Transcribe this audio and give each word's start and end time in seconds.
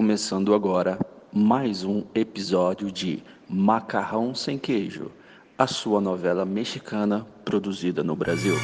começando 0.00 0.54
agora 0.54 0.98
mais 1.30 1.84
um 1.84 2.06
episódio 2.14 2.90
de 2.90 3.22
Macarrão 3.46 4.34
Sem 4.34 4.58
Queijo, 4.58 5.12
a 5.58 5.66
sua 5.66 6.00
novela 6.00 6.46
mexicana 6.46 7.26
produzida 7.44 8.02
no 8.02 8.16
Brasil. 8.16 8.54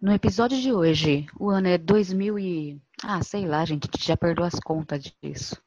No 0.00 0.12
episódio 0.12 0.60
de 0.60 0.72
hoje, 0.72 1.26
o 1.40 1.50
ano 1.50 1.66
é 1.66 1.76
2000 1.76 2.38
e... 2.38 2.80
Ah, 3.02 3.20
sei 3.20 3.48
lá, 3.48 3.64
gente, 3.64 3.88
já 3.98 4.16
perdeu 4.16 4.44
as 4.44 4.60
contas 4.60 5.12
disso. 5.20 5.60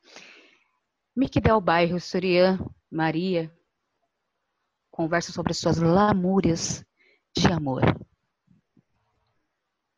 Mick 1.14 1.42
Del 1.42 1.60
Bairro, 1.60 2.00
Surian, 2.00 2.66
Maria, 2.90 3.52
conversa 4.92 5.32
sobre 5.32 5.54
suas 5.54 5.78
lamúrias 5.78 6.86
de 7.36 7.48
amor. 7.52 7.82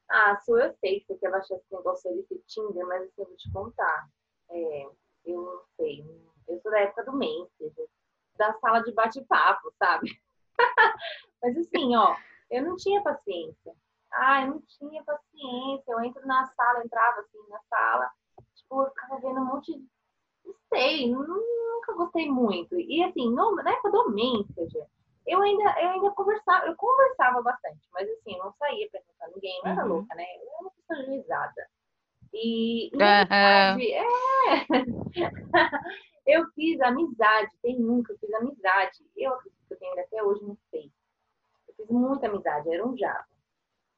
Ah, 0.09 0.39
Su, 0.45 0.57
eu 0.57 0.71
sei 0.75 0.99
que 0.99 1.07
você 1.07 1.15
quer 1.17 1.31
baixar 1.31 1.55
esse 1.55 1.73
negócio 1.73 2.15
desse 2.15 2.39
Tinder, 2.47 2.85
mas 2.85 3.01
assim, 3.01 3.21
eu 3.21 3.25
vou 3.25 3.35
te 3.35 3.51
contar. 3.51 4.07
É, 4.51 4.85
eu 5.25 5.41
não 5.41 5.61
sei. 5.75 6.05
Eu 6.47 6.61
sou 6.61 6.71
da 6.71 6.81
época 6.81 7.03
do 7.05 7.13
Messenger, 7.13 7.87
da 8.37 8.53
sala 8.59 8.81
de 8.81 8.91
bate-papo, 8.93 9.73
sabe? 9.79 10.21
mas 11.41 11.57
assim, 11.57 11.95
ó, 11.95 12.15
eu 12.51 12.63
não 12.63 12.75
tinha 12.75 13.01
paciência. 13.01 13.73
Ah, 14.11 14.43
eu 14.43 14.51
não 14.51 14.61
tinha 14.61 15.03
paciência. 15.03 15.91
Eu 15.91 16.01
entro 16.03 16.25
na 16.27 16.45
sala, 16.45 16.85
entrava 16.85 17.21
assim 17.21 17.39
na 17.49 17.59
sala, 17.67 18.11
tipo, 18.55 18.83
eu 18.83 18.89
ficava 18.89 19.19
vendo 19.19 19.41
um 19.41 19.45
monte 19.45 19.73
de. 19.73 19.87
Não 20.45 20.55
sei, 20.69 21.09
nunca 21.09 21.93
gostei 21.93 22.29
muito. 22.29 22.79
E 22.79 23.03
assim, 23.03 23.29
no, 23.29 23.55
na 23.55 23.71
época 23.71 23.91
do 23.91 24.11
Messenger, 24.11 24.87
eu 25.25 25.41
ainda, 25.41 25.63
eu 25.81 25.89
ainda 25.89 26.11
conversava, 26.11 26.65
eu 26.67 26.75
conversava 26.75 27.41
bastante, 27.41 27.87
mas 27.93 28.09
assim, 28.09 28.35
eu 28.35 28.43
não 28.43 28.53
saía 28.53 28.89
pra 28.89 28.99
encontrar 28.99 29.29
ninguém, 29.29 29.61
não 29.63 29.71
era 29.71 29.83
uhum. 29.83 29.89
louca, 29.89 30.15
né? 30.15 30.25
Eu 30.37 30.49
era 30.49 30.61
uma 30.61 30.71
pessoa 30.71 30.99
agilizada. 30.99 31.67
E, 32.33 32.87
e 32.87 33.03
amizade, 33.03 33.93
é. 33.93 34.03
eu 36.25 36.45
fiz 36.55 36.81
amizade, 36.81 37.51
tem 37.61 37.79
nunca, 37.79 38.11
eu 38.11 38.17
fiz 38.17 38.33
amizade. 38.33 39.05
Eu 39.15 39.33
acredito 39.33 39.67
que 39.67 39.73
eu 39.73 39.79
tenho 39.79 39.99
até 39.99 40.23
hoje 40.23 40.43
não 40.43 40.57
sei. 40.71 40.91
Eu 41.67 41.75
fiz 41.75 41.89
muita 41.89 42.27
amizade, 42.27 42.73
era 42.73 42.85
um 42.85 42.97
Java. 42.97 43.25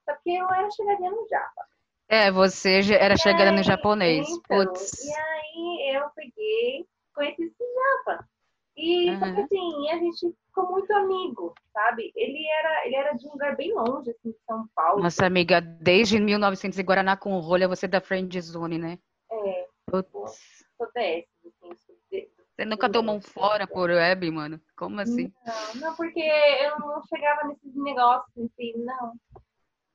Só 0.04 0.14
que 0.18 0.36
eu 0.36 0.48
era 0.54 0.70
chegadinha 0.70 1.12
no 1.12 1.28
Java. 1.28 1.66
É, 2.08 2.32
você 2.32 2.82
era 2.94 3.18
chegada 3.18 3.52
no 3.52 3.64
japonês. 3.64 4.28
Então. 4.30 4.60
E 4.60 5.14
aí 5.14 5.96
eu 5.96 6.10
peguei, 6.16 6.86
conheci 7.14 7.44
esse 7.44 7.64
Java. 8.06 8.28
E 8.78 9.10
uhum. 9.10 9.20
só 9.20 9.34
que 9.34 9.42
assim, 9.42 9.90
a 9.90 9.98
gente 9.98 10.36
ficou 10.48 10.72
muito 10.72 10.92
amigo, 10.94 11.54
sabe? 11.72 12.12
Ele 12.16 12.46
era, 12.48 12.86
ele 12.86 12.96
era 12.96 13.14
de 13.14 13.26
um 13.26 13.32
lugar 13.32 13.56
bem 13.56 13.74
longe, 13.74 14.12
assim, 14.12 14.32
de 14.32 14.38
São 14.46 14.68
Paulo. 14.76 15.02
Nossa 15.02 15.26
amiga, 15.26 15.62
desde 15.62 16.20
1900 16.20 16.78
e 16.78 16.84
Guaraná 16.84 17.16
com 17.16 17.40
rolha, 17.40 17.68
você 17.68 17.86
é 17.86 17.90
da 17.90 18.02
Friend 18.02 18.42
Zone, 18.42 18.78
né? 18.78 19.00
É. 19.32 19.68
Putz. 19.90 20.66
Sou 20.78 20.92
dessas, 20.94 21.30
assim, 21.46 21.76
você 22.56 22.64
nunca 22.64 22.88
deu 22.88 23.04
mão 23.04 23.20
fora 23.20 23.68
por 23.68 23.90
web, 23.90 24.32
mano? 24.32 24.62
Como 24.78 25.02
assim? 25.02 25.30
Não, 25.46 25.82
não, 25.82 25.96
porque 25.96 26.22
eu 26.22 26.80
não 26.80 27.04
chegava 27.04 27.48
nesses 27.50 27.76
negócios, 27.76 28.32
assim, 28.38 28.74
não. 28.78 29.14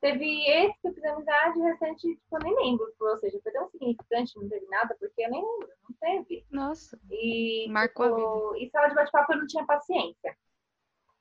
Teve 0.00 0.48
esse 0.48 0.80
que 0.80 0.88
eu 0.88 0.94
fiz 0.94 1.04
amizade, 1.04 1.58
o 1.58 1.62
restante, 1.62 2.00
tipo, 2.00 2.36
eu 2.36 2.40
nem 2.40 2.56
lembro. 2.56 2.92
Ou 3.00 3.18
seja, 3.18 3.38
foi 3.42 3.52
tão 3.52 3.68
significante, 3.68 4.36
não 4.36 4.48
teve 4.48 4.66
nada, 4.66 4.96
porque 4.98 5.22
eu 5.22 5.30
nem 5.30 5.42
lembro, 5.42 5.68
não 5.88 5.96
teve. 6.00 6.46
Nossa. 6.50 6.98
E, 7.10 7.68
Marcou 7.68 8.06
tipo, 8.06 8.16
a 8.16 8.52
vida. 8.54 8.64
E 8.64 8.70
sala 8.70 8.88
de 8.88 8.94
bate-papo 8.94 9.32
eu 9.32 9.38
não 9.38 9.46
tinha 9.46 9.66
paciência. 9.66 10.36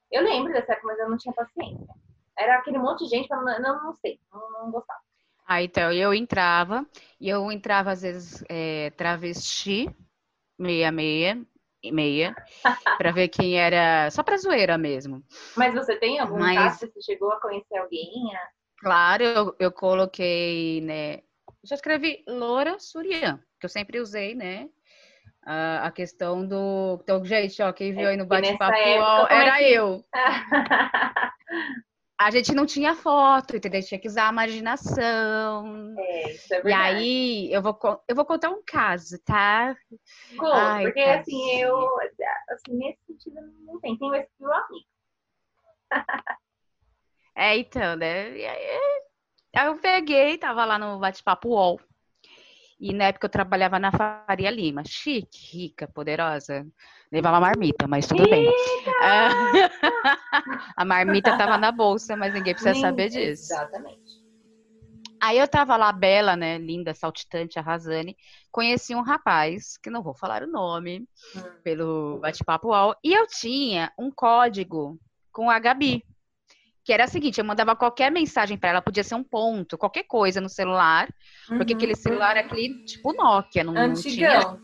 Eu 0.09 0.23
lembro 0.23 0.53
dessa 0.53 0.71
época, 0.71 0.87
mas 0.87 0.99
eu 0.99 1.09
não 1.09 1.17
tinha 1.17 1.33
paciência. 1.33 1.93
Era 2.37 2.57
aquele 2.57 2.77
monte 2.77 3.03
de 3.03 3.09
gente, 3.09 3.29
eu 3.29 3.41
não, 3.41 3.83
não, 3.83 3.93
sei, 3.95 4.17
não, 4.31 4.51
não 4.51 4.71
gostava. 4.71 5.01
Ah, 5.45 5.61
então, 5.61 5.91
eu 5.91 6.13
entrava, 6.13 6.85
e 7.19 7.27
eu 7.27 7.51
entrava, 7.51 7.91
às 7.91 8.01
vezes, 8.01 8.43
é, 8.47 8.91
travesti, 8.91 9.93
meia, 10.57 10.91
meia, 10.93 11.45
meia, 11.91 12.35
para 12.97 13.11
ver 13.11 13.27
quem 13.27 13.59
era, 13.59 14.09
só 14.11 14.23
pra 14.23 14.37
zoeira 14.37 14.77
mesmo. 14.77 15.23
Mas 15.57 15.73
você 15.73 15.97
tem 15.97 16.19
algum 16.19 16.39
Mas... 16.39 16.57
caso, 16.57 16.91
você 16.93 17.01
chegou 17.01 17.31
a 17.33 17.41
conhecer 17.41 17.77
alguém? 17.77 18.35
A... 18.35 18.58
Claro, 18.79 19.23
eu, 19.23 19.55
eu 19.59 19.71
coloquei, 19.71 20.81
né? 20.81 21.19
Já 21.63 21.75
escrevi 21.75 22.23
Loura 22.27 22.79
Surian, 22.79 23.43
que 23.59 23.65
eu 23.65 23.69
sempre 23.69 23.99
usei, 23.99 24.33
né? 24.33 24.69
A, 25.43 25.87
a 25.87 25.91
questão 25.91 26.47
do. 26.47 26.97
Então, 27.03 27.23
gente, 27.25 27.61
ó, 27.61 27.73
quem 27.73 27.93
viu 27.93 28.07
aí 28.07 28.15
no 28.15 28.25
bate-papo 28.25 28.73
era 29.29 29.61
eu. 29.61 30.03
a 32.17 32.31
gente 32.31 32.53
não 32.53 32.65
tinha 32.65 32.95
foto, 32.95 33.57
entendeu? 33.57 33.81
Tinha 33.83 33.99
que 33.99 34.07
usar 34.07 34.29
a 34.29 34.31
imaginação. 34.31 35.95
É, 35.97 36.31
isso 36.31 36.53
é 36.53 36.61
verdade. 36.61 36.69
E 36.69 36.97
aí, 36.97 37.51
eu 37.53 37.61
vou, 37.61 37.77
eu 38.07 38.15
vou 38.15 38.25
contar 38.25 38.49
um 38.49 38.63
caso, 38.65 39.19
tá? 39.25 39.75
Ai, 40.41 40.83
porque 40.83 41.01
assim, 41.01 41.59
eu, 41.59 41.97
assim, 42.49 42.77
nesse 42.77 42.99
sentido 43.05 43.41
não 43.65 43.79
tem, 43.81 43.97
tem 43.97 44.15
esse 44.15 44.31
meu 44.39 44.53
amigo. 44.53 44.85
É, 47.39 47.57
então, 47.57 47.95
né? 47.95 48.37
E 48.37 48.45
aí, 48.45 49.65
eu 49.65 49.77
peguei, 49.77 50.37
tava 50.37 50.65
lá 50.65 50.77
no 50.77 50.99
bate-papo 50.99 51.47
UOL. 51.47 51.79
E 52.77 52.93
na 52.93 53.05
época 53.05 53.27
eu 53.27 53.31
trabalhava 53.31 53.79
na 53.79 53.93
Faria 53.93 54.51
Lima. 54.51 54.83
Chique, 54.85 55.57
rica, 55.57 55.87
poderosa. 55.87 56.67
Levava 57.09 57.39
marmita, 57.39 57.87
mas 57.87 58.07
tudo 58.07 58.29
bem. 58.29 58.53
a 60.75 60.83
marmita 60.83 61.37
tava 61.37 61.57
na 61.57 61.71
bolsa, 61.71 62.17
mas 62.17 62.33
ninguém 62.33 62.53
precisa 62.53 62.77
saber 62.77 63.07
disso. 63.07 63.53
Exatamente. 63.53 64.19
Aí 65.21 65.37
eu 65.37 65.47
tava 65.47 65.77
lá, 65.77 65.93
bela, 65.93 66.35
né? 66.35 66.57
Linda, 66.57 66.93
saltitante, 66.93 67.57
arrasane. 67.57 68.17
Conheci 68.51 68.93
um 68.93 69.01
rapaz, 69.01 69.77
que 69.77 69.89
não 69.89 70.03
vou 70.03 70.13
falar 70.13 70.43
o 70.43 70.47
nome, 70.47 71.07
hum. 71.37 71.41
pelo 71.63 72.19
bate-papo 72.19 72.67
UOL. 72.67 72.95
E 73.01 73.13
eu 73.13 73.25
tinha 73.27 73.93
um 73.97 74.11
código 74.11 74.99
com 75.31 75.49
a 75.49 75.57
Gabi 75.57 76.03
que 76.83 76.93
era 76.93 77.03
a 77.03 77.07
seguinte, 77.07 77.39
eu 77.39 77.45
mandava 77.45 77.75
qualquer 77.75 78.11
mensagem 78.11 78.57
para 78.57 78.69
ela, 78.69 78.81
podia 78.81 79.03
ser 79.03 79.15
um 79.15 79.23
ponto, 79.23 79.77
qualquer 79.77 80.03
coisa 80.03 80.41
no 80.41 80.49
celular, 80.49 81.07
uhum. 81.49 81.57
porque 81.57 81.73
aquele 81.73 81.95
celular 81.95 82.37
aquele 82.37 82.83
tipo 82.85 83.13
Nokia, 83.13 83.63
não, 83.63 83.73
não 83.73 83.93
tinha 83.93 84.57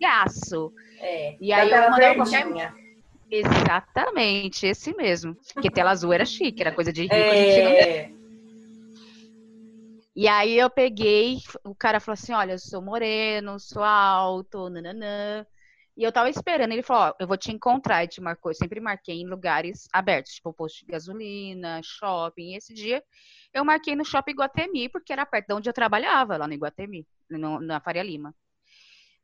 gaço. 0.00 0.72
É, 0.98 1.36
e 1.40 1.52
aí 1.52 1.70
eu 1.70 1.90
mandava 1.90 2.14
qualquer 2.14 2.46
Exatamente, 3.32 4.66
esse 4.66 4.94
mesmo. 4.94 5.34
Porque 5.54 5.70
tela 5.70 5.90
azul 5.90 6.12
era 6.12 6.24
chique, 6.26 6.60
era 6.60 6.70
coisa 6.70 6.92
de 6.92 7.02
rico, 7.02 7.14
é... 7.14 7.30
a 7.30 7.34
gente 7.34 8.10
não. 8.10 8.22
E 10.14 10.28
aí 10.28 10.58
eu 10.58 10.68
peguei, 10.68 11.38
o 11.64 11.74
cara 11.74 11.98
falou 11.98 12.12
assim: 12.12 12.34
olha, 12.34 12.52
eu 12.52 12.58
sou 12.58 12.82
moreno, 12.82 13.58
sou 13.58 13.82
alto, 13.82 14.68
nananã. 14.68 15.46
E 15.96 16.02
eu 16.04 16.12
tava 16.12 16.30
esperando, 16.30 16.72
ele 16.72 16.82
falou, 16.82 17.10
ó, 17.10 17.14
eu 17.20 17.26
vou 17.26 17.36
te 17.36 17.52
encontrar, 17.52 18.04
e 18.04 18.08
te 18.08 18.20
marcou. 18.20 18.50
Eu 18.50 18.54
sempre 18.54 18.80
marquei 18.80 19.20
em 19.20 19.26
lugares 19.28 19.88
abertos, 19.92 20.32
tipo 20.34 20.52
posto 20.52 20.80
de 20.80 20.86
gasolina, 20.92 21.80
shopping. 21.82 22.52
E 22.52 22.56
esse 22.56 22.72
dia 22.72 23.02
eu 23.52 23.64
marquei 23.64 23.94
no 23.94 24.04
shopping 24.04 24.32
Guatemi, 24.34 24.88
porque 24.88 25.12
era 25.12 25.26
perto 25.26 25.48
de 25.48 25.54
onde 25.54 25.68
eu 25.68 25.74
trabalhava, 25.74 26.36
lá 26.36 26.46
no 26.46 26.54
Iguatemi, 26.54 27.06
no, 27.30 27.60
na 27.60 27.80
Faria 27.80 28.02
Lima. 28.02 28.34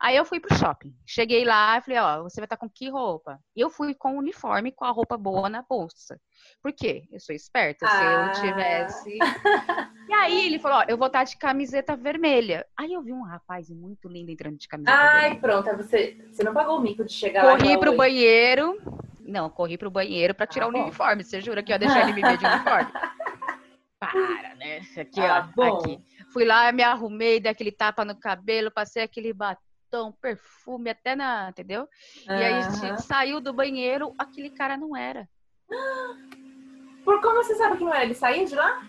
Aí 0.00 0.16
eu 0.16 0.24
fui 0.24 0.38
pro 0.38 0.56
shopping. 0.56 0.94
Cheguei 1.04 1.44
lá 1.44 1.76
e 1.76 1.82
falei, 1.82 1.98
ó, 1.98 2.22
você 2.22 2.40
vai 2.40 2.46
estar 2.46 2.56
tá 2.56 2.60
com 2.60 2.70
que 2.70 2.88
roupa? 2.88 3.40
E 3.54 3.60
eu 3.60 3.68
fui 3.68 3.94
com 3.94 4.14
o 4.14 4.18
uniforme, 4.18 4.70
com 4.70 4.84
a 4.84 4.90
roupa 4.90 5.16
boa 5.16 5.48
na 5.48 5.62
bolsa. 5.68 6.20
Por 6.62 6.72
quê? 6.72 7.02
Eu 7.10 7.18
sou 7.18 7.34
esperta. 7.34 7.84
Ah. 7.84 7.90
Se 7.90 8.04
eu 8.04 8.20
ah. 8.20 8.52
tivesse. 8.52 9.18
e 10.08 10.12
aí 10.12 10.46
ele 10.46 10.60
falou, 10.60 10.78
ó, 10.78 10.84
eu 10.86 10.96
vou 10.96 11.08
estar 11.08 11.20
tá 11.20 11.24
de 11.24 11.36
camiseta 11.36 11.96
vermelha. 11.96 12.64
Aí 12.78 12.92
eu 12.92 13.02
vi 13.02 13.12
um 13.12 13.24
rapaz 13.24 13.68
muito 13.70 14.08
lindo 14.08 14.30
entrando 14.30 14.56
de 14.56 14.68
camiseta 14.68 14.96
Ai, 14.96 15.20
vermelha. 15.30 15.40
pronto. 15.40 15.76
Você, 15.78 16.16
você 16.30 16.44
não 16.44 16.54
pagou 16.54 16.78
o 16.78 16.80
mico 16.80 17.04
de 17.04 17.12
chegar 17.12 17.42
corri 17.42 17.52
lá. 17.54 17.58
Corri 17.58 17.78
pro 17.78 17.90
hoje. 17.90 17.98
banheiro. 17.98 18.80
Não, 19.20 19.50
corri 19.50 19.76
pro 19.76 19.90
banheiro 19.90 20.32
para 20.32 20.46
tirar 20.46 20.66
ah, 20.66 20.68
o 20.68 20.72
bom. 20.72 20.82
uniforme. 20.82 21.24
Você 21.24 21.40
jura 21.40 21.60
que 21.60 21.72
eu 21.72 21.74
ia 21.74 21.78
deixar 21.80 22.02
ele 22.02 22.12
me 22.12 22.22
ver 22.22 22.38
de 22.38 22.46
uniforme? 22.46 22.92
Para, 23.98 24.54
né? 24.54 24.80
Aqui, 24.96 25.20
ah, 25.20 25.50
ó. 25.50 25.52
Bom. 25.56 25.78
Aqui. 25.78 26.00
Fui 26.32 26.44
lá, 26.44 26.70
me 26.70 26.84
arrumei, 26.84 27.40
dei 27.40 27.50
aquele 27.50 27.72
tapa 27.72 28.04
no 28.04 28.14
cabelo, 28.14 28.70
passei 28.70 29.02
aquele 29.02 29.32
batom 29.32 29.67
batom, 29.90 30.12
perfume, 30.12 30.90
até 30.90 31.16
na. 31.16 31.48
Entendeu? 31.50 31.88
E 32.26 32.30
aí 32.30 32.54
a 32.54 32.70
gente 32.70 33.02
saiu 33.02 33.40
do 33.40 33.52
banheiro, 33.52 34.14
aquele 34.18 34.50
cara 34.50 34.76
não 34.76 34.96
era. 34.96 35.28
Por 37.04 37.20
como 37.20 37.42
você 37.42 37.54
sabe 37.54 37.78
que 37.78 37.84
não 37.84 37.94
era? 37.94 38.04
Ele 38.04 38.14
saiu 38.14 38.46
de 38.46 38.54
lá? 38.54 38.86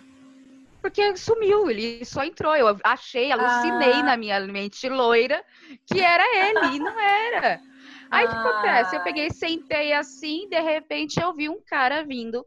Porque 0.81 1.15
sumiu, 1.17 1.69
ele 1.69 2.05
só 2.05 2.23
entrou. 2.23 2.55
Eu 2.55 2.77
achei, 2.83 3.31
alucinei 3.31 3.93
ah. 3.93 4.03
na 4.03 4.17
minha 4.17 4.39
mente 4.41 4.87
loira 4.87 5.43
que 5.85 5.99
era 5.99 6.23
ele, 6.35 6.75
e 6.75 6.79
não 6.79 6.99
era. 6.99 7.61
Aí 8.11 8.25
o 8.25 8.29
ah. 8.29 8.31
que 8.31 8.37
acontece? 8.37 8.95
Eu 8.95 9.03
peguei, 9.03 9.29
sentei 9.29 9.93
assim, 9.93 10.47
de 10.49 10.59
repente 10.59 11.19
eu 11.19 11.33
vi 11.33 11.49
um 11.49 11.61
cara 11.65 12.03
vindo. 12.03 12.45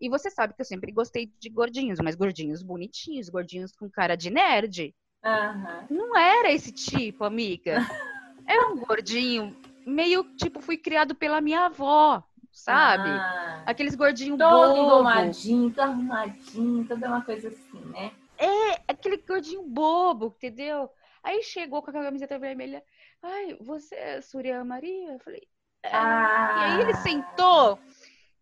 E 0.00 0.08
você 0.08 0.30
sabe 0.30 0.54
que 0.54 0.60
eu 0.60 0.64
sempre 0.64 0.92
gostei 0.92 1.32
de 1.40 1.48
gordinhos, 1.48 1.98
mas 2.00 2.14
gordinhos 2.14 2.62
bonitinhos, 2.62 3.28
gordinhos 3.28 3.72
com 3.72 3.90
cara 3.90 4.16
de 4.16 4.30
nerd. 4.30 4.94
Uhum. 5.24 5.86
Não 5.90 6.16
era 6.16 6.50
esse 6.52 6.72
tipo, 6.72 7.24
amiga. 7.24 7.76
Era 8.46 8.68
um 8.72 8.76
gordinho, 8.78 9.54
meio 9.84 10.24
tipo, 10.36 10.62
fui 10.62 10.78
criado 10.78 11.14
pela 11.14 11.38
minha 11.38 11.66
avó, 11.66 12.22
sabe? 12.50 13.10
Ah, 13.10 13.62
Aqueles 13.66 13.94
gordinhos 13.94 14.38
todo 14.38 14.72
bobo. 14.74 14.78
engomadinho, 14.78 15.70
todo 15.70 15.80
arrumadinho, 15.82 16.88
toda 16.88 17.08
uma 17.08 17.20
coisa 17.22 17.48
assim, 17.48 17.78
né? 17.90 18.10
É, 18.38 18.80
aquele 18.88 19.18
gordinho 19.18 19.62
bobo, 19.64 20.32
entendeu? 20.34 20.88
Aí 21.22 21.42
chegou 21.42 21.82
com 21.82 21.90
a 21.90 21.92
camiseta 21.92 22.38
vermelha. 22.38 22.82
Ai, 23.22 23.54
você 23.60 23.94
é 23.96 24.20
Surya 24.22 24.64
Maria? 24.64 25.12
Eu 25.12 25.18
falei, 25.18 25.42
é. 25.82 25.90
Ah, 25.92 26.54
E 26.58 26.64
aí 26.72 26.80
ele 26.80 26.94
sentou. 26.94 27.78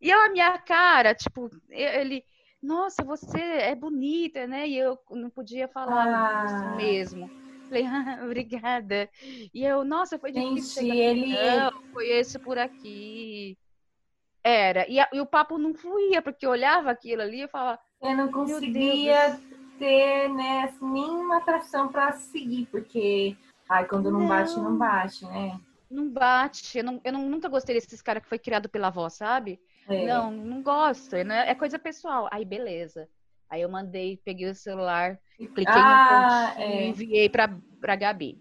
E 0.00 0.12
a 0.12 0.28
minha 0.30 0.56
cara, 0.58 1.16
tipo, 1.16 1.50
ele, 1.68 2.22
nossa, 2.62 3.04
você 3.04 3.38
é 3.40 3.74
bonita, 3.74 4.46
né? 4.46 4.66
E 4.68 4.76
eu 4.78 4.98
não 5.10 5.30
podia 5.30 5.68
falar 5.68 6.06
Ah. 6.06 6.44
isso 6.46 6.76
mesmo. 6.76 7.30
Falei, 7.68 7.84
ah, 7.86 8.20
obrigada. 8.24 9.08
E 9.52 9.64
eu, 9.64 9.84
nossa, 9.84 10.18
foi 10.18 10.32
difícil. 10.32 10.82
Gente, 10.82 10.96
ele. 10.98 11.32
Não, 11.32 11.70
conheço 11.92 12.38
por 12.40 12.58
aqui. 12.58 13.56
Era. 14.42 14.88
E, 14.88 15.00
a- 15.00 15.08
e 15.12 15.20
o 15.20 15.26
papo 15.26 15.58
não 15.58 15.74
fluía, 15.74 16.22
porque 16.22 16.46
eu 16.46 16.50
olhava 16.50 16.90
aquilo 16.90 17.22
ali 17.22 17.42
e 17.42 17.48
falava, 17.48 17.78
Eu 18.00 18.16
não 18.16 18.30
conseguia 18.30 19.40
ter, 19.78 20.28
né, 20.28 20.64
assim, 20.64 20.90
nenhuma 20.90 21.38
atração 21.38 21.88
pra 21.88 22.12
seguir, 22.12 22.66
porque, 22.70 23.36
ai, 23.68 23.86
quando 23.86 24.10
não, 24.10 24.20
Não. 24.20 24.28
bate, 24.28 24.56
não 24.56 24.76
bate, 24.78 25.24
né? 25.26 25.60
não 25.90 26.08
bate. 26.08 26.78
Eu, 26.78 26.84
não, 26.84 27.00
eu 27.04 27.12
não- 27.12 27.28
nunca 27.28 27.48
gostei 27.48 27.74
desses 27.74 28.00
caras 28.02 28.22
que 28.22 28.28
foi 28.28 28.38
criado 28.38 28.68
pela 28.68 28.88
avó, 28.88 29.08
sabe? 29.08 29.60
É. 29.88 30.06
Não, 30.06 30.30
não 30.30 30.62
gosto. 30.62 31.16
né? 31.16 31.48
É 31.48 31.54
coisa 31.54 31.78
pessoal. 31.78 32.28
Aí, 32.32 32.44
beleza. 32.44 33.08
Aí 33.48 33.62
eu 33.62 33.68
mandei, 33.68 34.20
peguei 34.24 34.50
o 34.50 34.54
celular, 34.54 35.18
cliquei 35.38 35.64
Ah, 35.68 36.48
no 36.48 36.54
pontinho 36.56 36.68
é. 36.80 36.84
e 36.84 36.88
enviei 36.88 37.28
pra, 37.28 37.48
pra 37.80 37.94
Gabi. 37.94 38.36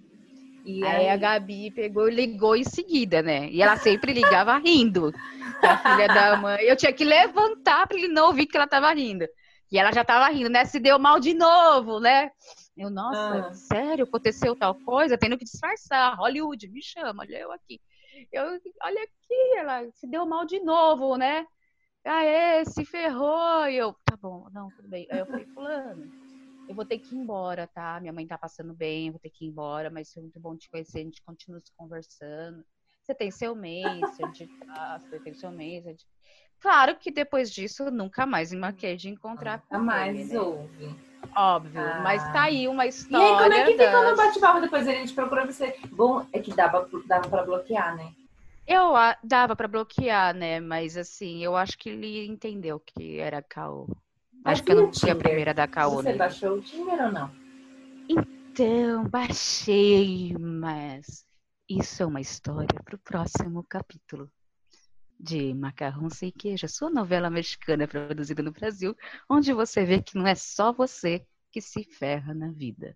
E 0.66 0.84
Aí 0.84 1.08
a 1.10 1.16
Gabi 1.16 1.70
pegou 1.70 2.10
e 2.10 2.16
ligou 2.16 2.56
em 2.56 2.64
seguida, 2.64 3.22
né? 3.22 3.48
E 3.52 3.62
ela 3.62 3.78
sempre 3.78 4.14
ligava 4.14 4.58
rindo. 4.66 5.14
A 5.62 5.78
filha 5.78 6.08
da 6.08 6.38
mãe. 6.38 6.64
Eu 6.64 6.76
tinha 6.76 6.92
que 6.92 7.04
levantar 7.06 7.86
pra 7.88 7.96
ele 7.98 8.08
não 8.08 8.28
ouvir 8.28 8.48
que 8.48 8.58
ela 8.58 8.68
tava 8.68 8.92
rindo. 8.92 9.28
E 9.72 9.78
ela 9.78 9.92
já 9.92 10.04
tava 10.04 10.28
rindo, 10.34 10.50
né? 10.50 10.66
Se 10.66 10.80
deu 10.80 10.98
mal 10.98 11.20
de 11.20 11.36
novo, 11.36 12.00
né? 12.00 12.32
Eu, 12.76 12.90
nossa, 12.90 13.48
Ah. 13.50 13.54
sério, 13.54 14.06
aconteceu 14.06 14.56
tal 14.56 14.74
coisa? 14.74 15.18
Tendo 15.20 15.38
que 15.38 15.46
disfarçar. 15.46 16.16
Hollywood, 16.18 16.68
me 16.70 16.82
chama, 16.82 17.22
olha 17.24 17.38
eu 17.38 17.52
aqui. 17.52 17.80
Eu, 18.32 18.60
olha 18.84 19.04
aqui, 19.04 19.58
ela 19.58 19.92
se 19.92 20.08
deu 20.08 20.26
mal 20.26 20.46
de 20.46 20.60
novo, 20.60 21.18
né? 21.18 21.46
Ah, 22.06 22.24
é, 22.24 22.66
se 22.66 22.86
ferrou. 22.86 23.68
E 23.68 23.78
eu, 23.78 23.94
tá 24.06 24.16
bom, 24.18 24.48
não, 24.52 24.72
tudo 24.72 24.88
bem. 24.88 25.08
Aí 25.12 25.20
eu 25.20 25.26
falei, 25.28 25.48
fulano, 25.54 26.12
eu 26.68 26.76
vou 26.76 26.86
ter 26.86 27.00
que 27.00 27.16
ir 27.16 27.18
embora, 27.18 27.68
tá? 27.68 28.00
Minha 28.00 28.14
mãe 28.14 28.28
tá 28.28 28.38
passando 28.38 28.74
bem, 28.74 29.08
eu 29.08 29.14
vou 29.14 29.20
ter 29.20 29.30
que 29.30 29.46
ir 29.46 29.50
embora, 29.50 29.90
mas 29.90 30.12
foi 30.12 30.24
muito 30.24 30.40
bom 30.40 30.56
te 30.58 30.70
conhecer, 30.70 31.00
a 31.00 31.04
gente 31.04 31.22
continua 31.24 31.60
se 31.60 31.72
conversando. 31.76 32.66
Você 33.04 33.14
tem 33.14 33.30
seu 33.30 33.56
mês, 33.56 34.02
de 34.34 34.50
graça, 34.60 35.08
você 35.08 35.20
tem 35.20 35.34
seu 35.34 35.52
mês. 35.52 35.86
Claro 36.60 36.98
que 36.98 37.12
depois 37.12 37.52
disso 37.52 37.84
eu 37.84 37.92
nunca 37.92 38.26
mais 38.26 38.52
me 38.52 38.58
marquei 38.58 38.96
de 38.96 39.10
encontrar 39.10 39.60
nunca 39.60 39.78
com 39.78 39.84
mais 39.84 40.18
ele, 40.18 40.34
né? 40.34 40.40
ouve. 40.40 40.96
Óbvio, 41.36 41.82
Ah. 41.82 42.02
mas 42.04 42.24
tá 42.32 42.44
aí 42.44 42.68
uma 42.68 42.86
E 42.86 42.90
história. 42.90 43.26
aí, 43.26 43.38
como 43.38 43.54
é 43.54 43.64
que 43.66 43.72
ficou 43.72 44.04
no 44.04 44.16
das- 44.16 44.18
bate-papo 44.18 44.62
depois? 44.62 44.88
Ele 44.88 45.08
te 45.08 45.14
procurou 45.14 45.46
você. 45.46 45.78
Bom, 45.92 46.26
é 46.34 46.40
que 46.40 46.54
dava, 46.54 46.88
dava 47.06 47.30
pra 47.30 47.44
bloquear, 47.44 47.96
né? 47.96 48.12
Eu 48.68 48.96
a- 48.96 49.18
dava 49.24 49.56
pra 49.56 49.68
bloquear, 49.68 50.34
né? 50.36 50.60
Mas 50.60 50.98
assim, 50.98 51.44
eu 51.44 51.56
acho 51.56 51.78
que 51.78 51.90
ele 51.90 52.26
entendeu 52.28 52.80
que 52.80 53.20
era 53.20 53.42
caô. 53.42 53.88
Acho 54.44 54.64
que 54.64 54.72
eu 54.72 54.78
e 54.80 54.82
não 54.82 54.94
fui 54.94 55.10
a 55.10 55.16
primeira 55.16 55.54
da 55.54 55.68
caô, 55.68 55.98
Você 56.02 56.12
né? 56.12 56.18
baixou 56.18 56.58
o 56.58 56.62
Tinder 56.62 57.06
ou 57.06 57.12
não? 57.12 57.32
Então, 58.10 59.04
baixei, 59.10 60.34
mas 60.40 61.26
isso 61.70 62.02
é 62.04 62.06
uma 62.06 62.22
história 62.22 62.82
para 62.84 62.96
o 62.96 63.00
próximo 63.00 63.64
capítulo 63.68 64.30
de 65.20 65.54
Macarrão 65.54 66.10
Sem 66.10 66.32
Queijo, 66.32 66.68
sua 66.68 66.90
novela 66.90 67.30
mexicana 67.30 67.88
produzida 67.88 68.44
no 68.44 68.52
Brasil, 68.52 68.96
onde 69.30 69.54
você 69.54 69.86
vê 69.86 70.02
que 70.02 70.18
não 70.18 70.28
é 70.28 70.36
só 70.36 70.74
você 70.74 71.26
que 71.52 71.62
se 71.62 71.84
ferra 71.84 72.34
na 72.34 72.52
vida. 72.52 72.96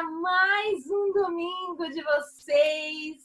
Para 0.00 0.10
mais 0.10 0.90
um 0.90 1.12
domingo 1.12 1.90
de 1.90 2.02
vocês. 2.02 3.18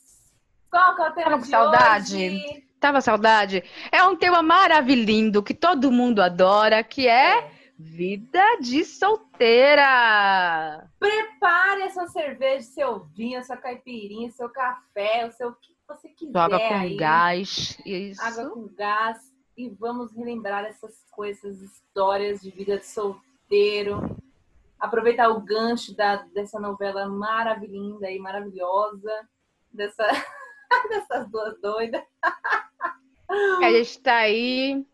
Qual 0.69 0.95
que 0.95 1.01
é 1.01 1.10
o 1.10 1.13
tema 1.13 1.24
Tava 1.24 1.38
com 1.38 1.44
de 1.44 1.48
saudade? 1.48 2.16
hoje? 2.16 2.68
Tava 2.81 3.01
saudade? 3.01 3.63
É 3.92 4.04
um 4.04 4.16
tema 4.18 4.44
maravilhoso 4.44 5.42
que 5.42 5.54
todo 5.54 5.89
mundo 5.92 6.22
adora, 6.22 6.83
que 6.83 7.07
é 7.07 7.50
vida 7.80 8.57
de 8.60 8.83
solteira. 8.83 9.86
Prepare 11.00 11.83
a 11.83 11.89
sua 11.92 12.07
cerveja, 12.07 12.63
seu 12.63 13.06
vinho, 13.16 13.39
a 13.39 13.44
sua 13.44 13.56
caipirinha, 13.56 14.30
seu 14.31 14.50
café, 14.50 15.25
o 15.25 15.31
seu 15.31 15.50
o 15.50 15.56
que 15.56 15.74
você 15.88 16.10
quiser 16.10 16.38
Água 16.38 16.60
com 16.60 16.74
aí. 16.74 16.98
gás. 16.98 17.77
Isso. 17.86 18.22
água 18.22 18.50
com 18.50 18.68
gás 18.75 19.18
e 19.57 19.69
vamos 19.69 20.12
relembrar 20.13 20.66
essas 20.66 21.06
coisas, 21.10 21.62
histórias 21.62 22.42
de 22.42 22.50
vida 22.51 22.77
de 22.77 22.86
solteiro. 22.86 24.18
Aproveitar 24.86 25.30
o 25.30 25.42
gancho 25.42 25.96
da, 25.96 26.18
dessa 26.34 26.60
novela 26.60 27.08
maravilhosa 27.08 28.10
e 28.10 28.20
maravilhosa, 28.20 29.12
dessa, 29.72 30.04
dessas 30.90 31.30
duas 31.30 31.60
doidas. 31.62 32.02
A 33.64 33.70
gente 33.72 34.00
tá 34.02 34.16
aí. 34.18 34.86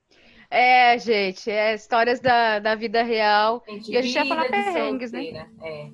É, 0.49 0.97
gente, 0.97 1.49
é 1.49 1.73
histórias 1.75 2.19
da, 2.19 2.59
da 2.59 2.75
vida 2.75 3.03
real. 3.03 3.63
Gente, 3.67 3.91
E 3.91 3.97
a 3.97 4.01
gente 4.01 4.13
vai 4.17 4.27
falar 4.27 4.49
perrengues, 4.49 5.11
né? 5.11 5.19
solteira, 5.23 5.49
É. 5.61 5.89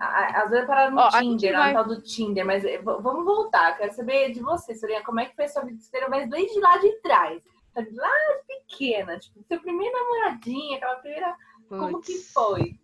A- 0.00 0.06
a- 0.06 0.42
Às 0.42 0.50
vezes 0.50 0.66
parar 0.66 0.90
no 0.90 0.98
Ó, 1.00 1.08
Tinder, 1.10 1.52
vai- 1.52 1.68
no 1.68 1.74
tal 1.74 1.84
do 1.84 2.02
Tinder, 2.02 2.44
mas 2.44 2.64
eh, 2.64 2.78
vamos 2.78 3.24
voltar. 3.24 3.76
Quero 3.76 3.92
saber 3.94 4.32
de 4.32 4.40
você, 4.40 4.74
Sorina, 4.74 5.04
como 5.04 5.20
é 5.20 5.26
que 5.26 5.36
foi 5.36 5.46
sua 5.48 5.62
vida 5.62 5.78
solteira, 5.80 6.08
mas 6.08 6.28
desde 6.28 6.58
lá 6.60 6.76
de 6.78 6.90
trás. 7.00 7.40
Tá 7.74 7.80
Lá 7.94 8.08
de 8.08 8.44
pequena, 8.66 9.18
tipo, 9.18 9.42
seu 9.44 9.60
primeiro 9.60 9.94
namoradinha, 9.96 10.76
aquela 10.78 10.96
primeira. 10.96 11.36
Como 11.68 12.00
que 12.00 12.18
foi? 12.18 12.78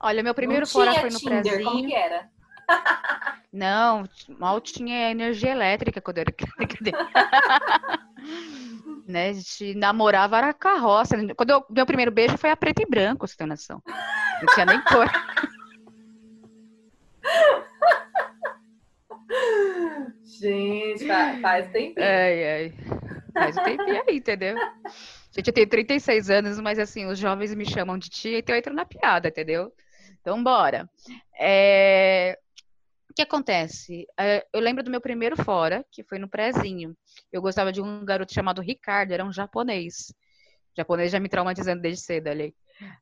Olha, 0.00 0.22
meu 0.22 0.34
primeiro 0.34 0.66
fora 0.66 0.94
foi 0.94 1.10
no 1.10 1.18
Tinder, 1.18 1.42
como 1.42 1.70
prezinho. 1.70 1.88
que 1.88 1.94
era? 1.94 2.28
Não, 3.52 4.04
mal 4.38 4.60
tinha 4.60 5.10
energia 5.10 5.52
elétrica 5.52 6.00
quando 6.00 6.18
eu 6.18 6.22
era 6.22 6.34
né? 9.06 9.30
A 9.30 9.32
gente 9.32 9.74
namorava 9.74 10.36
era 10.36 10.52
carroça. 10.52 11.16
Quando 11.34 11.50
eu, 11.50 11.64
meu 11.70 11.86
primeiro 11.86 12.10
beijo 12.10 12.36
foi 12.36 12.50
a 12.50 12.56
preto 12.56 12.82
e 12.82 12.86
branco, 12.86 13.26
você 13.26 13.36
tem 13.36 13.46
noção. 13.46 13.82
Não 13.86 14.54
tinha 14.54 14.66
nem 14.66 14.80
cor. 14.82 15.06
Gente, 20.38 21.06
faz, 21.06 21.40
faz 21.40 21.70
tempo. 21.72 21.98
Ai, 21.98 22.44
ai. 22.44 22.74
Faz 23.32 23.56
um 23.56 23.62
tempinho 23.62 24.02
aí, 24.06 24.16
entendeu? 24.16 24.56
Gente, 25.32 25.48
eu 25.48 25.52
tenho 25.52 25.68
36 25.68 26.30
anos, 26.30 26.60
mas 26.60 26.78
assim, 26.78 27.06
os 27.06 27.18
jovens 27.18 27.54
me 27.54 27.64
chamam 27.64 27.98
de 27.98 28.10
tia, 28.10 28.38
então 28.38 28.54
eu 28.54 28.58
entro 28.58 28.74
na 28.74 28.84
piada, 28.84 29.28
entendeu? 29.28 29.72
Então, 30.26 30.42
bora. 30.42 30.90
É, 31.38 32.36
O 33.08 33.14
que 33.14 33.22
acontece? 33.22 34.08
É, 34.18 34.44
Eu 34.52 34.58
lembro 34.58 34.82
do 34.82 34.90
meu 34.90 35.00
primeiro 35.00 35.36
fora, 35.36 35.86
que 35.92 36.02
foi 36.02 36.18
no 36.18 36.28
prezinho. 36.28 36.96
Eu 37.32 37.40
gostava 37.40 37.70
de 37.70 37.80
um 37.80 38.04
garoto 38.04 38.34
chamado 38.34 38.60
Ricardo, 38.60 39.12
era 39.12 39.24
um 39.24 39.32
japonês. 39.32 40.12
O 40.72 40.76
japonês 40.76 41.12
já 41.12 41.20
me 41.20 41.28
traumatizando 41.28 41.80
desde 41.80 42.02
cedo 42.02 42.26
ali. 42.26 42.52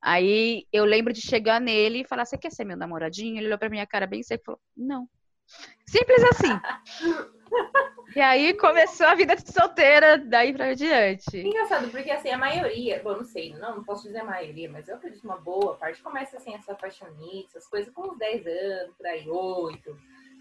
Aí 0.03 0.67
eu 0.71 0.85
lembro 0.85 1.15
de 1.15 1.23
chegar 1.23 1.63
nele 1.63 2.03
e 2.03 2.07
falar: 2.07 2.27
Você 2.27 2.37
quer 2.37 2.51
ser 2.53 2.67
meu 2.67 2.77
namoradinho? 2.77 3.39
Ele 3.39 3.47
olhou 3.47 3.59
pra 3.59 3.71
minha 3.71 3.87
cara 3.87 4.07
bem 4.07 4.23
seco 4.23 4.43
e 4.43 4.45
falou: 4.45 4.61
Não. 4.77 5.09
Simples 5.89 6.23
assim. 6.25 6.53
E 8.15 8.21
aí 8.21 8.55
começou 8.55 9.07
a 9.07 9.15
vida 9.15 9.35
de 9.35 9.53
solteira 9.53 10.19
daí 10.19 10.53
pra 10.53 10.73
diante. 10.73 11.37
Engraçado, 11.37 11.91
porque 11.91 12.11
assim, 12.13 12.31
a 12.31 12.39
maioria, 12.39 13.01
bom, 13.03 13.17
não 13.17 13.25
sei, 13.25 13.53
não, 13.55 13.77
não 13.77 13.85
posso 13.85 14.05
dizer 14.05 14.21
a 14.21 14.25
maioria, 14.25 14.71
mas 14.71 14.89
eu 14.89 14.95
acredito 14.95 15.25
uma 15.25 15.37
boa 15.37 15.75
parte 15.75 16.01
começa 16.01 16.37
assim, 16.37 16.55
essa 16.55 16.75
paixonite, 16.75 17.49
essas 17.49 17.67
coisas 17.67 17.93
com 17.93 18.03
uns 18.03 18.19
10 18.19 18.47
anos, 18.47 18.95
por 18.97 19.07
aí, 19.07 19.29
8, 19.29 19.99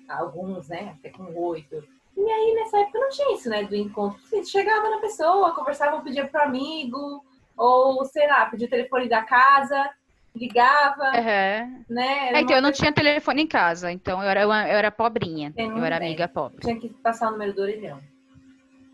alguns, 0.07 0.67
né, 0.67 0.95
até 0.99 1.09
com 1.09 1.33
8. 1.35 1.83
E 2.15 2.21
aí, 2.21 2.53
nessa 2.53 2.77
época, 2.79 2.99
não 2.99 3.09
tinha 3.09 3.33
isso, 3.33 3.49
né, 3.49 3.63
do 3.63 3.75
encontro. 3.75 4.21
Você 4.21 4.43
chegava 4.45 4.89
na 4.89 4.99
pessoa, 4.99 5.55
conversava, 5.55 6.01
pedia 6.01 6.27
pro 6.27 6.41
amigo, 6.41 7.25
ou, 7.57 8.05
sei 8.05 8.27
lá, 8.27 8.45
pedia 8.45 8.67
o 8.67 8.69
telefone 8.69 9.09
da 9.09 9.23
casa, 9.23 9.89
ligava, 10.35 11.11
Uhum. 11.11 11.85
né, 11.89 12.29
era 12.29 12.37
É, 12.37 12.41
então, 12.41 12.55
eu 12.55 12.61
não 12.61 12.71
tinha 12.71 12.91
telefone 12.91 13.43
em 13.43 13.47
casa, 13.47 13.91
então 13.91 14.21
eu 14.21 14.29
era, 14.29 14.45
uma- 14.47 14.67
eu 14.67 14.77
era 14.77 14.91
pobrinha. 14.91 15.53
Eu 15.55 15.83
era 15.83 15.99
bem. 15.99 16.09
amiga 16.09 16.27
pobre. 16.27 16.59
tinha 16.61 16.79
que 16.79 16.89
passar 17.01 17.29
o 17.29 17.31
número 17.31 17.53
do 17.53 17.61
orelhão. 17.61 18.01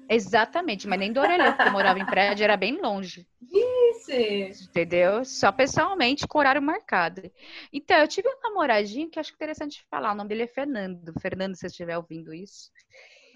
Exatamente, 0.10 0.88
mas 0.88 0.98
nem 1.00 1.14
do 1.14 1.20
orelhão, 1.20 1.52
porque 1.54 1.68
eu 1.68 1.72
morava 1.72 2.00
em 2.00 2.06
prédio, 2.06 2.44
era 2.44 2.58
bem 2.58 2.82
longe. 2.82 3.28
Vixe! 3.40 4.52
Entendeu? 4.68 5.24
Só 5.24 5.52
pessoalmente 5.52 6.28
com 6.28 6.40
horário 6.40 6.62
marcado. 6.62 7.22
Então, 7.72 7.96
eu 7.98 8.08
tive 8.08 8.28
um 8.28 8.40
namoradinho 8.42 9.10
que 9.10 9.20
acho 9.20 9.34
interessante 9.34 9.86
falar. 9.90 10.12
O 10.14 10.16
nome 10.16 10.30
dele 10.30 10.44
é 10.44 10.48
Fernando. 10.48 11.14
Fernando, 11.22 11.54
se 11.54 11.62
você 11.62 11.68
estiver 11.68 11.96
ouvindo 11.96 12.34
isso, 12.34 12.72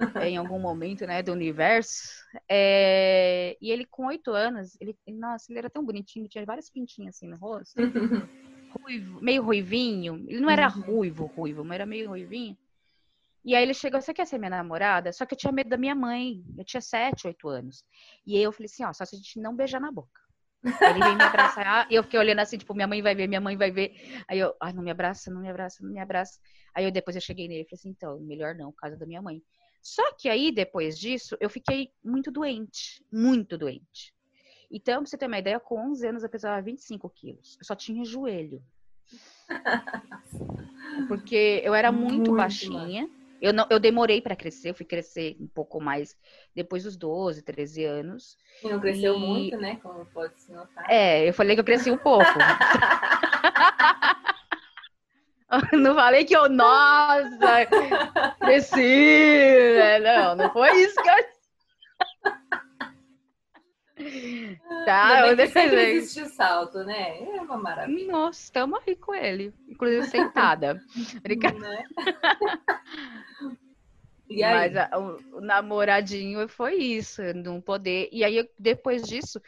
em 0.27 0.37
algum 0.37 0.59
momento, 0.59 1.05
né, 1.05 1.21
do 1.23 1.31
universo. 1.31 2.09
É... 2.49 3.57
E 3.61 3.71
ele, 3.71 3.85
com 3.85 4.07
oito 4.07 4.31
anos, 4.31 4.77
ele, 4.79 4.95
nossa, 5.07 5.51
ele 5.51 5.59
era 5.59 5.69
tão 5.69 5.83
bonitinho, 5.83 6.27
tinha 6.27 6.45
várias 6.45 6.69
pintinhas 6.69 7.15
assim 7.15 7.27
no 7.27 7.37
rosto. 7.37 7.73
Ruivo, 8.81 9.21
meio 9.21 9.43
ruivinho. 9.43 10.25
Ele 10.27 10.39
não 10.39 10.49
era 10.49 10.67
Uhum. 10.67 10.81
ruivo, 10.81 11.25
ruivo, 11.27 11.63
mas 11.63 11.75
era 11.75 11.85
meio 11.85 12.09
ruivinho. 12.09 12.57
E 13.45 13.55
aí 13.55 13.61
ele 13.61 13.73
chegou, 13.73 14.01
você 14.01 14.13
quer 14.13 14.25
ser 14.25 14.37
minha 14.37 14.49
namorada? 14.49 15.11
Só 15.11 15.25
que 15.25 15.33
eu 15.33 15.37
tinha 15.37 15.51
medo 15.51 15.69
da 15.69 15.77
minha 15.77 15.93
mãe. 15.93 16.43
Eu 16.57 16.63
tinha 16.63 16.81
sete, 16.81 17.27
oito 17.27 17.47
anos. 17.49 17.83
E 18.25 18.35
aí 18.35 18.43
eu 18.43 18.51
falei 18.51 18.65
assim, 18.65 18.83
ó, 18.83 18.91
só 18.93 19.05
se 19.05 19.15
a 19.15 19.17
gente 19.19 19.39
não 19.39 19.55
beijar 19.55 19.79
na 19.79 19.91
boca. 19.91 20.19
Aí 20.63 20.91
ele 20.91 21.03
veio 21.03 21.17
me 21.17 21.23
abraçar 21.23 21.87
e 21.91 21.95
eu 21.95 22.03
fiquei 22.03 22.19
olhando 22.19 22.39
assim, 22.39 22.57
tipo, 22.57 22.73
minha 22.73 22.87
mãe 22.87 23.01
vai 23.01 23.13
ver, 23.13 23.27
minha 23.27 23.41
mãe 23.41 23.55
vai 23.57 23.69
ver. 23.69 24.23
Aí 24.29 24.39
eu, 24.39 24.55
ai, 24.61 24.71
não 24.73 24.81
me 24.81 24.89
abraça, 24.91 25.29
não 25.29 25.41
me 25.41 25.49
abraça, 25.49 25.83
não 25.83 25.91
me 25.91 25.99
abraça. 25.99 26.39
Aí 26.73 26.85
eu 26.85 26.91
depois 26.91 27.15
eu 27.15 27.21
cheguei 27.21 27.47
nele 27.47 27.61
e 27.61 27.65
falei 27.65 27.75
assim, 27.79 27.89
então, 27.89 28.19
melhor 28.21 28.55
não, 28.55 28.71
por 28.71 28.77
causa 28.77 28.97
da 28.97 29.05
minha 29.05 29.21
mãe. 29.21 29.41
Só 29.83 30.13
que 30.13 30.29
aí, 30.29 30.49
depois 30.49 30.97
disso, 30.97 31.35
eu 31.41 31.49
fiquei 31.49 31.91
muito 32.01 32.31
doente, 32.31 33.03
muito 33.11 33.57
doente. 33.57 34.13
Então, 34.71 35.01
pra 35.01 35.05
você 35.09 35.17
ter 35.17 35.27
uma 35.27 35.37
ideia, 35.37 35.59
com 35.59 35.91
11 35.91 36.07
anos 36.07 36.23
eu 36.23 36.29
pesava 36.29 36.61
25 36.61 37.09
quilos. 37.09 37.57
Eu 37.59 37.65
só 37.65 37.75
tinha 37.75 38.05
joelho. 38.05 38.63
Porque 41.07 41.61
eu 41.63 41.75
era 41.75 41.91
muito, 41.91 42.15
Muito 42.15 42.35
baixinha. 42.35 43.09
Eu, 43.41 43.51
não, 43.51 43.67
eu 43.69 43.77
demorei 43.77 44.21
para 44.21 44.37
crescer, 44.37 44.69
eu 44.69 44.73
fui 44.73 44.85
crescer 44.85 45.35
um 45.37 45.47
pouco 45.47 45.81
mais 45.81 46.15
depois 46.55 46.85
dos 46.85 46.95
12, 46.95 47.41
13 47.43 47.83
anos. 47.83 48.37
E 48.63 48.69
não 48.69 48.79
cresceu 48.79 49.15
E- 49.15 49.19
muito, 49.19 49.57
né? 49.57 49.75
Como 49.83 50.05
pode 50.05 50.41
se 50.41 50.49
notar. 50.53 50.89
É, 50.89 51.27
eu 51.27 51.33
falei 51.33 51.55
que 51.55 51.59
eu 51.59 51.65
cresci 51.65 51.91
um 51.91 51.97
pouco. 51.97 52.23
não 55.73 55.95
falei 55.95 56.25
que 56.25 56.35
eu, 56.35 56.49
nossa, 56.49 57.65
cresci. 58.39 58.75
né? 59.77 59.99
Não, 59.99 60.35
não 60.35 60.51
foi 60.51 60.71
isso 60.81 60.95
que 61.01 61.09
eu. 61.09 61.15
Tá, 64.85 65.27
eu 65.27 65.37
sempre 65.47 65.91
existe 65.93 66.27
salto, 66.35 66.83
né? 66.83 67.19
É 67.21 67.41
uma 67.41 67.57
maravilha. 67.57 68.11
Nossa, 68.11 68.41
estamos 68.41 68.79
aí 68.85 68.95
com 68.95 69.13
ele. 69.13 69.53
Inclusive 69.69 70.07
sentada. 70.07 70.81
Brincadeira. 71.21 71.69
Né? 71.69 71.83
E 74.29 74.43
aí? 74.43 74.53
Mas 74.53 74.75
a- 74.75 74.89
o, 74.99 75.37
o 75.37 75.41
namoradinho 75.41 76.47
foi 76.49 76.75
isso, 76.75 77.21
não 77.35 77.61
poder. 77.61 78.09
E 78.11 78.23
aí, 78.23 78.37
eu- 78.37 78.49
depois 78.59 79.03
disso, 79.03 79.39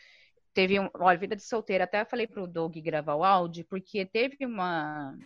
teve 0.53 0.79
um. 0.79 0.89
Olha, 0.93 1.17
vida 1.17 1.35
de 1.35 1.43
solteira. 1.43 1.83
Até 1.85 2.05
falei 2.05 2.27
pro 2.27 2.47
Doug 2.47 2.77
gravar 2.77 3.15
o 3.15 3.23
áudio, 3.23 3.65
porque 3.69 4.05
teve 4.05 4.45
uma. 4.45 5.17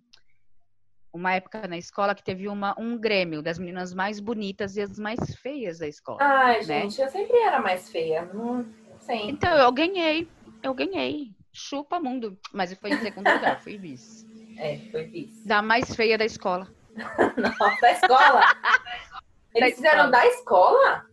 Uma 1.11 1.33
época 1.33 1.67
na 1.67 1.77
escola 1.77 2.13
que 2.13 2.23
teve 2.23 2.47
uma, 2.47 2.75
um 2.77 2.97
grêmio 2.97 3.41
das 3.41 3.57
meninas 3.57 3.93
mais 3.93 4.19
bonitas 4.19 4.75
e 4.77 4.81
as 4.81 4.99
mais 4.99 5.19
feias 5.41 5.79
da 5.79 5.87
escola. 5.87 6.19
Ai, 6.21 6.57
né? 6.57 6.81
gente, 6.81 7.01
eu 7.01 7.09
sempre 7.09 7.37
era 7.39 7.59
mais 7.59 7.89
feia. 7.89 8.29
Não. 8.33 8.65
Então, 9.09 9.57
eu 9.57 9.71
ganhei. 9.71 10.27
Eu 10.61 10.73
ganhei. 10.73 11.31
Chupa 11.51 11.99
mundo. 11.99 12.37
Mas 12.53 12.73
foi 12.75 12.91
em 12.91 12.97
segundo 12.99 13.25
lugar, 13.33 13.59
fui 13.61 13.77
vice. 13.77 14.27
É, 14.57 14.77
foi 14.91 15.05
vice. 15.05 15.47
Da 15.47 15.61
mais 15.63 15.95
feia 15.95 16.17
da 16.17 16.25
escola. 16.25 16.67
Nossa, 16.95 17.81
da 17.81 17.91
escola. 17.91 18.41
Eles 19.55 19.75
fizeram 19.75 20.05
escola. 20.05 20.11
da 20.11 20.27
escola? 20.27 21.05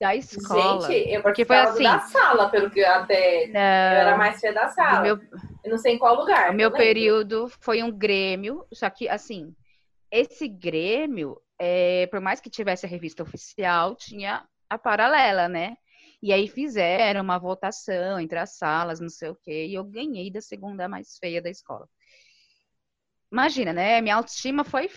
Da 0.00 0.16
escola. 0.16 0.86
Gente, 0.86 1.10
eu 1.10 1.22
Porque 1.22 1.44
foi 1.44 1.56
do 1.56 1.68
assim. 1.68 1.82
da 1.82 1.98
sala, 2.00 2.48
pelo 2.48 2.70
que 2.70 2.80
eu 2.80 2.90
até. 2.90 3.48
Eu 3.48 3.54
era 3.54 4.10
Não, 4.12 4.18
mais 4.18 4.40
feia 4.40 4.54
da 4.54 4.64
do 4.64 4.72
sala. 4.74 5.00
meu, 5.02 5.18
Eu 5.64 5.70
não 5.70 5.78
sei 5.78 5.94
em 5.94 5.98
qual 5.98 6.14
lugar. 6.14 6.50
O 6.50 6.54
meu 6.54 6.72
período 6.72 7.48
foi 7.60 7.82
um 7.82 7.90
grêmio, 7.90 8.66
só 8.72 8.88
que 8.88 9.08
assim, 9.08 9.54
esse 10.10 10.48
grêmio, 10.48 11.40
é, 11.58 12.06
por 12.06 12.20
mais 12.20 12.40
que 12.40 12.50
tivesse 12.50 12.86
a 12.86 12.88
revista 12.88 13.22
oficial, 13.22 13.94
tinha 13.94 14.46
a 14.68 14.78
paralela, 14.78 15.48
né? 15.48 15.76
E 16.22 16.32
aí 16.32 16.48
fizeram 16.48 17.22
uma 17.22 17.38
votação 17.38 18.20
entre 18.20 18.38
as 18.38 18.56
salas, 18.56 19.00
não 19.00 19.08
sei 19.08 19.30
o 19.30 19.36
quê, 19.36 19.66
e 19.66 19.74
eu 19.74 19.84
ganhei 19.84 20.30
da 20.30 20.40
segunda 20.40 20.88
mais 20.88 21.16
feia 21.18 21.40
da 21.40 21.48
escola. 21.48 21.88
Imagina, 23.32 23.72
né? 23.72 24.00
Minha 24.00 24.16
autoestima 24.16 24.64
foi. 24.64 24.90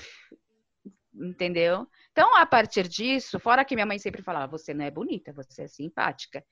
Entendeu? 1.14 1.88
Então, 2.12 2.36
a 2.36 2.46
partir 2.46 2.88
disso, 2.88 3.40
fora 3.40 3.64
que 3.64 3.76
minha 3.76 3.86
mãe 3.86 4.00
sempre 4.00 4.24
falava, 4.24 4.48
você 4.48 4.74
não 4.74 4.84
é 4.84 4.92
bonita, 4.92 5.32
você 5.32 5.64
é 5.64 5.68
simpática. 5.68 6.44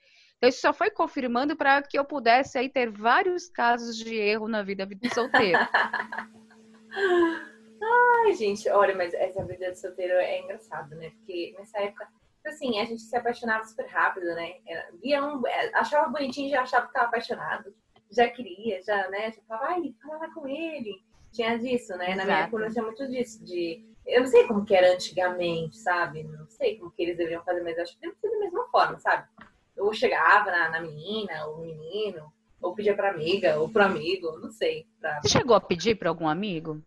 Então, 0.41 0.49
isso 0.49 0.61
só 0.61 0.73
foi 0.73 0.89
confirmando 0.89 1.55
para 1.55 1.83
que 1.83 1.99
eu 1.99 2.03
pudesse 2.03 2.57
aí 2.57 2.67
ter 2.67 2.89
vários 2.89 3.47
casos 3.47 3.95
de 3.95 4.15
erro 4.15 4.47
na 4.47 4.63
vida 4.63 4.87
de 4.87 5.13
solteiro. 5.13 5.59
Ai, 8.25 8.33
gente, 8.33 8.67
olha, 8.69 8.95
mas 8.95 9.13
essa 9.13 9.45
vida 9.45 9.71
de 9.71 9.79
solteiro 9.79 10.13
é 10.13 10.39
engraçado, 10.39 10.95
né? 10.95 11.11
Porque 11.11 11.53
nessa 11.59 11.79
época, 11.79 12.07
assim, 12.43 12.79
a 12.79 12.85
gente 12.85 13.03
se 13.03 13.15
apaixonava 13.15 13.63
super 13.65 13.85
rápido, 13.85 14.25
né? 14.33 14.55
Via 14.99 15.23
um, 15.23 15.45
é, 15.45 15.69
achava 15.75 16.09
bonitinho, 16.09 16.49
já 16.49 16.63
achava 16.63 16.87
que 16.87 16.93
tava 16.93 17.05
apaixonado, 17.05 17.71
já 18.09 18.27
queria, 18.27 18.81
já, 18.81 19.11
né? 19.11 19.31
Já 19.31 19.43
falava, 19.47 19.73
ai, 19.73 19.93
fala 20.01 20.17
lá 20.17 20.33
com 20.33 20.47
ele. 20.47 21.03
Tinha 21.31 21.55
disso, 21.59 21.95
né? 21.97 22.15
Na 22.15 22.25
minha 22.25 22.39
época 22.39 22.63
não 22.63 22.71
tinha 22.71 22.83
muito 22.83 23.07
disso, 23.07 23.45
de. 23.45 23.85
Eu 24.07 24.21
não 24.21 24.27
sei 24.27 24.47
como 24.47 24.65
que 24.65 24.73
era 24.73 24.91
antigamente, 24.91 25.77
sabe? 25.77 26.23
Não 26.23 26.49
sei 26.49 26.79
como 26.79 26.89
que 26.89 27.03
eles 27.03 27.15
deveriam 27.15 27.43
fazer, 27.43 27.61
mas 27.61 27.77
acho 27.77 27.93
que 27.93 28.01
deve 28.01 28.15
ser 28.15 28.31
da 28.31 28.39
mesma 28.39 28.67
forma, 28.71 28.99
sabe? 28.99 29.27
Ou 29.81 29.93
chegava 29.93 30.51
na, 30.51 30.69
na 30.69 30.79
menina, 30.81 31.45
ou 31.47 31.57
no 31.57 31.63
menino, 31.65 32.31
ou 32.61 32.75
pedia 32.75 32.95
pra 32.95 33.09
amiga, 33.11 33.59
ou 33.59 33.67
pro 33.67 33.83
amigo, 33.83 34.37
não 34.39 34.51
sei. 34.51 34.85
Pra, 34.99 35.19
Você 35.21 35.29
chegou 35.29 35.55
a 35.55 35.59
pedir 35.61 35.95
para 35.95 36.09
algum 36.09 36.27
amigo? 36.27 36.81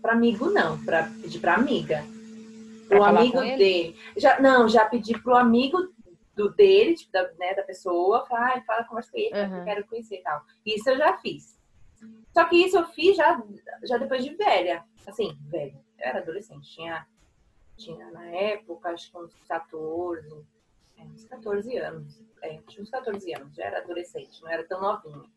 Pra 0.00 0.12
amigo, 0.14 0.48
não. 0.50 0.82
Pra 0.82 1.02
pedir 1.20 1.40
pra 1.40 1.54
amiga. 1.56 2.02
Pra 2.88 2.98
falar 2.98 3.20
amigo 3.20 3.38
dele. 3.40 3.96
Já, 4.16 4.40
não, 4.40 4.66
já 4.66 4.86
pedi 4.86 5.18
pro 5.20 5.36
amigo 5.36 5.76
do 6.34 6.50
dele, 6.54 6.94
tipo, 6.94 7.12
da, 7.12 7.30
né, 7.34 7.54
da 7.54 7.62
pessoa. 7.62 8.24
Falar, 8.26 8.56
ah, 8.56 8.62
fala, 8.62 8.84
conversa 8.84 9.10
com 9.12 9.18
ele, 9.18 9.34
Uhum. 9.34 9.58
eu 9.58 9.64
quero 9.64 9.86
conhecer 9.86 10.16
e 10.16 10.22
tal. 10.22 10.40
Isso 10.64 10.88
eu 10.88 10.96
já 10.96 11.18
fiz. 11.18 11.58
Só 12.32 12.44
que 12.46 12.56
isso 12.56 12.78
eu 12.78 12.86
fiz 12.86 13.14
já, 13.16 13.40
já 13.84 13.98
depois 13.98 14.24
de 14.24 14.34
velha. 14.34 14.82
Assim, 15.06 15.36
velha. 15.50 15.74
Eu 15.98 16.08
era 16.08 16.18
adolescente. 16.20 16.66
Tinha, 16.74 17.06
tinha 17.76 18.10
na 18.10 18.24
época, 18.26 18.88
acho 18.90 19.10
que 19.12 19.18
uns 19.18 19.34
14, 19.46 20.44
uns 21.02 21.24
14 21.24 21.76
anos. 21.78 22.22
É, 22.42 22.58
tinha 22.68 22.82
uns 22.82 22.90
14 22.90 23.34
anos. 23.34 23.54
Já 23.54 23.64
era 23.64 23.78
adolescente, 23.78 24.42
não 24.42 24.50
era 24.50 24.64
tão 24.64 24.80
novinha. 24.80 25.28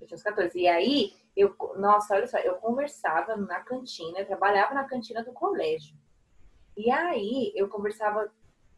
Eu 0.00 0.06
tinha 0.06 0.16
uns 0.16 0.22
14. 0.22 0.58
E 0.58 0.68
aí, 0.68 1.12
eu, 1.36 1.54
nossa, 1.76 2.14
olha 2.14 2.26
só, 2.26 2.38
eu 2.38 2.54
conversava 2.56 3.36
na 3.36 3.60
cantina, 3.60 4.18
eu 4.18 4.26
trabalhava 4.26 4.74
na 4.74 4.84
cantina 4.84 5.22
do 5.22 5.32
colégio. 5.32 5.96
E 6.76 6.90
aí, 6.90 7.52
eu 7.54 7.68
conversava, 7.68 8.30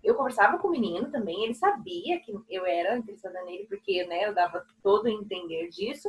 eu 0.03 0.15
conversava 0.15 0.59
com 0.59 0.69
o 0.69 0.71
menino 0.71 1.11
também, 1.11 1.45
ele 1.45 1.55
sabia 1.55 2.21
que 2.21 2.33
eu 2.49 2.65
era 2.65 2.97
interessada 2.97 3.43
nele, 3.43 3.67
porque, 3.67 4.07
né, 4.07 4.27
eu 4.27 4.35
dava 4.35 4.65
todo 4.83 5.07
o 5.07 5.09
entender 5.09 5.69
disso, 5.69 6.09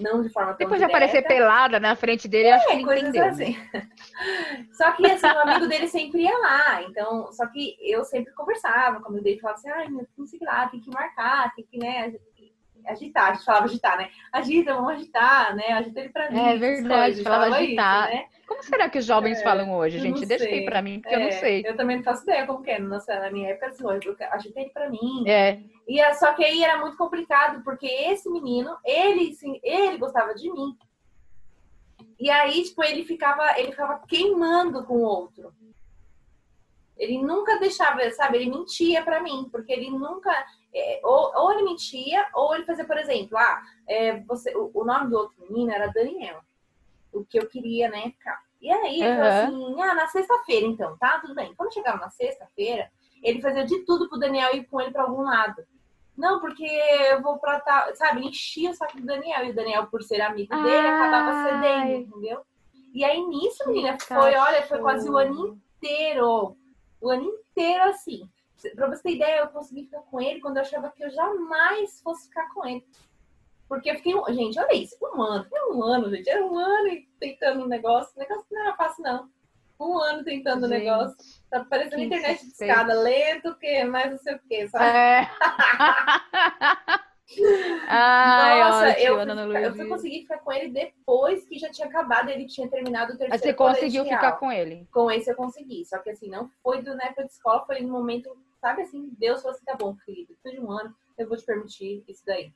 não 0.00 0.22
de 0.22 0.28
forma 0.30 0.54
Depois 0.54 0.80
de 0.80 0.86
direta. 0.86 0.86
aparecer 0.86 1.22
pelada 1.26 1.80
na 1.80 1.96
frente 1.96 2.28
dele, 2.28 2.50
acho 2.50 2.66
que 2.66 2.72
É, 2.72 2.74
ele 2.76 2.84
coisas 2.84 3.08
entendeu. 3.08 3.24
né? 3.24 3.30
assim. 3.30 3.56
Só 4.72 4.92
que, 4.92 5.06
assim, 5.06 5.26
o 5.26 5.38
amigo 5.40 5.66
dele 5.66 5.88
sempre 5.88 6.22
ia 6.22 6.38
lá. 6.38 6.82
Então, 6.82 7.32
só 7.32 7.46
que 7.46 7.76
eu 7.80 8.04
sempre 8.04 8.32
conversava 8.34 9.00
com 9.00 9.06
o 9.06 9.08
amigo 9.08 9.24
dele. 9.24 9.40
Falava 9.40 9.58
assim, 9.58 9.70
ai, 9.70 9.88
não 10.16 10.26
sei 10.26 10.38
lá, 10.42 10.68
tem 10.68 10.80
que 10.80 10.90
marcar, 10.90 11.54
tem 11.54 11.64
que, 11.64 11.78
né, 11.78 12.14
agitar. 12.88 13.30
A 13.30 13.34
gente 13.34 13.44
falava 13.44 13.64
agitar, 13.66 13.96
né? 13.98 14.10
Agita, 14.32 14.74
vamos 14.74 14.92
agitar, 14.92 15.54
né? 15.56 15.68
Agita 15.72 16.00
ele 16.00 16.08
pra 16.10 16.30
mim. 16.30 16.38
É 16.38 16.56
verdade, 16.56 17.22
falava 17.22 17.44
Falava 17.44 17.62
agitar. 17.62 18.04
Isso, 18.08 18.14
né? 18.16 18.26
Como 18.46 18.62
será 18.62 18.88
que 18.88 18.98
os 18.98 19.04
jovens 19.04 19.40
É, 19.40 19.42
falam 19.42 19.74
hoje, 19.76 19.98
gente? 19.98 20.24
Deixa 20.24 20.44
sei. 20.44 20.60
aí 20.60 20.64
pra 20.64 20.80
mim, 20.80 21.00
porque 21.00 21.14
eu 21.16 21.20
não 21.20 21.26
É, 21.28 21.32
sei. 21.32 21.62
Eu 21.66 21.76
também 21.76 21.96
não 21.96 22.04
faço 22.04 22.22
ideia 22.22 22.46
como 22.46 22.62
que 22.62 22.70
é. 22.70 22.78
Nossa, 22.78 23.18
na 23.18 23.30
minha 23.30 23.48
época, 23.50 23.66
assim, 23.66 23.82
eu 23.82 23.90
agitei 24.30 24.62
ele 24.64 24.70
pra 24.72 24.88
mim. 24.88 25.24
É, 25.26 25.58
E 25.88 26.00
é- 26.00 26.14
só 26.14 26.32
que 26.32 26.44
aí 26.44 26.62
era 26.62 26.78
muito 26.80 26.96
complicado, 26.96 27.62
porque 27.64 27.86
esse 27.86 28.28
menino, 28.30 28.76
ele, 28.84 29.32
sim, 29.34 29.58
ele 29.64 29.98
gostava 29.98 30.34
de 30.34 30.50
mim. 30.52 30.76
E 32.18 32.30
aí, 32.30 32.62
tipo, 32.62 32.82
ele 32.84 33.04
ficava, 33.04 33.58
ele 33.58 33.70
ficava 33.72 34.00
queimando 34.06 34.84
com 34.84 34.94
o 34.94 35.02
outro. 35.02 35.52
Ele 36.96 37.18
nunca 37.18 37.58
deixava, 37.58 38.08
sabe? 38.12 38.38
Ele 38.38 38.50
mentia 38.50 39.02
pra 39.02 39.20
mim, 39.20 39.48
porque 39.52 39.72
ele 39.72 39.90
nunca. 39.90 40.32
É, 40.78 41.00
ou, 41.02 41.32
ou 41.34 41.52
ele 41.52 41.62
mentia, 41.62 42.28
ou 42.34 42.54
ele 42.54 42.64
fazia, 42.64 42.84
por 42.84 42.98
exemplo, 42.98 43.38
ah, 43.38 43.62
é, 43.88 44.20
você, 44.20 44.54
o, 44.54 44.70
o 44.74 44.84
nome 44.84 45.08
do 45.08 45.16
outro 45.16 45.36
menino 45.48 45.72
era 45.72 45.86
Daniel. 45.86 46.40
O 47.10 47.24
que 47.24 47.38
eu 47.38 47.48
queria, 47.48 47.88
né, 47.88 48.10
ficar. 48.10 48.44
E 48.60 48.70
aí, 48.70 49.00
ele 49.00 49.16
falou 49.16 49.30
assim: 49.30 49.82
ah, 49.82 49.94
na 49.94 50.08
sexta-feira, 50.08 50.66
então, 50.66 50.96
tá? 50.98 51.18
Tudo 51.20 51.34
bem. 51.34 51.54
Quando 51.54 51.72
chegava 51.72 51.98
na 51.98 52.10
sexta-feira, 52.10 52.90
ele 53.22 53.40
fazia 53.40 53.64
de 53.64 53.84
tudo 53.84 54.08
pro 54.08 54.18
Daniel 54.18 54.54
ir 54.54 54.64
com 54.66 54.80
ele 54.80 54.90
pra 54.90 55.04
algum 55.04 55.22
lado. 55.22 55.64
Não, 56.16 56.40
porque 56.40 56.64
eu 56.64 57.22
vou 57.22 57.38
pra 57.38 57.60
tal. 57.60 57.94
Sabe, 57.94 58.20
ele 58.20 58.28
enchia 58.28 58.70
o 58.70 58.74
saco 58.74 58.98
do 58.98 59.06
Daniel. 59.06 59.44
E 59.44 59.50
o 59.50 59.54
Daniel, 59.54 59.86
por 59.86 60.02
ser 60.02 60.20
amigo 60.20 60.54
dele, 60.62 60.88
acabava 60.88 61.44
cedendo, 61.44 61.92
entendeu? 61.92 62.42
E 62.92 63.04
aí 63.04 63.22
nisso, 63.22 63.66
menina, 63.66 63.98
foi, 64.00 64.34
olha, 64.34 64.62
foi 64.66 64.78
quase 64.78 65.08
o 65.08 65.16
ano 65.16 65.58
inteiro. 65.78 66.56
O 67.00 67.10
ano 67.10 67.24
inteiro 67.24 67.84
assim. 67.84 68.28
Pra 68.74 68.88
você 68.88 69.02
ter 69.02 69.14
ideia, 69.14 69.40
eu 69.40 69.48
consegui 69.48 69.84
ficar 69.84 70.00
com 70.00 70.20
ele 70.20 70.40
quando 70.40 70.56
eu 70.56 70.62
achava 70.62 70.90
que 70.90 71.04
eu 71.04 71.10
jamais 71.10 72.00
fosse 72.00 72.28
ficar 72.28 72.52
com 72.52 72.66
ele. 72.66 72.84
Porque 73.68 73.90
eu 73.90 73.96
fiquei, 73.96 74.14
gente, 74.34 74.58
olha 74.58 74.74
isso, 74.74 74.96
um 75.02 75.22
ano, 75.22 75.46
é 75.52 75.64
um 75.66 75.82
ano, 75.82 76.10
gente, 76.10 76.28
era 76.28 76.44
um 76.44 76.56
ano 76.56 76.88
tentando 77.18 77.64
um 77.64 77.68
negócio, 77.68 78.12
o 78.16 78.18
negócio 78.20 78.46
não 78.50 78.62
era 78.62 78.76
fácil, 78.76 79.02
não. 79.02 79.28
Um 79.78 79.98
ano 79.98 80.24
tentando 80.24 80.62
o 80.62 80.66
um 80.66 80.70
negócio. 80.70 81.16
Tá 81.50 81.64
parecendo 81.64 82.02
internet 82.02 82.40
de 82.40 82.52
escada, 82.52 82.94
lento, 82.94 83.50
o 83.50 83.58
quê? 83.58 83.84
Mais 83.84 84.10
não 84.10 84.18
sei 84.18 84.34
o 84.34 84.40
quê, 84.48 84.66
sabe? 84.68 84.86
É. 84.86 85.30
Ai, 87.88 88.60
Nossa, 88.60 88.88
ótimo, 88.88 89.02
eu, 89.02 89.46
fui, 89.46 89.66
eu 89.66 89.74
fui 89.74 89.88
conseguir 89.88 90.20
ficar 90.22 90.38
com 90.38 90.52
ele 90.52 90.68
depois 90.68 91.44
que 91.44 91.58
já 91.58 91.68
tinha 91.70 91.88
acabado, 91.88 92.28
ele 92.28 92.46
tinha 92.46 92.68
terminado 92.68 93.14
o 93.14 93.18
terceiro 93.18 93.32
Mas 93.32 93.40
você 93.40 93.52
conseguiu 93.52 94.04
ficar 94.04 94.32
com 94.32 94.50
ele? 94.50 94.86
Com 94.92 95.10
esse 95.10 95.30
eu 95.30 95.34
consegui, 95.34 95.84
só 95.84 95.98
que 95.98 96.10
assim, 96.10 96.28
não 96.28 96.48
foi 96.62 96.82
do 96.82 96.94
na 96.94 97.04
época 97.04 97.24
de 97.24 97.32
escola, 97.32 97.66
foi 97.66 97.80
no 97.80 97.88
momento, 97.88 98.30
sabe 98.60 98.82
assim, 98.82 99.10
Deus 99.18 99.42
falou 99.42 99.54
assim, 99.54 99.64
tá 99.64 99.76
bom, 99.76 99.96
querido, 99.96 100.28
depois 100.34 100.54
de 100.54 100.60
um 100.60 100.70
ano 100.70 100.94
eu 101.18 101.28
vou 101.28 101.36
te 101.36 101.44
permitir 101.44 102.04
isso 102.08 102.22
daí. 102.26 102.52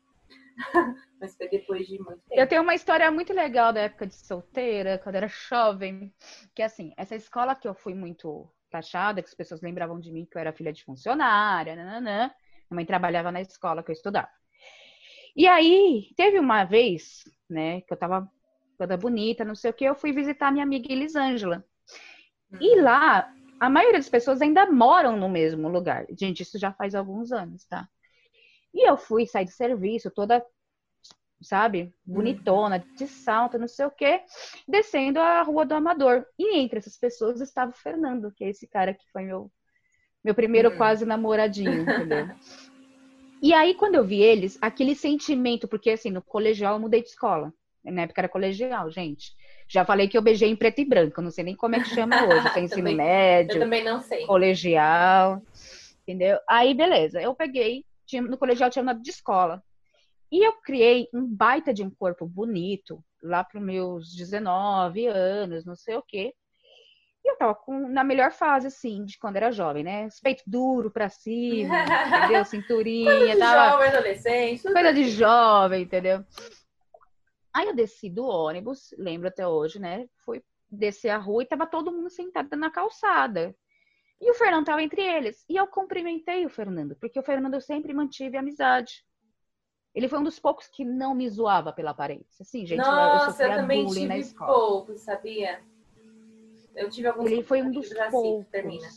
Mas 1.21 1.37
foi 1.37 1.49
depois 1.49 1.87
de 1.87 1.99
muito 1.99 2.21
tempo. 2.29 2.41
Eu 2.41 2.47
tenho 2.47 2.63
uma 2.63 2.75
história 2.75 3.11
muito 3.11 3.33
legal 3.33 3.73
da 3.73 3.81
época 3.81 4.07
de 4.07 4.15
solteira, 4.15 4.99
quando 4.99 5.17
era 5.17 5.29
jovem, 5.29 6.13
que 6.55 6.63
assim, 6.63 6.93
essa 6.97 7.15
escola 7.15 7.55
que 7.55 7.67
eu 7.67 7.75
fui 7.75 7.95
muito 7.95 8.49
taxada, 8.71 9.23
que 9.23 9.29
as 9.29 9.35
pessoas 9.35 9.61
lembravam 9.61 9.99
de 9.99 10.13
mim 10.13 10.25
que 10.25 10.37
eu 10.37 10.41
era 10.41 10.53
filha 10.53 10.73
de 10.73 10.85
funcionária, 10.85 11.75
nananã. 11.75 12.31
Minha 12.71 12.77
mãe 12.77 12.87
trabalhava 12.87 13.33
na 13.33 13.41
escola 13.41 13.83
que 13.83 13.91
eu 13.91 13.95
estudava. 13.95 14.29
E 15.37 15.47
aí, 15.47 16.13
teve 16.17 16.39
uma 16.39 16.65
vez, 16.65 17.25
né, 17.49 17.81
que 17.83 17.93
eu 17.93 17.97
tava 17.97 18.31
toda 18.79 18.97
bonita, 18.97 19.45
não 19.45 19.55
sei 19.55 19.71
o 19.71 19.75
que, 19.75 19.85
eu 19.85 19.95
fui 19.95 20.13
visitar 20.13 20.51
minha 20.51 20.65
amiga 20.65 20.93
Elisângela. 20.93 21.65
E 22.61 22.77
uhum. 22.77 22.85
lá, 22.85 23.33
a 23.61 23.69
maioria 23.69 23.99
das 23.99 24.09
pessoas 24.09 24.41
ainda 24.41 24.65
moram 24.71 25.17
no 25.17 25.29
mesmo 25.29 25.69
lugar. 25.69 26.07
Gente, 26.19 26.43
isso 26.43 26.59
já 26.59 26.73
faz 26.73 26.95
alguns 26.95 27.31
anos, 27.31 27.67
tá? 27.67 27.87
E 28.73 28.89
eu 28.89 28.97
fui 28.97 29.27
sair 29.27 29.45
de 29.45 29.53
serviço, 29.53 30.11
toda, 30.11 30.43
sabe, 31.43 31.93
bonitona, 32.05 32.77
uhum. 32.77 32.95
de 32.95 33.07
salto, 33.07 33.59
não 33.59 33.69
sei 33.69 33.85
o 33.85 33.91
quê, 33.91 34.23
descendo 34.67 35.21
a 35.21 35.43
Rua 35.43 35.67
do 35.67 35.75
Amador. 35.75 36.25
E 36.39 36.59
entre 36.59 36.79
essas 36.79 36.97
pessoas 36.97 37.41
estava 37.41 37.71
o 37.71 37.75
Fernando, 37.77 38.33
que 38.33 38.45
é 38.45 38.49
esse 38.49 38.67
cara 38.67 38.95
que 38.95 39.05
foi 39.13 39.25
meu, 39.25 39.53
meu 40.25 40.35
primeiro 40.35 40.71
uhum. 40.71 40.77
quase 40.79 41.05
namoradinho, 41.05 41.83
entendeu? 41.83 42.29
E 43.43 43.55
aí, 43.55 43.75
quando 43.75 43.95
eu 43.95 44.05
vi 44.05 44.21
eles, 44.21 44.59
aquele 44.61 44.95
sentimento, 44.95 45.67
porque 45.67 45.91
assim, 45.91 46.11
no 46.11 46.23
colegial 46.23 46.75
eu 46.75 46.81
mudei 46.81 47.03
de 47.03 47.09
escola. 47.09 47.53
Na 47.85 48.03
época 48.03 48.21
era 48.21 48.29
colegial, 48.29 48.91
gente. 48.91 49.33
Já 49.69 49.85
falei 49.85 50.09
que 50.09 50.17
eu 50.17 50.23
beijei 50.23 50.51
em 50.51 50.57
preto 50.57 50.81
e 50.81 50.85
branco, 50.85 51.23
não 51.23 51.31
sei 51.31 51.45
nem 51.45 51.57
como 51.57 51.77
é 51.77 51.81
que 51.81 51.89
chama 51.89 52.27
hoje. 52.27 52.53
Tem 52.53 52.65
ensino 52.65 52.83
também, 52.83 52.97
médio. 52.97 53.57
Eu 53.57 53.61
também 53.61 53.85
não 53.85 54.01
sei. 54.01 54.27
Colegial. 54.27 55.43
Entendeu? 56.03 56.39
Aí, 56.49 56.75
beleza. 56.75 57.21
Eu 57.21 57.35
peguei, 57.35 57.85
tinha, 58.07 58.21
no 58.21 58.37
colegial 58.37 58.69
tinha 58.69 58.85
nome 58.85 59.03
de 59.03 59.11
escola. 59.11 59.63
E 60.31 60.47
eu 60.47 60.53
criei 60.63 61.09
um 61.13 61.27
baita 61.27 61.73
de 61.73 61.83
um 61.83 61.91
corpo 61.91 62.27
bonito, 62.27 63.03
lá 63.23 63.43
para 63.43 63.59
os 63.59 63.65
meus 63.65 64.15
19 64.15 65.07
anos, 65.07 65.65
não 65.65 65.75
sei 65.75 65.97
o 65.97 66.03
quê. 66.03 66.33
E 67.25 67.31
eu 67.31 67.37
tava 67.37 67.55
com, 67.55 67.89
na 67.89 68.03
melhor 68.03 68.33
fase, 68.33 68.69
assim, 68.69 69.05
de 69.05 69.19
quando 69.19 69.37
era 69.37 69.53
jovem, 69.53 69.85
né? 69.85 70.09
Peito 70.23 70.43
duro 70.47 70.91
pra 70.91 71.09
cima, 71.09 71.75
entendeu? 72.25 72.45
Cinturinha. 72.45 73.11
Coisa 73.11 73.33
de 73.35 73.39
tava... 73.39 73.71
jovem, 73.71 73.89
adolescente. 73.89 74.63
Coisa 74.63 74.93
de 74.93 75.11
jovem, 75.11 75.83
entendeu? 75.83 76.25
Aí 77.53 77.67
eu 77.67 77.75
desci 77.75 78.09
do 78.09 78.25
ônibus, 78.25 78.95
lembro 78.97 79.29
até 79.29 79.47
hoje, 79.47 79.79
né? 79.79 80.09
Fui 80.25 80.43
descer 80.71 81.09
a 81.09 81.19
rua 81.19 81.43
e 81.43 81.47
tava 81.47 81.67
todo 81.67 81.93
mundo 81.93 82.09
sentado 82.09 82.55
na 82.57 82.71
calçada. 82.71 83.55
E 84.21 84.31
o 84.31 84.35
Fernando 84.35 84.67
tava 84.67 84.83
entre 84.83 85.03
eles. 85.03 85.45
E 85.49 85.57
eu 85.57 85.67
cumprimentei 85.67 86.45
o 86.45 86.51
Fernando, 86.51 86.95
porque 86.97 87.19
o 87.19 87.23
Fernando 87.23 87.55
eu 87.55 87.61
sempre 87.61 87.93
mantive 87.95 88.37
amizade. 88.37 89.05
Ele 89.95 90.09
foi 90.09 90.19
um 90.19 90.25
dos 90.25 90.39
poucos 90.39 90.69
que 90.69 90.85
não 90.85 91.15
me 91.15 91.29
zoava 91.29 91.73
pela 91.73 91.91
aparência. 91.91 92.43
Assim, 92.43 92.65
gente, 92.65 92.79
Nossa, 92.79 93.43
eu, 93.43 93.51
eu 93.51 93.57
também 93.57 93.87
tive 93.87 94.07
na 94.07 94.19
escola. 94.19 94.53
pouco, 94.53 94.97
sabia? 94.97 95.61
Eu 96.77 96.89
tive 96.89 97.09
alguns 97.09 97.31
Ele 97.31 97.43
foi 97.43 97.63
um 97.63 97.73
dos 97.73 97.93
poucos. 98.11 98.47
termina. 98.49 98.89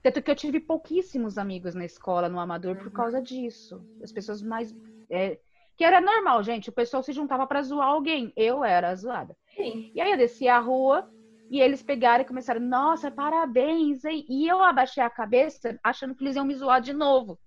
Tanto 0.00 0.22
que 0.22 0.30
eu 0.30 0.36
tive 0.36 0.60
pouquíssimos 0.60 1.36
amigos 1.36 1.74
na 1.74 1.84
escola, 1.84 2.28
no 2.28 2.38
Amador, 2.38 2.76
uhum. 2.76 2.82
por 2.84 2.92
causa 2.92 3.20
disso. 3.20 3.84
As 4.02 4.12
pessoas 4.12 4.40
mais. 4.40 4.74
É, 5.10 5.40
que 5.78 5.84
era 5.84 6.00
normal, 6.00 6.42
gente. 6.42 6.68
O 6.68 6.72
pessoal 6.72 7.02
se 7.02 7.12
juntava 7.12 7.46
para 7.46 7.62
zoar 7.62 7.88
alguém. 7.88 8.32
Eu 8.36 8.62
era 8.62 8.94
zoada. 8.94 9.34
Sim. 9.56 9.90
E 9.94 10.00
aí 10.00 10.10
eu 10.10 10.18
desci 10.18 10.46
a 10.48 10.58
rua 10.58 11.08
e 11.50 11.60
eles 11.60 11.82
pegaram 11.82 12.22
e 12.22 12.26
começaram, 12.26 12.60
nossa, 12.60 13.10
parabéns, 13.10 14.04
hein? 14.04 14.26
E 14.28 14.46
eu 14.46 14.62
abaixei 14.62 15.02
a 15.02 15.08
cabeça, 15.08 15.78
achando 15.82 16.14
que 16.14 16.22
eles 16.22 16.36
iam 16.36 16.44
me 16.44 16.54
zoar 16.54 16.82
de 16.82 16.92
novo. 16.92 17.38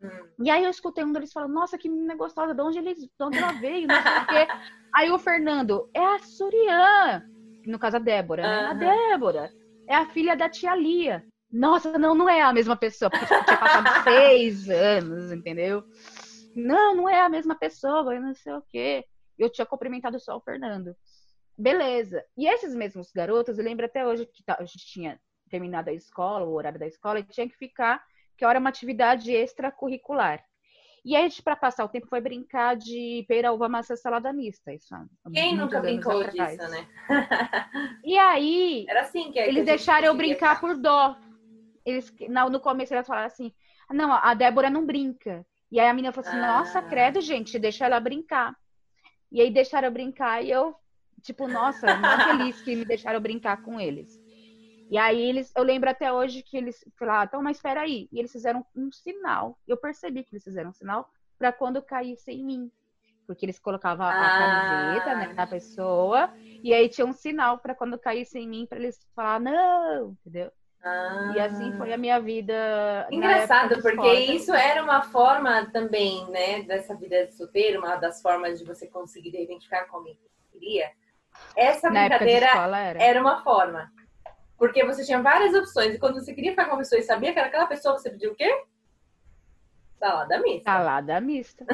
Hum. 0.00 0.08
E 0.44 0.50
aí 0.50 0.64
eu 0.64 0.70
escutei 0.70 1.04
um 1.04 1.12
deles 1.12 1.32
falando, 1.32 1.52
nossa, 1.52 1.76
que 1.76 1.88
menina 1.88 2.14
gostosa, 2.14 2.54
de 2.54 2.62
onde, 2.62 2.78
eles, 2.78 2.98
de 2.98 3.10
onde 3.20 3.36
ela 3.36 3.52
veio, 3.52 3.86
não 3.86 4.02
sei 4.02 4.12
o 4.12 4.26
quê. 4.26 4.52
Aí 4.94 5.10
o 5.10 5.18
Fernando, 5.18 5.90
é 5.92 6.00
a 6.00 6.18
Surian 6.20 7.22
no 7.66 7.78
caso 7.78 7.96
a 7.96 8.00
Débora, 8.00 8.42
né? 8.42 8.66
A 8.66 8.74
Débora 8.74 9.52
é 9.88 9.94
a 9.94 10.06
filha 10.06 10.36
da 10.36 10.48
tia 10.48 10.74
Lia. 10.74 11.24
Nossa, 11.52 11.98
não, 11.98 12.14
não 12.14 12.28
é 12.28 12.42
a 12.42 12.52
mesma 12.52 12.76
pessoa, 12.76 13.10
porque 13.10 13.26
tinha 13.26 13.58
passado 13.58 13.86
seis 14.04 14.68
anos, 14.68 15.32
entendeu? 15.32 15.84
Não, 16.56 16.94
não 16.94 17.08
é 17.08 17.20
a 17.20 17.28
mesma 17.28 17.54
pessoa, 17.54 18.18
não 18.18 18.34
sei 18.34 18.54
o 18.54 18.62
quê. 18.62 19.04
Eu 19.38 19.50
tinha 19.50 19.66
cumprimentado 19.66 20.18
só 20.18 20.36
o 20.36 20.40
Fernando. 20.40 20.96
Beleza. 21.56 22.24
E 22.36 22.46
esses 22.48 22.74
mesmos 22.74 23.12
garotos, 23.12 23.58
eu 23.58 23.64
lembro 23.64 23.84
até 23.84 24.06
hoje 24.06 24.24
que 24.26 24.42
a 24.48 24.64
gente 24.64 24.86
tinha 24.86 25.20
terminado 25.50 25.90
a 25.90 25.92
escola, 25.92 26.46
o 26.46 26.54
horário 26.54 26.78
da 26.78 26.86
escola, 26.86 27.20
e 27.20 27.24
tinha 27.24 27.48
que 27.48 27.56
ficar, 27.56 28.02
que 28.36 28.44
era 28.44 28.58
uma 28.58 28.70
atividade 28.70 29.30
extracurricular. 29.32 30.42
E 31.04 31.14
aí, 31.14 31.30
para 31.44 31.54
passar 31.54 31.84
o 31.84 31.88
tempo, 31.88 32.08
foi 32.08 32.20
brincar 32.20 32.74
de 32.74 33.24
pera, 33.28 33.52
uva, 33.52 33.68
maçã, 33.68 33.94
salada 33.94 34.32
mista. 34.32 34.74
Isso, 34.74 34.88
Quem 35.32 35.56
nunca 35.56 35.80
brincou 35.80 36.20
atrás. 36.20 36.58
disso, 36.58 36.68
né? 36.68 36.88
e 38.02 38.18
aí, 38.18 38.84
Era 38.88 39.02
assim 39.02 39.30
que, 39.30 39.38
eles 39.38 39.54
que 39.54 39.62
deixaram 39.62 40.08
eu 40.08 40.16
brincar 40.16 40.58
por 40.58 40.76
dó. 40.76 41.16
Eles, 41.84 42.12
no 42.50 42.58
começo, 42.58 42.92
eles 42.92 43.06
falaram 43.06 43.28
assim, 43.28 43.54
não, 43.90 44.12
a 44.12 44.34
Débora 44.34 44.68
não 44.68 44.84
brinca. 44.84 45.46
E 45.70 45.80
aí 45.80 45.88
a 45.88 45.94
menina 45.94 46.12
falou 46.12 46.28
assim, 46.28 46.38
ah. 46.38 46.58
nossa, 46.58 46.82
credo, 46.82 47.20
gente, 47.20 47.58
deixa 47.58 47.86
ela 47.86 47.98
brincar. 48.00 48.54
E 49.30 49.40
aí 49.40 49.50
deixaram 49.50 49.88
eu 49.88 49.92
brincar 49.92 50.44
e 50.44 50.50
eu, 50.50 50.74
tipo, 51.22 51.48
nossa, 51.48 51.96
muito 51.96 52.24
feliz 52.24 52.62
que 52.62 52.76
me 52.76 52.84
deixaram 52.84 53.20
brincar 53.20 53.62
com 53.62 53.80
eles. 53.80 54.20
E 54.88 54.96
aí 54.96 55.20
eles, 55.20 55.52
eu 55.56 55.64
lembro 55.64 55.90
até 55.90 56.12
hoje 56.12 56.42
que 56.42 56.56
eles 56.56 56.84
falaram, 56.96 57.20
ah, 57.20 57.24
então, 57.24 57.42
mas 57.42 57.56
espera 57.56 57.80
aí. 57.80 58.08
E 58.12 58.18
eles 58.18 58.30
fizeram 58.30 58.64
um 58.74 58.90
sinal. 58.92 59.58
Eu 59.66 59.76
percebi 59.76 60.22
que 60.22 60.32
eles 60.32 60.44
fizeram 60.44 60.70
um 60.70 60.72
sinal 60.72 61.10
para 61.36 61.52
quando 61.52 61.82
caísse 61.82 62.30
em 62.30 62.44
mim. 62.44 62.72
Porque 63.26 63.44
eles 63.44 63.58
colocavam 63.58 64.06
a 64.06 64.10
ah. 64.10 64.38
camiseta 64.38 65.14
né, 65.16 65.32
na 65.34 65.46
pessoa 65.46 66.32
e 66.62 66.72
aí 66.72 66.88
tinha 66.88 67.06
um 67.06 67.12
sinal 67.12 67.58
para 67.58 67.74
quando 67.74 67.98
caísse 67.98 68.38
em 68.38 68.48
mim 68.48 68.66
para 68.66 68.78
eles 68.78 69.04
falar 69.16 69.40
não, 69.40 70.16
entendeu? 70.20 70.52
Ah. 70.86 71.32
E 71.34 71.40
assim 71.40 71.72
foi 71.76 71.92
a 71.92 71.98
minha 71.98 72.20
vida. 72.20 73.08
Engraçado, 73.10 73.82
porque 73.82 74.08
isso 74.08 74.54
era 74.54 74.80
uma 74.84 75.02
forma 75.02 75.66
também, 75.72 76.24
né, 76.30 76.62
dessa 76.62 76.94
vida 76.94 77.26
de 77.26 77.34
solteiro, 77.34 77.80
uma 77.80 77.96
das 77.96 78.22
formas 78.22 78.60
de 78.60 78.64
você 78.64 78.86
conseguir 78.86 79.30
identificar 79.30 79.86
com 79.86 79.96
alguém 79.96 80.14
que 80.14 80.22
você 80.22 80.58
queria. 80.58 80.92
Essa 81.56 81.90
na 81.90 82.08
brincadeira 82.08 82.46
era. 82.46 83.02
era 83.02 83.20
uma 83.20 83.42
forma. 83.42 83.90
Porque 84.56 84.84
você 84.84 85.04
tinha 85.04 85.20
várias 85.20 85.52
opções. 85.54 85.92
E 85.92 85.98
quando 85.98 86.20
você 86.20 86.32
queria 86.32 86.52
ficar 86.52 86.66
com 86.66 86.72
uma 86.72 86.78
pessoa 86.78 87.00
e 87.00 87.02
sabia 87.02 87.32
que 87.32 87.38
era 87.38 87.48
aquela 87.48 87.66
pessoa, 87.66 87.98
você 87.98 88.08
pediu 88.08 88.30
o 88.30 88.36
quê? 88.36 88.48
Salada 89.98 90.38
mista. 90.40 90.70
Salada 90.70 91.20
mista. 91.20 91.66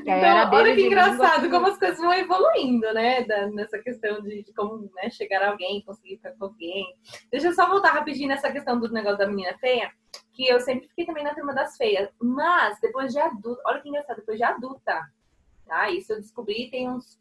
então, 0.00 0.50
olha 0.52 0.74
que 0.74 0.86
engraçado 0.86 1.50
como 1.50 1.66
as 1.66 1.76
coisas 1.78 1.98
vão 1.98 2.12
evoluindo, 2.14 2.92
né? 2.94 3.24
Da, 3.24 3.48
nessa 3.48 3.78
questão 3.78 4.22
de, 4.22 4.44
de 4.44 4.52
como 4.54 4.88
né, 4.94 5.10
chegar 5.10 5.42
a 5.42 5.50
alguém, 5.50 5.82
conseguir 5.82 6.16
ficar 6.16 6.32
com 6.32 6.44
alguém. 6.44 6.84
Deixa 7.30 7.48
eu 7.48 7.52
só 7.52 7.68
voltar 7.68 7.90
rapidinho 7.90 8.28
nessa 8.28 8.52
questão 8.52 8.78
do 8.78 8.92
negócio 8.92 9.18
da 9.18 9.26
menina 9.26 9.58
feia, 9.58 9.90
que 10.32 10.46
eu 10.46 10.60
sempre 10.60 10.86
fiquei 10.88 11.04
também 11.04 11.24
na 11.24 11.34
turma 11.34 11.52
das 11.52 11.76
feias. 11.76 12.08
Mas, 12.20 12.78
depois 12.80 13.12
de 13.12 13.18
adulta, 13.18 13.62
olha 13.66 13.80
que 13.80 13.88
engraçado, 13.88 14.16
depois 14.18 14.38
de 14.38 14.44
adulta, 14.44 15.02
tá? 15.66 15.90
Isso 15.90 16.12
eu 16.12 16.20
descobri 16.20 16.70
tem 16.70 16.88
uns 16.88 17.20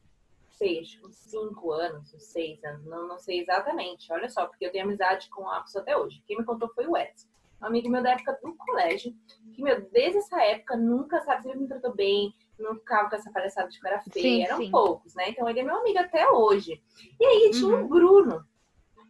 sei, 0.62 0.84
uns 1.04 1.16
5 1.16 1.72
anos, 1.72 2.14
uns 2.14 2.24
6 2.26 2.64
anos, 2.64 2.86
não, 2.86 3.08
não 3.08 3.18
sei 3.18 3.42
exatamente. 3.42 4.14
Olha 4.14 4.30
só, 4.30 4.46
porque 4.46 4.66
eu 4.66 4.72
tenho 4.72 4.86
amizade 4.86 5.28
com 5.30 5.50
a 5.50 5.62
pessoa 5.62 5.82
até 5.82 5.98
hoje. 5.98 6.22
Quem 6.28 6.38
me 6.38 6.46
contou 6.46 6.70
foi 6.70 6.86
o 6.86 6.96
Edson. 6.96 7.31
Um 7.62 7.66
amigo 7.68 7.90
meu 7.90 8.02
da 8.02 8.12
época 8.12 8.40
do 8.42 8.56
colégio, 8.56 9.14
que, 9.54 9.62
meu, 9.62 9.90
desde 9.92 10.18
essa 10.18 10.42
época 10.44 10.76
nunca, 10.76 11.22
sabe, 11.22 11.44
sempre 11.44 11.60
me 11.60 11.68
tratou 11.68 11.94
bem, 11.94 12.34
não 12.58 12.76
ficava 12.76 13.10
com 13.10 13.16
essa 13.16 13.32
palhaçada 13.32 13.70
de 13.70 13.80
que 13.80 13.88
era 13.88 14.02
feia, 14.02 14.24
sim, 14.24 14.44
eram 14.44 14.58
sim. 14.58 14.72
poucos, 14.72 15.14
né? 15.16 15.30
Então 15.30 15.48
ele 15.50 15.60
é 15.60 15.64
meu 15.64 15.78
amigo 15.78 16.00
até 16.00 16.30
hoje. 16.30 16.82
E 17.20 17.26
aí 17.26 17.52
tinha 17.52 17.76
uhum. 17.76 17.86
o 17.86 17.88
Bruno. 17.88 18.46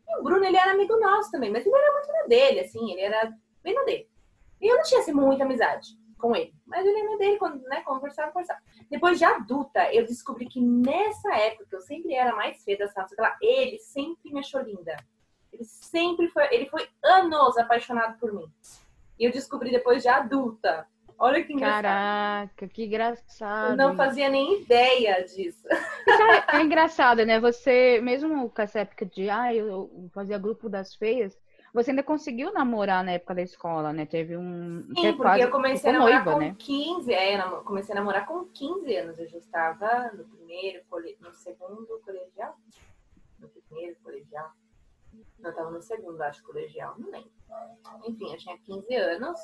E 0.08 0.20
o 0.20 0.24
Bruno, 0.24 0.44
ele 0.44 0.58
era 0.58 0.72
amigo 0.72 1.00
nosso 1.00 1.32
também, 1.32 1.52
mas 1.52 1.66
ele 1.66 1.76
era 1.76 1.94
muito 1.94 2.12
na 2.12 2.24
dele, 2.28 2.60
assim, 2.62 2.92
ele 2.92 3.02
era 3.02 3.32
bem 3.64 3.74
na 3.74 3.84
dele. 3.84 4.10
E 4.60 4.68
eu 4.68 4.76
não 4.76 4.84
tinha, 4.84 5.00
assim, 5.00 5.14
muita 5.14 5.44
amizade 5.44 6.00
com 6.18 6.36
ele. 6.36 6.54
Mas 6.68 6.86
eu 6.86 6.94
lembro 6.94 7.18
dele 7.18 7.38
quando, 7.38 7.62
né, 7.64 7.82
conversava, 7.82 8.32
conversava. 8.32 8.60
Depois 8.90 9.18
de 9.18 9.26
adulta, 9.26 9.92
eu 9.94 10.06
descobri 10.06 10.46
que 10.46 10.62
nessa 10.62 11.34
época, 11.36 11.68
eu 11.72 11.82
sempre 11.82 12.14
era 12.14 12.36
mais 12.36 12.64
feia 12.64 12.78
da 12.78 12.88
sala, 12.88 13.08
ele 13.42 13.80
sempre 13.80 14.32
me 14.32 14.40
achou 14.40 14.62
linda. 14.62 14.96
Ele 15.54 15.64
sempre 15.64 16.28
foi, 16.30 16.48
ele 16.54 16.66
foi 16.68 16.88
anos 17.04 17.58
apaixonado 17.58 18.18
por 18.20 18.34
mim. 18.34 18.52
E 19.20 19.26
eu 19.26 19.32
descobri 19.32 19.70
depois 19.72 20.02
de 20.02 20.08
adulta. 20.10 20.88
Olha 21.20 21.44
que 21.44 21.54
engraçado. 21.54 21.84
Caraca, 21.84 22.68
que 22.68 22.86
engraçado. 22.86 23.72
Eu 23.72 23.78
não 23.78 23.96
fazia 23.96 24.28
nem 24.28 24.62
ideia 24.62 25.24
disso. 25.24 25.68
É, 25.70 26.58
é 26.58 26.62
engraçado, 26.62 27.24
né? 27.26 27.40
Você, 27.40 28.00
mesmo 28.02 28.50
com 28.50 28.62
essa 28.62 28.80
época 28.80 29.06
de, 29.06 29.30
ah, 29.30 29.54
eu 29.54 30.10
fazia 30.14 30.40
grupo 30.40 30.68
das 30.68 30.96
feias, 30.96 31.38
você 31.72 31.92
ainda 31.92 32.02
conseguiu 32.02 32.52
namorar 32.52 33.04
na 33.04 33.12
época 33.12 33.36
da 33.36 33.42
escola, 33.44 33.94
né? 33.94 34.06
Teve 34.08 34.36
um. 34.36 34.84
Sim, 34.96 35.12
porque 35.14 35.16
quase- 35.18 35.42
eu 35.42 35.52
comecei 35.52 35.90
a 35.92 35.94
namorar 35.94 36.26
noiva, 36.26 36.34
com 36.34 36.40
né? 36.40 36.56
15, 36.58 37.14
é, 37.14 37.36
eu 37.40 37.62
comecei 37.62 37.94
a 37.94 38.00
namorar 38.00 38.26
com 38.26 38.46
15 38.46 38.96
anos. 38.96 39.20
Eu 39.20 39.28
já 39.28 39.38
estava 39.38 40.12
no 40.16 40.24
primeiro, 40.26 40.82
no 41.22 41.34
segundo 41.34 42.02
colegial. 42.04 42.58
No 43.40 43.48
primeiro 43.48 43.96
colegial. 44.04 44.52
Eu 45.44 45.50
estava 45.50 45.72
no 45.72 45.82
segundo, 45.82 46.22
acho, 46.22 46.44
colegial, 46.44 46.96
não 46.98 47.10
lembro. 47.10 47.32
Enfim, 48.06 48.32
eu 48.32 48.38
tinha 48.38 48.58
15 48.58 48.96
anos. 48.96 49.40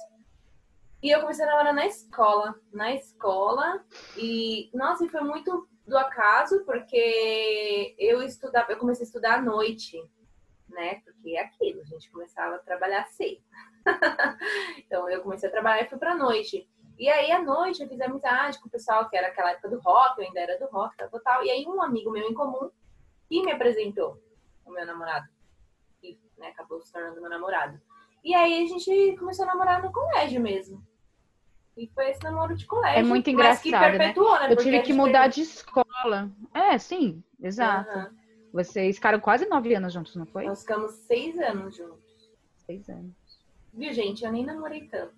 E 1.02 1.10
eu 1.12 1.22
comecei 1.22 1.46
a 1.46 1.50
namorar 1.50 1.74
na 1.74 1.86
escola. 1.86 2.56
Na 2.72 2.94
escola. 2.94 3.84
E, 4.16 4.70
nossa, 4.74 5.06
e 5.06 5.10
foi 5.10 5.22
muito 5.22 5.68
do 5.86 5.98
acaso, 5.98 6.64
porque 6.66 7.96
eu 7.98 8.22
estudava, 8.22 8.72
eu 8.72 8.78
comecei 8.78 9.04
a 9.04 9.08
estudar 9.08 9.36
à 9.36 9.42
noite, 9.42 10.04
né? 10.68 11.02
Porque 11.06 11.36
é 11.36 11.42
aquilo, 11.42 11.82
a 11.82 11.86
gente 11.86 12.12
começava 12.12 12.56
a 12.56 12.60
trabalhar 12.60 13.06
cedo. 13.08 13.42
então 14.78 15.10
eu 15.10 15.22
comecei 15.22 15.48
a 15.48 15.52
trabalhar 15.52 15.84
e 15.84 15.90
fui 15.90 15.98
pra 15.98 16.16
noite. 16.16 16.70
E 17.00 17.08
aí, 17.10 17.32
à 17.32 17.42
noite, 17.42 17.82
eu 17.82 17.88
fiz 17.88 18.02
amizade 18.02 18.60
com 18.60 18.68
o 18.68 18.72
pessoal 18.72 19.08
que 19.08 19.16
era 19.16 19.28
aquela 19.28 19.52
época 19.52 19.70
do 19.70 19.80
rock, 19.80 20.20
eu 20.20 20.26
ainda 20.26 20.40
era 20.40 20.60
do 20.60 20.66
rock, 20.66 20.98
tal, 20.98 21.10
tal. 21.22 21.44
E 21.44 21.52
aí, 21.52 21.66
um 21.66 21.82
amigo 21.82 22.12
meu 22.12 22.28
em 22.28 22.34
comum 22.34 22.72
que 23.30 23.44
me 23.44 23.52
apresentou, 23.52 24.20
o 24.66 24.72
meu 24.72 24.86
namorado, 24.86 25.28
né, 26.38 26.48
acabou 26.50 26.82
se 26.82 26.92
tornando 26.92 27.20
meu 27.22 27.30
namorado. 27.30 27.80
E 28.24 28.34
aí, 28.34 28.64
a 28.64 28.68
gente 28.68 29.16
começou 29.18 29.44
a 29.44 29.48
namorar 29.50 29.82
no 29.82 29.92
colégio 29.92 30.42
mesmo. 30.42 30.86
E 31.78 31.88
foi 31.94 32.10
esse 32.10 32.24
namoro 32.24 32.56
de 32.56 32.66
colégio. 32.66 33.00
É 33.00 33.04
muito 33.04 33.30
engraçado, 33.30 33.98
né? 33.98 33.98
né? 33.98 34.14
Eu 34.50 34.56
tive 34.58 34.82
que 34.82 34.94
mudar 34.94 35.24
teve- 35.30 35.36
de 35.36 35.42
escola. 35.42 36.30
É, 36.54 36.78
sim, 36.78 37.24
exato. 37.42 37.90
Aham. 37.92 38.16
Vocês 38.52 38.96
ficaram 38.96 39.20
quase 39.20 39.46
nove 39.48 39.76
anos 39.76 39.94
juntos, 39.94 40.16
não 40.16 40.26
foi? 40.26 40.46
Nós 40.46 40.62
ficamos 40.62 40.92
seis 40.92 41.38
anos 41.38 41.76
juntos. 41.76 42.02
Seis 42.66 42.90
anos. 42.90 43.14
Viu, 43.74 43.94
gente? 43.94 44.26
Eu 44.26 44.32
nem 44.32 44.44
namorei 44.46 44.88
tanto. 44.88 45.14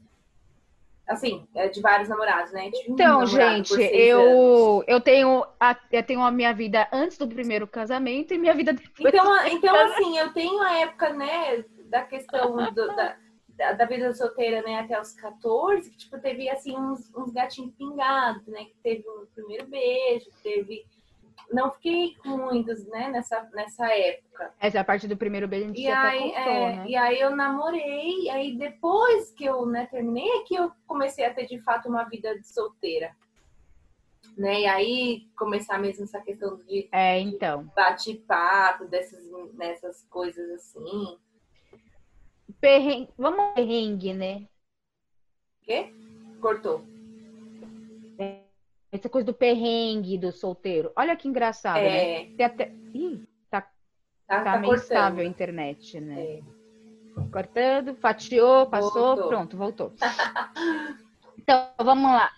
Assim, 1.10 1.48
é 1.56 1.67
de 1.67 1.82
vários 1.82 2.08
namorados, 2.08 2.52
né? 2.54 2.69
Tive 2.72 2.91
um 2.91 2.93
Então, 2.93 3.19
namorado 3.22 3.65
gente, 3.65 3.74
seis 3.76 4.12
anos. 4.12 4.12
eu, 4.12 4.84
eu 4.88 5.02
tenho 5.02 5.43
a, 5.60 5.76
eu 5.91 6.04
tenho 6.04 6.22
a 6.22 6.32
minha 6.32 6.54
vida 6.54 6.88
antes 6.93 7.17
do 7.17 7.28
primeiro 7.28 7.67
casamento 7.67 8.34
e 8.34 8.38
minha 8.38 8.54
vida 8.54 8.74
depois. 8.74 9.13
Então, 9.13 9.48
então, 9.48 9.76
assim, 9.76 10.17
eu 10.17 10.34
tenho 10.34 10.62
a 10.62 10.80
época, 10.80 11.13
né, 11.13 11.63
da 11.89 12.04
questão 12.04 12.56
do- 12.74 12.88
da, 12.95 13.15
da, 13.50 13.74
da 13.74 13.86
vida 13.86 14.13
solteira, 14.13 14.62
né, 14.62 14.80
até 14.80 15.00
os 15.00 15.12
14, 15.13 15.89
que, 15.89 15.98
tipo, 15.98 16.19
teve, 16.19 16.50
assim, 16.50 16.78
uns, 16.78 17.12
uns 17.15 17.32
gatinhos 17.32 17.74
pingados, 17.76 18.45
né, 18.48 18.65
que 18.65 18.76
teve 18.84 19.04
o 19.10 19.28
primeiro 19.34 19.67
beijo, 19.67 20.30
teve... 20.43 20.86
Não 21.52 21.72
fiquei 21.72 22.16
com 22.18 22.38
muitos, 22.38 22.86
né, 22.88 23.10
nessa, 23.10 23.42
nessa 23.54 23.92
época. 23.92 24.54
Essa 24.60 24.78
é 24.78 24.82
a 24.82 24.84
parte 24.84 25.08
do 25.08 25.18
primeiro 25.18 25.48
beijo, 25.48 25.66
a 25.66 25.68
gente 25.70 25.82
E 25.82 25.88
aí, 25.88 26.20
contou, 26.20 26.42
é, 26.42 26.76
né? 26.76 26.86
e 26.88 26.96
aí 26.96 27.20
eu 27.20 27.36
namorei, 27.36 28.24
e 28.24 28.30
aí 28.30 28.56
depois 28.58 29.32
que 29.32 29.46
eu 29.46 29.66
né, 29.66 29.88
terminei 29.88 30.30
é 30.30 30.44
que 30.44 30.56
eu 30.56 30.72
comecei 30.86 31.26
a 31.26 31.34
ter 31.34 31.48
de 31.48 31.60
fato 31.60 31.90
uma 31.90 32.04
vida 32.04 32.38
de 32.38 32.48
solteira. 32.48 33.16
Né? 34.38 34.62
E 34.62 34.66
aí 34.68 35.28
começar 35.36 35.80
mesmo 35.80 36.04
essa 36.04 36.22
questão 36.22 36.58
de 36.58 36.88
É, 36.92 37.20
então. 37.20 37.64
bate-papo, 37.76 38.86
dessas, 38.86 39.26
nessas 39.54 40.04
coisas 40.10 40.50
assim. 40.52 41.18
Perrengue, 42.62 43.10
vamos 43.18 43.54
perrengue, 43.56 44.14
né? 44.14 44.48
O 45.62 45.66
quê? 45.66 45.94
Cortou. 46.42 46.84
Essa 48.91 49.08
coisa 49.10 49.25
do 49.25 49.34
perrengue 49.34 50.17
do 50.17 50.32
solteiro. 50.32 50.91
Olha 50.95 51.15
que 51.15 51.28
engraçado, 51.28 51.82
né? 51.82 52.21
É, 52.21 52.25
Tem 52.36 52.45
até... 52.45 52.71
Ih, 52.93 53.28
tá, 53.49 53.62
tá, 53.62 53.69
tá 54.28 54.43
tá 54.43 54.52
meio 54.58 54.71
cortando. 54.73 54.84
estável 54.84 55.23
a 55.25 55.28
internet, 55.28 55.99
né? 55.99 56.21
É. 56.21 56.41
Cortando, 57.32 57.95
fatiou, 57.95 58.67
passou, 58.67 58.91
Voltou. 59.15 59.28
pronto, 59.28 59.58
voltou. 59.58 59.93
Então, 61.38 61.71
vamos 61.80 62.12
lá. 62.12 62.32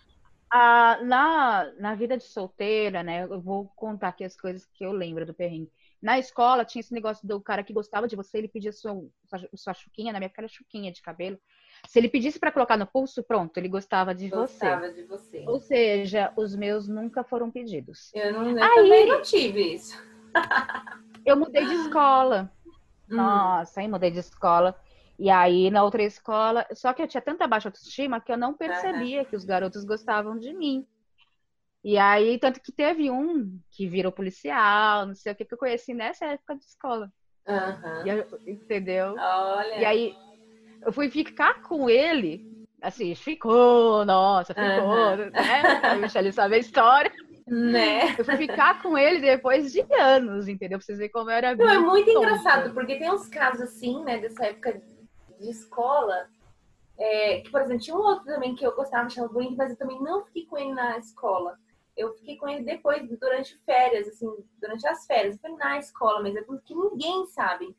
Ah, 0.50 1.00
na, 1.04 1.72
na 1.80 1.96
vida 1.96 2.18
de 2.18 2.24
solteira, 2.24 3.04
né? 3.04 3.24
Eu 3.24 3.42
vou 3.42 3.68
contar 3.76 4.10
aqui 4.10 4.24
as 4.24 4.36
coisas 4.38 4.66
que 4.74 4.86
eu 4.86 4.92
lembro 4.94 5.26
do 5.26 5.34
perrengue. 5.34 5.70
Na 6.02 6.18
escola 6.18 6.64
tinha 6.64 6.80
esse 6.80 6.94
negócio 6.94 7.28
do 7.28 7.42
cara 7.42 7.64
que 7.64 7.74
gostava 7.74 8.08
de 8.08 8.16
você, 8.16 8.38
ele 8.38 8.48
pedia 8.48 8.72
sua, 8.72 8.94
sua, 9.26 9.40
sua 9.54 9.74
chuquinha, 9.74 10.14
na 10.14 10.20
minha 10.20 10.28
época 10.28 10.42
era 10.42 10.48
chuquinha 10.48 10.92
de 10.92 11.02
cabelo. 11.02 11.38
Se 11.88 12.00
ele 12.00 12.10
pedisse 12.10 12.40
pra 12.40 12.52
colocar 12.52 12.78
no 12.78 12.86
pulso, 12.88 13.24
pronto, 13.24 13.58
ele 13.58 13.68
gostava 13.68 14.14
de 14.16 14.30
você. 14.30 14.66
Gostava 14.70 14.92
de 14.92 15.04
você. 15.04 15.44
Ou 15.48 15.60
seja, 15.60 16.32
os 16.38 16.56
meus 16.56 16.88
nunca 16.88 17.24
foram 17.24 17.52
pedidos. 17.52 18.12
Eu, 18.14 18.32
não, 18.34 18.50
eu 18.50 18.64
Aí- 18.64 18.76
também 18.76 19.08
não 19.08 19.22
tive 19.22 19.74
isso. 19.76 20.02
Eu 21.26 21.38
mudei 21.38 21.64
de 21.66 21.74
escola. 21.74 22.52
Hum. 23.10 23.16
Nossa, 23.18 23.80
aí 23.82 23.88
mudei 23.88 24.10
de 24.10 24.20
escola. 24.20 24.76
E 25.20 25.30
aí, 25.30 25.70
na 25.70 25.84
outra 25.84 26.02
escola, 26.02 26.66
só 26.74 26.94
que 26.94 27.02
eu 27.04 27.08
tinha 27.08 27.22
tanta 27.22 27.46
baixa 27.46 27.68
autoestima 27.68 28.20
que 28.20 28.32
eu 28.32 28.38
não 28.38 28.56
percebia 28.56 29.24
que 29.24 29.36
os 29.36 29.46
garotos 29.46 29.84
gostavam 29.84 30.36
de 30.40 30.52
mim. 30.52 30.84
E 31.84 31.96
aí, 31.98 32.40
tanto 32.40 32.60
que 32.60 32.72
teve 32.72 33.12
um 33.12 33.60
que 33.70 33.88
virou 33.88 34.12
policial, 34.12 35.06
não 35.06 35.14
sei 35.14 35.32
o 35.32 35.36
que, 35.36 35.46
que 35.46 35.54
eu 35.54 35.58
conheci 35.60 35.94
nessa 35.94 36.26
época 36.26 36.56
de 36.56 36.64
escola. 36.64 37.12
E 38.04 38.10
eu- 38.10 38.28
entendeu? 38.48 39.16
Olha. 39.16 39.80
E 39.80 39.86
aí, 39.86 40.16
eu 40.86 40.92
fui 40.92 41.10
ficar 41.10 41.62
com 41.62 41.90
ele, 41.90 42.66
assim, 42.82 43.14
ficou, 43.16 44.06
nossa, 44.06 44.54
ficou, 44.54 44.86
Aham. 44.86 45.30
né? 45.30 45.80
A 45.84 45.96
Michelle 45.96 46.32
sabe 46.32 46.56
a 46.56 46.60
história. 46.60 47.12
Né? 47.48 48.16
Eu 48.18 48.24
fui 48.24 48.38
ficar 48.38 48.82
com 48.82 48.98
ele 48.98 49.20
depois 49.20 49.72
de 49.74 49.86
anos, 50.00 50.48
entendeu? 50.48 50.78
Pra 50.78 50.86
vocês 50.86 50.98
verem 50.98 51.12
como 51.12 51.30
eu 51.30 51.36
era 51.36 51.56
Não, 51.56 51.70
é 51.70 51.80
muito 51.80 52.06
tonta. 52.14 52.20
engraçado, 52.20 52.74
porque 52.74 52.98
tem 52.98 53.12
uns 53.12 53.28
casos 53.28 53.62
assim, 53.62 54.04
né, 54.04 54.20
dessa 54.20 54.46
época 54.46 54.82
de 55.40 55.50
escola, 55.50 56.30
é, 56.98 57.42
que, 57.42 57.50
por 57.50 57.62
exemplo, 57.62 57.82
tinha 57.82 57.96
um 57.96 58.00
outro 58.00 58.26
também 58.26 58.56
que 58.56 58.66
eu 58.66 58.76
gostava, 58.76 59.08
achava 59.08 59.28
bonito, 59.28 59.58
mas 59.58 59.72
eu 59.72 59.78
também 59.78 60.02
não 60.02 60.24
fiquei 60.26 60.46
com 60.46 60.58
ele 60.58 60.74
na 60.74 60.98
escola. 60.98 61.58
Eu 61.98 62.14
fiquei 62.14 62.38
com 62.38 62.48
ele 62.48 62.64
depois, 62.64 63.08
durante 63.20 63.58
férias, 63.66 64.08
assim, 64.08 64.30
durante 64.62 64.88
as 64.88 65.06
férias. 65.06 65.38
Foi 65.42 65.52
na 65.52 65.78
escola, 65.78 66.22
mas 66.22 66.36
é 66.36 66.42
porque 66.44 66.74
ninguém 66.74 67.26
sabe, 67.28 67.76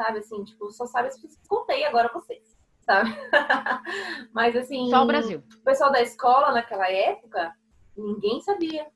sabe, 0.00 0.18
assim, 0.18 0.42
tipo, 0.44 0.70
só 0.70 0.86
sabe 0.86 1.10
que 1.10 1.28
contei 1.48 1.84
agora 1.84 2.10
vocês, 2.12 2.56
sabe? 2.80 3.10
mas, 4.32 4.56
assim, 4.56 4.88
Só 4.90 5.02
o 5.02 5.06
Brasil. 5.06 5.42
o 5.60 5.64
pessoal 5.64 5.92
da 5.92 6.00
escola 6.00 6.52
naquela 6.52 6.90
época, 6.90 7.52
ninguém 7.96 8.40
sabia. 8.40 8.86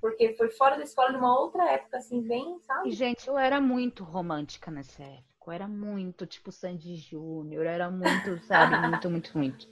Porque 0.00 0.34
foi 0.34 0.48
fora 0.50 0.76
da 0.76 0.82
escola 0.84 1.12
numa 1.12 1.38
outra 1.38 1.72
época, 1.72 1.98
assim, 1.98 2.22
bem, 2.22 2.56
E, 2.56 2.62
sabe? 2.66 2.90
gente, 2.92 3.28
eu 3.28 3.36
era 3.36 3.60
muito 3.60 4.02
romântica 4.04 4.70
nessa 4.70 5.02
época. 5.02 5.24
Eu 5.46 5.52
era 5.52 5.68
muito, 5.68 6.26
tipo, 6.26 6.52
Sandy 6.52 6.96
Júnior. 6.96 7.66
Era 7.66 7.90
muito, 7.90 8.38
sabe? 8.46 8.76
Muito, 8.88 9.10
muito, 9.10 9.36
muito. 9.36 9.66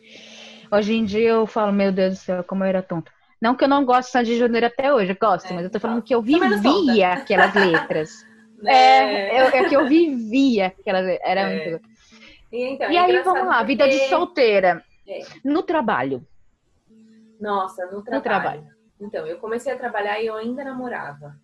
Hoje 0.70 0.94
em 0.94 1.04
dia 1.04 1.28
eu 1.30 1.46
falo, 1.46 1.72
meu 1.72 1.92
Deus 1.92 2.14
do 2.14 2.20
céu, 2.20 2.44
como 2.44 2.64
eu 2.64 2.68
era 2.68 2.82
tonta. 2.82 3.10
Não 3.40 3.54
que 3.54 3.64
eu 3.64 3.68
não 3.68 3.84
gosto 3.84 4.06
de 4.08 4.12
Sandy 4.12 4.36
Júnior 4.38 4.64
até 4.64 4.92
hoje, 4.92 5.12
eu 5.12 5.16
gosto, 5.20 5.46
É, 5.48 5.54
mas 5.54 5.64
eu 5.64 5.70
tô 5.70 5.78
falando 5.78 6.02
que 6.02 6.14
eu 6.14 6.20
vivia 6.20 7.12
aquelas 7.12 7.54
letras. 7.54 8.10
Né? 8.62 8.72
É, 8.72 9.40
eu, 9.40 9.46
é 9.46 9.68
que 9.68 9.74
eu 9.76 9.86
vivia 9.86 10.66
aquelas 10.66 11.04
letras. 11.04 11.30
Era 11.30 11.40
É. 11.42 11.70
muito. 11.70 11.88
E, 12.52 12.64
então, 12.64 12.90
E 12.90 12.96
é 12.96 13.00
aí, 13.00 13.22
vamos 13.22 13.46
lá, 13.46 13.62
vida 13.62 13.86
de 13.88 13.96
porque- 13.96 14.08
solteira. 14.08 14.84
É. 15.06 15.20
No 15.44 15.62
trabalho. 15.62 16.26
Nossa, 17.40 17.86
no 17.86 18.02
trabalho. 18.02 18.22
trabalho. 18.22 18.66
Então, 19.00 19.26
eu 19.26 19.38
comecei 19.38 19.72
a 19.72 19.78
trabalhar 19.78 20.20
e 20.20 20.26
eu 20.26 20.34
ainda 20.34 20.64
namorava. 20.64 21.36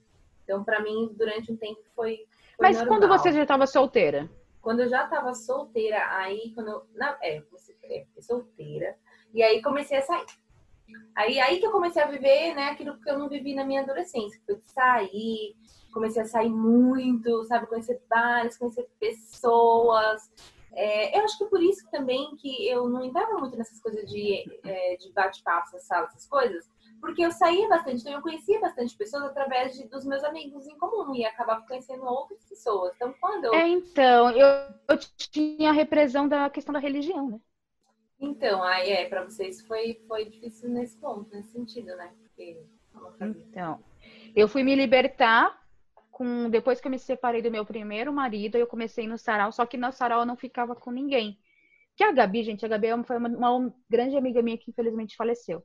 Então, 0.42 0.64
pra 0.64 0.80
mim, 0.80 1.10
durante 1.16 1.50
um 1.52 1.56
tempo 1.56 1.80
foi. 1.94 2.16
foi 2.16 2.26
Mas 2.60 2.76
normal. 2.78 2.98
quando 2.98 3.08
você 3.08 3.32
já 3.32 3.42
estava 3.42 3.66
solteira? 3.66 4.28
Quando 4.60 4.80
eu 4.80 4.88
já 4.88 5.06
tava 5.06 5.32
solteira, 5.34 5.98
aí 6.16 6.52
quando 6.54 6.68
eu. 6.68 6.82
Na, 6.94 7.16
é, 7.22 7.40
comecei- 7.42 7.76
é, 7.84 8.04
solteira. 8.20 8.96
E 9.32 9.42
aí 9.42 9.62
comecei 9.62 9.98
a 9.98 10.02
sair. 10.02 10.24
Aí, 11.14 11.40
aí 11.40 11.58
que 11.60 11.66
eu 11.66 11.70
comecei 11.70 12.02
a 12.02 12.06
viver, 12.06 12.54
né, 12.54 12.68
aquilo 12.70 12.98
que 13.00 13.08
eu 13.08 13.18
não 13.18 13.28
vivi 13.28 13.54
na 13.54 13.64
minha 13.64 13.82
adolescência. 13.82 14.38
Foi 14.44 14.56
de 14.56 14.70
sair, 14.70 15.54
comecei 15.94 16.22
a 16.22 16.26
sair 16.26 16.50
muito, 16.50 17.44
sabe? 17.44 17.66
Conhecer 17.66 18.02
bares, 18.10 18.58
conhecer 18.58 18.86
pessoas. 18.98 20.30
É, 20.72 21.16
eu 21.16 21.24
acho 21.24 21.38
que 21.38 21.44
por 21.46 21.62
isso 21.62 21.88
também 21.90 22.34
que 22.36 22.68
eu 22.68 22.88
não 22.88 23.04
entrava 23.04 23.38
muito 23.38 23.56
nessas 23.56 23.80
coisas 23.80 24.04
de, 24.10 24.44
é, 24.64 24.96
de 24.96 25.12
bate-papo, 25.12 25.68
essas 25.68 25.86
salas, 25.86 26.10
essas 26.10 26.26
coisas. 26.26 26.68
Porque 27.00 27.24
eu 27.24 27.30
saía 27.30 27.68
bastante, 27.68 28.00
então 28.00 28.14
eu 28.14 28.22
conhecia 28.22 28.58
bastante 28.60 28.96
pessoas 28.96 29.24
através 29.24 29.74
de, 29.76 29.86
dos 29.88 30.04
meus 30.04 30.24
amigos 30.24 30.66
em 30.66 30.76
comum 30.78 31.14
e 31.14 31.24
acabava 31.24 31.64
conhecendo 31.66 32.04
outras 32.04 32.44
pessoas. 32.44 32.92
Então, 32.96 33.14
quando 33.20 33.44
eu 33.44 33.54
É, 33.54 33.68
então, 33.68 34.30
eu, 34.30 34.46
eu 34.88 34.98
tinha 35.16 35.70
a 35.70 35.72
repressão 35.72 36.26
da 36.26 36.50
questão 36.50 36.72
da 36.72 36.78
religião, 36.78 37.30
né? 37.30 37.40
Então, 38.18 38.62
aí 38.62 38.90
é, 38.90 39.08
pra 39.08 39.22
vocês 39.22 39.60
foi, 39.66 40.02
foi 40.08 40.24
difícil 40.24 40.70
nesse 40.70 40.96
ponto, 40.96 41.30
nesse 41.30 41.50
sentido, 41.50 41.94
né? 41.96 42.12
Porque. 42.22 42.58
Então, 43.20 43.82
eu 44.34 44.48
fui 44.48 44.62
me 44.62 44.74
libertar 44.74 45.63
com 46.14 46.48
depois 46.48 46.80
que 46.80 46.86
eu 46.86 46.90
me 46.92 46.98
separei 46.98 47.42
do 47.42 47.50
meu 47.50 47.66
primeiro 47.66 48.12
marido, 48.12 48.56
eu 48.56 48.68
comecei 48.68 49.06
no 49.06 49.18
sarau, 49.18 49.50
só 49.50 49.66
que 49.66 49.76
no 49.76 49.90
sarau 49.90 50.20
eu 50.20 50.26
não 50.26 50.36
ficava 50.36 50.74
com 50.74 50.92
ninguém. 50.92 51.36
Que 51.96 52.04
a 52.04 52.12
Gabi, 52.12 52.44
gente, 52.44 52.64
a 52.64 52.68
Gabi 52.68 52.86
é 52.86 53.02
foi 53.02 53.16
uma, 53.16 53.28
uma 53.28 53.74
grande 53.90 54.16
amiga 54.16 54.40
minha 54.40 54.56
que 54.56 54.70
infelizmente 54.70 55.16
faleceu. 55.16 55.62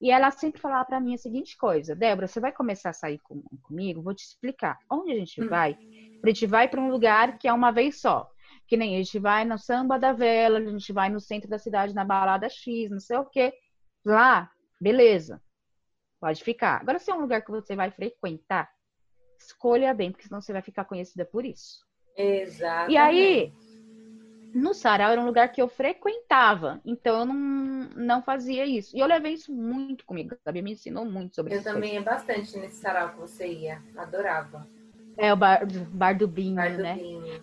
E 0.00 0.10
ela 0.10 0.32
sempre 0.32 0.60
falava 0.60 0.84
para 0.84 1.00
mim 1.00 1.14
a 1.14 1.18
seguinte 1.18 1.56
coisa: 1.56 1.94
Débora, 1.94 2.26
você 2.26 2.40
vai 2.40 2.50
começar 2.50 2.90
a 2.90 2.92
sair 2.92 3.20
com, 3.20 3.42
comigo? 3.62 4.02
Vou 4.02 4.12
te 4.12 4.24
explicar. 4.24 4.76
Onde 4.90 5.12
a 5.12 5.14
gente 5.14 5.40
hum. 5.40 5.48
vai? 5.48 5.78
A 6.22 6.28
gente 6.28 6.46
vai 6.46 6.68
para 6.68 6.80
um 6.80 6.90
lugar 6.90 7.38
que 7.38 7.46
é 7.46 7.52
uma 7.52 7.70
vez 7.70 8.00
só. 8.00 8.28
Que 8.66 8.76
nem 8.76 8.96
a 8.96 8.98
gente 8.98 9.18
vai 9.20 9.44
no 9.44 9.56
samba 9.56 9.98
da 9.98 10.12
vela, 10.12 10.58
a 10.58 10.64
gente 10.64 10.92
vai 10.92 11.08
no 11.08 11.20
centro 11.20 11.48
da 11.48 11.58
cidade, 11.58 11.94
na 11.94 12.04
balada 12.04 12.48
X, 12.48 12.90
não 12.90 13.00
sei 13.00 13.16
o 13.18 13.24
quê. 13.24 13.52
Lá, 14.04 14.50
beleza. 14.80 15.40
Pode 16.20 16.42
ficar. 16.42 16.80
Agora, 16.80 16.98
se 16.98 17.10
é 17.10 17.14
um 17.14 17.20
lugar 17.20 17.42
que 17.42 17.50
você 17.50 17.76
vai 17.76 17.90
frequentar, 17.90 18.68
escolha 19.42 19.92
bem, 19.94 20.10
porque 20.10 20.26
senão 20.26 20.40
você 20.40 20.52
vai 20.52 20.62
ficar 20.62 20.84
conhecida 20.84 21.24
por 21.24 21.44
isso. 21.44 21.84
Exato. 22.16 22.90
E 22.90 22.96
aí, 22.96 23.52
no 24.54 24.74
sarau 24.74 25.10
era 25.10 25.20
um 25.20 25.26
lugar 25.26 25.50
que 25.50 25.62
eu 25.62 25.68
frequentava, 25.68 26.80
então 26.84 27.20
eu 27.20 27.26
não, 27.26 27.34
não 27.96 28.22
fazia 28.22 28.66
isso. 28.66 28.96
E 28.96 29.00
eu 29.00 29.06
levei 29.06 29.32
isso 29.32 29.52
muito 29.52 30.04
comigo. 30.04 30.34
A 30.34 30.38
Gabi 30.46 30.62
me 30.62 30.72
ensinou 30.72 31.04
muito 31.04 31.34
sobre 31.34 31.54
isso. 31.54 31.68
Eu 31.68 31.74
também 31.74 31.94
ia 31.94 32.02
bastante 32.02 32.56
nesse 32.58 32.76
sarau 32.76 33.10
que 33.10 33.18
você 33.18 33.46
ia, 33.46 33.82
adorava. 33.96 34.68
É 35.16 35.32
o 35.32 35.36
bar, 35.36 35.66
bar 35.90 36.16
do 36.16 36.28
Binho, 36.28 36.56
bar 36.56 36.76
do 36.76 36.82
né? 36.82 36.94
Binho. 36.94 37.42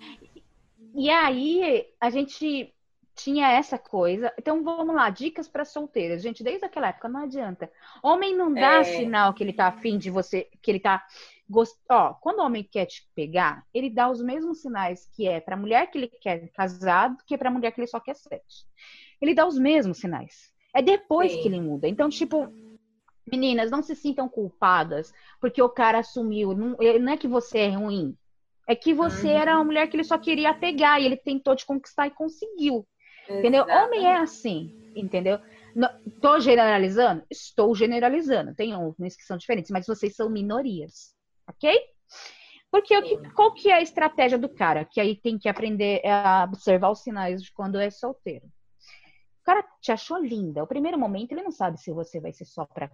E 0.95 1.09
aí 1.09 1.87
a 1.99 2.09
gente 2.09 2.73
tinha 3.15 3.51
essa 3.51 3.77
coisa. 3.77 4.33
Então 4.37 4.63
vamos 4.63 4.95
lá, 4.95 5.09
dicas 5.09 5.47
para 5.47 5.65
solteiras. 5.65 6.21
Gente, 6.21 6.43
desde 6.43 6.65
aquela 6.65 6.89
época 6.89 7.09
não 7.09 7.23
adianta. 7.23 7.69
Homem 8.01 8.35
não 8.35 8.53
dá 8.53 8.79
é... 8.79 8.83
sinal 8.83 9.33
que 9.33 9.43
ele 9.43 9.53
tá 9.53 9.67
afim 9.67 9.97
de 9.97 10.09
você, 10.09 10.47
que 10.61 10.71
ele 10.71 10.79
tá 10.79 11.05
gost... 11.49 11.75
ó, 11.89 12.13
quando 12.13 12.39
o 12.39 12.43
homem 12.43 12.63
quer 12.63 12.85
te 12.85 13.09
pegar, 13.15 13.65
ele 13.73 13.89
dá 13.89 14.09
os 14.09 14.21
mesmos 14.21 14.61
sinais 14.61 15.09
que 15.15 15.27
é 15.27 15.39
para 15.39 15.57
mulher 15.57 15.89
que 15.89 15.97
ele 15.97 16.07
quer 16.07 16.49
casado, 16.51 17.17
que 17.25 17.33
é 17.33 17.37
para 17.37 17.51
mulher 17.51 17.71
que 17.71 17.79
ele 17.79 17.87
só 17.87 17.99
quer 17.99 18.15
sexo. 18.15 18.65
Ele 19.21 19.33
dá 19.33 19.47
os 19.47 19.57
mesmos 19.57 19.97
sinais. 19.97 20.51
É 20.73 20.81
depois 20.81 21.31
Sim. 21.31 21.41
que 21.41 21.47
ele 21.47 21.59
muda. 21.59 21.87
Então, 21.87 22.09
tipo, 22.09 22.47
meninas, 23.29 23.71
não 23.71 23.81
se 23.81 23.95
sintam 23.95 24.29
culpadas 24.29 25.11
porque 25.41 25.61
o 25.61 25.69
cara 25.69 25.99
assumiu. 25.99 26.53
Não, 26.53 26.77
não 27.01 27.13
é 27.13 27.17
que 27.17 27.27
você 27.27 27.59
é 27.59 27.69
ruim. 27.69 28.15
É 28.67 28.75
que 28.75 28.93
você 28.93 29.29
uhum. 29.29 29.37
era 29.37 29.55
uma 29.55 29.63
mulher 29.63 29.87
que 29.87 29.95
ele 29.95 30.03
só 30.03 30.17
queria 30.17 30.53
pegar 30.53 30.99
e 30.99 31.05
ele 31.05 31.17
tentou 31.17 31.55
te 31.55 31.65
conquistar 31.65 32.07
e 32.07 32.11
conseguiu. 32.11 32.87
Entendeu? 33.27 33.63
Homem 33.63 34.05
é 34.05 34.17
assim, 34.17 34.91
entendeu? 34.95 35.39
Estou 36.05 36.39
generalizando? 36.39 37.23
Estou 37.29 37.75
generalizando. 37.75 38.55
Tem 38.55 38.75
uns 38.75 39.15
que 39.15 39.23
são 39.23 39.37
diferentes, 39.37 39.69
mas 39.71 39.85
vocês 39.85 40.15
são 40.15 40.29
minorias, 40.29 41.13
ok? 41.49 41.77
Porque 42.71 43.17
qual 43.33 43.53
que 43.53 43.69
é 43.69 43.75
a 43.75 43.81
estratégia 43.81 44.37
do 44.37 44.47
cara? 44.47 44.85
Que 44.85 45.01
aí 45.01 45.15
tem 45.15 45.37
que 45.37 45.49
aprender 45.49 46.01
a 46.05 46.43
observar 46.47 46.91
os 46.91 47.01
sinais 47.01 47.43
de 47.43 47.51
quando 47.51 47.79
é 47.79 47.89
solteiro. 47.89 48.45
O 48.45 49.43
cara 49.43 49.65
te 49.81 49.91
achou 49.91 50.17
linda. 50.17 50.63
O 50.63 50.67
primeiro 50.67 50.97
momento 50.97 51.31
ele 51.31 51.41
não 51.41 51.51
sabe 51.51 51.79
se 51.79 51.91
você 51.91 52.19
vai 52.19 52.31
ser 52.31 52.45
só 52.45 52.65
para 52.65 52.91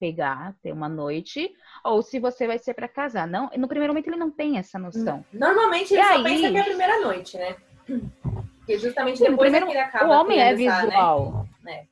pegar, 0.00 0.56
ter 0.60 0.72
uma 0.72 0.88
noite, 0.88 1.48
ou 1.84 2.02
se 2.02 2.18
você 2.18 2.46
vai 2.46 2.58
ser 2.58 2.74
para 2.74 2.88
casar. 2.88 3.28
Não, 3.28 3.48
no 3.56 3.68
primeiro 3.68 3.92
momento 3.92 4.08
ele 4.08 4.16
não 4.16 4.30
tem 4.30 4.58
essa 4.58 4.78
noção. 4.78 5.24
Normalmente 5.32 5.94
ele 5.94 6.02
e 6.02 6.04
só 6.04 6.14
aí... 6.14 6.22
pensa 6.24 6.50
que 6.50 6.56
é 6.56 6.60
a 6.60 6.64
primeira 6.64 7.00
noite, 7.00 7.38
né? 7.38 7.56
Porque 8.58 8.78
justamente 8.78 9.20
depois 9.20 9.50
primeiro, 9.50 9.70
ele 9.70 9.78
acaba. 9.78 10.06
O 10.06 10.20
homem 10.20 10.40
é 10.40 10.54
visual. 10.54 11.46
Né? 11.62 11.86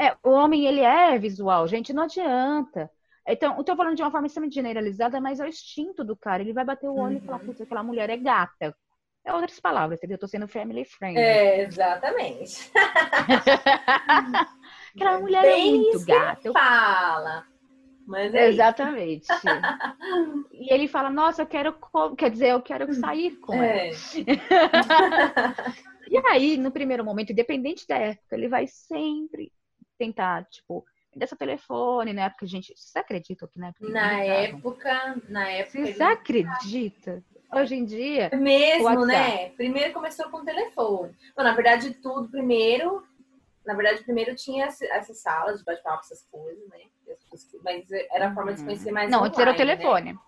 É, 0.00 0.16
o 0.22 0.30
homem 0.30 0.66
ele 0.66 0.80
é 0.80 1.18
visual, 1.18 1.66
gente, 1.66 1.92
não 1.92 2.04
adianta. 2.04 2.88
Então, 3.26 3.56
eu 3.56 3.64
tô 3.64 3.76
falando 3.76 3.96
de 3.96 4.02
uma 4.02 4.10
forma 4.10 4.26
extremamente 4.26 4.54
generalizada, 4.54 5.20
mas 5.20 5.38
é 5.38 5.44
o 5.44 5.48
instinto 5.48 6.04
do 6.04 6.16
cara. 6.16 6.42
Ele 6.42 6.52
vai 6.52 6.64
bater 6.64 6.88
o 6.88 6.96
olho 6.96 7.16
uhum. 7.16 7.22
e 7.22 7.26
falar, 7.26 7.38
uhum. 7.38 7.46
putz, 7.46 7.60
aquela 7.60 7.82
mulher 7.82 8.10
é 8.10 8.16
gata. 8.16 8.74
É 9.24 9.32
outras 9.32 9.60
palavras, 9.60 9.98
entendeu? 9.98 10.16
Eu 10.16 10.20
tô 10.20 10.26
sendo 10.26 10.48
family 10.48 10.84
friendly. 10.84 11.22
É, 11.22 11.62
exatamente. 11.62 12.72
aquela 14.96 15.20
mulher 15.20 15.44
é 15.44 15.64
muito 15.64 16.04
gata. 16.04 16.52
Fala. 16.52 17.46
Mas 18.04 18.34
é 18.34 18.48
Exatamente. 18.48 19.28
e 20.50 20.74
ele 20.74 20.88
fala, 20.88 21.08
nossa, 21.08 21.42
eu 21.42 21.46
quero, 21.46 21.72
quer 22.18 22.30
dizer, 22.30 22.48
eu 22.48 22.60
quero 22.60 22.92
sair 22.94 23.36
com 23.36 23.54
é. 23.54 23.90
ela. 23.90 23.96
E 26.12 26.18
aí, 26.28 26.58
no 26.58 26.70
primeiro 26.70 27.02
momento, 27.02 27.32
independente 27.32 27.88
da 27.88 27.96
época, 27.96 28.36
ele 28.36 28.46
vai 28.46 28.66
sempre 28.66 29.50
tentar, 29.96 30.44
tipo, 30.44 30.84
dessa 31.14 31.36
telefone, 31.36 32.12
na 32.12 32.24
época, 32.26 32.46
gente, 32.46 32.72
você 32.76 32.98
acredita 32.98 33.46
que 33.48 33.58
na 33.58 33.68
época? 33.68 33.88
Na 33.88 34.20
época, 34.22 35.22
na 35.28 35.48
época. 35.48 35.86
Você 35.86 36.02
acredita? 36.02 37.22
Hoje 37.54 37.74
em 37.74 37.84
dia. 37.84 38.30
Mesmo, 38.34 39.04
né? 39.04 39.50
Primeiro 39.50 39.92
começou 39.92 40.28
com 40.30 40.38
o 40.38 40.44
telefone. 40.44 41.14
Bom, 41.36 41.42
na 41.42 41.52
verdade, 41.52 41.92
tudo 41.94 42.30
primeiro. 42.30 43.02
Na 43.64 43.74
verdade, 43.74 44.02
primeiro 44.02 44.34
tinha 44.34 44.66
essa 44.66 45.14
sala 45.14 45.56
de 45.56 45.62
bate-papo, 45.62 46.00
essas 46.00 46.26
coisas, 46.30 46.66
né? 46.68 46.78
Mas 47.62 47.90
era 48.10 48.28
a 48.28 48.34
forma 48.34 48.52
de 48.52 48.60
se 48.60 48.64
conhecer 48.64 48.90
mais. 48.90 49.10
Não, 49.10 49.22
antes 49.22 49.38
era 49.38 49.50
o 49.50 49.52
né? 49.52 49.58
telefone. 49.58 50.12
Né? 50.14 50.18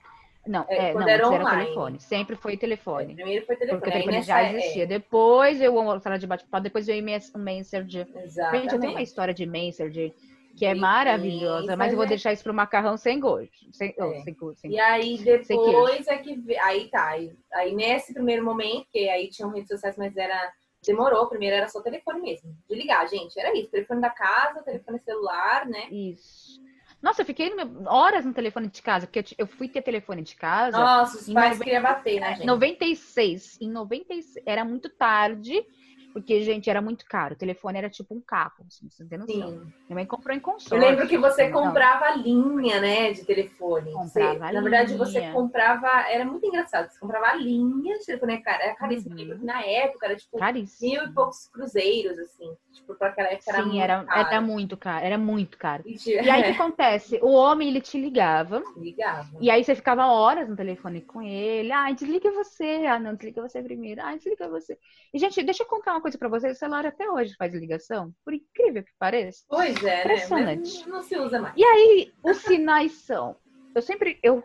Não, 0.46 0.66
é, 0.68 0.90
é 0.90 0.94
não, 0.94 1.08
era, 1.08 1.26
era 1.34 1.50
telefone. 1.50 2.00
Sempre 2.00 2.36
foi 2.36 2.56
telefone. 2.56 3.12
É, 3.12 3.16
primeiro 3.16 3.46
foi 3.46 3.56
telefone. 3.56 3.80
Porque 3.80 3.98
o 3.98 4.02
telefone 4.02 4.22
já 4.22 4.52
existia. 4.52 4.82
É. 4.84 4.86
Depois 4.86 5.60
eu 5.60 5.78
sala 6.00 6.18
de 6.18 6.26
bate-papo, 6.26 6.62
depois 6.62 6.86
veio 6.86 7.02
o 7.02 7.38
Messenger. 7.38 8.06
Exatamente. 8.16 8.62
Gente, 8.62 8.74
eu 8.74 8.80
tenho 8.80 8.92
uma 8.92 9.02
história 9.02 9.32
de 9.32 9.46
Messenger 9.46 10.14
que 10.56 10.64
é 10.64 10.74
maravilhosa, 10.74 11.76
mas 11.76 11.92
eu 11.92 11.96
vou 11.96 12.06
deixar 12.06 12.32
isso 12.32 12.44
pro 12.44 12.54
macarrão 12.54 12.96
sem 12.96 13.18
gosto. 13.18 13.50
Sem, 13.72 13.94
oh, 13.98 14.22
sem, 14.22 14.36
sem, 14.56 14.70
e 14.70 14.80
aí 14.80 15.18
depois 15.18 16.06
é 16.06 16.18
que 16.18 16.58
aí 16.58 16.88
tá. 16.88 17.08
Aí, 17.08 17.32
aí 17.52 17.74
nesse 17.74 18.14
primeiro 18.14 18.44
momento, 18.44 18.86
que 18.92 19.08
aí 19.08 19.28
tinham 19.28 19.50
redes 19.50 19.68
sociais, 19.68 19.96
mas 19.96 20.16
era 20.16 20.52
demorou. 20.86 21.26
Primeiro 21.26 21.56
era 21.56 21.68
só 21.68 21.80
telefone 21.80 22.20
mesmo, 22.20 22.56
de 22.68 22.74
ligar, 22.76 23.08
gente. 23.08 23.38
Era 23.38 23.56
isso, 23.56 23.70
telefone 23.70 24.00
da 24.00 24.10
casa, 24.10 24.62
telefone 24.62 24.98
celular, 25.00 25.66
né? 25.66 25.88
Isso. 25.90 26.62
Nossa, 27.02 27.20
eu 27.20 27.26
fiquei 27.26 27.52
horas 27.86 28.24
no 28.24 28.32
telefone 28.32 28.68
de 28.68 28.80
casa, 28.80 29.06
porque 29.06 29.34
eu, 29.36 29.46
fui 29.46 29.68
ter 29.68 29.82
telefone 29.82 30.22
de 30.22 30.34
casa. 30.36 30.78
Nossa, 30.78 31.18
os 31.18 31.30
pais 31.30 31.58
90... 31.58 31.64
queriam 31.64 31.82
bater, 31.82 32.18
né, 32.18 32.34
gente? 32.36 32.46
96. 32.46 33.58
Em 33.60 33.70
96. 33.70 34.42
Era 34.46 34.64
muito 34.64 34.88
tarde. 34.88 35.66
Porque, 36.14 36.42
gente, 36.42 36.70
era 36.70 36.80
muito 36.80 37.04
caro. 37.06 37.34
O 37.34 37.36
telefone 37.36 37.76
era 37.76 37.90
tipo 37.90 38.14
um 38.14 38.20
carro, 38.20 38.64
assim, 38.68 38.88
você 38.88 39.04
tem 39.04 39.18
noção. 39.18 39.34
Sim. 39.34 39.72
Minha 39.88 39.94
mãe 39.96 40.06
comprou 40.06 40.34
em 40.34 40.38
consórcio. 40.38 40.76
Eu 40.76 40.80
lembro 40.80 41.08
que 41.08 41.18
você 41.18 41.50
comprava 41.50 42.16
não. 42.16 42.22
linha, 42.22 42.80
né, 42.80 43.12
de 43.12 43.24
telefone. 43.24 43.90
Comprava 43.90 44.32
você, 44.32 44.52
Na 44.52 44.60
verdade, 44.60 44.96
você 44.96 45.32
comprava... 45.32 45.88
Era 46.08 46.24
muito 46.24 46.46
engraçado. 46.46 46.88
Você 46.88 47.00
comprava 47.00 47.26
a 47.26 47.34
linha 47.34 47.98
de 47.98 48.06
telefone. 48.06 48.40
Era 48.46 48.76
caríssimo. 48.76 49.16
Uhum. 49.16 49.40
Na 49.42 49.60
época, 49.66 50.06
era 50.06 50.14
tipo 50.14 50.38
caríssimo. 50.38 50.88
mil 50.88 51.02
e 51.02 51.12
poucos 51.12 51.48
cruzeiros, 51.48 52.16
assim. 52.16 52.56
Tipo, 52.72 52.94
para 52.94 53.08
aquela 53.08 53.28
época 53.30 53.50
era 53.50 53.58
Sim, 53.58 53.68
muito 53.70 53.82
era, 53.82 54.04
caro. 54.04 54.28
era 54.28 54.40
muito 54.40 54.76
caro. 54.76 55.04
Era 55.04 55.18
muito 55.18 55.58
caro. 55.58 55.82
E, 55.84 55.96
e 56.06 56.30
aí, 56.30 56.42
o 56.42 56.44
que 56.44 56.62
acontece? 56.62 57.18
O 57.22 57.32
homem, 57.32 57.70
ele 57.70 57.80
te 57.80 58.00
ligava. 58.00 58.62
Ligava. 58.78 59.36
E 59.40 59.50
aí, 59.50 59.64
você 59.64 59.74
ficava 59.74 60.06
horas 60.06 60.48
no 60.48 60.54
telefone 60.54 61.00
com 61.00 61.20
ele. 61.20 61.72
Ah, 61.72 61.90
desliga 61.90 62.30
você. 62.30 62.86
Ah, 62.86 63.00
não, 63.00 63.16
desliga 63.16 63.42
você 63.42 63.60
primeiro. 63.60 64.00
Ah, 64.00 64.14
desliga 64.14 64.48
você. 64.48 64.78
E, 65.12 65.18
gente, 65.18 65.42
deixa 65.42 65.64
eu 65.64 65.66
contar 65.66 65.92
uma 65.92 66.03
coisa 66.04 66.18
para 66.18 66.28
vocês, 66.28 66.54
o 66.54 66.58
celular 66.58 66.84
até 66.84 67.10
hoje 67.10 67.34
faz 67.34 67.54
ligação, 67.54 68.14
por 68.22 68.34
incrível 68.34 68.84
que 68.84 68.92
pareça. 68.98 69.42
Pois 69.48 69.82
é, 69.82 70.00
Impressionante. 70.00 70.80
né? 70.80 70.86
não 70.86 71.02
se 71.02 71.16
usa 71.16 71.40
mais. 71.40 71.54
E 71.56 71.64
aí, 71.64 72.12
os 72.22 72.36
sinais 72.42 72.92
são. 72.92 73.34
Eu 73.74 73.80
sempre. 73.80 74.20
Eu, 74.22 74.44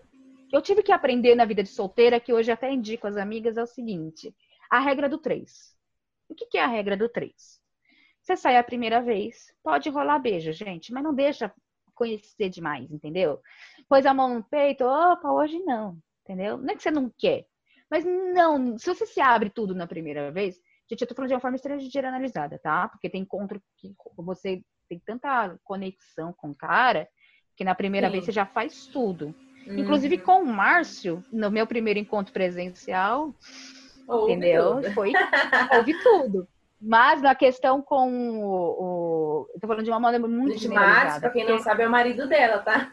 eu 0.53 0.61
tive 0.61 0.81
que 0.81 0.93
aprender 0.93 1.35
na 1.35 1.43
vida 1.43 1.61
de 1.61 1.67
solteira, 1.67 2.17
que 2.17 2.31
hoje 2.31 2.49
até 2.49 2.71
indico 2.71 3.07
às 3.07 3.17
amigas, 3.17 3.57
é 3.57 3.61
o 3.61 3.67
seguinte: 3.67 4.33
a 4.71 4.79
regra 4.79 5.09
do 5.09 5.17
3. 5.17 5.75
O 6.29 6.33
que, 6.35 6.45
que 6.45 6.57
é 6.57 6.63
a 6.63 6.67
regra 6.67 6.95
do 6.95 7.09
3? 7.09 7.33
Você 8.21 8.37
sai 8.37 8.55
a 8.55 8.63
primeira 8.63 9.01
vez, 9.01 9.53
pode 9.61 9.89
rolar 9.89 10.19
beijo, 10.19 10.53
gente, 10.53 10.93
mas 10.93 11.03
não 11.03 11.13
deixa 11.13 11.53
conhecer 11.93 12.47
demais, 12.47 12.89
entendeu? 12.89 13.41
Pôs 13.89 14.05
a 14.05 14.13
mão 14.13 14.35
no 14.35 14.43
peito, 14.43 14.85
opa, 14.85 15.29
hoje 15.29 15.59
não, 15.59 15.97
entendeu? 16.23 16.57
Não 16.57 16.69
é 16.69 16.75
que 16.75 16.83
você 16.83 16.91
não 16.91 17.11
quer, 17.17 17.45
mas 17.91 18.05
não, 18.05 18.77
se 18.77 18.85
você 18.85 19.05
se 19.05 19.19
abre 19.19 19.49
tudo 19.49 19.75
na 19.75 19.87
primeira 19.87 20.31
vez, 20.31 20.61
Gente, 20.89 21.01
eu 21.01 21.07
tô 21.07 21.13
falando 21.13 21.27
de 21.27 21.35
uma 21.35 21.39
forma 21.39 21.55
extremamente 21.55 21.91
generalizada, 21.91 22.57
tá? 22.57 22.87
Porque 22.87 23.09
tem 23.09 23.21
encontro 23.21 23.61
que 23.77 23.93
você 24.17 24.63
tem 24.89 24.99
tanta 25.05 25.55
conexão 25.63 26.33
com 26.33 26.49
o 26.49 26.55
cara 26.55 27.07
que 27.55 27.63
na 27.63 27.75
primeira 27.75 28.07
Sim. 28.07 28.13
vez 28.13 28.25
você 28.25 28.31
já 28.31 28.45
faz 28.45 28.87
tudo. 28.87 29.35
Uhum. 29.67 29.77
Inclusive 29.77 30.17
com 30.17 30.41
o 30.41 30.47
Márcio, 30.47 31.23
no 31.31 31.51
meu 31.51 31.67
primeiro 31.67 31.99
encontro 31.99 32.33
presencial, 32.33 33.35
ouve 34.07 34.31
entendeu? 34.31 34.75
Tudo. 34.75 34.93
Foi, 34.93 35.13
ouvi 35.77 35.93
tudo. 36.01 36.47
Mas 36.81 37.21
na 37.21 37.35
questão 37.35 37.81
com 37.81 38.41
o, 38.41 38.45
o. 38.45 39.49
Eu 39.53 39.59
tô 39.59 39.67
falando 39.67 39.83
de 39.83 39.91
uma 39.91 39.99
maneira 39.99 40.25
muito 40.27 40.57
de 40.57 40.69
Márcio, 40.69 41.19
pra 41.19 41.29
quem 41.29 41.45
não 41.45 41.59
sabe, 41.59 41.83
é 41.83 41.87
o 41.87 41.91
marido 41.91 42.27
dela, 42.27 42.59
tá? 42.59 42.91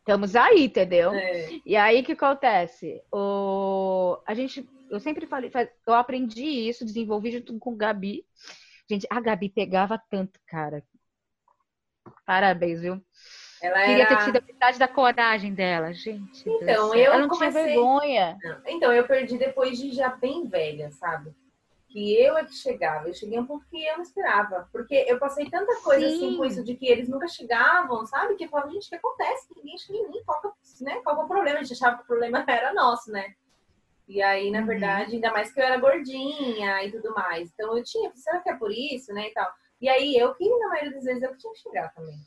Estamos 0.00 0.34
aí, 0.34 0.64
entendeu? 0.64 1.12
É. 1.12 1.48
E 1.64 1.76
aí 1.76 2.00
o 2.00 2.04
que 2.04 2.12
acontece? 2.12 3.00
O... 3.12 4.18
A 4.26 4.34
gente 4.34 4.68
eu 4.92 5.00
sempre 5.00 5.26
falei, 5.26 5.50
eu 5.86 5.94
aprendi 5.94 6.44
isso, 6.44 6.84
desenvolvi 6.84 7.32
junto 7.32 7.58
com 7.58 7.72
o 7.72 7.76
Gabi. 7.76 8.26
Gente, 8.88 9.06
a 9.10 9.20
Gabi 9.20 9.48
pegava 9.48 10.00
tanto, 10.10 10.38
cara. 10.46 10.84
Parabéns, 12.26 12.82
viu? 12.82 13.02
Ela 13.62 13.86
Queria 13.86 14.04
era... 14.04 14.16
ter 14.16 14.24
tido 14.24 14.36
a 14.36 14.40
metade 14.40 14.78
da 14.78 14.88
coragem 14.88 15.54
dela, 15.54 15.94
gente. 15.94 16.46
Então, 16.46 16.94
eu 16.94 17.12
ela 17.12 17.18
não 17.18 17.28
comecei... 17.28 17.62
tinha 17.62 17.74
vergonha. 17.74 18.38
Então, 18.66 18.92
eu 18.92 19.06
perdi 19.06 19.38
depois 19.38 19.78
de 19.78 19.92
já 19.92 20.10
bem 20.10 20.46
velha, 20.46 20.90
sabe? 20.90 21.32
Que 21.88 22.14
eu 22.14 22.36
é 22.36 22.44
que 22.44 22.54
chegava. 22.54 23.08
Eu 23.08 23.14
cheguei 23.14 23.38
um 23.38 23.46
pouco 23.46 23.64
que 23.70 23.82
eu 23.82 23.96
não 23.96 24.02
esperava. 24.02 24.68
Porque 24.72 25.06
eu 25.08 25.18
passei 25.18 25.48
tanta 25.48 25.74
coisa 25.82 26.06
Sim. 26.06 26.16
assim 26.16 26.36
com 26.36 26.44
isso 26.44 26.64
de 26.64 26.74
que 26.74 26.86
eles 26.86 27.08
nunca 27.08 27.28
chegavam, 27.28 28.04
sabe? 28.04 28.34
Que 28.34 28.44
eu 28.44 28.48
falava, 28.48 28.70
gente, 28.70 28.86
o 28.86 28.88
que 28.90 28.96
acontece? 28.96 29.46
Ninguém 29.56 29.78
chega 29.78 29.98
em 29.98 30.10
mim. 30.10 30.22
Qual 30.24 30.40
que, 30.40 30.84
né? 30.84 31.00
Qual 31.02 31.16
que 31.16 31.22
é 31.22 31.24
o 31.24 31.28
problema? 31.28 31.60
A 31.60 31.62
gente 31.62 31.72
achava 31.72 31.96
que 31.96 32.02
o 32.02 32.06
problema 32.06 32.44
era 32.48 32.74
nosso, 32.74 33.10
né? 33.10 33.34
E 34.12 34.20
aí, 34.20 34.50
na 34.50 34.60
uhum. 34.60 34.66
verdade, 34.66 35.14
ainda 35.14 35.32
mais 35.32 35.50
que 35.50 35.58
eu 35.58 35.64
era 35.64 35.78
gordinha 35.78 36.84
e 36.84 36.92
tudo 36.92 37.14
mais. 37.14 37.50
Então 37.50 37.74
eu 37.78 37.82
tinha, 37.82 38.12
será 38.14 38.40
que 38.40 38.50
é 38.50 38.56
por 38.56 38.70
isso, 38.70 39.10
né? 39.14 39.28
E 39.28 39.32
tal. 39.32 39.50
E 39.80 39.88
aí 39.88 40.14
eu 40.18 40.34
que, 40.34 40.46
na 40.58 40.68
maioria 40.68 40.92
das 40.92 41.04
vezes, 41.04 41.22
eu 41.22 41.30
que 41.30 41.38
tinha 41.38 41.52
que 41.54 41.60
chegar 41.60 41.94
também. 41.94 42.18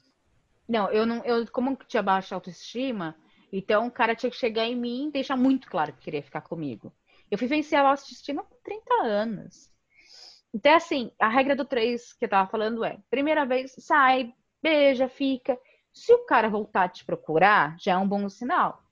Não, 0.67 0.89
eu 0.89 1.05
não, 1.05 1.23
eu, 1.23 1.45
como 1.51 1.77
tinha 1.87 2.01
baixa 2.01 2.33
autoestima, 2.33 3.15
então 3.53 3.85
o 3.85 3.91
cara 3.91 4.15
tinha 4.15 4.31
que 4.31 4.35
chegar 4.35 4.65
em 4.65 4.75
mim 4.75 5.09
e 5.09 5.11
deixar 5.11 5.37
muito 5.37 5.69
claro 5.69 5.93
que 5.93 6.01
queria 6.01 6.23
ficar 6.23 6.41
comigo. 6.41 6.91
Eu 7.29 7.37
fui 7.37 7.47
vencer 7.47 7.77
a 7.77 7.87
autoestima 7.87 8.43
com 8.43 8.55
30 8.63 9.03
anos. 9.03 9.69
Então, 10.51 10.73
assim, 10.73 11.11
a 11.19 11.29
regra 11.29 11.55
do 11.55 11.65
3 11.65 12.13
que 12.13 12.25
eu 12.25 12.29
tava 12.29 12.49
falando 12.49 12.83
é: 12.83 12.97
primeira 13.11 13.45
vez, 13.45 13.75
sai, 13.77 14.33
beija, 14.59 15.07
fica. 15.07 15.55
Se 15.93 16.11
o 16.13 16.25
cara 16.25 16.49
voltar 16.49 16.85
a 16.85 16.89
te 16.89 17.05
procurar, 17.05 17.77
já 17.79 17.91
é 17.91 17.97
um 17.97 18.07
bom 18.07 18.27
sinal. 18.27 18.84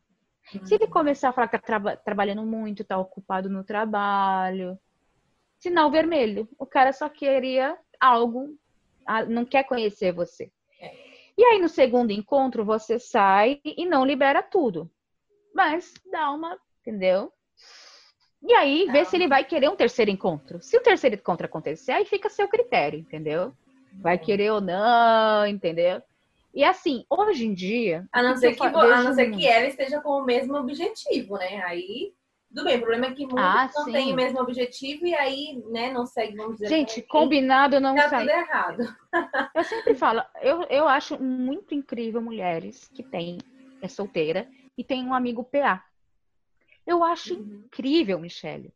Uhum. 0.54 0.66
Se 0.66 0.76
ele 0.76 0.88
começar 0.88 1.30
a 1.30 1.34
falar 1.34 1.48
que 1.48 1.58
tá 1.58 1.80
tra 1.80 1.98
trabalhando 1.98 2.44
muito, 2.44 2.84
tá 2.84 2.98
ocupado 2.98 3.50
no 3.50 3.64
trabalho, 3.64 4.78
sinal 5.60 5.90
vermelho. 5.90 6.48
O 6.58 6.66
cara 6.66 6.92
só 6.92 7.08
queria 7.08 7.78
algo, 8.00 8.58
não 9.30 9.46
quer 9.46 9.64
conhecer 9.64 10.12
você. 10.12 10.52
E 11.38 11.44
aí, 11.44 11.60
no 11.60 11.70
segundo 11.70 12.12
encontro, 12.12 12.64
você 12.64 13.00
sai 13.00 13.60
e 13.64 13.86
não 13.86 14.06
libera 14.06 14.44
tudo. 14.44 14.92
Mas 15.54 15.94
dá 16.12 16.32
uma, 16.32 16.60
entendeu? 16.82 17.32
E 18.46 18.54
aí, 18.54 18.88
vê 18.92 19.06
se 19.06 19.16
ele 19.16 19.28
vai 19.28 19.44
querer 19.44 19.70
um 19.70 19.76
terceiro 19.76 20.12
encontro. 20.12 20.62
Se 20.62 20.78
o 20.78 20.82
terceiro 20.82 21.16
encontro 21.16 21.46
acontecer, 21.46 21.94
aí 21.94 22.06
fica 22.06 22.28
a 22.28 22.32
seu 22.32 22.48
critério, 22.48 23.00
entendeu? 23.00 23.54
Vai 23.94 24.18
querer 24.18 24.52
ou 24.52 24.62
não, 24.62 25.48
entendeu? 25.48 26.02
E 26.54 26.64
assim, 26.64 27.06
hoje 27.10 27.46
em 27.46 27.54
dia. 27.54 28.08
A 28.12 28.22
não 28.22 28.36
ser 28.36 28.56
que, 28.56 28.64
a 28.64 29.04
não 29.04 29.14
ser 29.14 29.32
que 29.32 29.48
ela 29.48 29.68
esteja 29.68 30.02
com 30.02 30.22
o 30.22 30.26
mesmo 30.26 30.56
objetivo, 30.56 31.38
né? 31.38 31.64
Aí 31.66 32.14
tudo 32.54 32.66
bem, 32.66 32.78
o 32.78 32.82
problema 32.82 33.08
é 33.08 33.14
que 33.14 33.26
muitos 33.26 33.44
ah, 33.44 33.72
não 33.76 33.92
têm 33.92 34.14
o 34.14 34.16
mesmo 34.16 34.40
objetivo 34.40 35.08
e 35.08 35.16
aí, 35.16 35.60
né, 35.72 35.92
não 35.92 36.06
segue, 36.06 36.38
vamos 36.38 36.54
dizer 36.54 36.68
Gente, 36.68 37.00
assim, 37.00 37.08
combinado 37.08 37.80
não 37.80 37.96
tá 37.96 38.10
sai. 38.10 38.28
tudo 38.28 38.32
errado. 38.32 38.96
Eu 39.56 39.64
sempre 39.64 39.96
falo, 39.96 40.22
eu, 40.40 40.62
eu 40.70 40.88
acho 40.88 41.20
muito 41.22 41.74
incrível 41.74 42.22
mulheres 42.22 42.88
que 42.94 43.02
têm, 43.02 43.40
é 43.82 43.88
solteira 43.88 44.48
e 44.78 44.84
tem 44.84 45.04
um 45.04 45.16
amigo 45.16 45.44
PA. 45.44 45.84
Eu 46.86 47.04
acho 47.04 47.34
uhum. 47.34 47.64
incrível, 47.66 48.20
Michelle. 48.20 48.72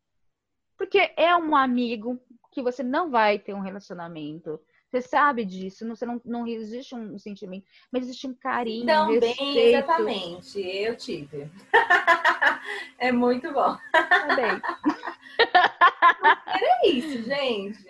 Porque 0.76 1.12
é 1.16 1.36
um 1.36 1.56
amigo 1.56 2.20
que 2.52 2.64
você 2.64 2.82
não 2.82 3.12
vai 3.12 3.38
ter 3.38 3.54
um 3.54 3.60
relacionamento. 3.60 4.60
Você 4.90 5.02
sabe 5.02 5.44
disso, 5.44 5.86
não, 5.86 5.96
você 5.96 6.06
não, 6.06 6.22
não 6.24 6.48
existe 6.48 6.96
um 6.96 7.18
sentimento, 7.20 7.66
mas 7.92 8.04
existe 8.04 8.26
um 8.26 8.34
carinho. 8.34 8.86
Também, 8.86 9.58
exatamente. 9.58 10.60
Eu 10.62 10.96
tive. 10.96 11.52
é 12.98 13.12
muito 13.12 13.52
bom. 13.52 13.78
Também. 13.92 14.62
Era 16.48 16.88
isso, 16.88 17.24
gente. 17.24 17.86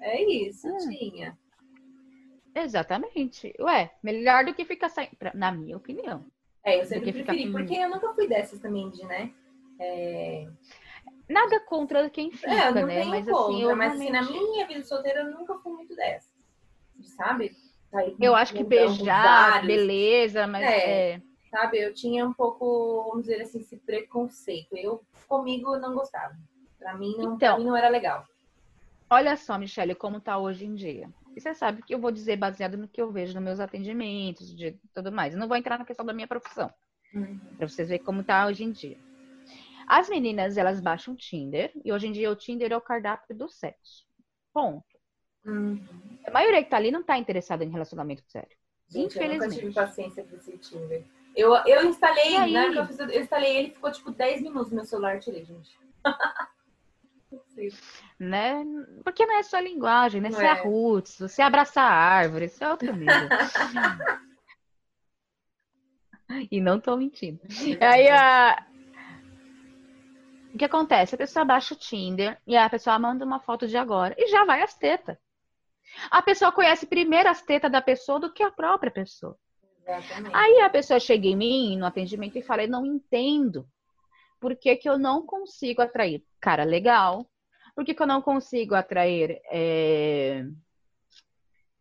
É 0.00 0.22
isso, 0.22 0.68
hum. 0.68 0.78
tinha. 0.78 1.38
Exatamente. 2.54 3.54
Ué, 3.60 3.92
melhor 4.02 4.44
do 4.44 4.54
que 4.54 4.64
ficar 4.64 4.88
saindo, 4.88 5.16
na 5.34 5.52
minha 5.52 5.76
opinião. 5.76 6.26
É, 6.64 6.80
eu 6.80 6.84
sempre 6.84 7.12
preferi, 7.12 7.50
porque 7.50 7.74
eu 7.74 7.88
nunca 7.88 8.12
fui 8.14 8.28
dessas 8.28 8.58
também 8.58 8.90
de, 8.90 9.04
né? 9.04 9.32
É... 9.80 10.48
Nada 11.32 11.60
contra 11.60 12.10
quem 12.10 12.30
fica, 12.30 12.52
é, 12.52 12.70
não 12.72 12.86
né? 12.86 13.04
Mas 13.04 13.26
assim, 13.26 13.30
contra, 13.30 13.54
assim, 13.54 13.62
eu 13.62 13.76
mas 13.76 13.98
realmente... 13.98 14.16
assim, 14.16 14.34
na 14.34 14.40
minha 14.40 14.66
vida 14.66 14.84
solteira 14.84 15.20
eu 15.20 15.30
nunca 15.30 15.58
fui 15.58 15.72
muito 15.72 15.96
dessa. 15.96 16.30
Sabe? 17.16 17.56
eu 18.20 18.34
acho 18.34 18.54
que 18.54 18.64
beijar, 18.64 19.52
vários. 19.52 19.66
beleza, 19.66 20.46
mas 20.46 20.62
é, 20.62 21.10
é, 21.12 21.22
Sabe, 21.50 21.78
eu 21.78 21.92
tinha 21.92 22.24
um 22.26 22.32
pouco, 22.32 23.08
vamos 23.10 23.26
dizer 23.26 23.42
assim, 23.42 23.60
esse 23.60 23.76
preconceito. 23.76 24.74
Eu, 24.74 25.02
comigo, 25.28 25.76
não 25.76 25.94
gostava. 25.94 26.34
Pra 26.78 26.96
mim, 26.96 27.14
não, 27.18 27.34
então, 27.34 27.58
mim 27.58 27.64
não 27.64 27.76
era 27.76 27.88
legal. 27.88 28.24
Olha 29.10 29.36
só, 29.36 29.58
Michelle, 29.58 29.94
como 29.94 30.20
tá 30.20 30.38
hoje 30.38 30.64
em 30.64 30.74
dia. 30.74 31.10
E 31.36 31.40
você 31.40 31.54
sabe 31.54 31.82
que 31.82 31.94
eu 31.94 31.98
vou 31.98 32.10
dizer 32.10 32.36
baseado 32.36 32.78
no 32.78 32.88
que 32.88 33.00
eu 33.00 33.12
vejo 33.12 33.34
nos 33.34 33.42
meus 33.42 33.60
atendimentos, 33.60 34.54
de 34.56 34.72
tudo 34.94 35.12
mais. 35.12 35.34
Eu 35.34 35.40
não 35.40 35.48
vou 35.48 35.56
entrar 35.56 35.78
na 35.78 35.84
questão 35.84 36.06
da 36.06 36.14
minha 36.14 36.26
profissão. 36.26 36.72
Uhum. 37.14 37.38
Pra 37.58 37.68
vocês 37.68 37.88
verem 37.88 38.04
como 38.04 38.24
tá 38.24 38.46
hoje 38.46 38.64
em 38.64 38.70
dia. 38.70 38.96
As 39.92 40.08
meninas, 40.08 40.56
elas 40.56 40.80
baixam 40.80 41.12
o 41.12 41.16
Tinder. 41.18 41.70
E 41.84 41.92
hoje 41.92 42.06
em 42.06 42.12
dia 42.12 42.30
o 42.30 42.34
Tinder 42.34 42.72
é 42.72 42.76
o 42.76 42.80
cardápio 42.80 43.36
do 43.36 43.46
sexo. 43.46 44.06
Ponto. 44.50 44.86
Uhum. 45.44 45.84
A 46.26 46.30
maioria 46.30 46.64
que 46.64 46.70
tá 46.70 46.78
ali 46.78 46.90
não 46.90 47.02
tá 47.02 47.18
interessada 47.18 47.62
em 47.62 47.68
relacionamento 47.68 48.22
sério. 48.26 48.56
Gente, 48.88 49.18
Infelizmente. 49.18 49.42
Eu 49.42 49.48
nunca 49.48 49.60
tive 49.60 49.74
paciência 49.74 50.24
pra 50.24 50.38
esse 50.38 50.56
Tinder. 50.56 51.04
Eu, 51.36 51.52
eu 51.66 51.84
instalei, 51.84 52.38
né? 52.50 52.72
Eu, 52.74 52.86
fiz, 52.86 52.98
eu 53.00 53.20
instalei 53.20 53.54
ele, 53.54 53.68
ficou 53.68 53.92
tipo 53.92 54.10
10 54.10 54.40
minutos 54.40 54.70
no 54.70 54.76
meu 54.76 54.86
celular, 54.86 55.20
tirei, 55.20 55.44
gente. 55.44 55.78
né? 58.18 58.64
Porque 59.04 59.26
não 59.26 59.38
é 59.38 59.42
só 59.42 59.58
linguagem, 59.58 60.22
né? 60.22 60.30
Você 60.30 60.42
é. 60.42 60.48
é 60.48 60.54
roots, 60.54 61.18
você 61.18 61.42
abraça 61.42 61.82
a 61.82 61.92
árvore, 61.92 62.46
isso 62.46 62.64
é 62.64 62.70
outro 62.70 62.96
nível. 62.96 63.28
e 66.50 66.62
não 66.62 66.80
tô 66.80 66.96
mentindo. 66.96 67.42
Aí 67.78 68.08
a, 68.08 68.71
o 70.52 70.58
que 70.58 70.64
acontece? 70.64 71.14
A 71.14 71.18
pessoa 71.18 71.44
baixa 71.44 71.74
o 71.74 71.76
Tinder 71.76 72.38
e 72.46 72.56
a 72.56 72.68
pessoa 72.68 72.98
manda 72.98 73.24
uma 73.24 73.40
foto 73.40 73.66
de 73.66 73.76
agora 73.76 74.14
e 74.18 74.28
já 74.28 74.44
vai 74.44 74.62
as 74.62 74.74
tetas. 74.74 75.16
A 76.10 76.22
pessoa 76.22 76.52
conhece 76.52 76.86
primeiro 76.86 77.28
as 77.28 77.42
tetas 77.42 77.70
da 77.70 77.80
pessoa 77.80 78.20
do 78.20 78.32
que 78.32 78.42
a 78.42 78.50
própria 78.50 78.90
pessoa. 78.90 79.36
Exatamente. 79.86 80.34
Aí 80.34 80.60
a 80.60 80.70
pessoa 80.70 81.00
chega 81.00 81.26
em 81.26 81.36
mim 81.36 81.76
no 81.76 81.86
atendimento 81.86 82.38
e 82.38 82.42
fala: 82.42 82.62
Eu 82.62 82.68
não 82.68 82.86
entendo. 82.86 83.66
Por 84.38 84.56
que, 84.56 84.76
que 84.76 84.88
eu 84.88 84.98
não 84.98 85.24
consigo 85.24 85.82
atrair 85.82 86.24
cara 86.40 86.64
legal? 86.64 87.28
Por 87.74 87.84
que, 87.84 87.94
que 87.94 88.02
eu 88.02 88.06
não 88.06 88.20
consigo 88.20 88.74
atrair 88.74 89.40
é, 89.50 90.44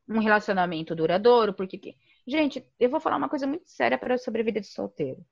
um 0.08 0.20
relacionamento 0.20 0.96
duradouro? 0.96 1.54
Porque 1.54 1.78
que... 1.78 1.98
Gente, 2.26 2.66
eu 2.80 2.90
vou 2.90 3.00
falar 3.00 3.18
uma 3.18 3.28
coisa 3.28 3.48
muito 3.48 3.68
séria 3.68 3.98
para 3.98 4.18
sobre 4.18 4.42
a 4.42 4.46
vida 4.46 4.62
de 4.62 4.68
solteiro. 4.68 5.26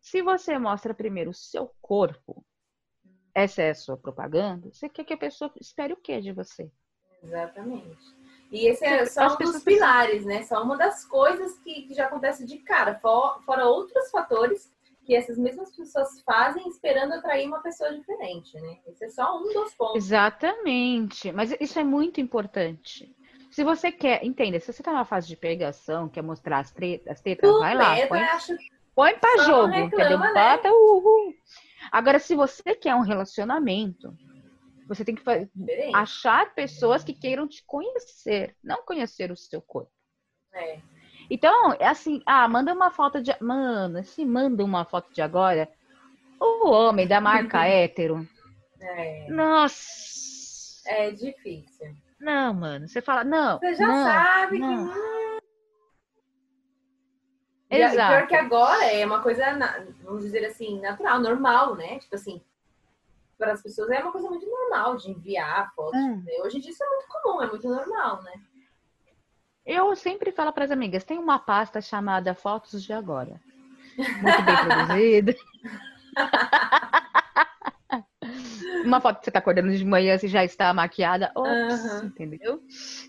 Se 0.00 0.20
você 0.20 0.58
mostra 0.58 0.92
primeiro 0.92 1.30
o 1.30 1.34
seu 1.34 1.74
corpo, 1.80 2.44
essa 3.34 3.62
é 3.62 3.70
a 3.70 3.74
sua 3.74 3.96
propaganda, 3.96 4.70
você 4.72 4.88
quer 4.88 5.04
que 5.04 5.14
a 5.14 5.18
pessoa 5.18 5.50
espere 5.60 5.92
o 5.92 5.96
que 5.96 6.20
de 6.20 6.32
você? 6.32 6.70
Exatamente. 7.22 8.22
E 8.50 8.66
esse 8.66 8.84
é 8.84 9.06
só 9.06 9.34
um 9.34 9.36
dos 9.38 9.62
pilares, 9.62 10.26
né? 10.26 10.42
Só 10.42 10.62
uma 10.62 10.76
das 10.76 11.06
coisas 11.06 11.58
que, 11.60 11.82
que 11.82 11.94
já 11.94 12.06
acontece 12.06 12.44
de 12.44 12.58
cara, 12.58 12.98
for, 12.98 13.42
fora 13.44 13.66
outros 13.66 14.10
fatores 14.10 14.70
que 15.04 15.14
essas 15.14 15.36
mesmas 15.36 15.74
pessoas 15.74 16.20
fazem 16.22 16.68
esperando 16.68 17.14
atrair 17.14 17.46
uma 17.46 17.60
pessoa 17.60 17.92
diferente, 17.92 18.54
né? 18.60 18.78
Esse 18.86 19.06
é 19.06 19.08
só 19.08 19.38
um 19.38 19.52
dos 19.52 19.74
pontos. 19.74 19.96
Exatamente. 19.96 21.32
Mas 21.32 21.54
isso 21.60 21.78
é 21.78 21.84
muito 21.84 22.20
importante. 22.20 23.14
Se 23.50 23.64
você 23.64 23.90
quer, 23.90 24.24
entenda, 24.24 24.58
se 24.60 24.72
você 24.72 24.82
tá 24.82 24.92
numa 24.92 25.04
fase 25.04 25.28
de 25.28 25.36
pegação, 25.36 26.08
quer 26.08 26.22
mostrar 26.22 26.60
as, 26.60 26.72
as 27.08 27.20
tetas, 27.20 27.58
vai 27.58 27.74
lá. 27.74 28.06
Põe, 28.06 28.20
acho... 28.20 28.56
põe 28.94 29.14
pra 29.18 29.44
jogo, 29.44 29.74
entendeu? 29.74 30.18
Né? 30.18 30.32
Bota 30.32 30.70
o. 30.70 31.34
Agora, 31.92 32.18
se 32.18 32.34
você 32.34 32.74
quer 32.74 32.94
um 32.94 33.02
relacionamento, 33.02 34.16
você 34.88 35.04
tem 35.04 35.14
que 35.14 35.22
achar 35.94 36.54
pessoas 36.54 37.04
que 37.04 37.12
queiram 37.12 37.46
te 37.46 37.62
conhecer, 37.66 38.56
não 38.64 38.82
conhecer 38.82 39.30
o 39.30 39.36
seu 39.36 39.60
corpo. 39.60 39.92
É. 40.54 40.80
Então, 41.30 41.74
é 41.74 41.86
assim, 41.86 42.22
ah, 42.24 42.48
manda 42.48 42.72
uma 42.72 42.90
foto 42.90 43.22
de. 43.22 43.30
Mano, 43.40 44.02
se 44.04 44.24
manda 44.24 44.64
uma 44.64 44.86
foto 44.86 45.12
de 45.12 45.20
agora, 45.20 45.68
o 46.40 46.68
homem 46.70 47.06
da 47.06 47.20
marca 47.20 47.64
hétero. 47.68 48.26
É. 48.80 49.28
Nossa! 49.30 49.92
É 50.86 51.10
difícil. 51.10 51.94
Não, 52.18 52.54
mano. 52.54 52.88
Você 52.88 53.02
fala, 53.02 53.22
não. 53.22 53.58
Você 53.58 53.74
já 53.74 53.86
não, 53.86 54.04
sabe 54.04 54.58
não. 54.58 54.88
que. 54.88 55.31
Exato. 57.72 58.12
Pior 58.16 58.26
que 58.26 58.34
agora 58.34 58.84
é 58.84 59.04
uma 59.06 59.22
coisa, 59.22 59.44
vamos 60.02 60.22
dizer 60.22 60.44
assim, 60.44 60.80
natural, 60.80 61.20
normal, 61.20 61.74
né? 61.74 61.98
Tipo 61.98 62.14
assim, 62.14 62.42
para 63.38 63.52
as 63.52 63.62
pessoas 63.62 63.90
é 63.90 64.00
uma 64.00 64.12
coisa 64.12 64.28
muito 64.28 64.46
normal 64.46 64.96
de 64.96 65.10
enviar 65.10 65.72
fotos. 65.74 65.98
Hum. 65.98 66.24
Hoje 66.44 66.58
em 66.58 66.60
dia 66.60 66.70
isso 66.70 66.84
é 66.84 66.88
muito 66.88 67.06
comum, 67.08 67.42
é 67.42 67.46
muito 67.46 67.68
normal, 67.68 68.22
né? 68.22 68.32
Eu 69.64 69.94
sempre 69.94 70.32
falo 70.32 70.52
para 70.52 70.64
as 70.64 70.70
amigas, 70.70 71.04
tem 71.04 71.18
uma 71.18 71.38
pasta 71.38 71.80
chamada 71.80 72.34
Fotos 72.34 72.82
de 72.82 72.92
Agora. 72.92 73.40
Muito 73.96 74.42
bem 74.42 74.56
produzida. 74.64 75.34
Uma 78.84 79.00
foto 79.00 79.18
que 79.18 79.24
você 79.24 79.30
tá 79.30 79.38
acordando 79.38 79.74
de 79.76 79.84
manhã, 79.84 80.18
você 80.18 80.28
já 80.28 80.44
está 80.44 80.72
maquiada. 80.72 81.32
Ops, 81.36 81.84
Aham. 81.84 82.06
entendeu? 82.06 82.62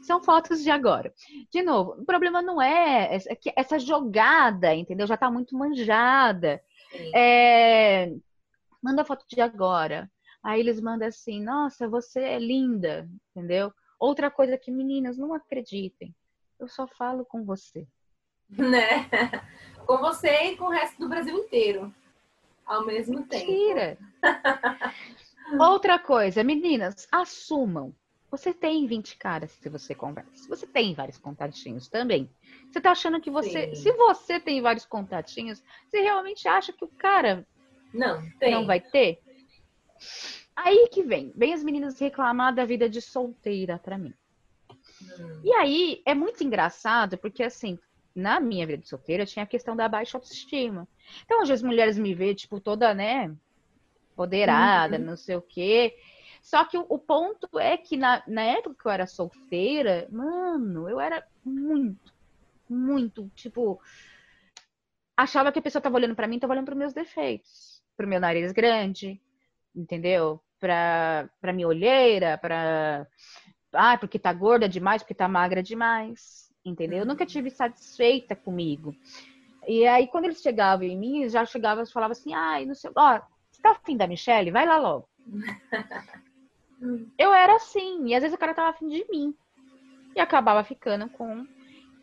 São 0.03 0.23
fotos 0.23 0.61
de 0.63 0.69
agora. 0.69 1.13
De 1.51 1.61
novo, 1.61 2.01
o 2.01 2.05
problema 2.05 2.41
não 2.41 2.61
é 2.61 3.15
essa, 3.15 3.35
que 3.35 3.51
essa 3.55 3.79
jogada, 3.79 4.73
entendeu? 4.73 5.07
Já 5.07 5.17
tá 5.17 5.29
muito 5.31 5.57
manjada. 5.57 6.61
É, 7.15 8.11
Manda 8.83 9.05
foto 9.05 9.25
de 9.29 9.39
agora. 9.39 10.11
Aí 10.43 10.59
eles 10.59 10.81
mandam 10.81 11.07
assim, 11.07 11.41
nossa, 11.41 11.87
você 11.87 12.19
é 12.19 12.37
linda, 12.37 13.09
entendeu? 13.29 13.71
Outra 13.97 14.29
coisa 14.29 14.57
que, 14.57 14.69
meninas, 14.69 15.17
não 15.17 15.33
acreditem. 15.33 16.13
Eu 16.59 16.67
só 16.67 16.85
falo 16.85 17.23
com 17.23 17.45
você. 17.45 17.87
Né? 18.49 19.09
Com 19.87 19.97
você 19.97 20.29
e 20.29 20.55
com 20.55 20.65
o 20.65 20.69
resto 20.69 20.97
do 20.97 21.09
Brasil 21.09 21.37
inteiro. 21.37 21.93
Ao 22.65 22.85
mesmo 22.85 23.25
tempo. 23.27 23.51
Mentira! 23.51 23.97
Outra 25.59 25.99
coisa, 25.99 26.43
meninas, 26.43 27.07
assumam. 27.11 27.93
Você 28.31 28.51
tem 28.51 28.87
20 28.87 29.17
caras 29.17 29.51
se 29.51 29.69
você 29.69 29.93
conversa. 29.93 30.49
Você 30.49 30.65
tem 30.65 30.95
vários 30.95 31.19
contatinhos 31.19 31.87
também. 31.87 32.27
Você 32.71 32.81
tá 32.81 32.91
achando 32.91 33.21
que 33.21 33.29
você. 33.29 33.67
Sim. 33.67 33.75
Se 33.75 33.91
você 33.93 34.39
tem 34.39 34.59
vários 34.59 34.85
contatinhos, 34.85 35.63
você 35.87 36.01
realmente 36.01 36.47
acha 36.47 36.73
que 36.73 36.83
o 36.83 36.87
cara 36.87 37.45
Não, 37.93 38.27
tem. 38.39 38.51
não 38.51 38.65
vai 38.65 38.79
ter? 38.79 39.19
Aí 40.55 40.89
que 40.91 41.03
vem. 41.03 41.31
Vem 41.35 41.53
as 41.53 41.63
meninas 41.63 41.99
reclamar 41.99 42.55
da 42.55 42.65
vida 42.65 42.89
de 42.89 43.01
solteira 43.01 43.77
pra 43.77 43.99
mim. 43.99 44.13
Hum. 44.71 45.41
E 45.43 45.53
aí 45.53 46.01
é 46.03 46.15
muito 46.15 46.43
engraçado, 46.43 47.17
porque 47.19 47.43
assim, 47.43 47.77
na 48.15 48.39
minha 48.39 48.65
vida 48.65 48.79
de 48.79 48.87
solteira 48.87 49.25
tinha 49.25 49.43
a 49.43 49.47
questão 49.47 49.75
da 49.75 49.87
baixa 49.87 50.17
autoestima. 50.17 50.87
Então, 51.23 51.41
às 51.41 51.49
vezes, 51.49 51.63
mulheres 51.63 51.97
me 51.97 52.13
vê, 52.13 52.33
tipo, 52.35 52.59
toda, 52.59 52.93
né, 52.93 53.33
empoderada, 54.13 54.97
Uhum. 54.97 55.03
não 55.03 55.17
sei 55.17 55.35
o 55.35 55.41
quê. 55.41 55.95
Só 56.41 56.63
que 56.65 56.77
o, 56.77 56.85
o 56.89 56.99
ponto 56.99 57.47
é 57.59 57.77
que 57.77 57.97
na, 57.97 58.21
na 58.27 58.43
época 58.43 58.75
que 58.81 58.87
eu 58.87 58.91
era 58.91 59.07
solteira, 59.07 60.07
mano, 60.11 60.87
eu 60.89 60.99
era 60.99 61.25
muito, 61.43 62.11
muito, 62.69 63.29
tipo, 63.35 63.79
achava 65.17 65.51
que 65.51 65.59
a 65.59 65.61
pessoa 65.61 65.81
tava 65.81 65.95
olhando 65.95 66.15
pra 66.15 66.27
mim, 66.27 66.39
tava 66.39 66.53
olhando 66.53 66.65
pros 66.65 66.77
meus 66.77 66.93
defeitos. 66.93 67.81
Pro 67.95 68.07
meu 68.07 68.19
nariz 68.19 68.51
grande, 68.51 69.21
entendeu? 69.75 70.41
Pra, 70.59 71.29
pra 71.41 71.53
minha 71.53 71.67
olheira, 71.67 72.37
pra. 72.37 73.05
Ah, 73.71 73.97
porque 73.97 74.17
tá 74.19 74.31
gorda 74.33 74.67
demais, 74.69 75.01
porque 75.01 75.13
tá 75.13 75.27
magra 75.27 75.61
demais. 75.61 76.51
Entendeu? 76.65 76.99
Eu 76.99 77.05
nunca 77.05 77.25
tive 77.25 77.49
satisfeita 77.49 78.35
comigo. 78.35 78.95
E 79.67 79.85
aí, 79.85 80.07
quando 80.07 80.25
eles 80.25 80.41
chegavam 80.41 80.85
em 80.85 80.97
mim, 80.97 81.29
já 81.29 81.45
chegavam 81.45 81.83
e 81.83 81.91
falavam 81.91 82.13
assim: 82.13 82.33
ai, 82.33 82.65
não 82.65 82.73
sei, 82.73 82.89
ó, 82.95 83.21
tá 83.63 83.71
afim 83.71 83.97
da 83.97 84.05
Michelle? 84.05 84.51
Vai 84.51 84.67
lá 84.67 84.77
logo. 84.77 85.09
Eu 87.17 87.33
era 87.33 87.55
assim, 87.55 88.05
e 88.07 88.13
às 88.13 88.21
vezes 88.21 88.35
o 88.35 88.39
cara 88.39 88.53
tava 88.53 88.69
afim 88.69 88.87
de 88.87 89.05
mim. 89.09 89.33
E 90.15 90.19
acabava 90.19 90.63
ficando 90.63 91.09
com. 91.09 91.47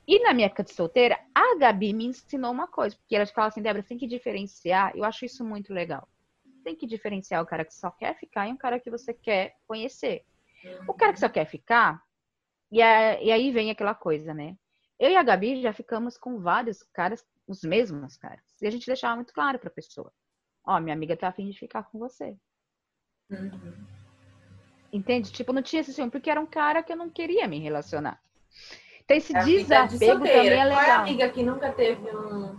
E 0.09 0.19
na 0.25 0.33
minha 0.33 0.47
época 0.47 0.65
de 0.65 0.73
solteira, 0.73 1.17
a 1.33 1.57
Gabi 1.57 1.93
me 1.93 2.07
ensinou 2.07 2.51
uma 2.51 2.67
coisa, 2.67 2.97
porque 2.97 3.15
ela 3.15 3.27
falava 3.27 3.53
assim, 3.53 3.63
Débora, 3.63 3.85
tem 3.85 3.99
que 3.99 4.09
diferenciar, 4.09 4.91
eu 4.97 5.05
acho 5.05 5.25
isso 5.25 5.45
muito 5.45 5.73
legal. 5.73 6.09
Tem 6.65 6.75
que 6.75 6.87
diferenciar 6.87 7.41
o 7.43 7.47
cara 7.47 7.65
que 7.65 7.75
só 7.75 7.91
quer 7.93 8.19
ficar 8.19 8.49
e 8.49 8.53
um 8.53 8.57
cara 8.57 8.81
que 8.81 8.91
você 8.91 9.15
quer 9.15 9.55
conhecer. 9.69 10.25
O 10.89 10.95
cara 10.95 11.13
que 11.13 11.21
só 11.21 11.29
quer 11.29 11.45
ficar, 11.45 12.03
e 12.73 12.83
aí 12.83 13.53
vem 13.53 13.71
aquela 13.71 13.95
coisa, 13.95 14.35
né? 14.35 14.57
Eu 14.99 15.11
e 15.11 15.17
a 15.17 15.23
Gabi 15.23 15.63
já 15.63 15.73
ficamos 15.73 16.19
com 16.19 16.41
vários 16.41 16.83
caras, 16.83 17.25
os 17.47 17.63
mesmos 17.63 18.17
caras. 18.17 18.45
E 18.61 18.67
a 18.67 18.71
gente 18.71 18.87
deixava 18.87 19.15
muito 19.15 19.33
claro 19.33 19.59
pra 19.59 19.71
pessoa. 19.71 20.13
Ó, 20.65 20.79
minha 20.81 20.95
amiga 20.95 21.17
tá 21.17 21.29
afim 21.29 21.49
de 21.49 21.59
ficar 21.59 21.85
com 21.85 21.99
você. 21.99 22.37
Uhum. 23.31 23.87
Entende? 24.93 25.33
Tipo, 25.33 25.53
não 25.53 25.63
tinha 25.63 25.81
esse 25.81 25.93
ciúme, 25.93 26.11
porque 26.11 26.31
era 26.31 26.41
um 26.41 26.47
cara 26.47 26.83
que 26.83 26.93
eu 26.93 26.97
não 26.97 27.09
queria 27.09 27.47
me 27.47 27.59
relacionar. 27.59 28.21
Então, 29.05 29.17
esse 29.17 29.33
de 29.33 29.59
desapego 29.59 29.99
solteira. 29.99 30.17
também 30.17 30.53
é 30.53 30.57
Qual 30.57 30.57
é 30.57 30.61
a 30.61 30.81
legal. 30.81 31.01
amiga 31.01 31.29
que 31.31 31.43
nunca 31.43 31.73
teve 31.73 32.17
um 32.17 32.57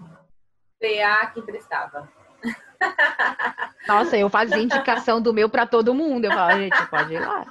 PA 0.79 1.27
que 1.33 1.41
prestava? 1.41 2.11
Nossa, 3.87 4.17
eu 4.17 4.29
fazia 4.29 4.57
indicação 4.57 5.21
do 5.21 5.33
meu 5.33 5.49
pra 5.49 5.65
todo 5.65 5.93
mundo. 5.93 6.25
Eu 6.25 6.31
falava, 6.31 6.59
gente, 6.59 6.87
pode 6.87 7.13
ir 7.13 7.19
lá. 7.19 7.45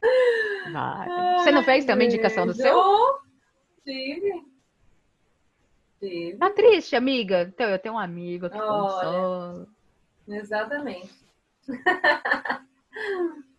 Vai. 0.72 1.38
Você 1.38 1.50
não 1.50 1.62
fez 1.62 1.84
também 1.84 2.08
indicação 2.08 2.46
do 2.46 2.54
seu? 2.54 2.66
Eu 2.66 3.20
Tive. 3.84 4.49
Tá 6.38 6.50
triste, 6.50 6.96
amiga? 6.96 7.42
Então, 7.42 7.68
eu 7.68 7.78
tenho 7.78 7.94
um 7.94 7.98
amigo 7.98 8.48
que 8.48 8.56
Olha. 8.56 9.66
Exatamente. 10.26 11.12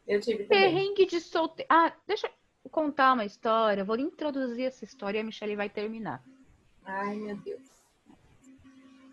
Eu 0.08 0.20
tive 0.20 0.44
também. 0.44 0.74
Perrengue 0.74 1.06
de 1.06 1.22
solteiro. 1.22 1.68
Ah, 1.72 1.94
deixa 2.06 2.28
eu 2.28 2.70
contar 2.70 3.14
uma 3.14 3.24
história. 3.24 3.82
Eu 3.82 3.86
vou 3.86 3.98
introduzir 3.98 4.66
essa 4.66 4.84
história 4.84 5.20
e 5.20 5.22
a 5.22 5.24
Michelle 5.24 5.56
vai 5.56 5.70
terminar. 5.70 6.22
Ai, 6.84 7.16
meu 7.16 7.38
Deus. 7.38 7.62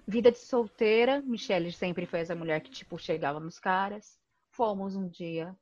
Vida 0.07 0.33
de 0.33 0.39
solteira. 0.39 1.21
Michelle 1.21 1.71
sempre 1.71 2.07
foi 2.07 2.21
essa 2.21 2.35
mulher 2.35 2.61
que, 2.63 2.71
tipo, 2.71 2.99
chegava 2.99 3.39
nos 3.39 3.61
caras. 3.61 4.19
Fomos 4.51 4.97
um 4.97 5.07
dia 5.07 5.55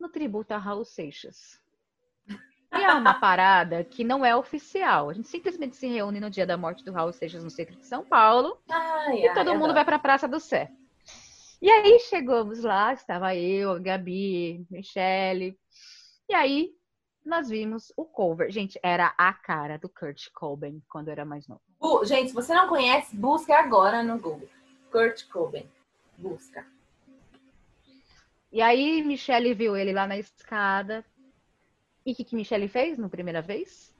no 0.00 0.08
tributo 0.08 0.54
a 0.54 0.58
Raul 0.58 0.84
Seixas. 0.84 1.61
E 2.74 2.82
é 2.84 2.92
uma 2.94 3.14
parada 3.14 3.84
que 3.84 4.02
não 4.02 4.24
é 4.24 4.34
oficial. 4.34 5.10
A 5.10 5.12
gente 5.12 5.28
simplesmente 5.28 5.76
se 5.76 5.86
reúne 5.86 6.20
no 6.20 6.30
dia 6.30 6.46
da 6.46 6.56
morte 6.56 6.82
do 6.84 6.92
Raul 6.92 7.12
Seixas 7.12 7.44
no 7.44 7.50
centro 7.50 7.76
de 7.76 7.86
São 7.86 8.04
Paulo. 8.04 8.58
Ai, 8.68 9.20
E 9.20 9.28
ai, 9.28 9.34
todo 9.34 9.50
mundo 9.52 9.56
adoro. 9.64 9.74
vai 9.74 9.84
pra 9.84 9.98
Praça 9.98 10.26
do 10.26 10.40
Sé. 10.40 10.70
E 11.60 11.70
aí 11.70 11.98
chegamos 12.00 12.60
lá, 12.62 12.92
estava 12.92 13.36
eu, 13.36 13.72
a 13.72 13.78
Gabi, 13.78 14.66
Michele. 14.70 15.56
E 16.28 16.34
aí 16.34 16.70
nós 17.24 17.48
vimos 17.48 17.92
o 17.96 18.04
cover. 18.04 18.50
Gente, 18.50 18.80
era 18.82 19.14
a 19.16 19.32
cara 19.32 19.78
do 19.78 19.88
Kurt 19.88 20.28
Cobain 20.34 20.82
quando 20.88 21.08
eu 21.08 21.12
era 21.12 21.24
mais 21.24 21.46
novo. 21.46 21.60
Bu- 21.78 22.04
Gente, 22.04 22.30
se 22.30 22.34
você 22.34 22.52
não 22.54 22.66
conhece, 22.68 23.14
busca 23.14 23.54
agora 23.58 24.02
no 24.02 24.18
Google. 24.18 24.48
Kurt 24.90 25.28
Cobain. 25.28 25.68
Busca. 26.18 26.66
E 28.50 28.60
aí 28.60 29.02
Michele 29.02 29.54
viu 29.54 29.76
ele 29.76 29.92
lá 29.92 30.06
na 30.06 30.18
escada. 30.18 31.04
E 32.04 32.12
o 32.12 32.14
que, 32.14 32.24
que 32.24 32.36
Michele 32.36 32.68
fez 32.68 32.98
na 32.98 33.08
primeira 33.08 33.40
vez? 33.40 33.94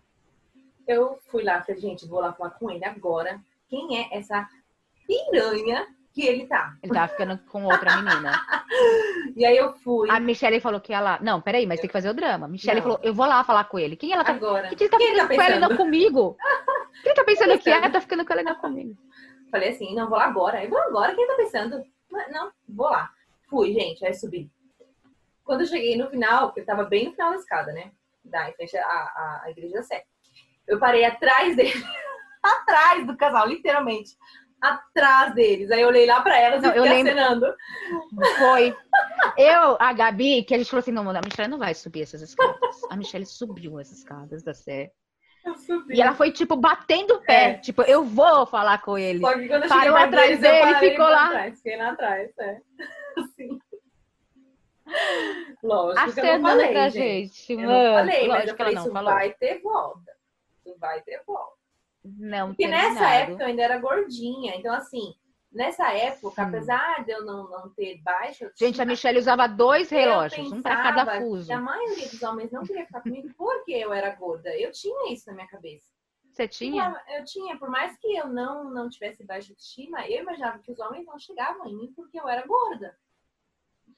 Eu 0.87 1.19
fui 1.29 1.45
lá, 1.45 1.63
falei, 1.63 1.81
gente, 1.81 2.07
vou 2.07 2.21
lá 2.21 2.33
falar 2.33 2.51
com 2.51 2.71
ele 2.71 2.85
agora. 2.85 3.41
Quem 3.69 3.99
é 3.99 4.19
essa 4.19 4.49
piranha 5.07 5.87
que 6.13 6.27
ele 6.27 6.47
tá? 6.47 6.77
Ele 6.83 6.93
tava 6.93 7.09
ficando 7.09 7.39
com 7.51 7.65
outra 7.65 7.97
menina. 7.97 8.33
E 9.35 9.47
aí 9.47 9.57
eu 9.57 9.73
fui. 9.73 10.11
A 10.11 10.21
Michele 10.21 10.61
falou 10.61 10.81
que 10.81 10.93
lá. 10.93 11.19
Não, 11.23 11.41
peraí, 11.41 11.67
mas 11.67 11.81
tem 11.81 11.89
que 11.89 11.93
fazer 11.93 12.11
o 12.11 12.15
drama. 12.15 12.47
Michele 12.47 12.81
Não. 12.81 12.83
falou: 12.83 13.01
eu 13.03 13.15
vou 13.15 13.25
lá 13.25 13.43
falar 13.45 13.65
com 13.65 13.79
ele. 13.79 13.97
Quem 13.97 14.13
ela 14.13 14.25
tá. 14.25 14.33
Agora. 14.33 14.69
Que 14.69 14.85
ele 14.85 14.91
tá 14.91 14.99
Quem 14.99 15.07
ele 15.07 15.21
ficando 15.23 15.29
tá 15.29 15.35
com 15.35 15.43
ela 15.43 15.57
e 15.57 15.59
não 15.59 15.77
comigo? 15.77 16.37
Quem 17.03 17.15
tá 17.15 17.25
pensando 17.25 17.59
que 17.59 17.71
é? 17.71 17.77
pensando? 17.77 17.93
Tá 17.93 18.01
ficando 18.01 18.27
com 18.27 18.33
ela 18.33 18.43
e 18.43 18.45
não 18.45 18.55
comigo. 18.57 18.97
Falei 19.51 19.71
assim, 19.71 19.95
não, 19.95 20.09
vou 20.09 20.19
lá 20.19 20.27
agora. 20.27 20.63
Eu 20.63 20.71
vou 20.71 20.79
agora, 20.81 21.15
quem 21.15 21.27
tá 21.27 21.35
pensando? 21.37 21.83
Não, 22.31 22.51
vou 22.69 22.91
lá. 22.91 23.11
Fui, 23.49 23.73
gente, 23.73 24.05
aí 24.05 24.13
subi. 24.13 24.51
Quando 25.45 25.63
eu 25.63 25.67
cheguei 25.67 25.97
no 25.97 26.09
final, 26.09 26.47
porque 26.49 26.61
eu 26.61 26.67
tava 26.67 26.85
bem 26.85 27.07
no 27.07 27.13
final 27.13 27.31
da 27.31 27.37
escada, 27.37 27.73
né? 27.73 27.91
Da, 28.25 28.49
em 28.49 28.53
frente 28.55 28.77
à, 28.77 28.83
à, 28.87 29.43
à 29.45 29.51
igreja 29.51 29.75
da 29.75 29.83
Sé. 29.83 30.05
Eu 30.67 30.79
parei 30.79 31.05
atrás 31.05 31.57
dele. 31.57 31.73
atrás 32.43 33.07
do 33.07 33.17
casal, 33.17 33.47
literalmente. 33.49 34.17
Atrás 34.61 35.35
deles. 35.35 35.71
Aí 35.73 35.81
eu 35.81 35.89
olhei 35.89 36.07
lá 36.07 36.21
pra 36.21 36.39
elas 36.39 36.63
Não, 36.63 36.73
e 36.73 36.77
eu 36.77 36.85
fiquei 36.85 37.03
lembro- 37.03 37.13
acenando. 37.21 37.55
Foi. 38.39 38.77
Eu, 39.37 39.77
a 39.81 39.93
Gabi, 39.93 40.45
que 40.45 40.55
a 40.55 40.59
gente 40.59 40.71
falou 40.71 40.81
assim: 40.81 40.93
não, 40.93 41.09
a 41.11 41.21
Michelle 41.21 41.51
não 41.51 41.59
vai 41.59 41.75
subir 41.75 42.03
essas 42.03 42.23
escadas. 42.23 42.81
A 42.89 42.97
Michelle 42.97 43.27
subiu 43.27 43.79
as 43.79 43.91
escadas 43.91 44.43
da 44.45 44.55
Sé. 44.55 44.93
E 45.91 46.01
ela 46.01 46.15
foi, 46.15 46.31
tipo, 46.31 46.55
batendo 46.55 47.15
o 47.15 47.21
pé. 47.21 47.51
É. 47.51 47.55
Tipo, 47.55 47.83
eu 47.83 48.05
vou 48.05 48.47
falar 48.47 48.81
com 48.81 48.97
ele. 48.97 49.19
Só 49.19 49.33
que 49.37 49.49
quando 49.49 49.65
eu 49.65 49.69
Parou 49.69 49.97
atrás 49.97 50.39
dele 50.39 50.57
e 50.57 50.73
parei 50.73 50.91
ficou 50.91 51.07
lá. 51.07 51.29
Trás. 51.31 51.57
Fiquei 51.57 51.77
lá 51.77 51.91
atrás, 51.91 52.31
é. 52.39 52.59
Assim. 53.19 53.59
Lógico 55.63 56.13
que 56.15 56.21
eu 56.21 56.39
não 56.39 56.51
falei, 56.51 56.69
pra 56.73 56.89
gente. 56.89 57.35
gente, 57.35 57.53
Eu 57.53 57.69
não 57.69 57.95
falei, 57.95 58.29
mas 58.29 58.29
Lógico 58.29 58.51
eu 58.51 58.57
que 58.57 58.63
ela 58.63 58.71
falei, 58.71 58.75
isso 58.85 58.93
falou. 58.93 59.13
vai 59.13 59.33
ter 59.35 59.61
volta. 59.61 60.13
Isso 60.65 60.79
vai 60.79 61.01
ter 61.03 61.23
volta. 61.27 61.57
Não, 62.05 62.49
Porque 62.49 62.67
nessa 62.67 62.89
terminado. 62.99 63.15
época 63.15 63.43
eu 63.43 63.47
ainda 63.47 63.63
era 63.63 63.79
gordinha. 63.79 64.57
Então, 64.57 64.75
assim, 64.75 65.15
nessa 65.53 65.93
época, 65.93 66.43
Sim. 66.43 66.49
apesar 66.49 67.05
de 67.05 67.13
eu 67.13 67.25
não, 67.25 67.49
não 67.49 67.69
ter 67.71 68.01
baixa 68.03 68.51
Gente, 68.59 68.83
a 68.83 68.85
Michelle 68.85 69.19
usava 69.19 69.47
dois 69.47 69.91
eu 69.93 69.99
relógios, 69.99 70.51
um 70.51 70.61
pra 70.61 70.83
cada 70.83 71.21
fuso. 71.21 71.53
A 71.53 71.61
maioria 71.61 72.09
dos 72.09 72.23
homens 72.23 72.51
não 72.51 72.65
queria 72.65 72.85
ficar 72.87 73.03
comigo 73.03 73.29
porque 73.37 73.71
eu 73.73 73.93
era 73.93 74.11
gorda. 74.17 74.51
Eu 74.59 74.73
tinha 74.73 75.13
isso 75.13 75.29
na 75.29 75.35
minha 75.35 75.47
cabeça. 75.47 75.87
Você 76.33 76.49
tinha? 76.49 77.01
Eu 77.15 77.25
tinha, 77.25 77.57
por 77.59 77.69
mais 77.69 77.97
que 77.99 78.17
eu 78.17 78.27
não, 78.27 78.65
não 78.71 78.89
tivesse 78.89 79.23
baixa 79.23 79.53
autoestima, 79.53 80.05
eu 80.09 80.23
imaginava 80.23 80.59
que 80.59 80.73
os 80.73 80.81
homens 80.81 81.05
não 81.07 81.19
chegavam 81.19 81.69
em 81.69 81.77
mim 81.77 81.93
porque 81.95 82.19
eu 82.19 82.27
era 82.27 82.45
gorda. 82.47 82.97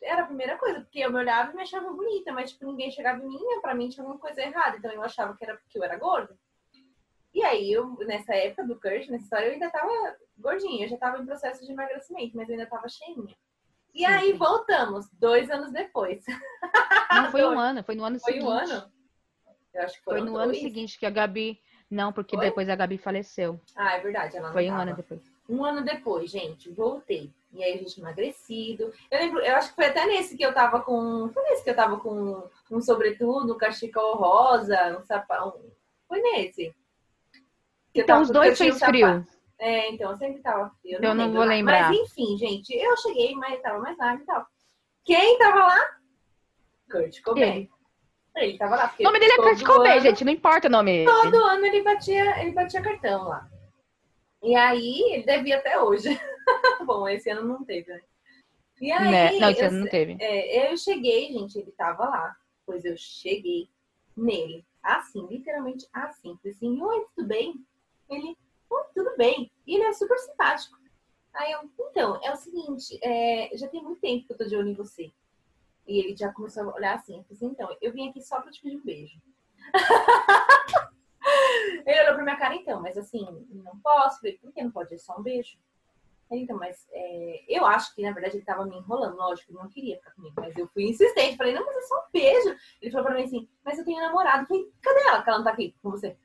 Era 0.04 0.22
a 0.22 0.26
primeira 0.26 0.58
coisa, 0.58 0.80
porque 0.82 0.98
eu 1.00 1.10
me 1.10 1.18
olhava 1.18 1.50
e 1.50 1.56
me 1.56 1.62
achava 1.62 1.90
bonita, 1.90 2.30
mas 2.32 2.52
tipo, 2.52 2.66
ninguém 2.66 2.90
chegava 2.90 3.22
em 3.22 3.26
mim, 3.28 3.38
e 3.40 3.60
pra 3.60 3.74
mim 3.74 3.88
tinha 3.88 4.04
alguma 4.04 4.20
coisa 4.20 4.42
errada. 4.42 4.76
Então 4.76 4.92
eu 4.92 5.02
achava 5.02 5.34
que 5.34 5.42
era 5.44 5.56
porque 5.56 5.78
eu 5.78 5.82
era 5.82 5.96
gorda. 5.96 6.36
E 7.32 7.42
aí, 7.42 7.72
eu, 7.72 7.96
nessa 8.06 8.32
época 8.34 8.64
do 8.64 8.78
Kurt, 8.78 9.08
nessa 9.08 9.24
história, 9.24 9.46
eu 9.46 9.52
ainda 9.54 9.68
tava 9.70 9.90
gordinha, 10.38 10.84
eu 10.84 10.88
já 10.90 10.96
tava 10.96 11.18
em 11.20 11.26
processo 11.26 11.64
de 11.66 11.72
emagrecimento, 11.72 12.36
mas 12.36 12.48
eu 12.48 12.54
ainda 12.54 12.66
tava 12.68 12.88
cheinha. 12.88 13.34
E 13.92 14.04
aí 14.04 14.32
voltamos, 14.34 15.08
dois 15.14 15.50
anos 15.50 15.72
depois. 15.72 16.24
Não, 17.10 17.30
foi 17.30 17.44
um 17.44 17.58
ano, 17.58 17.82
foi 17.82 17.94
no 17.94 18.04
ano 18.04 18.20
Foi 18.20 18.32
seguinte. 18.34 18.48
um 18.48 18.52
ano? 18.52 18.92
Eu 19.72 19.82
acho 19.82 19.98
que 19.98 20.04
Foi 20.04 20.20
no 20.20 20.36
ano 20.36 20.52
dois. 20.52 20.60
seguinte 20.60 20.98
que 20.98 21.06
a 21.06 21.10
Gabi. 21.10 21.60
Não, 21.90 22.12
porque 22.12 22.36
Foi? 22.36 22.44
depois 22.46 22.68
a 22.68 22.76
Gabi 22.76 22.98
faleceu. 22.98 23.60
Ah, 23.76 23.94
é 23.96 24.00
verdade. 24.00 24.36
Ela 24.36 24.46
não 24.48 24.52
Foi 24.52 24.66
um 24.66 24.70
tava. 24.70 24.82
ano 24.82 24.96
depois. 24.96 25.20
Um 25.48 25.64
ano 25.64 25.84
depois, 25.84 26.30
gente, 26.30 26.70
voltei. 26.70 27.32
E 27.54 27.62
aí 27.62 27.74
a 27.74 27.76
gente 27.76 28.00
emagrecido. 28.00 28.92
Eu 29.08 29.18
lembro, 29.18 29.40
eu 29.40 29.54
acho 29.54 29.68
que 29.70 29.76
foi 29.76 29.86
até 29.86 30.04
nesse 30.06 30.36
que 30.36 30.44
eu 30.44 30.52
tava 30.52 30.80
com. 30.80 31.30
Foi 31.32 31.42
nesse 31.44 31.62
que 31.62 31.70
eu 31.70 31.76
tava 31.76 31.98
com 31.98 32.48
um 32.68 32.80
sobretudo, 32.80 33.54
um 33.54 33.58
cachecol 33.58 34.16
rosa, 34.16 34.98
um 34.98 35.04
sapão. 35.04 35.60
Foi 36.08 36.20
nesse. 36.20 36.74
Eu 37.94 38.02
Então 38.02 38.22
os 38.22 38.30
dois 38.30 38.50
eu 38.50 38.56
fez 38.56 38.76
um 38.76 38.86
frio. 38.86 39.06
sapato. 39.06 39.34
É, 39.56 39.88
então 39.90 40.10
eu 40.10 40.16
sempre 40.16 40.42
tava 40.42 40.68
frio. 40.82 40.98
Eu 41.00 41.14
não 41.14 41.26
lembro 41.26 41.38
vou 41.38 41.46
mais. 41.46 41.58
lembrar. 41.58 41.88
Mas 41.90 41.98
enfim, 42.00 42.36
gente, 42.36 42.74
eu 42.76 42.96
cheguei, 42.96 43.36
mas 43.36 43.62
tava 43.62 43.78
mais 43.78 43.96
nada 43.96 44.20
e 44.20 44.26
tal. 44.26 44.44
Quem 45.04 45.38
tava 45.38 45.58
lá? 45.60 45.86
Kurt 46.90 47.22
Cobain. 47.22 47.56
Ele. 47.56 47.70
Ele 48.36 48.58
tava 48.58 48.74
lá. 48.74 48.94
O 48.98 49.02
nome 49.04 49.20
dele 49.20 49.32
é 49.32 49.36
Kurt 49.36 49.62
Cobain, 49.64 50.00
gente. 50.00 50.24
Não 50.24 50.32
importa 50.32 50.66
o 50.66 50.70
nome. 50.70 51.04
Todo 51.04 51.36
ano 51.36 51.64
ele 51.64 51.82
batia, 51.82 52.42
ele 52.42 52.50
batia 52.50 52.82
cartão 52.82 53.28
lá. 53.28 53.48
E 54.42 54.56
aí, 54.56 55.02
ele 55.12 55.22
devia 55.22 55.58
até 55.58 55.80
hoje. 55.80 56.08
Bom, 56.86 57.08
esse 57.08 57.30
ano 57.30 57.46
não 57.46 57.64
teve, 57.64 57.90
né? 57.92 58.02
E 58.80 58.90
aí, 58.92 59.10
Né? 59.10 59.38
Não, 59.38 59.50
esse 59.50 59.62
eu, 59.62 59.68
ano 59.68 59.78
não 59.80 59.88
teve. 59.88 60.16
é, 60.20 60.72
eu 60.72 60.76
cheguei, 60.76 61.32
gente, 61.32 61.58
ele 61.58 61.72
tava 61.72 62.04
lá. 62.08 62.36
Pois 62.66 62.84
eu 62.84 62.96
cheguei 62.96 63.68
nele, 64.16 64.64
assim, 64.82 65.26
literalmente 65.26 65.86
assim. 65.92 66.36
Falei 66.36 66.52
assim, 66.52 66.82
oi, 66.82 67.06
tudo 67.14 67.28
bem? 67.28 67.64
Ele, 68.08 68.36
oi, 68.70 68.82
tudo 68.94 69.16
bem. 69.16 69.50
E 69.66 69.74
ele 69.74 69.84
é 69.84 69.92
super 69.92 70.18
simpático. 70.18 70.78
Aí 71.32 71.52
eu, 71.52 71.68
então, 71.78 72.20
é 72.22 72.32
o 72.32 72.36
seguinte, 72.36 72.98
é, 73.02 73.50
já 73.56 73.68
tem 73.68 73.82
muito 73.82 74.00
tempo 74.00 74.26
que 74.26 74.32
eu 74.32 74.38
tô 74.38 74.44
de 74.44 74.56
olho 74.56 74.68
em 74.68 74.74
você. 74.74 75.12
E 75.86 75.98
ele 75.98 76.16
já 76.16 76.32
começou 76.32 76.70
a 76.70 76.74
olhar 76.74 76.94
assim. 76.94 77.24
Assim, 77.30 77.46
então, 77.46 77.76
eu 77.80 77.92
vim 77.92 78.08
aqui 78.08 78.22
só 78.22 78.40
pra 78.40 78.50
te 78.50 78.62
pedir 78.62 78.76
um 78.76 78.84
beijo. 78.84 79.20
Ele 81.86 82.00
olhou 82.02 82.14
pra 82.14 82.22
minha 82.24 82.36
cara, 82.36 82.54
então, 82.54 82.80
mas 82.80 82.96
assim, 82.96 83.26
não 83.50 83.78
posso. 83.80 84.20
Falei, 84.20 84.38
por 84.38 84.52
que 84.52 84.62
não 84.62 84.70
pode? 84.70 84.94
É 84.94 84.98
só 84.98 85.18
um 85.18 85.22
beijo. 85.22 85.58
Então, 86.36 86.56
mas 86.56 86.86
é, 86.92 87.44
eu 87.48 87.64
acho 87.64 87.94
que, 87.94 88.02
na 88.02 88.12
verdade, 88.12 88.36
ele 88.36 88.44
tava 88.44 88.64
me 88.64 88.76
enrolando. 88.76 89.16
Lógico, 89.16 89.52
ele 89.52 89.58
não 89.58 89.68
queria 89.68 89.96
ficar 89.96 90.12
comigo. 90.12 90.34
Mas 90.36 90.56
eu 90.56 90.68
fui 90.68 90.84
insistente. 90.84 91.36
Falei, 91.36 91.54
não, 91.54 91.64
mas 91.64 91.76
é 91.76 91.80
só 91.82 91.96
um 91.96 92.12
beijo. 92.12 92.56
Ele 92.80 92.90
falou 92.90 93.06
pra 93.06 93.16
mim 93.16 93.24
assim, 93.24 93.48
mas 93.64 93.78
eu 93.78 93.84
tenho 93.84 94.00
namorado. 94.00 94.42
Eu 94.42 94.46
falei, 94.46 94.72
cadê 94.82 95.00
ela? 95.08 95.22
Que 95.22 95.28
ela 95.28 95.38
não 95.38 95.44
tá 95.44 95.52
aqui 95.52 95.74
com 95.82 95.90
você. 95.90 96.16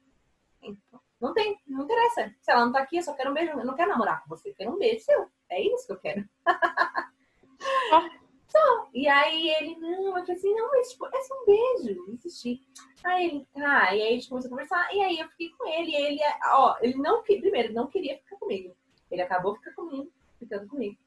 Então, 0.62 1.02
não 1.20 1.34
tem, 1.34 1.60
não 1.68 1.84
interessa. 1.84 2.34
Se 2.42 2.52
ela 2.52 2.66
não 2.66 2.72
tá 2.72 2.80
aqui, 2.80 2.98
eu 2.98 3.04
só 3.04 3.14
quero 3.14 3.32
um 3.32 3.34
beijo. 3.34 3.52
Eu 3.52 3.66
não 3.66 3.76
quero 3.76 3.90
namorar 3.90 4.24
com 4.24 4.30
você, 4.30 4.50
eu 4.50 4.56
quero 4.56 4.72
um 4.72 4.78
beijo 4.78 5.04
seu. 5.04 5.28
É 5.50 5.62
isso 5.62 5.86
que 5.86 5.94
eu 5.94 6.00
quero. 6.00 6.28
Só. 8.50 8.90
E 8.94 9.08
aí 9.08 9.50
ele, 9.50 9.76
não, 9.76 10.08
eu 10.08 10.12
falei 10.14 10.36
assim, 10.36 10.54
não, 10.56 10.70
mas 10.70 10.92
tipo, 10.92 11.06
é 11.06 11.22
só 11.22 11.36
um 11.36 11.46
beijo. 11.46 12.12
Insisti. 12.12 12.62
Aí 13.04 13.26
ele, 13.28 13.48
tá, 13.54 13.96
e 13.96 14.02
aí 14.02 14.08
a 14.08 14.12
gente 14.12 14.28
começou 14.28 14.48
a 14.48 14.52
conversar, 14.52 14.94
e 14.94 15.02
aí 15.02 15.20
eu 15.20 15.30
fiquei 15.30 15.50
com 15.52 15.68
ele, 15.68 15.92
e 15.92 15.96
ele, 15.96 16.20
ó, 16.48 16.76
ele 16.82 16.96
não, 16.96 17.22
primeiro, 17.22 17.74
não 17.74 17.88
queria 17.88 18.18
ficar 18.18 18.38
comigo. 18.38 18.76
Ele 19.12 19.22
acabou 19.22 19.56
ficando 19.56 19.76
comigo, 19.76 20.12
ficando 20.40 20.68
comigo. 20.68 20.98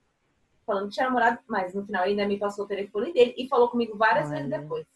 Falando 0.66 0.88
que 0.88 0.94
tinha 0.94 1.06
namorado, 1.06 1.38
mas 1.48 1.74
no 1.74 1.84
final 1.84 2.02
ele 2.04 2.12
ainda 2.12 2.26
me 2.26 2.38
passou 2.38 2.64
o 2.64 2.68
telefone 2.68 3.12
dele 3.12 3.34
e 3.36 3.48
falou 3.48 3.68
comigo 3.68 3.96
várias 3.96 4.30
vezes 4.30 4.46
Olha. 4.46 4.58
depois. 4.60 4.86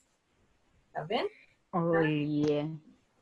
Tá 0.93 1.03
vendo? 1.03 1.29
Olha. 1.73 2.71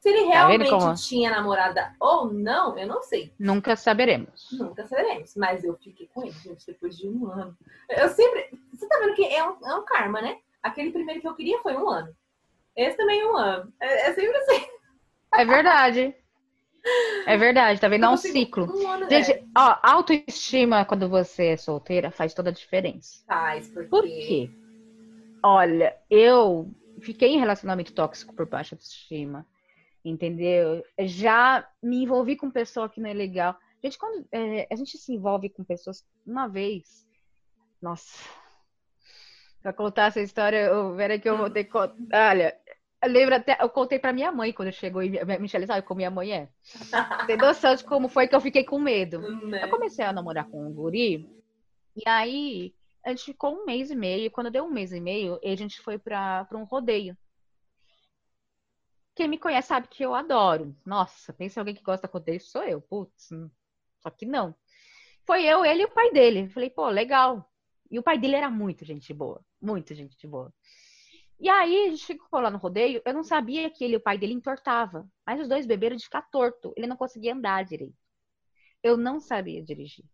Se 0.00 0.10
ele 0.10 0.24
Tá 0.26 0.32
realmente 0.32 0.68
como- 0.70 0.94
tinha 0.94 1.30
namorada 1.30 1.94
ou 1.98 2.30
não, 2.32 2.76
eu 2.78 2.86
não 2.86 3.02
sei. 3.02 3.32
Nunca 3.38 3.74
saberemos. 3.74 4.48
Nunca 4.52 4.86
saberemos. 4.86 5.34
Mas 5.34 5.64
eu 5.64 5.74
fiquei 5.78 6.06
com 6.12 6.22
ele, 6.22 6.32
gente, 6.32 6.66
depois 6.66 6.96
de 6.98 7.08
um 7.08 7.26
ano. 7.30 7.56
Eu 7.88 8.08
sempre. 8.10 8.50
Você 8.74 8.86
tá 8.86 8.98
vendo 8.98 9.14
que 9.14 9.24
é 9.24 9.42
um, 9.48 9.56
é 9.66 9.74
um 9.74 9.84
karma, 9.84 10.20
né? 10.20 10.38
Aquele 10.62 10.92
primeiro 10.92 11.20
que 11.22 11.28
eu 11.28 11.34
queria 11.34 11.58
foi 11.62 11.74
um 11.74 11.88
ano. 11.88 12.14
Esse 12.76 12.96
também 12.98 13.20
é 13.20 13.26
um 13.26 13.36
ano. 13.36 13.72
É, 13.80 14.10
é 14.10 14.14
sempre 14.14 14.36
assim. 14.36 14.66
É 15.34 15.44
verdade. 15.46 16.14
É 17.26 17.36
verdade, 17.36 17.80
tá 17.80 17.88
vendo? 17.88 18.04
É 18.04 18.08
um 18.08 18.16
ciclo. 18.16 18.64
Ano 18.86 19.08
Gente, 19.08 19.32
é, 19.32 19.42
ó, 19.56 19.78
autoestima 19.82 20.84
quando 20.84 21.08
você 21.08 21.46
é 21.46 21.56
solteira 21.56 22.10
faz 22.10 22.34
toda 22.34 22.50
a 22.50 22.52
diferença. 22.52 23.24
faz, 23.26 23.68
porque. 23.68 23.88
Por 23.88 24.02
quê? 24.02 24.50
Olha, 25.42 25.96
eu 26.10 26.70
fiquei 27.00 27.30
em 27.30 27.38
relacionamento 27.38 27.92
tóxico 27.92 28.34
por 28.34 28.46
baixa 28.46 28.74
autoestima. 28.74 29.46
Entendeu? 30.04 30.84
Já 31.00 31.66
me 31.82 32.02
envolvi 32.02 32.36
com 32.36 32.50
pessoa 32.50 32.90
que 32.90 33.00
não 33.00 33.08
é 33.08 33.14
legal. 33.14 33.56
Gente, 33.82 33.98
quando 33.98 34.26
é, 34.30 34.66
a 34.70 34.76
gente 34.76 34.98
se 34.98 35.12
envolve 35.14 35.48
com 35.48 35.64
pessoas 35.64 36.04
uma 36.26 36.46
vez. 36.46 37.06
Nossa. 37.80 38.18
Pra 39.62 39.72
contar 39.72 40.08
essa 40.08 40.20
história, 40.20 40.58
eu, 40.66 40.94
peraí 40.94 41.18
que 41.18 41.28
eu 41.28 41.38
vou 41.38 41.48
ter 41.48 41.64
que 41.64 41.70
contar. 41.70 42.30
Olha, 42.30 42.54
eu 43.04 43.12
lembro 43.12 43.34
até, 43.34 43.56
eu 43.60 43.68
contei 43.68 43.98
pra 43.98 44.12
minha 44.12 44.32
mãe 44.32 44.52
quando 44.52 44.72
chegou 44.72 45.02
e 45.02 45.10
Michelle 45.38 45.66
sabe 45.66 45.86
como 45.86 45.98
minha 45.98 46.10
mãe 46.10 46.32
é. 46.32 46.48
Tem 47.26 47.36
noção 47.36 47.74
de 47.74 47.84
como 47.84 48.08
foi 48.08 48.26
que 48.26 48.34
eu 48.34 48.40
fiquei 48.40 48.64
com 48.64 48.78
medo. 48.78 49.20
Né? 49.46 49.64
Eu 49.64 49.70
comecei 49.70 50.04
a 50.04 50.12
namorar 50.12 50.46
com 50.46 50.66
um 50.66 50.72
guri, 50.72 51.28
e 51.96 52.08
aí 52.08 52.74
a 53.04 53.10
gente 53.10 53.24
ficou 53.24 53.54
um 53.54 53.64
mês 53.64 53.90
e 53.90 53.94
meio. 53.94 54.30
Quando 54.30 54.50
deu 54.50 54.64
um 54.64 54.70
mês 54.70 54.92
e 54.92 55.00
meio, 55.00 55.38
a 55.42 55.54
gente 55.54 55.80
foi 55.80 55.98
pra, 55.98 56.44
pra 56.46 56.58
um 56.58 56.64
rodeio. 56.64 57.16
Quem 59.14 59.28
me 59.28 59.38
conhece 59.38 59.68
sabe 59.68 59.86
que 59.86 60.04
eu 60.04 60.14
adoro. 60.14 60.74
Nossa, 60.84 61.32
pensa 61.32 61.58
em 61.58 61.60
alguém 61.60 61.74
que 61.74 61.82
gosta 61.82 62.08
de 62.08 62.12
rodeio, 62.12 62.40
sou 62.40 62.64
eu. 62.64 62.80
Putz, 62.80 63.30
hum, 63.30 63.48
só 64.00 64.10
que 64.10 64.26
não. 64.26 64.54
Foi 65.24 65.44
eu, 65.44 65.64
ele 65.64 65.82
e 65.82 65.84
o 65.84 65.90
pai 65.90 66.10
dele. 66.10 66.48
Falei, 66.48 66.68
pô, 66.68 66.88
legal. 66.88 67.48
E 67.90 67.98
o 67.98 68.02
pai 68.02 68.18
dele 68.18 68.34
era 68.34 68.50
muito 68.50 68.84
gente 68.84 69.14
boa. 69.14 69.40
Muito 69.62 69.94
gente 69.94 70.26
boa. 70.26 70.52
E 71.44 71.48
aí 71.50 71.88
a 71.88 71.90
gente 71.90 72.06
ficou 72.06 72.40
lá 72.40 72.50
no 72.50 72.56
rodeio. 72.56 73.02
Eu 73.04 73.12
não 73.12 73.22
sabia 73.22 73.68
que 73.68 73.84
ele 73.84 73.92
e 73.92 73.96
o 73.98 74.00
pai 74.00 74.16
dele 74.16 74.32
entortava. 74.32 75.06
Mas 75.26 75.38
os 75.38 75.46
dois 75.46 75.66
beberam 75.66 75.94
de 75.94 76.04
ficar 76.04 76.22
torto. 76.22 76.72
Ele 76.74 76.86
não 76.86 76.96
conseguia 76.96 77.34
andar 77.34 77.62
direito. 77.66 77.94
Eu 78.82 78.96
não 78.96 79.20
sabia 79.20 79.62
dirigir. 79.62 80.06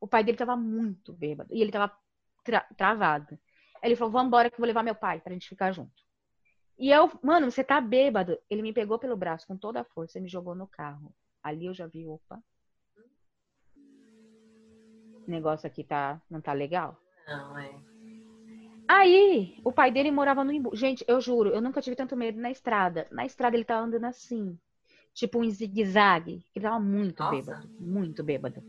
O 0.00 0.08
pai 0.08 0.24
dele 0.24 0.36
tava 0.36 0.56
muito 0.56 1.12
bêbado. 1.12 1.54
E 1.54 1.62
ele 1.62 1.70
tava 1.70 1.96
tra- 2.42 2.66
travado. 2.76 3.38
Ele 3.80 3.94
falou, 3.94 4.10
vamos 4.10 4.26
embora 4.26 4.50
que 4.50 4.56
eu 4.56 4.58
vou 4.58 4.66
levar 4.66 4.82
meu 4.82 4.96
pai 4.96 5.20
pra 5.20 5.32
gente 5.32 5.48
ficar 5.48 5.70
junto. 5.70 6.02
E 6.76 6.90
eu, 6.90 7.08
mano, 7.22 7.48
você 7.48 7.62
tá 7.62 7.80
bêbado. 7.80 8.36
Ele 8.50 8.62
me 8.62 8.72
pegou 8.72 8.98
pelo 8.98 9.16
braço 9.16 9.46
com 9.46 9.56
toda 9.56 9.82
a 9.82 9.84
força 9.84 10.18
e 10.18 10.20
me 10.20 10.28
jogou 10.28 10.56
no 10.56 10.66
carro. 10.66 11.14
Ali 11.40 11.66
eu 11.66 11.72
já 11.72 11.86
vi, 11.86 12.04
opa. 12.04 12.42
O 15.24 15.30
negócio 15.30 15.68
aqui 15.68 15.84
tá, 15.84 16.20
não 16.28 16.40
tá 16.40 16.52
legal. 16.52 17.00
Não, 17.28 17.58
é. 17.58 17.95
Aí, 18.88 19.58
o 19.64 19.72
pai 19.72 19.90
dele 19.90 20.10
morava 20.10 20.44
no 20.44 20.52
Imbu. 20.52 20.74
Gente, 20.76 21.04
eu 21.08 21.20
juro, 21.20 21.50
eu 21.50 21.60
nunca 21.60 21.80
tive 21.80 21.96
tanto 21.96 22.16
medo 22.16 22.40
na 22.40 22.50
estrada. 22.50 23.06
Na 23.10 23.26
estrada 23.26 23.56
ele 23.56 23.64
tava 23.64 23.84
andando 23.84 24.04
assim, 24.04 24.56
tipo 25.12 25.40
um 25.40 25.50
zigue-zague. 25.50 26.44
Ele 26.54 26.62
tava 26.62 26.78
muito 26.78 27.22
Nossa. 27.22 27.34
bêbado, 27.34 27.68
muito 27.80 28.22
bêbado. 28.22 28.62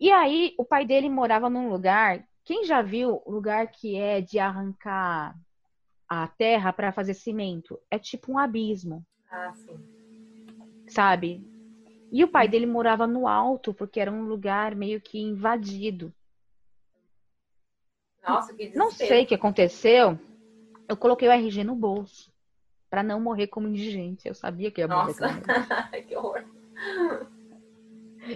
E 0.00 0.10
aí, 0.10 0.54
o 0.58 0.64
pai 0.64 0.84
dele 0.86 1.08
morava 1.08 1.50
num 1.50 1.68
lugar. 1.68 2.24
Quem 2.44 2.64
já 2.64 2.82
viu 2.82 3.20
o 3.24 3.30
lugar 3.30 3.68
que 3.68 3.96
é 3.96 4.20
de 4.20 4.38
arrancar 4.38 5.36
a 6.08 6.28
terra 6.28 6.72
para 6.72 6.92
fazer 6.92 7.14
cimento? 7.14 7.78
É 7.90 7.98
tipo 7.98 8.32
um 8.32 8.38
abismo, 8.38 9.04
Ah, 9.30 9.52
sim. 9.54 9.78
sabe? 10.88 11.44
E 12.12 12.22
o 12.22 12.28
pai 12.28 12.46
dele 12.46 12.66
morava 12.66 13.06
no 13.06 13.26
alto, 13.26 13.72
porque 13.72 13.98
era 13.98 14.12
um 14.12 14.24
lugar 14.24 14.74
meio 14.74 15.00
que 15.00 15.18
invadido. 15.18 16.12
Nossa, 18.26 18.52
que 18.52 18.66
desespero. 18.68 18.78
Não 18.84 18.90
sei 18.90 19.24
o 19.24 19.26
que 19.26 19.34
aconteceu. 19.34 20.18
Eu 20.88 20.96
coloquei 20.96 21.28
o 21.28 21.32
RG 21.32 21.64
no 21.64 21.74
bolso. 21.74 22.30
Pra 22.90 23.02
não 23.02 23.20
morrer 23.20 23.46
como 23.46 23.68
indigente. 23.68 24.28
Eu 24.28 24.34
sabia 24.34 24.70
que 24.70 24.80
ia 24.80 24.88
morrer. 24.88 25.14
Nossa, 25.18 25.28
que 26.06 26.16
horror. 26.16 26.44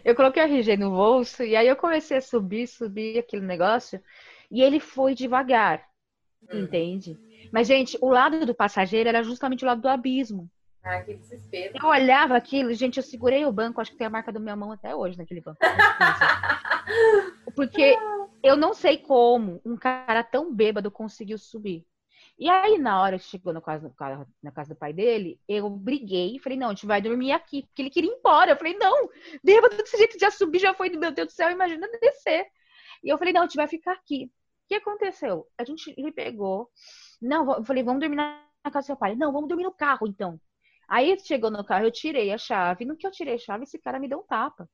Eu 0.05 0.15
coloquei 0.17 0.43
o 0.43 0.47
RG 0.47 0.77
no 0.77 0.91
bolso 0.91 1.43
e 1.43 1.55
aí 1.55 1.69
eu 1.69 1.77
comecei 1.77 2.17
a 2.17 2.21
subir, 2.23 2.67
subir 2.67 3.19
aquele 3.19 3.45
negócio. 3.45 4.03
E 4.51 4.63
ele 4.63 4.81
foi 4.81 5.15
devagar, 5.15 5.85
Hum. 6.53 6.61
entende? 6.65 7.19
Mas, 7.53 7.67
gente, 7.67 7.99
o 8.01 8.09
lado 8.09 8.45
do 8.47 8.55
passageiro 8.55 9.09
era 9.09 9.23
justamente 9.23 9.65
o 9.65 9.67
lado 9.67 9.81
do 9.81 9.89
abismo. 9.89 10.49
Ah, 10.83 11.01
que 11.03 11.15
desespero. 11.15 11.75
Eu 11.81 11.89
olhava 11.89 12.37
aquilo, 12.37 12.73
gente, 12.75 12.97
eu 12.99 13.03
segurei 13.03 13.45
o 13.45 13.53
banco, 13.53 13.81
acho 13.81 13.91
que 13.91 13.97
tem 13.97 14.07
a 14.07 14.11
marca 14.11 14.33
da 14.33 14.39
minha 14.39 14.55
mão 14.57 14.71
até 14.73 14.95
hoje 14.95 15.19
naquele 15.19 15.41
banco. 15.41 15.59
Porque 17.57 17.97
eu 18.43 18.57
não 18.57 18.75
sei 18.75 18.99
como 18.99 19.61
um 19.65 19.77
cara 19.77 20.23
tão 20.23 20.55
bêbado 20.55 20.91
conseguiu 20.91 21.39
subir. 21.39 21.85
E 22.39 22.51
aí, 22.51 22.77
na 22.77 23.01
hora 23.01 23.19
que 23.19 23.25
chegou 23.25 23.53
no 23.53 23.63
casa, 23.63 23.95
na 24.43 24.53
casa 24.53 24.75
do 24.75 24.79
pai 24.79 24.93
dele, 24.93 25.41
eu 25.49 25.71
briguei 25.71 26.37
e 26.37 26.39
falei, 26.39 26.59
não, 26.59 26.69
a 26.69 26.75
gente 26.75 26.85
vai 26.85 27.01
dormir 27.01 27.33
aqui, 27.33 27.63
porque 27.63 27.81
ele 27.81 27.91
queria 27.91 28.11
ir 28.11 28.15
embora. 28.15 28.53
Eu 28.53 28.57
falei, 28.57 28.77
não, 28.77 29.09
bêbado 29.43 29.75
desse 29.75 29.97
jeito, 29.97 30.19
já 30.19 30.31
subi, 30.31 30.59
já 30.59 30.75
foi, 30.75 30.91
meu 30.91 31.11
Deus 31.11 31.29
do 31.29 31.33
céu, 31.33 31.51
imagina 31.51 31.89
descer. 31.99 32.47
E 33.03 33.09
eu 33.09 33.17
falei, 33.17 33.33
não, 33.33 33.43
a 33.43 33.45
gente 33.45 33.57
vai 33.57 33.67
ficar 33.67 33.93
aqui. 33.93 34.27
O 34.27 34.69
que 34.69 34.75
aconteceu? 34.75 35.47
A 35.57 35.65
gente 35.65 35.95
ele 35.97 36.13
pegou, 36.13 36.69
não, 37.23 37.51
eu 37.55 37.65
falei, 37.65 37.83
vamos 37.83 38.01
dormir 38.01 38.17
na 38.17 38.43
casa 38.65 38.81
do 38.81 38.87
seu 38.87 38.97
pai. 38.97 39.17
Não, 39.17 39.33
vamos 39.33 39.49
dormir 39.49 39.65
no 39.65 39.73
carro, 39.73 40.07
então. 40.07 40.39
Aí 40.89 41.19
chegou 41.21 41.51
no 41.51 41.65
carro, 41.65 41.87
eu 41.87 41.91
tirei 41.91 42.33
a 42.33 42.39
chave. 42.39 42.85
No 42.85 42.97
que 42.97 43.07
eu 43.07 43.11
tirei 43.11 43.37
a 43.37 43.39
chave, 43.39 43.65
esse 43.65 43.79
cara 43.79 43.99
me 43.99 44.09
deu 44.09 44.19
um 44.19 44.23
tapa. 44.23 44.69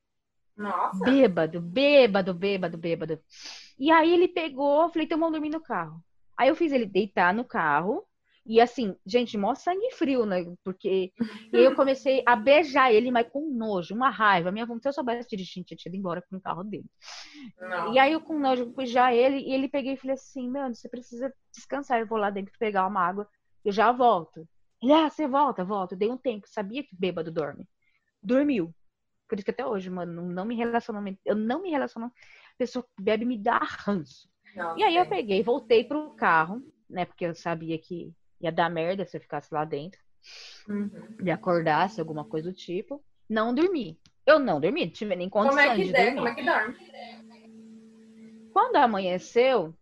Nossa. 0.56 1.04
Bêbado, 1.04 1.60
bêbado, 1.60 2.34
bêbado, 2.34 2.78
bêbado. 2.78 3.20
E 3.78 3.90
aí 3.90 4.12
ele 4.12 4.28
pegou, 4.28 4.88
falei, 4.88 5.06
então 5.06 5.18
vamos 5.18 5.32
dormir 5.32 5.50
no 5.50 5.60
carro. 5.60 6.02
Aí 6.36 6.48
eu 6.48 6.56
fiz 6.56 6.72
ele 6.72 6.86
deitar 6.86 7.34
no 7.34 7.44
carro. 7.44 8.06
E 8.44 8.60
assim, 8.60 8.96
gente, 9.06 9.38
mó 9.38 9.54
sangue 9.54 9.92
frio, 9.92 10.26
né? 10.26 10.44
Porque 10.64 11.12
eu 11.52 11.76
comecei 11.76 12.22
a 12.26 12.34
beijar 12.34 12.92
ele, 12.92 13.10
mas 13.10 13.28
com 13.28 13.48
nojo, 13.54 13.94
uma 13.94 14.10
raiva. 14.10 14.50
Minha 14.50 14.66
vontade, 14.66 14.82
se 14.82 14.88
eu 14.88 14.92
soubesse 14.92 15.28
dirigir, 15.28 15.64
tinha 15.64 15.78
ido 15.86 15.96
embora 15.96 16.22
com 16.28 16.36
o 16.36 16.40
carro 16.40 16.64
dele. 16.64 16.86
Não. 17.60 17.94
E 17.94 17.98
aí 18.00 18.12
eu 18.12 18.20
com 18.20 18.38
nojo 18.38 18.66
beijar 18.66 19.14
ele, 19.14 19.38
e 19.38 19.52
ele 19.52 19.68
peguei 19.68 19.92
e 19.92 19.96
falei 19.96 20.14
assim, 20.14 20.50
mano, 20.50 20.74
você 20.74 20.88
precisa 20.88 21.32
descansar, 21.54 22.00
eu 22.00 22.06
vou 22.06 22.18
lá 22.18 22.30
dentro 22.30 22.52
pegar 22.58 22.86
uma 22.86 23.00
água, 23.00 23.28
eu 23.64 23.70
já 23.70 23.92
volto. 23.92 24.46
Ele, 24.82 24.92
ah, 24.92 25.08
você 25.08 25.28
volta, 25.28 25.64
volta. 25.64 25.94
Dei 25.94 26.10
um 26.10 26.16
tempo, 26.16 26.48
sabia 26.48 26.82
que 26.82 26.96
bêbado 26.96 27.30
dorme. 27.30 27.68
Dormiu. 28.20 28.74
Por 29.28 29.38
isso 29.38 29.44
que 29.44 29.50
até 29.50 29.66
hoje, 29.66 29.88
mano, 29.88 30.12
não, 30.12 30.28
não 30.28 30.44
me 30.44 30.54
relaciono, 30.54 31.02
eu 31.24 31.34
não 31.34 31.62
me 31.62 31.70
relaciono, 31.70 32.06
a 32.06 32.10
pessoa 32.58 32.82
que 32.96 33.02
bebe 33.02 33.24
me 33.24 33.38
dá 33.38 33.58
ranço. 33.58 34.28
Nossa, 34.54 34.78
E 34.78 34.82
aí 34.82 34.96
eu 34.96 35.06
peguei, 35.06 35.42
voltei 35.42 35.84
pro 35.84 36.10
carro, 36.10 36.62
né? 36.88 37.04
Porque 37.06 37.24
eu 37.24 37.34
sabia 37.34 37.78
que 37.78 38.12
ia 38.40 38.52
dar 38.52 38.68
merda 38.68 39.06
se 39.06 39.16
eu 39.16 39.20
ficasse 39.20 39.52
lá 39.52 39.64
dentro, 39.64 40.00
Uhum. 40.68 40.90
e 41.24 41.30
acordasse, 41.30 42.00
alguma 42.00 42.24
coisa 42.24 42.50
do 42.50 42.54
tipo. 42.54 43.02
Não 43.28 43.54
dormi. 43.54 43.98
Eu 44.26 44.38
não 44.38 44.60
dormi, 44.60 44.84
não 44.86 44.92
tive 44.92 45.16
nem 45.16 45.28
Como 45.28 45.48
condições 45.48 45.72
é 45.72 45.76
que 45.76 45.84
de 45.86 45.92
der? 45.92 46.14
dormir. 46.14 46.16
Como 46.16 46.28
é 46.28 46.34
que 46.34 46.42
dorme? 46.44 46.92
Quando 48.52 48.76
amanheceu, 48.76 49.74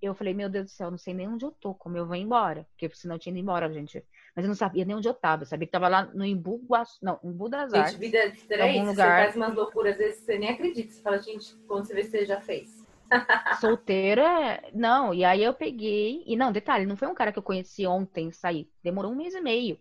eu 0.00 0.14
falei, 0.14 0.32
meu 0.32 0.48
Deus 0.48 0.66
do 0.66 0.70
céu, 0.70 0.90
não 0.90 0.98
sei 0.98 1.12
nem 1.12 1.28
onde 1.28 1.44
eu 1.44 1.50
tô, 1.52 1.74
como 1.74 1.96
eu 1.96 2.06
vou 2.06 2.14
embora. 2.16 2.66
Porque 2.70 2.94
senão 2.94 3.16
eu 3.16 3.18
tinha 3.18 3.32
ido 3.32 3.40
embora, 3.40 3.72
gente. 3.72 4.02
Mas 4.36 4.44
eu 4.44 4.48
não 4.48 4.54
sabia 4.54 4.84
nem 4.84 4.94
onde 4.94 5.08
eu 5.08 5.14
tava. 5.14 5.42
Eu 5.42 5.46
sabia 5.46 5.66
que 5.66 5.72
tava 5.72 5.88
lá 5.88 6.04
no 6.04 6.22
Embu, 6.22 6.60
Guaçu- 6.68 6.98
não, 7.02 7.18
Embu 7.24 7.48
das 7.48 7.72
Gente, 7.72 7.80
Artes. 7.80 7.98
vida 7.98 8.18
de 8.30 8.36
Em 8.38 8.40
algum 8.40 8.46
três, 8.48 8.74
você 8.84 8.90
lugar. 8.90 9.22
faz 9.24 9.34
umas 9.36 9.54
loucuras, 9.54 9.92
às 9.92 9.98
vezes 9.98 10.20
você 10.20 10.38
nem 10.38 10.50
acredita. 10.50 10.92
Você 10.92 11.00
fala, 11.00 11.18
gente, 11.18 11.54
quando 11.66 11.86
você 11.86 11.94
vê, 11.94 12.04
você 12.04 12.26
já 12.26 12.38
fez. 12.40 12.84
Solteira, 13.60 14.62
não. 14.74 15.14
E 15.14 15.24
aí 15.24 15.42
eu 15.42 15.54
peguei. 15.54 16.22
E 16.26 16.36
não, 16.36 16.52
detalhe, 16.52 16.84
não 16.86 16.96
foi 16.96 17.08
um 17.08 17.14
cara 17.14 17.32
que 17.32 17.38
eu 17.38 17.42
conheci 17.42 17.86
ontem 17.86 18.30
sair. 18.30 18.70
Demorou 18.82 19.10
um 19.12 19.16
mês 19.16 19.34
e 19.34 19.40
meio. 19.40 19.80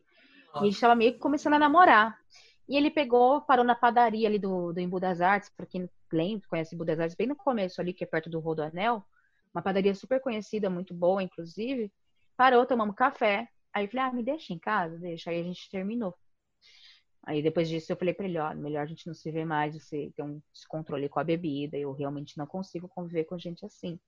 E 0.56 0.60
a 0.60 0.64
gente 0.64 0.80
tava 0.80 0.95
meio 0.95 1.14
que 1.14 1.20
começando 1.20 1.53
a 1.53 1.60
namorar. 1.60 2.18
E 2.68 2.78
ele 2.78 2.89
pegou, 2.89 3.41
parou 3.41 3.66
na 3.66 3.76
padaria 3.76 4.28
ali 4.28 4.39
do, 4.39 4.72
do 4.72 4.80
Embu 4.80 4.99
das 4.99 5.22
Artes, 5.22 5.49
pra 5.56 5.66
quem 5.66 5.89
lembra, 6.12 6.47
conhece 6.47 6.74
Embu 6.74 6.86
das 6.86 6.99
Artes, 6.99 7.16
bem 7.16 7.28
no 7.28 7.36
começo 7.36 7.80
ali, 7.82 7.93
que 7.93 8.03
é 8.03 8.08
perto 8.08 8.30
do 8.30 8.39
Rodoanel. 8.39 9.06
Uma 9.53 9.62
padaria 9.62 9.93
super 9.93 10.20
conhecida, 10.22 10.70
muito 10.70 10.93
boa, 10.93 11.22
inclusive. 11.22 11.91
Parou, 12.38 12.66
tomamos 12.66 12.95
café. 12.95 13.47
Aí 13.76 13.84
eu 13.84 13.89
falei, 13.89 14.05
ah, 14.05 14.13
me 14.13 14.23
deixa 14.23 14.53
em 14.53 14.57
casa, 14.57 14.97
deixa. 14.97 15.30
Aí 15.30 15.41
a 15.41 15.43
gente 15.43 15.69
terminou. 15.69 16.15
Aí 17.23 17.43
depois 17.43 17.67
disso 17.67 17.91
eu 17.91 17.97
falei 17.97 18.13
pra 18.13 18.26
ele, 18.26 18.38
ó, 18.38 18.55
melhor 18.55 18.84
a 18.84 18.86
gente 18.86 19.05
não 19.05 19.13
se 19.13 19.30
ver 19.32 19.45
mais, 19.45 19.76
você 19.76 20.11
tem 20.15 20.23
um 20.23 20.41
descontrole 20.53 21.09
com 21.09 21.19
a 21.19 21.23
bebida, 21.23 21.76
eu 21.76 21.91
realmente 21.91 22.38
não 22.38 22.47
consigo 22.47 22.88
conviver 22.88 23.26
com 23.26 23.38
gente 23.38 23.65
assim. 23.65 23.99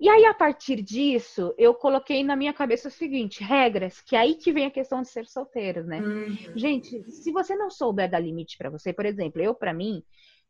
E 0.00 0.08
aí, 0.08 0.24
a 0.24 0.34
partir 0.34 0.82
disso, 0.82 1.54
eu 1.56 1.72
coloquei 1.72 2.24
na 2.24 2.34
minha 2.34 2.52
cabeça 2.52 2.88
o 2.88 2.90
seguinte, 2.90 3.44
regras, 3.44 4.00
que 4.00 4.16
é 4.16 4.18
aí 4.18 4.34
que 4.34 4.52
vem 4.52 4.66
a 4.66 4.70
questão 4.70 5.00
de 5.00 5.08
ser 5.08 5.26
solteiro, 5.26 5.84
né? 5.84 6.00
Uhum. 6.00 6.36
Gente, 6.56 7.08
se 7.12 7.30
você 7.30 7.54
não 7.54 7.70
souber 7.70 8.10
dar 8.10 8.18
limite 8.18 8.58
pra 8.58 8.68
você, 8.68 8.92
por 8.92 9.06
exemplo, 9.06 9.40
eu 9.40 9.54
pra 9.54 9.72
mim, 9.72 10.02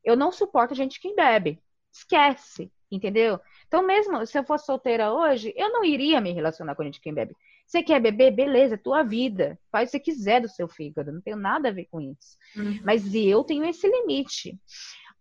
eu 0.03 0.16
não 0.16 0.32
suporto 0.32 0.74
gente 0.74 0.99
que 0.99 1.14
bebe. 1.14 1.61
Esquece, 1.93 2.72
entendeu? 2.91 3.39
Então, 3.66 3.87
mesmo 3.87 4.26
se 4.26 4.39
eu 4.39 4.45
fosse 4.45 4.64
solteira 4.64 5.12
hoje, 5.12 5.53
eu 5.57 5.70
não 5.70 5.85
iria 5.85 6.20
me 6.22 6.32
relacionar 6.32 6.74
com 6.74 6.82
gente 6.82 7.01
que 7.01 7.12
bebe. 7.12 7.37
Você 7.67 7.83
quer 7.83 8.01
beber? 8.01 8.31
Beleza, 8.31 8.75
é 8.75 8.79
tua 8.79 9.03
vida. 9.03 9.59
Faz 9.71 9.89
o 9.89 9.93
que 9.93 9.99
você 9.99 10.01
quiser 10.01 10.41
do 10.41 10.49
seu 10.49 10.69
fígado, 10.69 11.12
não 11.12 11.21
tenho 11.21 11.37
nada 11.37 11.69
a 11.69 11.73
ver 11.73 11.87
com 11.91 12.01
isso. 12.01 12.37
Uhum. 12.57 12.81
Mas 12.85 13.15
eu 13.15 13.43
tenho 13.43 13.65
esse 13.65 13.89
limite. 13.89 14.59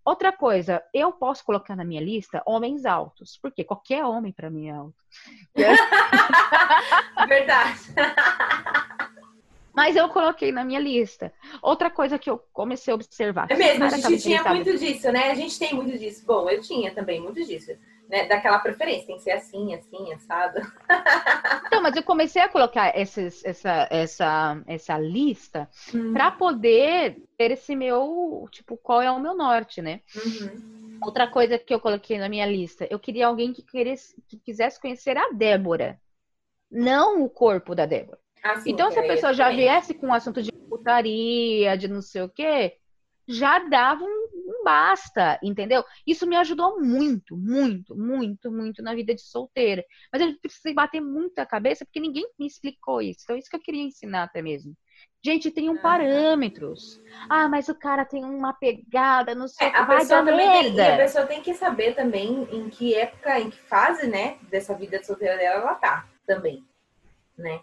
Outra 0.06 0.34
coisa, 0.34 0.84
eu 0.94 1.14
posso 1.14 1.46
colocar 1.46 1.78
na 1.78 1.86
minha 1.86 2.02
lista 2.02 2.44
homens 2.46 2.86
altos, 2.86 3.39
porque 3.41 3.64
qualquer 3.64 4.04
homem 4.04 4.34
pra 4.34 4.50
mim 4.50 4.68
é 4.68 4.72
alto. 4.72 4.96
Verdade. 7.28 7.80
Mas 9.76 9.95
eu 9.95 10.07
coloquei 10.09 10.51
na 10.51 10.63
minha 10.63 10.80
lista. 10.80 11.34
Outra 11.61 11.89
coisa 11.89 12.19
que 12.19 12.30
eu 12.30 12.38
comecei 12.53 12.91
a 12.91 12.95
observar. 12.95 13.47
É 13.49 13.55
mesmo, 13.55 13.84
a 13.84 13.89
gente 13.89 14.21
tinha 14.21 14.43
sabe? 14.43 14.55
muito 14.55 14.78
disso, 14.78 15.11
né? 15.11 15.32
A 15.32 15.36
gente 15.36 15.57
tem 15.57 15.74
muito 15.74 15.97
disso. 15.97 16.26
Bom, 16.26 16.49
eu 16.49 16.61
tinha 16.61 16.93
também 16.93 17.19
muito 17.19 17.43
disso. 17.43 17.71
Né? 18.07 18.28
Daquela 18.28 18.59
preferência, 18.59 19.07
tem 19.07 19.15
que 19.17 19.24
ser 19.24 19.32
assim, 19.32 19.74
assim, 19.74 20.13
assado. 20.13 20.59
Então, 21.65 21.82
mas 21.82 21.95
eu 21.95 22.03
comecei 22.03 22.39
a 22.39 22.47
colocar 22.47 22.95
esses, 22.95 23.43
essa, 23.43 23.88
essa, 23.89 24.61
essa 24.67 24.97
lista 24.99 25.67
Uhum. 25.91 26.13
pra 26.13 26.30
poder 26.32 27.17
ter 27.38 27.51
esse 27.51 27.76
meu, 27.76 28.47
tipo, 28.51 28.78
qual 28.78 29.01
é 29.01 29.09
o 29.11 29.19
meu 29.19 29.34
norte, 29.36 29.82
né? 29.82 30.01
Uhum. 30.15 30.99
Outra 31.01 31.28
coisa 31.28 31.57
que 31.57 31.74
eu 31.74 31.80
coloquei 31.80 32.17
na 32.19 32.30
minha 32.30 32.45
lista, 32.45 32.88
eu 32.89 32.99
queria 32.99 33.28
alguém 33.28 33.51
que, 33.53 33.63
queresse, 33.63 34.21
que 34.28 34.38
quisesse 34.38 34.80
conhecer 34.80 35.17
a 35.17 35.32
Débora, 35.32 35.99
não 36.71 37.24
o 37.24 37.30
corpo 37.30 37.76
da 37.76 37.86
Débora. 37.86 38.19
Assim, 38.44 38.72
Então, 38.72 38.91
se 38.91 39.00
a 39.00 39.04
é 39.04 39.08
pessoa 39.08 39.34
já 39.34 39.50
viesse 39.50 39.94
com 39.94 40.08
um 40.08 40.14
assunto 40.14 40.41
de 40.41 40.52
putaria, 40.70 41.78
de 41.78 41.88
não 41.88 42.02
sei 42.02 42.22
o 42.24 42.30
quê, 42.30 42.78
já 43.28 43.60
dava 43.60 44.04
um, 44.04 44.28
um 44.36 44.64
basta, 44.64 45.39
entendeu? 45.41 45.84
Isso 46.06 46.28
me 46.28 46.36
ajudou 46.36 46.80
muito, 46.82 47.38
muito, 47.38 47.96
muito, 47.96 48.52
muito 48.52 48.82
na 48.84 48.94
vida 48.94 49.14
de 49.16 49.22
solteira. 49.22 49.84
Mas 50.12 50.22
eu 50.22 50.38
precisei 50.41 50.74
bater 50.74 51.02
muito 51.02 51.39
a 51.39 51.46
cabeça 51.46 51.86
porque 51.86 52.00
ninguém 52.00 52.26
me 52.39 52.46
explicou 52.48 53.02
isso. 53.02 53.20
Então, 53.24 53.38
isso 53.38 53.50
que 53.50 53.56
eu 53.56 53.62
queria 53.62 53.84
ensinar 53.84 54.24
até 54.24 54.41
mesmo. 54.41 54.76
Gente, 55.26 55.52
tem 55.52 55.70
um 55.70 55.78
parâmetros. 55.78 57.00
Ah, 57.30 57.48
mas 57.48 57.70
o 57.70 57.76
cara 57.76 58.06
tem 58.06 58.26
uma 58.26 58.54
pegada, 58.54 59.34
não 59.34 59.48
sei 59.48 59.68
É, 59.68 59.70
o 59.70 59.74
que, 59.74 59.78
a 59.78 59.86
vai 59.86 59.98
pessoa 60.00 60.24
também 60.26 60.52
tem, 60.52 60.76
e 60.76 60.88
a 60.88 60.96
merda. 60.96 60.98
pessoa 60.98 61.26
tem 61.26 61.41
que 61.41 61.54
saber 61.54 61.96
também 61.96 62.44
em 62.52 62.70
que 62.70 62.94
época, 62.94 63.39
em 63.39 63.50
que 63.50 63.58
fase, 63.58 64.08
né, 64.08 64.38
dessa 64.50 64.76
vida 64.76 65.00
de 65.00 65.06
solteira 65.06 65.38
dela 65.38 65.62
ela 65.62 65.76
tá 65.76 66.08
também, 66.26 66.64
né? 67.38 67.62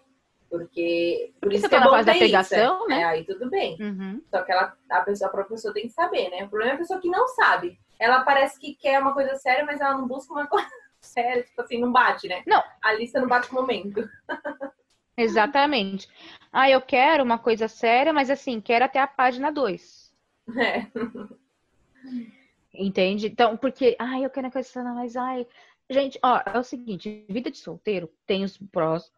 Porque 0.51 1.33
por 1.39 1.53
isso 1.53 1.69
que 1.69 1.73
é 1.73 1.79
tá 1.79 1.85
bom 1.85 1.91
fase 1.91 2.07
da 2.07 2.11
isso, 2.11 2.25
pegação, 2.25 2.85
é, 2.85 2.89
né? 2.89 3.01
é, 3.01 3.03
aí 3.05 3.23
tudo 3.23 3.49
bem. 3.49 3.77
Uhum. 3.79 4.21
Só 4.29 4.41
que 4.43 4.51
ela, 4.51 4.75
a 4.89 4.99
pessoa, 4.99 5.31
a 5.33 5.43
pessoa 5.45 5.73
tem 5.73 5.83
que 5.83 5.93
saber, 5.93 6.29
né? 6.29 6.43
O 6.43 6.49
problema 6.49 6.73
é 6.73 6.75
a 6.75 6.79
pessoa 6.79 6.99
que 6.99 7.07
não 7.07 7.25
sabe. 7.29 7.79
Ela 7.97 8.25
parece 8.25 8.59
que 8.59 8.75
quer 8.75 8.99
uma 8.99 9.13
coisa 9.13 9.33
séria, 9.35 9.63
mas 9.63 9.79
ela 9.79 9.93
não 9.93 10.05
busca 10.05 10.33
uma 10.33 10.45
coisa 10.51 10.67
séria, 10.99 11.43
tipo 11.43 11.61
assim, 11.61 11.79
não 11.79 11.89
bate, 11.89 12.27
né? 12.27 12.43
Não. 12.45 12.61
A 12.83 12.91
lista 12.91 13.21
não 13.21 13.29
bate 13.29 13.47
no 13.53 13.61
momento. 13.61 14.03
Exatamente. 15.15 16.09
Ah, 16.51 16.69
eu 16.69 16.81
quero 16.81 17.23
uma 17.23 17.39
coisa 17.39 17.69
séria, 17.69 18.11
mas 18.11 18.29
assim, 18.29 18.59
quero 18.59 18.83
até 18.83 18.99
a 18.99 19.07
página 19.07 19.53
2. 19.53 20.13
É. 20.57 20.85
Entende? 22.75 23.27
Então, 23.27 23.55
porque, 23.55 23.95
ai, 23.97 24.25
eu 24.25 24.29
quero 24.29 24.47
uma 24.47 24.51
coisa 24.51 24.67
séria, 24.67 24.91
mas 24.91 25.15
ai. 25.15 25.47
Gente, 25.89 26.19
ó, 26.21 26.41
é 26.45 26.59
o 26.59 26.63
seguinte, 26.63 27.25
vida 27.29 27.49
de 27.49 27.57
solteiro 27.57 28.11
tem 28.25 28.43
os 28.43 28.57
prós, 28.57 29.09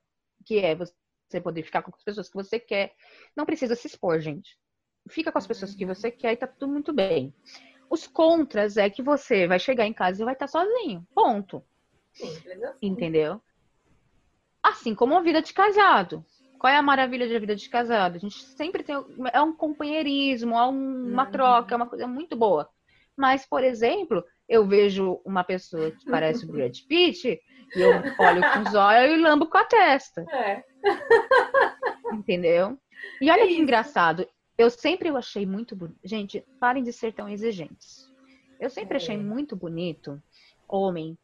que 0.46 0.60
é 0.60 0.76
você 0.76 0.94
poder 1.42 1.64
ficar 1.64 1.82
com 1.82 1.92
as 1.96 2.04
pessoas 2.04 2.30
que 2.30 2.36
você 2.36 2.60
quer. 2.60 2.94
Não 3.36 3.46
precisa 3.46 3.76
se 3.76 3.88
expor, 3.88 4.20
gente. 4.20 4.58
Fica 5.10 5.32
com 5.32 5.38
as 5.38 5.48
pessoas 5.48 5.76
que 5.76 5.86
você 5.86 6.10
quer 6.10 6.34
e 6.34 6.38
tá 6.38 6.48
tudo 6.48 6.72
muito 6.72 6.94
bem. 6.94 7.34
Os 7.90 8.08
contras 8.08 8.78
é 8.78 8.90
que 8.90 9.04
você 9.04 9.46
vai 9.48 9.60
chegar 9.60 9.86
em 9.86 9.94
casa 9.94 10.22
e 10.22 10.26
vai 10.26 10.34
estar 10.34 10.48
sozinho. 10.48 11.06
Ponto. 11.14 11.64
Simples 12.14 12.64
assim. 12.64 12.78
Entendeu? 12.82 13.42
Assim 14.62 14.96
como 14.96 15.16
a 15.18 15.22
vida 15.22 15.42
de 15.42 15.54
casado. 15.54 16.26
Qual 16.58 16.72
é 16.72 16.78
a 16.78 16.82
maravilha 16.82 17.28
da 17.28 17.38
vida 17.40 17.56
de 17.56 17.70
casado? 17.70 18.16
A 18.16 18.20
gente 18.20 18.42
sempre 18.42 18.82
tem. 18.84 18.96
É 19.34 19.42
um 19.42 19.54
companheirismo, 19.54 20.56
é 20.56 20.66
um- 20.68 21.12
uma 21.12 21.26
troca, 21.26 21.76
é 21.76 21.78
uma 21.78 21.88
coisa 21.90 22.08
muito 22.08 22.38
boa. 22.38 22.70
Mas, 23.18 23.46
por 23.46 23.64
exemplo, 23.64 24.24
eu 24.48 24.66
vejo 24.66 25.20
uma 25.26 25.44
pessoa 25.44 25.92
que 25.92 26.10
parece 26.10 26.46
o 26.46 26.48
Brad 26.48 26.76
Pitt, 26.88 27.28
e 27.28 27.80
eu 27.80 27.90
olho 28.18 28.42
com 28.54 28.60
os 28.70 28.74
olhos 28.74 29.18
e 29.18 29.22
lambo 29.22 29.46
com 29.48 29.58
a 29.58 29.66
testa. 29.66 30.26
É. 30.32 30.64
Entendeu? 32.12 32.78
E 33.22 33.30
olha 33.30 33.42
É 33.44 33.48
que 33.48 33.58
engraçado. 33.58 34.28
Eu 34.58 34.70
sempre 34.70 35.10
eu 35.10 35.18
achei 35.18 35.46
muito 35.46 35.76
bonito. 35.76 36.00
Gente, 36.04 36.46
parem 36.60 36.84
de 36.84 36.94
ser 36.94 37.14
tão 37.14 37.28
exigentes. 37.28 38.12
Eu 38.60 38.70
sempre 38.70 38.96
É. 38.96 38.98
achei 38.98 39.18
muito 39.18 39.56
bonito 39.56 40.22
homem, 40.68 41.18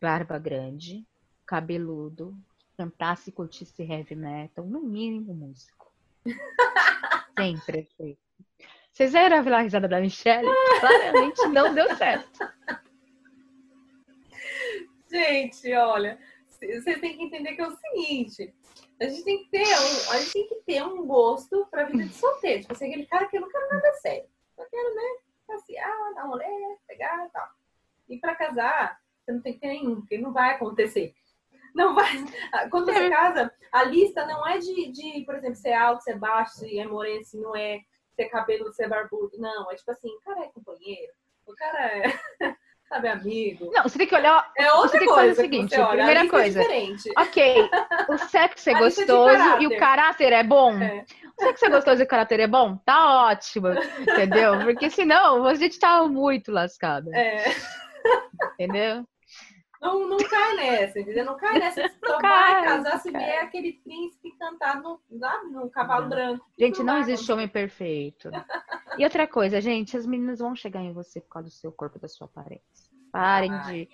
barba 0.00 0.38
grande, 0.38 1.04
cabeludo, 1.44 2.36
cantasse 2.76 3.30
e 3.30 3.32
curtisse 3.32 3.82
heavy 3.82 4.14
metal, 4.14 4.64
no 4.64 4.80
mínimo 4.80 5.34
músico. 5.34 5.92
sempre 7.38 7.80
achei. 7.80 8.18
Vocês 8.92 9.12
viram 9.12 9.36
a 9.54 9.60
risada 9.60 9.86
da 9.86 10.00
Michelle? 10.00 10.48
Claramente 10.80 11.46
não 11.48 11.74
deu 11.74 11.94
certo. 11.96 12.40
Gente, 15.10 15.72
olha, 15.74 16.18
vocês 16.58 17.00
têm 17.00 17.16
que 17.16 17.24
entender 17.24 17.54
que 17.54 17.60
é 17.60 17.66
o 17.66 17.76
seguinte. 17.76 18.54
A 19.00 19.04
gente 19.04 19.24
tem 19.24 19.44
que 19.44 19.50
ter 19.50 19.62
um, 19.62 20.12
a 20.12 20.18
gente 20.18 20.32
tem 20.32 20.48
que 20.48 20.54
ter 20.66 20.82
um 20.84 21.06
gosto 21.06 21.66
pra 21.70 21.84
vida 21.84 22.04
de 22.04 22.12
solteiro. 22.12 22.62
Tipo 22.62 22.72
assim, 22.72 22.88
aquele 22.88 23.06
cara 23.06 23.26
que 23.26 23.36
eu 23.36 23.40
não 23.40 23.48
quero 23.48 23.68
nada 23.68 23.92
sério. 23.94 24.28
Só 24.56 24.64
quero, 24.64 24.94
né, 24.94 25.02
passear, 25.46 26.14
dar 26.14 26.24
um 26.26 26.30
rolê, 26.30 26.44
pegar 26.86 27.26
e 27.26 27.30
tal. 27.30 27.48
E 28.08 28.18
pra 28.18 28.34
casar, 28.34 29.00
você 29.20 29.32
não 29.32 29.40
tem 29.40 29.54
que 29.54 29.60
ter 29.60 29.68
nenhum, 29.68 29.96
porque 30.00 30.18
não 30.18 30.32
vai 30.32 30.54
acontecer. 30.54 31.14
Não 31.74 31.94
vai. 31.94 32.10
Quando 32.70 32.86
você 32.86 33.08
casa, 33.08 33.52
a 33.70 33.84
lista 33.84 34.26
não 34.26 34.46
é 34.46 34.58
de, 34.58 34.90
de 34.90 35.24
por 35.24 35.36
exemplo, 35.36 35.56
ser 35.56 35.74
alto, 35.74 36.02
ser 36.02 36.18
baixo, 36.18 36.54
se 36.54 36.78
é 36.78 36.86
moreno, 36.86 37.24
se 37.24 37.38
não 37.38 37.54
é. 37.54 37.80
ser 38.16 38.28
cabelo, 38.30 38.72
ser 38.72 38.88
barbudo. 38.88 39.38
Não, 39.38 39.70
é 39.70 39.76
tipo 39.76 39.90
assim, 39.90 40.08
o 40.08 40.20
cara 40.20 40.44
é 40.44 40.48
companheiro, 40.48 41.12
o 41.46 41.54
cara 41.54 41.98
é, 41.98 42.02
sabe, 42.88 43.08
amigo. 43.08 43.70
Não, 43.72 43.82
você 43.82 43.98
tem 43.98 44.06
que 44.06 44.14
olhar. 44.14 44.50
É 44.56 44.72
outra 44.72 44.88
você 44.88 44.98
tem 44.98 45.06
que 45.08 45.14
coisa. 45.14 45.28
fazer 45.28 45.32
o 45.32 45.44
seguinte: 45.44 45.78
olha, 45.78 45.88
primeira 45.88 46.20
é 46.20 46.28
coisa. 46.28 46.60
diferente. 46.60 47.10
Ok, 47.16 47.70
o 48.08 48.18
sexo 48.18 48.70
é 48.70 48.74
A 48.74 48.78
gostoso 48.78 49.60
e 49.60 49.66
o 49.66 49.78
caráter 49.78 50.32
é 50.32 50.42
bom. 50.42 50.78
É. 50.80 51.04
O 51.38 51.42
sexo 51.42 51.66
é 51.66 51.70
gostoso 51.70 52.02
e 52.02 52.04
o 52.04 52.08
caráter 52.08 52.40
é 52.40 52.46
bom? 52.46 52.76
Tá 52.84 53.28
ótimo, 53.28 53.68
entendeu? 54.00 54.58
Porque 54.64 54.90
senão 54.90 55.44
a 55.46 55.54
gente 55.54 55.78
tá 55.78 56.02
muito 56.04 56.50
lascada, 56.50 57.10
É, 57.14 57.44
entendeu? 58.54 59.04
Não, 59.80 60.08
não 60.08 60.16
cai 60.18 60.56
nessa, 60.56 61.00
entendeu? 61.00 61.24
Não 61.24 61.36
cai 61.36 61.58
nessa. 61.58 61.82
Você 61.82 61.94
só 62.04 62.18
cai, 62.18 62.64
casar 62.64 62.92
não 62.92 62.98
se 62.98 63.10
vier 63.10 63.42
aquele 63.42 63.74
príncipe 63.74 64.36
cantar 64.36 64.82
no, 64.82 65.00
lá 65.10 65.44
no 65.44 65.70
cavalo 65.70 66.08
branco. 66.08 66.44
Gente, 66.58 66.82
não 66.82 66.98
existe 66.98 67.30
homem 67.30 67.48
perfeito. 67.48 68.30
E 68.98 69.04
outra 69.04 69.26
coisa, 69.26 69.60
gente, 69.60 69.96
as 69.96 70.06
meninas 70.06 70.40
vão 70.40 70.54
chegar 70.54 70.82
em 70.82 70.92
você 70.92 71.20
por 71.20 71.28
causa 71.28 71.48
do 71.48 71.54
seu 71.54 71.70
corpo, 71.70 71.98
da 71.98 72.08
sua 72.08 72.26
aparência. 72.26 72.90
Parem 73.12 73.52
de. 73.62 73.88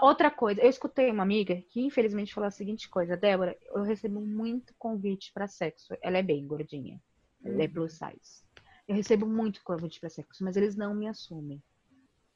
Outra 0.00 0.30
coisa, 0.30 0.62
eu 0.62 0.70
escutei 0.70 1.10
uma 1.10 1.22
amiga 1.22 1.60
que 1.68 1.82
infelizmente 1.82 2.32
falou 2.32 2.48
a 2.48 2.50
seguinte 2.50 2.88
coisa, 2.88 3.18
Débora, 3.18 3.54
eu 3.74 3.82
recebo 3.82 4.18
muito 4.18 4.72
convite 4.78 5.30
pra 5.32 5.46
sexo. 5.46 5.94
Ela 6.02 6.18
é 6.18 6.22
bem 6.22 6.46
gordinha. 6.46 6.98
Ela 7.44 7.64
é 7.64 7.68
plus 7.68 7.92
size. 7.92 8.42
Eu 8.88 8.94
recebo 8.94 9.26
muito 9.26 9.62
convite 9.62 10.00
pra 10.00 10.08
sexo, 10.08 10.42
mas 10.42 10.56
eles 10.56 10.74
não 10.74 10.94
me 10.94 11.06
assumem. 11.06 11.62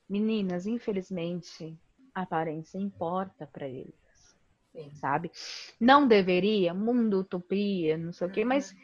Meninas, 0.06 0.66
infelizmente, 0.66 1.78
a 2.14 2.22
aparência 2.22 2.78
importa 2.78 3.46
pra 3.52 3.68
eles 3.68 3.94
Sim. 4.72 4.90
sabe? 4.94 5.30
Não 5.80 6.06
deveria, 6.06 6.74
mundo 6.74 7.20
utopia, 7.20 7.96
não 7.96 8.12
sei 8.12 8.26
o 8.26 8.30
quê, 8.30 8.44
mas 8.44 8.74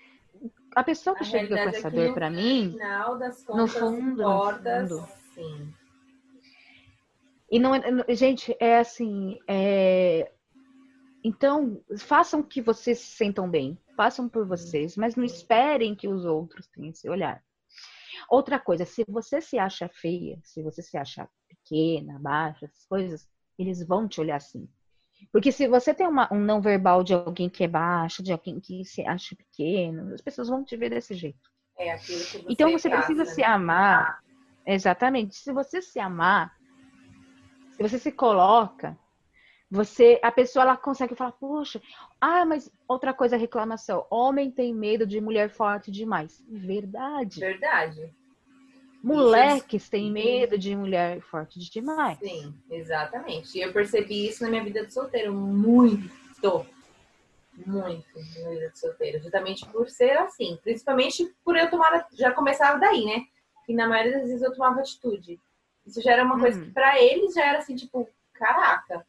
a 0.74 0.82
pessoa 0.82 1.14
que 1.16 1.22
A 1.22 1.26
chega 1.26 1.56
com 1.56 1.62
é 1.62 1.66
essa 1.66 1.90
que 1.90 1.96
dor 1.96 2.08
no 2.08 2.14
pra 2.14 2.30
mim, 2.30 2.76
das 3.18 3.44
No 3.44 3.52
contas, 3.68 3.72
fundo, 3.74 4.16
no 4.16 4.22
importa, 4.22 4.86
fundo. 4.88 5.08
sim. 5.34 5.74
e 7.50 7.58
não, 7.58 7.74
é- 7.74 7.90
não- 7.90 8.04
gente, 8.08 8.56
é 8.58 8.78
assim, 8.78 9.38
é... 9.46 10.32
então 11.22 11.80
façam 11.98 12.42
que 12.42 12.60
vocês 12.60 12.98
se 12.98 13.16
sentam 13.16 13.48
bem, 13.48 13.78
façam 13.96 14.28
por 14.28 14.46
vocês, 14.46 14.96
mas 14.96 15.14
não 15.14 15.24
esperem 15.24 15.94
que 15.94 16.08
os 16.08 16.24
outros 16.24 16.66
tenham 16.68 16.90
esse 16.90 17.08
olhar. 17.08 17.44
Outra 18.28 18.58
coisa, 18.58 18.84
se 18.84 19.04
você 19.08 19.40
se 19.40 19.58
acha 19.58 19.88
feia, 19.88 20.40
se 20.42 20.62
você 20.62 20.82
se 20.82 20.96
acha 20.96 21.28
pequena, 21.64 22.18
baixa, 22.18 22.66
essas 22.66 22.84
coisas, 22.86 23.28
eles 23.58 23.86
vão 23.86 24.06
te 24.06 24.20
olhar 24.20 24.36
assim. 24.36 24.68
Porque 25.32 25.50
se 25.50 25.66
você 25.66 25.94
tem 25.94 26.06
uma- 26.06 26.32
um 26.32 26.40
não 26.40 26.60
verbal 26.60 27.02
de 27.02 27.14
alguém 27.14 27.48
que 27.48 27.64
é 27.64 27.68
baixo, 27.68 28.22
de 28.22 28.32
alguém 28.32 28.60
que 28.60 28.84
se 28.84 29.06
acha 29.06 29.34
pequeno, 29.34 30.12
as 30.14 30.20
pessoas 30.20 30.48
vão 30.48 30.64
te 30.64 30.76
ver 30.76 30.90
desse 30.90 31.14
jeito. 31.14 31.50
É 31.78 31.96
você 31.96 32.44
Então 32.48 32.70
você 32.70 32.88
precisa 32.88 33.24
né? 33.24 33.30
se 33.30 33.42
amar. 33.42 34.22
Exatamente. 34.66 35.36
Se 35.36 35.52
você 35.52 35.82
se 35.82 35.98
amar, 35.98 36.54
se 37.72 37.82
você 37.82 37.98
se 37.98 38.12
coloca, 38.12 38.96
você, 39.70 40.20
a 40.22 40.30
pessoa 40.30 40.62
ela 40.62 40.76
consegue 40.76 41.16
falar, 41.16 41.32
poxa, 41.32 41.82
ah, 42.20 42.44
mas 42.44 42.70
outra 42.86 43.12
coisa, 43.12 43.36
reclamação. 43.36 44.06
Homem 44.10 44.50
tem 44.50 44.72
medo 44.72 45.06
de 45.06 45.20
mulher 45.20 45.50
forte 45.50 45.90
demais. 45.90 46.42
Verdade. 46.48 47.40
Verdade. 47.40 48.14
Moleques 49.05 49.88
têm 49.88 50.11
medo 50.11 50.57
de 50.59 50.74
mulher 50.74 51.20
forte 51.20 51.59
demais. 51.70 52.18
Sim, 52.18 52.55
exatamente. 52.70 53.59
E 53.59 53.61
eu 53.61 53.72
percebi 53.72 54.28
isso 54.28 54.42
na 54.42 54.48
minha 54.50 54.64
vida 54.64 54.86
de 54.86 54.92
solteiro 54.94 55.32
muito. 55.32 56.11
Muito 57.66 58.07
na 58.18 58.22
minha 58.40 58.50
vida 58.50 58.70
de 58.70 58.78
solteiro. 58.78 59.20
Justamente 59.22 59.66
por 59.68 59.88
ser 59.88 60.16
assim. 60.18 60.59
Principalmente 60.62 61.24
por 61.44 61.57
eu 61.57 61.70
tomar. 61.70 62.07
Já 62.14 62.32
começava 62.32 62.78
daí, 62.78 63.05
né? 63.05 63.24
Que 63.66 63.72
na 63.74 63.86
maioria 63.86 64.12
das 64.18 64.22
vezes 64.28 64.42
eu 64.42 64.52
tomava 64.55 64.80
atitude. 64.80 65.38
Isso 65.86 66.00
já 66.02 66.12
era 66.12 66.24
uma 66.24 66.38
coisa 66.40 66.59
Uhum. 66.59 66.64
que 66.66 66.70
pra 66.72 67.00
eles 67.00 67.34
já 67.34 67.44
era 67.46 67.59
assim, 67.59 67.76
tipo, 67.76 68.09
caraca. 68.32 69.07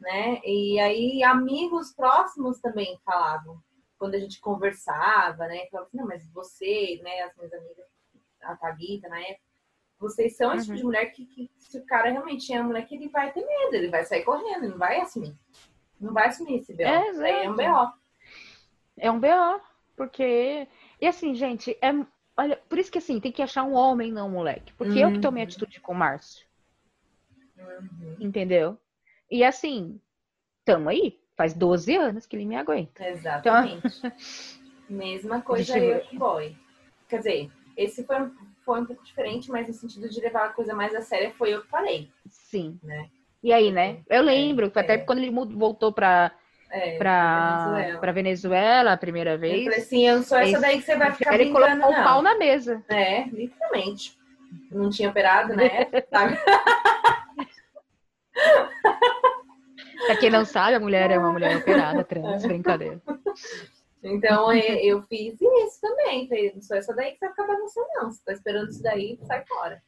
Né? 0.00 0.40
E 0.44 0.80
aí 0.80 1.22
amigos 1.22 1.92
próximos 1.92 2.60
também 2.60 2.98
falavam. 3.04 3.60
Quando 3.98 4.14
a 4.14 4.18
gente 4.18 4.40
conversava, 4.40 5.46
né? 5.46 5.66
Falavam 5.70 5.88
assim, 5.88 5.96
não, 5.96 6.06
mas 6.06 6.26
você, 6.32 7.00
né? 7.04 7.22
As 7.22 7.36
minhas 7.36 7.52
amigas, 7.52 7.86
a 8.42 8.56
Thalita 8.56 9.08
na 9.08 9.20
época, 9.20 9.40
vocês 9.98 10.36
são 10.36 10.52
esse 10.54 10.62
tipo 10.64 10.72
Uhum. 10.72 10.76
de 10.78 10.84
mulher 10.84 11.06
que, 11.12 11.24
que 11.26 11.50
se 11.58 11.78
o 11.78 11.84
cara 11.86 12.10
realmente 12.10 12.52
é 12.52 12.60
mulher 12.62 12.86
que 12.86 12.94
ele 12.96 13.08
vai 13.08 13.32
ter 13.32 13.44
medo, 13.46 13.74
ele 13.74 13.88
vai 13.88 14.04
sair 14.04 14.24
correndo, 14.24 14.68
não 14.70 14.78
vai 14.78 15.00
assumir. 15.00 15.34
Não 16.00 16.12
vai 16.12 16.28
assumir 16.28 16.56
esse 16.58 16.74
BO. 16.74 16.82
É, 16.82 17.10
Isso 17.10 17.22
aí 17.22 17.44
é 17.44 17.50
um. 17.50 17.54
BO. 17.56 17.92
É 18.98 19.10
um 19.10 19.20
BO, 19.20 19.60
porque. 19.96 20.66
E 21.00 21.06
assim, 21.06 21.34
gente, 21.34 21.76
é. 21.80 21.92
Olha, 22.36 22.56
por 22.68 22.78
isso 22.78 22.90
que 22.90 22.98
assim, 22.98 23.20
tem 23.20 23.30
que 23.30 23.42
achar 23.42 23.62
um 23.62 23.74
homem, 23.74 24.10
não 24.10 24.26
um 24.26 24.32
moleque. 24.32 24.72
Porque 24.72 24.98
eu 24.98 25.12
que 25.12 25.20
tomei 25.20 25.42
Uhum. 25.44 25.48
atitude 25.48 25.80
com 25.80 25.92
o 25.92 25.94
Márcio, 25.94 26.44
Uhum. 27.58 28.16
entendeu? 28.18 28.78
E 29.30 29.44
assim, 29.44 30.00
tamo 30.64 30.88
aí. 30.88 31.20
Faz 31.36 31.54
12 31.54 31.96
anos 31.96 32.26
que 32.26 32.36
ele 32.36 32.44
me 32.44 32.56
aguenta. 32.56 33.06
Exatamente. 33.08 33.82
Mesma 34.88 35.40
coisa 35.40 35.78
eu 35.78 36.04
com 36.06 36.16
o 36.16 36.18
boy. 36.18 36.56
Quer 37.08 37.18
dizer, 37.18 37.50
esse 37.76 38.04
foi, 38.04 38.20
um- 38.20 38.30
foi 38.64 38.80
um 38.80 38.86
pouco 38.86 39.02
diferente, 39.04 39.50
mas 39.50 39.66
no 39.68 39.74
sentido 39.74 40.08
de 40.08 40.20
levar 40.20 40.46
a 40.46 40.48
coisa 40.50 40.74
mais 40.74 40.94
a 40.94 41.00
sério, 41.02 41.32
foi 41.34 41.54
eu 41.54 41.62
que 41.62 41.68
falei, 41.68 42.10
Sim. 42.28 42.78
né? 42.82 43.08
E 43.42 43.52
aí, 43.52 43.70
né? 43.72 43.98
Eu 44.08 44.22
lembro, 44.22 44.70
que 44.70 44.78
até 44.78 44.94
é. 44.94 44.98
quando 44.98 45.18
ele 45.18 45.30
voltou 45.30 45.92
pra, 45.92 46.30
É, 46.70 46.96
pra, 46.96 47.66
Venezuela. 47.74 48.12
Venezuela 48.12 48.92
a 48.92 48.96
primeira 48.96 49.32
Eu 49.32 49.38
falei 49.38 49.68
vez, 49.68 49.78
assim, 49.84 50.06
eu 50.08 50.16
não 50.16 50.22
sou 50.22 50.38
essa 50.38 50.60
daí 50.60 50.78
que 50.78 50.84
você 50.84 50.96
vai 50.96 51.12
ficar 51.12 51.34
ele 51.34 51.50
brincando, 51.50 51.80
colocou 51.82 52.00
o 52.00 52.04
pau 52.04 52.22
não. 52.22 52.30
na 52.32 52.38
mesa. 52.38 52.82
É, 52.88 53.24
literalmente. 53.24 54.16
Não 54.70 54.90
tinha 54.90 55.08
operado, 55.10 55.54
né? 55.56 55.86
Pra 60.06 60.16
quem 60.16 60.30
não 60.30 60.44
sabe, 60.44 60.74
a 60.76 60.80
mulher 60.80 61.10
é 61.10 61.18
uma 61.18 61.32
mulher 61.32 61.56
operada, 61.56 62.02
trans, 62.04 62.44
brincadeira. 62.44 63.00
Então 64.02 64.52
eu 64.52 65.02
fiz 65.02 65.40
isso 65.40 65.80
também. 65.80 66.28
Falei, 66.28 66.52
não 66.54 66.62
sou 66.62 66.76
essa 66.76 66.94
daí 66.94 67.12
que 67.12 67.20
vai 67.20 67.30
ficar 67.30 67.46
bagunçando, 67.46 67.86
não. 67.94 68.10
Você 68.10 68.22
tá 68.24 68.32
esperando 68.32 68.70
isso 68.70 68.82
daí, 68.82 69.18
sai 69.22 69.44
fora. 69.46 69.82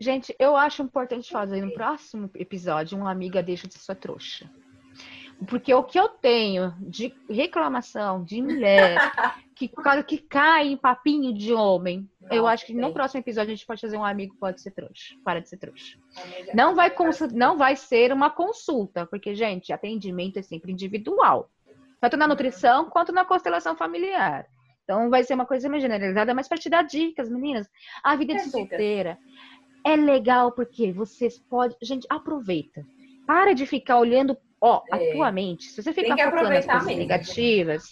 Gente, 0.00 0.34
eu 0.38 0.56
acho 0.56 0.82
importante 0.82 1.30
fazer 1.30 1.60
no 1.60 1.72
próximo 1.74 2.28
episódio 2.34 2.98
uma 2.98 3.10
amiga 3.10 3.42
deixa 3.42 3.68
de 3.68 3.74
ser 3.74 3.80
sua 3.80 3.94
trouxa. 3.94 4.50
Porque 5.46 5.72
o 5.74 5.82
que 5.82 5.98
eu 5.98 6.08
tenho 6.08 6.74
de 6.80 7.14
reclamação 7.28 8.24
de 8.24 8.40
mulher 8.40 8.96
que, 9.54 9.70
que 10.06 10.18
cai 10.18 10.68
em 10.68 10.76
papinho 10.76 11.32
de 11.32 11.52
homem, 11.52 12.08
eu 12.30 12.42
Nossa, 12.42 12.54
acho 12.54 12.66
que 12.66 12.74
no 12.74 12.92
próximo 12.92 13.20
episódio 13.20 13.52
a 13.52 13.54
gente 13.54 13.66
pode 13.66 13.80
fazer 13.80 13.96
um 13.96 14.04
amigo 14.04 14.36
pode 14.38 14.60
ser 14.60 14.70
trouxa. 14.70 15.14
Para 15.24 15.40
de 15.40 15.48
ser 15.48 15.56
trouxa. 15.56 15.98
Não 16.54 16.74
vai, 16.74 16.92
não 17.32 17.56
vai 17.56 17.76
ser 17.76 18.12
uma 18.12 18.30
consulta, 18.30 19.06
porque, 19.06 19.34
gente, 19.34 19.72
atendimento 19.72 20.38
é 20.38 20.42
sempre 20.42 20.72
individual. 20.72 21.50
Tanto 22.02 22.16
na 22.16 22.26
nutrição 22.26 22.90
quanto 22.90 23.12
na 23.12 23.24
constelação 23.24 23.76
familiar. 23.76 24.44
Então 24.82 25.08
vai 25.08 25.22
ser 25.22 25.34
uma 25.34 25.46
coisa 25.46 25.68
mais 25.68 25.80
generalizada, 25.80 26.34
mas 26.34 26.48
para 26.48 26.58
te 26.58 26.68
dar 26.68 26.82
dicas, 26.82 27.30
meninas. 27.30 27.68
A 28.02 28.16
vida 28.16 28.34
de 28.34 28.42
solteira 28.50 29.16
é 29.86 29.94
legal 29.94 30.50
porque 30.50 30.92
vocês 30.92 31.38
podem. 31.38 31.76
Gente, 31.80 32.04
aproveita. 32.10 32.84
Para 33.24 33.54
de 33.54 33.64
ficar 33.66 33.98
olhando. 34.00 34.36
Ó, 34.60 34.82
É. 34.92 34.96
atualmente, 34.96 35.62
se 35.70 35.80
você 35.80 35.92
Tem 35.92 36.02
ficar 36.04 36.16
que 36.16 36.22
focando 36.24 36.42
aproveitar 36.42 36.72
coisas 36.80 36.96
negativas, 36.96 37.82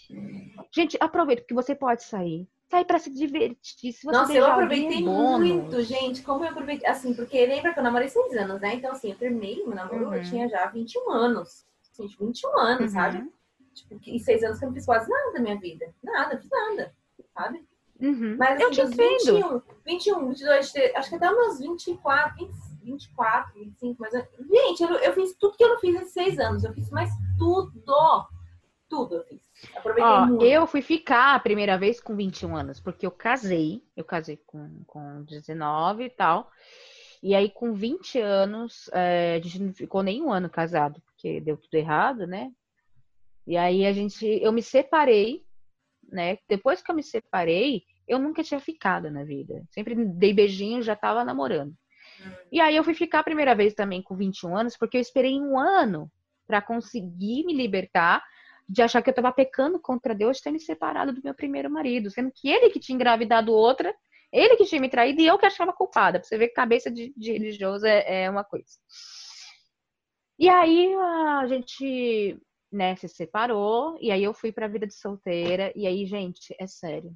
gente, 0.75 0.97
aproveita, 1.01 1.43
porque 1.43 1.55
você 1.55 1.75
pode 1.77 2.03
sair. 2.03 2.49
Sair 2.69 2.85
para 2.85 2.99
se 2.99 3.11
divertir. 3.13 3.93
Se 3.93 4.05
você 4.05 4.11
Nossa, 4.19 4.33
eu 4.33 4.45
aproveitei 4.47 4.99
é 4.99 5.01
muito, 5.01 5.83
gente. 5.83 6.23
Como 6.23 6.45
eu 6.45 6.51
aproveitei. 6.51 6.89
Assim, 6.89 7.15
porque 7.15 7.47
lembra 7.47 7.73
que 7.73 7.79
eu 7.79 7.83
namorei 7.85 8.09
seis 8.09 8.37
anos, 8.37 8.61
né? 8.61 8.75
Então, 8.75 8.91
assim, 8.91 9.11
eu 9.11 9.17
terminei 9.17 9.65
meu 9.65 9.75
namoro, 9.75 10.03
eu 10.03 10.11
Uhum. 10.11 10.23
tinha 10.23 10.49
já 10.49 10.67
21 10.67 11.11
anos. 11.11 11.65
Gente, 11.97 12.17
21 12.19 12.59
anos, 12.59 12.81
Uhum. 12.83 12.89
sabe? 13.01 13.31
Tipo, 13.75 13.99
que- 13.99 14.15
e 14.17 14.21
seis 14.21 14.43
anos 14.43 14.59
que 14.59 14.65
eu 14.65 14.69
não 14.69 14.75
fiz 14.75 14.85
quase 14.87 15.09
nada 15.09 15.33
da 15.33 15.41
minha 15.41 15.59
vida. 15.59 15.93
Nada, 16.03 16.39
fiz 16.39 16.51
nada, 16.51 16.95
sabe? 17.35 17.65
Uhum. 18.01 18.37
Mas 18.39 18.53
assim, 18.55 18.63
eu 18.63 18.71
te 18.71 18.83
dos 18.83 18.93
entendo. 18.93 19.63
21, 19.85 20.19
21, 20.19 20.29
22, 20.29 20.67
23, 20.73 20.95
acho 20.97 21.09
que 21.11 21.17
até 21.17 21.31
meus 21.31 21.59
24, 21.59 22.37
20, 22.37 22.53
24, 22.83 23.53
25, 23.55 23.97
mas. 24.01 24.15
eu- 24.15 24.27
Gente, 24.51 24.83
eu, 24.83 24.89
eu 24.97 25.13
fiz 25.13 25.37
tudo 25.39 25.57
que 25.57 25.63
eu 25.65 25.69
não 25.69 25.79
fiz 25.79 25.95
nesses 25.95 26.13
seis 26.13 26.39
anos. 26.39 26.65
Eu 26.65 26.73
fiz 26.73 26.91
mais 26.91 27.11
tudo. 27.39 27.73
Tudo 28.89 29.15
eu 29.17 29.25
fiz. 29.25 29.41
Aproveitei 29.77 30.11
Ó, 30.11 30.27
muito. 30.27 30.45
eu 30.45 30.67
fui 30.67 30.83
ficar 30.83 31.35
a 31.37 31.39
primeira 31.39 31.79
vez 31.79 32.01
com 32.01 32.17
21 32.17 32.57
anos, 32.57 32.81
porque 32.81 33.07
eu 33.07 33.11
casei. 33.11 33.85
Eu 33.97 34.05
casei 34.05 34.37
com, 34.47 34.83
com 34.87 35.23
19 35.23 36.05
e 36.05 36.11
tal. 36.11 36.51
E 37.23 37.35
aí, 37.35 37.51
com 37.51 37.73
20 37.75 38.19
anos, 38.19 38.89
é, 38.93 39.35
a 39.37 39.41
gente 39.45 39.61
não 39.63 39.73
ficou 39.75 40.03
nenhum 40.03 40.33
ano 40.33 40.49
casado, 40.51 41.01
porque 41.03 41.41
deu 41.41 41.57
tudo 41.57 41.75
errado, 41.75 42.27
né? 42.27 42.51
E 43.51 43.57
aí 43.57 43.85
a 43.85 43.93
gente, 43.93 44.25
eu 44.25 44.53
me 44.53 44.63
separei, 44.63 45.43
né? 46.09 46.39
Depois 46.49 46.81
que 46.81 46.89
eu 46.89 46.95
me 46.95 47.03
separei, 47.03 47.83
eu 48.07 48.17
nunca 48.17 48.45
tinha 48.45 48.61
ficado 48.61 49.11
na 49.11 49.25
vida. 49.25 49.65
Sempre 49.73 49.97
dei 49.97 50.33
beijinho, 50.33 50.81
já 50.81 50.95
tava 50.95 51.25
namorando. 51.25 51.75
E 52.53 52.61
aí 52.61 52.77
eu 52.77 52.85
fui 52.85 52.95
ficar 52.95 53.19
a 53.19 53.25
primeira 53.25 53.53
vez 53.53 53.75
também 53.75 54.01
com 54.05 54.17
21 54.17 54.57
anos, 54.57 54.77
porque 54.77 54.97
eu 54.97 55.01
esperei 55.01 55.41
um 55.41 55.59
ano 55.59 56.09
para 56.47 56.63
conseguir 56.63 57.45
me 57.45 57.53
libertar 57.53 58.23
de 58.69 58.83
achar 58.83 59.03
que 59.03 59.11
eu 59.11 59.15
tava 59.15 59.33
pecando 59.33 59.81
contra 59.81 60.15
Deus 60.15 60.37
de 60.37 60.45
ter 60.45 60.53
me 60.53 60.61
separado 60.61 61.13
do 61.13 61.21
meu 61.21 61.35
primeiro 61.35 61.69
marido, 61.69 62.09
sendo 62.09 62.31
que 62.33 62.49
ele 62.49 62.71
que 62.71 62.79
tinha 62.79 62.95
engravidado 62.95 63.53
outra, 63.53 63.93
ele 64.33 64.55
que 64.55 64.65
tinha 64.65 64.81
me 64.81 64.89
traído 64.89 65.21
e 65.23 65.27
eu 65.27 65.37
que 65.37 65.47
achava 65.47 65.73
culpada. 65.73 66.21
Pra 66.21 66.29
você 66.29 66.39
ver 66.39 66.47
que 66.51 66.55
cabeça 66.55 66.89
de, 66.89 67.13
de 67.17 67.33
religioso 67.33 67.85
é, 67.85 68.23
é 68.23 68.31
uma 68.31 68.45
coisa. 68.45 68.79
E 70.39 70.49
aí 70.49 70.95
a 70.95 71.47
gente, 71.49 72.41
né, 72.71 72.95
se 72.97 73.09
separou, 73.09 73.99
e 74.01 74.11
aí 74.11 74.23
eu 74.23 74.33
fui 74.33 74.53
pra 74.53 74.69
vida 74.69 74.87
de 74.87 74.95
solteira, 74.95 75.73
e 75.75 75.87
aí, 75.87 76.07
gente, 76.07 76.55
é 76.59 76.67
sério. 76.67 77.13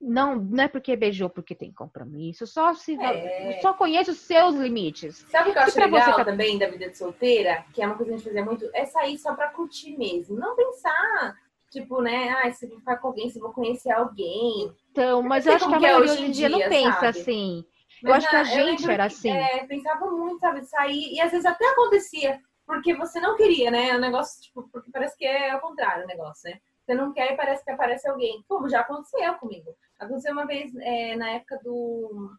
Não, 0.00 0.34
não 0.36 0.64
é 0.64 0.68
porque 0.68 0.96
beijou 0.96 1.30
porque 1.30 1.54
tem 1.54 1.72
compromisso, 1.72 2.46
só 2.46 2.74
se 2.74 2.96
É. 3.00 3.60
só 3.60 3.72
conhece 3.72 4.10
os 4.10 4.18
seus 4.18 4.54
limites. 4.56 5.24
Sabe 5.30 5.50
o 5.50 5.52
que 5.52 5.58
eu 5.58 5.62
acho 5.62 5.78
legal 5.78 6.16
tá- 6.16 6.24
também 6.24 6.58
da 6.58 6.68
vida 6.68 6.90
de 6.90 6.98
solteira? 6.98 7.64
Que 7.72 7.82
é 7.82 7.86
uma 7.86 7.96
coisa 7.96 8.10
que 8.10 8.14
a 8.14 8.18
gente 8.18 8.26
fazia 8.26 8.44
muito, 8.44 8.68
é 8.74 8.84
sair 8.84 9.16
só 9.18 9.34
pra 9.34 9.50
curtir 9.50 9.96
mesmo. 9.96 10.36
Não 10.36 10.56
pensar, 10.56 11.36
tipo, 11.70 12.02
né, 12.02 12.30
ah, 12.30 12.50
se 12.50 12.66
eu 12.66 12.70
vou 12.70 12.78
ficar 12.80 12.96
com 12.96 13.08
alguém, 13.08 13.30
se 13.30 13.38
eu 13.38 13.42
vou 13.42 13.52
conhecer 13.52 13.92
alguém. 13.92 14.72
Então, 14.90 15.22
mas 15.22 15.46
eu 15.46 15.52
acho 15.52 15.68
que 15.68 15.74
a 15.74 15.76
é 15.76 15.80
maioria 15.80 16.12
hoje 16.12 16.24
em 16.24 16.30
dia 16.32 16.48
não 16.48 16.58
pensa 16.68 16.92
sabe? 16.92 17.06
assim. 17.20 17.64
Eu 18.02 18.10
Mas, 18.10 18.16
acho 18.24 18.30
que 18.30 18.36
a 18.36 18.40
ah, 18.40 18.44
gente 18.44 18.90
era 18.90 19.08
que, 19.08 19.14
assim. 19.14 19.30
É, 19.30 19.66
pensava 19.66 20.10
muito, 20.10 20.40
sabe, 20.40 20.64
sair, 20.64 21.14
e 21.14 21.20
às 21.20 21.30
vezes 21.30 21.46
até 21.46 21.64
acontecia, 21.70 22.40
porque 22.66 22.94
você 22.94 23.20
não 23.20 23.36
queria, 23.36 23.70
né? 23.70 23.96
O 23.96 24.00
negócio, 24.00 24.42
tipo, 24.42 24.68
porque 24.70 24.90
parece 24.90 25.16
que 25.16 25.24
é 25.24 25.50
ao 25.50 25.60
contrário 25.60 26.04
o 26.04 26.06
negócio, 26.06 26.50
né? 26.50 26.60
Você 26.84 26.94
não 26.94 27.12
quer 27.12 27.32
e 27.32 27.36
parece 27.36 27.64
que 27.64 27.70
aparece 27.70 28.08
alguém. 28.08 28.44
Como 28.48 28.68
já 28.68 28.80
aconteceu 28.80 29.34
comigo. 29.34 29.74
Aconteceu 29.98 30.32
uma 30.32 30.46
vez 30.46 30.74
é, 30.76 31.16
na 31.16 31.30
época 31.30 31.58
do. 31.62 32.30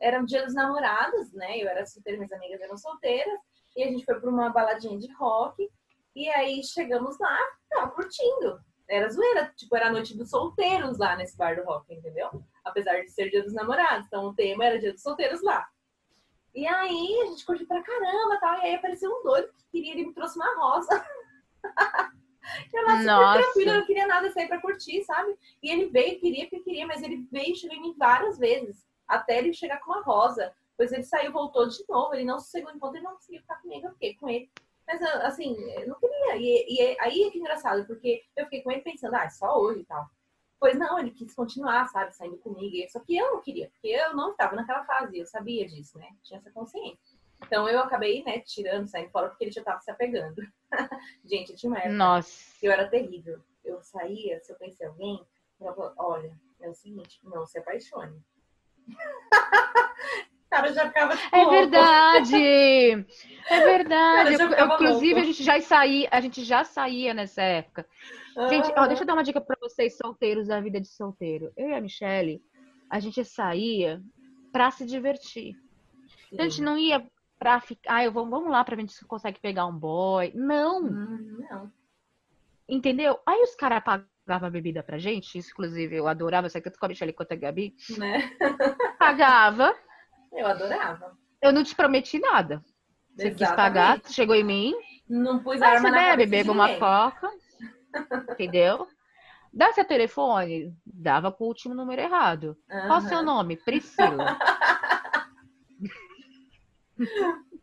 Era 0.00 0.20
o 0.22 0.26
dia 0.26 0.44
dos 0.44 0.54
namorados, 0.54 1.32
né? 1.32 1.58
Eu 1.58 1.68
era 1.68 1.84
solteira, 1.86 2.18
minhas 2.18 2.32
amigas 2.32 2.60
eram 2.60 2.76
solteiras, 2.76 3.40
e 3.76 3.82
a 3.82 3.86
gente 3.88 4.04
foi 4.04 4.20
pra 4.20 4.28
uma 4.30 4.50
baladinha 4.50 4.98
de 4.98 5.10
rock, 5.14 5.68
e 6.14 6.28
aí 6.28 6.62
chegamos 6.62 7.18
lá, 7.18 7.38
tava 7.70 7.90
curtindo. 7.90 8.60
Era 8.88 9.08
zoeira, 9.08 9.52
tipo, 9.56 9.74
era 9.74 9.86
a 9.86 9.92
noite 9.92 10.16
dos 10.16 10.28
solteiros 10.28 10.98
lá 10.98 11.16
nesse 11.16 11.36
bar 11.36 11.56
do 11.56 11.64
rock, 11.64 11.94
entendeu? 11.94 12.28
Apesar 12.64 13.00
de 13.00 13.08
ser 13.08 13.30
dia 13.30 13.42
dos 13.42 13.54
namorados. 13.54 14.06
Então 14.06 14.26
o 14.26 14.34
tema 14.34 14.66
era 14.66 14.78
dia 14.78 14.92
dos 14.92 15.02
solteiros 15.02 15.42
lá. 15.42 15.66
E 16.54 16.66
aí 16.66 17.20
a 17.22 17.26
gente 17.26 17.44
curtiu 17.44 17.66
pra 17.66 17.82
caramba 17.82 18.38
tal. 18.38 18.58
E 18.58 18.62
aí 18.62 18.74
apareceu 18.74 19.10
um 19.10 19.22
doido 19.22 19.52
que 19.52 19.64
queria, 19.70 19.92
ele 19.92 20.06
me 20.06 20.14
trouxe 20.14 20.36
uma 20.36 20.54
rosa. 20.56 21.06
eu 22.72 22.82
lá 22.84 22.98
super 22.98 23.04
Nossa. 23.04 23.42
tranquila, 23.42 23.72
eu 23.72 23.78
não 23.78 23.86
queria 23.86 24.06
nada 24.06 24.30
sair 24.32 24.48
pra 24.48 24.60
curtir, 24.60 25.02
sabe? 25.04 25.36
E 25.62 25.70
ele 25.70 25.86
veio, 25.86 26.20
queria, 26.20 26.44
porque 26.44 26.64
queria, 26.64 26.86
mas 26.86 27.02
ele 27.02 27.26
veio 27.30 27.52
e 27.52 27.56
chegou 27.56 27.76
em 27.76 27.82
mim 27.82 27.94
várias 27.96 28.38
vezes. 28.38 28.84
Até 29.08 29.38
ele 29.38 29.52
chegar 29.52 29.80
com 29.80 29.92
uma 29.92 30.02
rosa. 30.02 30.54
Depois 30.70 30.92
ele 30.92 31.04
saiu, 31.04 31.32
voltou 31.32 31.68
de 31.68 31.84
novo. 31.88 32.14
Ele 32.14 32.24
não 32.24 32.38
sossegou 32.38 32.72
enquanto 32.72 32.96
ele 32.96 33.04
não 33.04 33.14
conseguiu 33.14 33.40
ficar 33.40 33.56
comigo. 33.56 33.86
Eu 33.86 33.92
fiquei 33.92 34.14
com 34.14 34.28
ele. 34.28 34.50
Mas 34.86 35.00
assim, 35.02 35.56
eu 35.78 35.88
não 35.88 35.98
queria. 35.98 36.36
E, 36.36 36.66
e 36.68 36.96
aí 37.00 37.22
é 37.22 37.30
que 37.30 37.38
é 37.38 37.40
engraçado, 37.40 37.86
porque 37.86 38.24
eu 38.36 38.44
fiquei 38.44 38.62
com 38.62 38.70
ele 38.70 38.82
pensando, 38.82 39.14
ah, 39.14 39.24
é 39.24 39.30
só 39.30 39.58
hoje 39.58 39.80
e 39.80 39.84
tal. 39.84 40.08
Pois 40.62 40.78
não, 40.78 40.96
ele 40.96 41.10
quis 41.10 41.34
continuar, 41.34 41.88
sabe, 41.88 42.14
saindo 42.14 42.36
comigo. 42.38 42.88
Só 42.88 43.00
que 43.00 43.16
eu 43.16 43.32
não 43.32 43.40
queria, 43.42 43.68
porque 43.70 43.88
eu 43.88 44.14
não 44.14 44.30
estava 44.30 44.54
naquela 44.54 44.84
fase, 44.84 45.18
eu 45.18 45.26
sabia 45.26 45.66
disso, 45.66 45.98
né? 45.98 46.06
Tinha 46.22 46.38
essa 46.38 46.52
consciência. 46.52 47.18
Então 47.44 47.68
eu 47.68 47.80
acabei, 47.80 48.22
né, 48.22 48.38
tirando, 48.38 48.86
saindo 48.86 49.10
fora, 49.10 49.28
porque 49.28 49.42
ele 49.42 49.50
já 49.50 49.60
estava 49.60 49.80
se 49.80 49.90
apegando. 49.90 50.40
Gente, 51.24 51.50
eu 51.50 51.56
tinha 51.56 51.68
uma 51.68 51.78
época 51.80 51.94
Nossa. 51.94 52.60
que 52.60 52.66
eu 52.66 52.70
era 52.70 52.86
terrível. 52.88 53.40
Eu 53.64 53.82
saía, 53.82 54.38
se 54.38 54.52
eu 54.52 54.56
conhecia 54.56 54.86
alguém, 54.86 55.26
eu 55.60 55.74
falava, 55.74 55.94
olha, 55.98 56.32
é 56.60 56.68
o 56.68 56.74
seguinte, 56.74 57.18
não 57.24 57.44
se 57.44 57.58
apaixone. 57.58 58.22
o 58.86 58.86
cara 60.48 60.72
já 60.72 60.86
ficava 60.86 61.16
tipo, 61.16 61.26
É 61.36 61.44
verdade! 61.44 62.36
É 63.50 63.60
verdade. 63.64 64.34
Eu- 64.34 64.48
ficava 64.48 64.74
inclusive, 64.74 65.14
louco. 65.14 65.20
a 65.22 65.24
gente 65.24 65.42
já 65.42 65.60
saía, 65.60 66.08
a 66.12 66.20
gente 66.20 66.44
já 66.44 66.62
saía 66.62 67.12
nessa 67.12 67.42
época. 67.42 67.84
Gente, 68.48 68.70
ó, 68.76 68.82
Ah, 68.82 68.86
deixa 68.86 69.02
eu 69.02 69.06
dar 69.06 69.14
uma 69.14 69.22
dica 69.24 69.40
pra 69.40 69.56
vocês 69.60 69.96
solteiros 69.96 70.48
da 70.48 70.60
vida 70.60 70.80
de 70.80 70.88
solteiro. 70.88 71.52
Eu 71.56 71.68
e 71.70 71.74
a 71.74 71.80
Michelle, 71.80 72.42
a 72.90 72.98
gente 73.00 73.24
saía 73.24 74.02
pra 74.50 74.70
se 74.70 74.86
divertir. 74.86 75.54
A 76.38 76.42
gente 76.44 76.62
não 76.62 76.78
ia 76.78 77.06
pra 77.38 77.60
ficar, 77.60 77.96
ah, 77.96 78.04
eu 78.04 78.12
vou, 78.12 78.28
vamos 78.28 78.50
lá 78.50 78.64
pra 78.64 78.76
ver 78.76 78.88
se 78.88 79.04
consegue 79.06 79.40
pegar 79.40 79.66
um 79.66 79.76
boy. 79.76 80.32
Não, 80.34 80.82
Hum, 80.82 81.46
Não. 81.50 81.72
entendeu? 82.68 83.18
Aí 83.26 83.42
os 83.42 83.54
caras 83.54 83.82
pagavam 83.84 84.48
a 84.48 84.50
bebida 84.50 84.82
pra 84.82 84.98
gente, 84.98 85.36
isso, 85.36 85.50
inclusive 85.50 85.94
eu 85.96 86.06
adorava, 86.08 86.48
sei 86.48 86.60
tanto 86.60 86.78
com 86.78 86.86
a 86.86 86.88
Michelle 86.88 87.12
quanto 87.12 87.32
a 87.32 87.36
Gabi. 87.36 87.74
Né? 87.98 88.30
Pagava, 88.98 89.74
Eu 90.32 90.46
adorava. 90.46 91.18
eu 91.42 91.52
não 91.52 91.62
te 91.64 91.74
prometi 91.74 92.18
nada. 92.18 92.62
Você 93.16 93.30
quis 93.30 93.50
pagar, 93.52 94.00
chegou 94.08 94.34
em 94.34 94.44
mim, 94.44 94.74
Não 95.08 95.42
pus 95.42 95.60
Aí 95.60 95.68
arma 95.76 95.90
você 95.90 95.90
na 95.90 96.16
bebe, 96.16 96.26
bebe 96.30 96.50
uma 96.50 96.78
coca, 96.78 97.28
entendeu? 98.30 98.86
Dá 99.52 99.72
seu 99.72 99.84
telefone, 99.84 100.74
dava 100.86 101.30
com 101.30 101.44
o 101.44 101.48
último 101.48 101.74
número 101.74 102.00
errado. 102.00 102.56
Qual 102.86 102.98
o 102.98 103.02
seu 103.02 103.22
nome? 103.22 103.56
Priscila. 103.56 104.38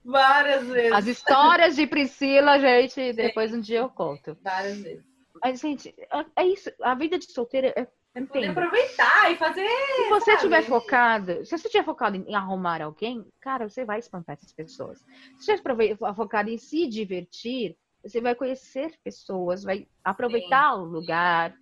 Várias 0.03 0.65
vezes. 0.67 0.91
As 0.93 1.07
histórias 1.07 1.75
de 1.75 1.86
Priscila, 1.88 2.59
gente, 2.59 3.13
depois 3.13 3.53
um 3.53 3.59
dia 3.59 3.80
eu 3.80 3.89
conto. 3.89 4.38
Várias 4.41 4.80
vezes. 4.80 5.03
Mas, 5.43 5.59
gente, 5.59 5.93
é- 5.97 6.25
é 6.36 6.45
isso. 6.47 6.71
A 6.82 6.95
vida 6.95 7.17
de 7.17 7.32
solteira 7.32 7.73
é. 7.75 7.88
É 8.15 8.21
poder 8.21 8.39
Entenda. 8.39 8.51
aproveitar 8.65 9.32
e 9.32 9.36
fazer. 9.38 9.67
Se 9.67 10.09
você 10.09 10.32
estiver 10.34 10.63
focado, 10.63 11.45
se 11.45 11.51
você 11.55 11.67
estiver 11.67 11.86
focado 11.86 12.17
em 12.17 12.34
arrumar 12.34 12.82
alguém, 12.82 13.23
cara, 13.39 13.69
você 13.69 13.86
vai 13.86 13.99
espantar 13.99 14.34
essas 14.36 14.51
pessoas. 14.51 14.97
Se 15.38 15.45
você 15.45 15.53
estiver 15.53 15.95
focado 16.15 16.49
em 16.49 16.57
se 16.57 16.88
divertir, 16.88 17.77
você 18.04 18.22
vai 18.22 18.36
conhecer 18.36 18.91
pessoas, 19.04 19.64
vai 19.64 19.88
aproveitar 20.04 20.76
o 20.76 20.84
lugar. 20.86 21.54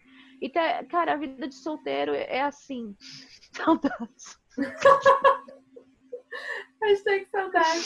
Então, 0.41 0.61
cara, 0.89 1.13
a 1.13 1.17
vida 1.17 1.47
de 1.47 1.55
solteiro 1.55 2.13
é 2.13 2.41
assim. 2.41 2.95
Saudades. 3.53 4.37
Hashtag 6.81 7.25
saudade. 7.25 7.79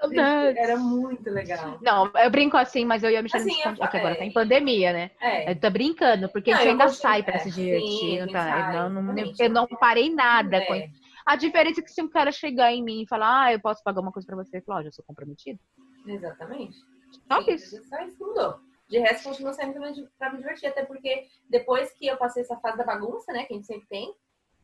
Saudades. 0.00 0.56
Era 0.56 0.76
muito 0.76 1.28
legal. 1.28 1.78
Não, 1.82 2.06
eu 2.14 2.30
brinco 2.30 2.56
assim, 2.56 2.84
mas 2.84 3.02
eu 3.02 3.10
ia 3.10 3.20
me 3.20 3.28
Assim, 3.32 3.50
esconde- 3.50 3.82
é 3.82 3.86
que 3.88 3.96
agora 3.96 4.14
tá 4.16 4.24
em 4.24 4.32
pandemia, 4.32 4.92
né? 4.92 5.10
É. 5.20 5.50
Eu 5.50 5.60
tô 5.60 5.68
brincando, 5.70 6.28
porque 6.28 6.52
Não, 6.52 6.58
a 6.58 6.62
gente 6.62 6.70
ainda 6.70 6.88
sai 6.88 7.24
pra 7.24 7.34
é, 7.34 7.38
se 7.38 7.50
sim, 7.50 7.62
divertir. 7.64 8.20
a 8.20 8.26
não 8.26 8.32
tá? 8.32 8.48
eu, 8.48 8.90
não, 8.90 9.02
exatamente. 9.02 9.42
eu 9.42 9.50
não 9.50 9.66
parei 9.66 10.14
nada 10.14 10.64
com 10.64 10.74
É, 10.74 10.88
A 11.26 11.34
diferença 11.34 11.80
é 11.80 11.82
que 11.82 11.90
se 11.90 12.00
um 12.00 12.08
cara 12.08 12.30
chegar 12.30 12.72
em 12.72 12.82
mim 12.82 13.02
e 13.02 13.08
falar, 13.08 13.46
ah, 13.46 13.52
eu 13.52 13.60
posso 13.60 13.82
pagar 13.82 14.00
uma 14.00 14.12
coisa 14.12 14.24
pra 14.26 14.36
você, 14.36 14.58
eu 14.58 14.62
falo, 14.62 14.78
ó, 14.78 14.82
já 14.84 14.92
sou 14.92 15.04
comprometido. 15.04 15.58
exatamente. 16.06 16.76
Isso 17.48 17.80
que 17.82 18.24
mudou. 18.24 18.60
De 18.88 18.98
resto, 18.98 19.28
continua 19.28 19.52
saindo 19.52 19.74
pra 20.18 20.30
me- 20.30 20.38
divertir. 20.38 20.68
Até 20.68 20.84
porque 20.84 21.26
depois 21.50 21.92
que 21.92 22.06
eu 22.06 22.16
passei 22.16 22.42
essa 22.42 22.56
fase 22.58 22.76
da 22.78 22.84
bagunça, 22.84 23.32
né? 23.32 23.44
Que 23.44 23.52
a 23.52 23.56
gente 23.56 23.66
sempre 23.66 23.86
tem. 23.88 24.14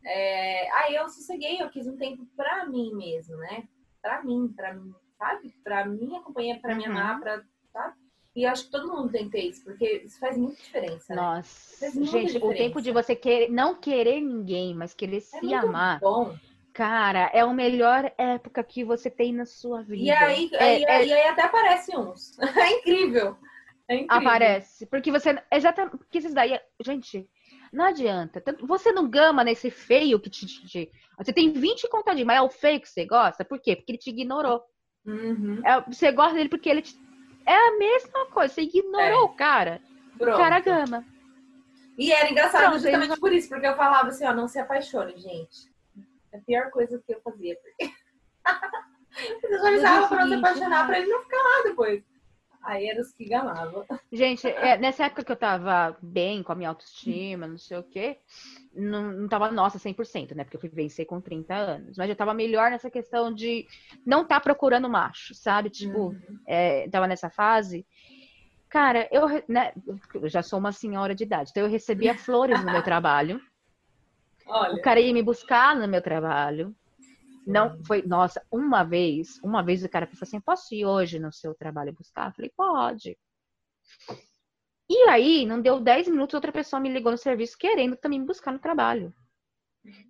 é, 0.05 0.71
Aí 0.79 0.95
eu 0.97 1.09
sosseguei, 1.09 1.61
eu 1.63 1.71
quis 1.71 1.87
um 1.87 1.97
tempo 1.97 2.27
pra 2.37 2.67
mim 2.67 2.93
mesmo, 2.95 3.37
né? 3.37 3.69
Pra 4.01 4.23
mim, 4.23 4.49
pra 4.55 4.75
mim, 4.75 4.93
sabe? 5.19 5.55
Pra 5.63 5.85
minha 5.87 6.21
companhia, 6.21 6.59
pra 6.61 6.75
me 6.75 6.85
Uhum. 6.87 6.91
amar, 6.93 7.21
pra. 7.21 7.43
Sabe? 7.73 7.97
E 8.35 8.45
eu 8.45 8.51
acho 8.51 8.65
que 8.65 8.71
todo 8.71 8.89
mundo 8.89 9.11
tem 9.13 9.27
que 9.27 9.33
ter 9.33 9.45
isso, 9.45 9.63
porque 9.65 10.03
isso 10.05 10.19
faz 10.19 10.37
muita 10.39 10.57
diferença. 10.57 11.15
né? 11.15 11.21
Nossa, 11.21 11.91
gente, 11.91 12.09
o 12.09 12.27
diferença. 12.27 12.55
tempo 12.57 12.81
de 12.83 12.91
você 12.93 13.15
querer, 13.15 13.51
não 13.51 13.75
querer 13.75 14.21
ninguém, 14.21 14.75
mas 14.75 14.95
querer 14.95 15.19
É 15.19 15.21
se 15.21 15.41
muito 15.43 15.55
amar, 15.67 16.01
bom. 16.01 16.35
Cara, 16.73 17.31
é 17.33 17.41
a 17.41 17.47
melhor 17.53 18.13
época 18.19 18.63
que 18.65 18.85
você 18.85 19.11
tem 19.11 19.33
na 19.33 19.45
sua 19.47 19.83
vida. 19.83 20.03
E 20.05 20.11
aí, 20.11 20.51
É- 20.55 20.65
aí, 20.65 20.85
é- 20.85 21.07
e 21.07 21.13
aí 21.13 21.29
até 21.29 21.43
aparece 21.43 21.97
uns. 21.97 22.37
É 22.69 22.71
incrível. 22.79 23.37
É 23.89 23.97
incrível. 23.97 24.29
aparece. 24.29 24.87
Porque 24.87 25.11
você. 25.11 25.41
Exatamente. 25.51 25.97
Porque 25.99 26.19
esses 26.19 26.33
daí. 26.35 26.59
Gente, 26.85 27.29
não 27.73 27.85
adianta. 27.87 28.43
Você 28.63 28.93
não 28.93 29.09
gama 29.09 29.45
nesse 29.45 29.71
feio 29.71 30.21
que 30.21 30.31
te. 30.31 30.47
você 31.19 31.33
tem 31.33 31.53
20 31.53 31.89
contadinhos, 31.89 32.27
mas 32.27 32.39
é 32.39 32.43
o 32.43 32.49
feio 32.51 32.81
que 32.81 32.89
você 32.89 33.05
gosta. 33.05 33.45
Por 33.45 33.59
quê? 33.61 33.77
Porque 33.77 33.93
ele 33.93 33.99
te 33.99 34.11
ignorou. 34.11 34.63
Uhum. 35.05 35.61
É, 35.67 35.81
você 35.83 36.13
gosta 36.13 36.35
dele 36.35 36.49
porque 36.49 36.69
ele 36.69 36.83
te. 36.83 36.97
É 37.45 37.55
a 37.55 37.79
mesma 37.79 38.27
coisa. 38.27 38.55
Você 38.55 38.63
ignorou 38.63 39.21
É. 39.21 39.25
o 39.25 39.29
cara. 39.31 39.81
Pronto. 40.17 40.35
O 40.35 40.39
cara 40.39 40.61
gama. 40.61 41.05
E 41.99 42.13
era 42.13 42.31
engraçado 42.31 42.63
Pronto, 42.71 42.79
justamente 42.83 43.21
por 43.21 43.33
isso, 43.33 43.49
porque 43.49 43.67
eu 43.67 43.77
falava 43.77 44.09
assim, 44.09 44.25
ó, 44.25 44.33
não 44.33 44.49
se 44.49 44.59
apaixone, 44.59 45.17
gente. 45.19 45.72
Pior 46.47 46.71
coisa 46.71 47.03
que 47.07 47.15
eu 47.15 47.21
fazia. 47.23 47.57
Porque... 47.57 47.95
eu 49.45 49.59
já 49.59 49.69
avisava 49.69 50.09
pra 50.09 50.21
não 50.25 50.29
se 50.29 50.35
apaixonar, 50.35 50.87
pra 50.87 50.99
ele 50.99 51.09
não 51.09 51.23
ficar 51.23 51.37
lá 51.37 51.63
depois. 51.65 52.03
Aí 52.65 52.89
eram 52.89 53.01
os 53.01 53.13
que 53.13 53.25
gamavam. 53.29 53.85
Gente, 54.13 54.47
é, 54.47 54.79
nessa 54.79 55.07
época 55.07 55.25
que 55.25 55.33
eu 55.33 55.37
tava 55.37 55.97
bem 56.01 56.45
com 56.45 56.53
a 56.53 56.55
minha 56.55 56.69
autoestima, 56.69 57.47
não 57.47 57.59
sei 57.59 57.77
o 57.77 57.83
quê, 57.83 58.19
não, 58.73 59.11
não 59.11 59.29
tava, 59.29 59.51
nossa, 59.51 59.79
100%, 59.79 60.35
né? 60.35 60.45
Porque 60.45 60.57
eu 60.57 60.61
fui 60.61 60.69
vencer 60.69 61.05
com 61.05 61.21
30 61.21 61.53
anos. 61.55 61.99
Mas 61.99 62.09
eu 62.09 62.15
tava 62.15 62.33
melhor 62.33 62.71
nessa 62.71 62.89
questão 62.89 63.35
de 63.35 63.67
não 64.07 64.25
tá 64.25 64.39
procurando 64.39 64.89
macho, 64.89 65.35
sabe? 65.35 65.71
Tipo, 65.71 66.11
Uhum. 66.11 66.39
é, 66.47 66.89
tava 66.89 67.09
nessa 67.09 67.29
fase. 67.29 67.85
Cara, 68.69 69.09
eu, 69.11 69.27
né, 69.49 69.73
eu 70.15 70.29
já 70.29 70.43
sou 70.43 70.59
uma 70.59 70.73
senhora 70.73 71.15
de 71.15 71.25
idade, 71.25 71.51
então 71.51 71.65
eu 71.65 71.69
recebia 71.69 72.17
flores 72.17 72.65
no 72.65 72.73
meu 72.73 72.83
trabalho. 72.83 73.41
O 74.47 74.53
Olha, 74.53 74.83
cara 74.83 75.01
ia 75.01 75.13
me 75.13 75.23
buscar 75.23 75.77
no 75.77 75.89
meu 75.89 76.03
trabalho. 76.03 76.75
Não 77.47 77.83
foi, 77.85 78.03
nossa, 78.03 78.41
uma 78.51 78.85
vez, 78.85 79.41
uma 79.43 79.63
vez 79.63 79.83
o 79.83 79.89
cara 79.89 80.07
falou 80.07 80.21
assim: 80.23 80.41
posso 80.41 80.75
ir 80.75 80.85
hoje 80.85 81.19
no 81.19 81.33
seu 81.33 81.55
trabalho 81.55 81.93
buscar? 81.93 82.29
Eu 82.29 82.35
falei, 82.35 82.53
pode. 82.57 83.19
E 84.89 85.09
aí, 85.09 85.47
não 85.47 85.61
deu 85.61 85.81
10 85.81 86.09
minutos, 86.09 86.35
outra 86.35 86.53
pessoa 86.53 86.79
me 86.79 86.89
ligou 86.89 87.11
no 87.11 87.19
serviço 87.19 87.57
querendo 87.59 87.97
também 87.97 88.21
me 88.21 88.27
buscar 88.27 88.53
no 88.53 88.59
trabalho. 88.59 89.13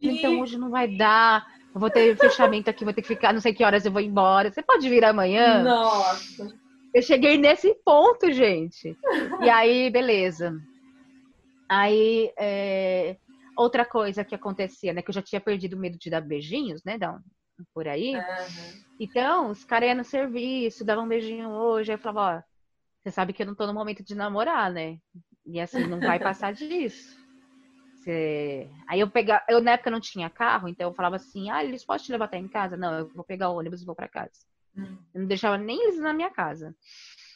Então 0.03 0.41
hoje 0.41 0.59
não 0.59 0.71
vai 0.71 0.89
dar. 0.89 1.47
Eu 1.75 1.81
vou 1.81 1.91
ter 1.91 2.17
fechamento 2.19 2.69
aqui, 2.69 2.85
vou 2.85 2.93
ter 2.93 3.01
que 3.01 3.09
ficar, 3.09 3.33
não 3.33 3.41
sei 3.41 3.55
que 3.55 3.65
horas 3.65 3.87
eu 3.87 3.93
vou 3.93 4.03
embora. 4.03 4.53
Você 4.53 4.63
pode 4.63 4.89
vir 4.89 5.05
amanhã? 5.05 5.63
Nossa. 5.63 6.53
Eu 6.95 7.03
cheguei 7.03 7.39
nesse 7.39 7.75
ponto, 7.83 8.31
gente. 8.31 8.95
E 9.41 9.49
aí, 9.49 9.89
beleza. 9.89 10.55
Aí, 11.67 12.31
é, 12.37 13.17
outra 13.57 13.85
coisa 13.85 14.25
que 14.25 14.35
acontecia, 14.35 14.93
né? 14.93 15.03
Que 15.03 15.11
eu 15.11 15.15
já 15.15 15.23
tinha 15.23 15.41
perdido 15.41 15.75
o 15.77 15.79
medo 15.79 15.99
de 15.99 16.11
dar 16.11 16.21
beijinhos, 16.21 16.83
né? 16.85 16.99
Dar 16.99 17.15
um, 17.15 17.21
por 17.75 17.87
aí. 17.89 18.15
Uhum. 18.17 18.83
Então, 19.01 19.51
os 19.51 19.65
caras 19.65 19.89
iam 19.89 19.97
no 19.97 20.05
serviço, 20.05 20.85
davam 20.85 21.05
um 21.05 21.09
beijinho 21.09 21.49
hoje. 21.51 21.91
Aí 21.91 21.97
eu 21.97 22.01
falava, 22.01 22.39
ó, 22.39 22.43
você 23.03 23.11
sabe 23.11 23.33
que 23.33 23.43
eu 23.43 23.47
não 23.47 23.55
tô 23.55 23.67
no 23.67 23.75
momento 23.75 24.03
de 24.03 24.15
namorar, 24.15 24.71
né? 24.71 24.99
E 25.45 25.61
assim, 25.61 25.87
não 25.87 26.01
vai 26.01 26.19
passar 26.19 26.53
disso. 26.53 27.21
Você... 27.97 28.69
Aí 28.89 29.01
eu 29.01 29.11
pegava, 29.11 29.45
eu 29.49 29.61
na 29.61 29.73
época 29.73 29.91
não 29.91 30.01
tinha 30.01 30.29
carro, 30.29 30.69
então 30.69 30.89
eu 30.89 30.95
falava 30.95 31.17
assim, 31.17 31.51
ah, 31.51 31.65
eles 31.65 31.85
podem 31.85 32.05
te 32.05 32.13
levar 32.13 32.25
até 32.25 32.39
em 32.39 32.49
casa? 32.49 32.77
Não, 32.77 32.99
eu 32.99 33.09
vou 33.09 33.25
pegar 33.25 33.51
o 33.51 33.57
ônibus 33.57 33.83
e 33.83 33.87
vou 33.87 33.95
para 33.95 34.09
casa. 34.09 34.33
Hum. 34.77 34.97
Eu 35.15 35.21
não 35.21 35.29
deixava 35.29 35.57
nem 35.59 35.83
eles 35.85 35.99
na 36.01 36.13
minha 36.13 36.31
casa. 36.31 36.75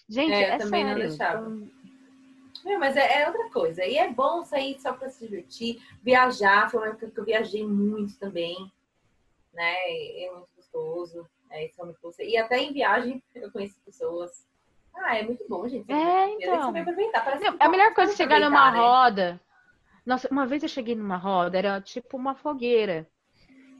Gente, 0.09 0.33
É, 0.33 0.51
é, 0.51 0.57
também 0.59 0.85
não 0.85 0.95
sério. 0.95 1.09
deixava. 1.09 1.49
Então, 1.49 1.71
É, 2.65 2.79
mas 2.79 2.97
é, 2.97 3.23
é 3.23 3.27
outra 3.29 3.51
coisa. 3.51 3.85
E 3.85 3.97
é 3.97 4.11
bom 4.11 4.45
sair 4.45 4.79
só 4.81 4.93
para 4.93 5.09
se 5.09 5.27
divertir, 5.27 5.83
viajar. 6.03 6.71
Foi 6.71 6.81
uma 6.81 6.89
época 6.89 7.11
que 7.11 7.21
eu 7.21 7.25
viajei 7.25 7.67
muito 7.67 8.19
também, 8.19 8.71
né? 9.53 9.75
É 10.25 10.31
muito 10.33 10.49
gostoso. 10.57 11.29
É, 11.51 11.67
isso 11.67 11.81
é 11.81 11.85
muito 11.85 12.01
gostoso. 12.01 12.29
E 12.29 12.37
até 12.37 12.59
em 12.59 12.73
viagem 12.73 13.23
eu 13.35 13.51
conheci 13.51 13.79
pessoas. 13.81 14.47
Ah, 14.95 15.17
é 15.17 15.23
muito 15.23 15.45
bom, 15.49 15.69
gente. 15.69 15.91
É, 15.91 16.31
então. 16.35 16.73
Não, 16.73 17.57
a 17.61 17.69
melhor 17.69 17.95
coisa 17.95 18.13
é 18.13 18.17
chegar 18.17 18.41
numa 18.41 18.71
né? 18.71 18.79
roda. 18.79 19.41
Nossa, 20.05 20.29
uma 20.31 20.47
vez 20.47 20.63
eu 20.63 20.69
cheguei 20.69 20.95
numa 20.95 21.17
roda, 21.17 21.59
era 21.59 21.81
tipo 21.81 22.17
uma 22.17 22.35
fogueira. 22.35 23.09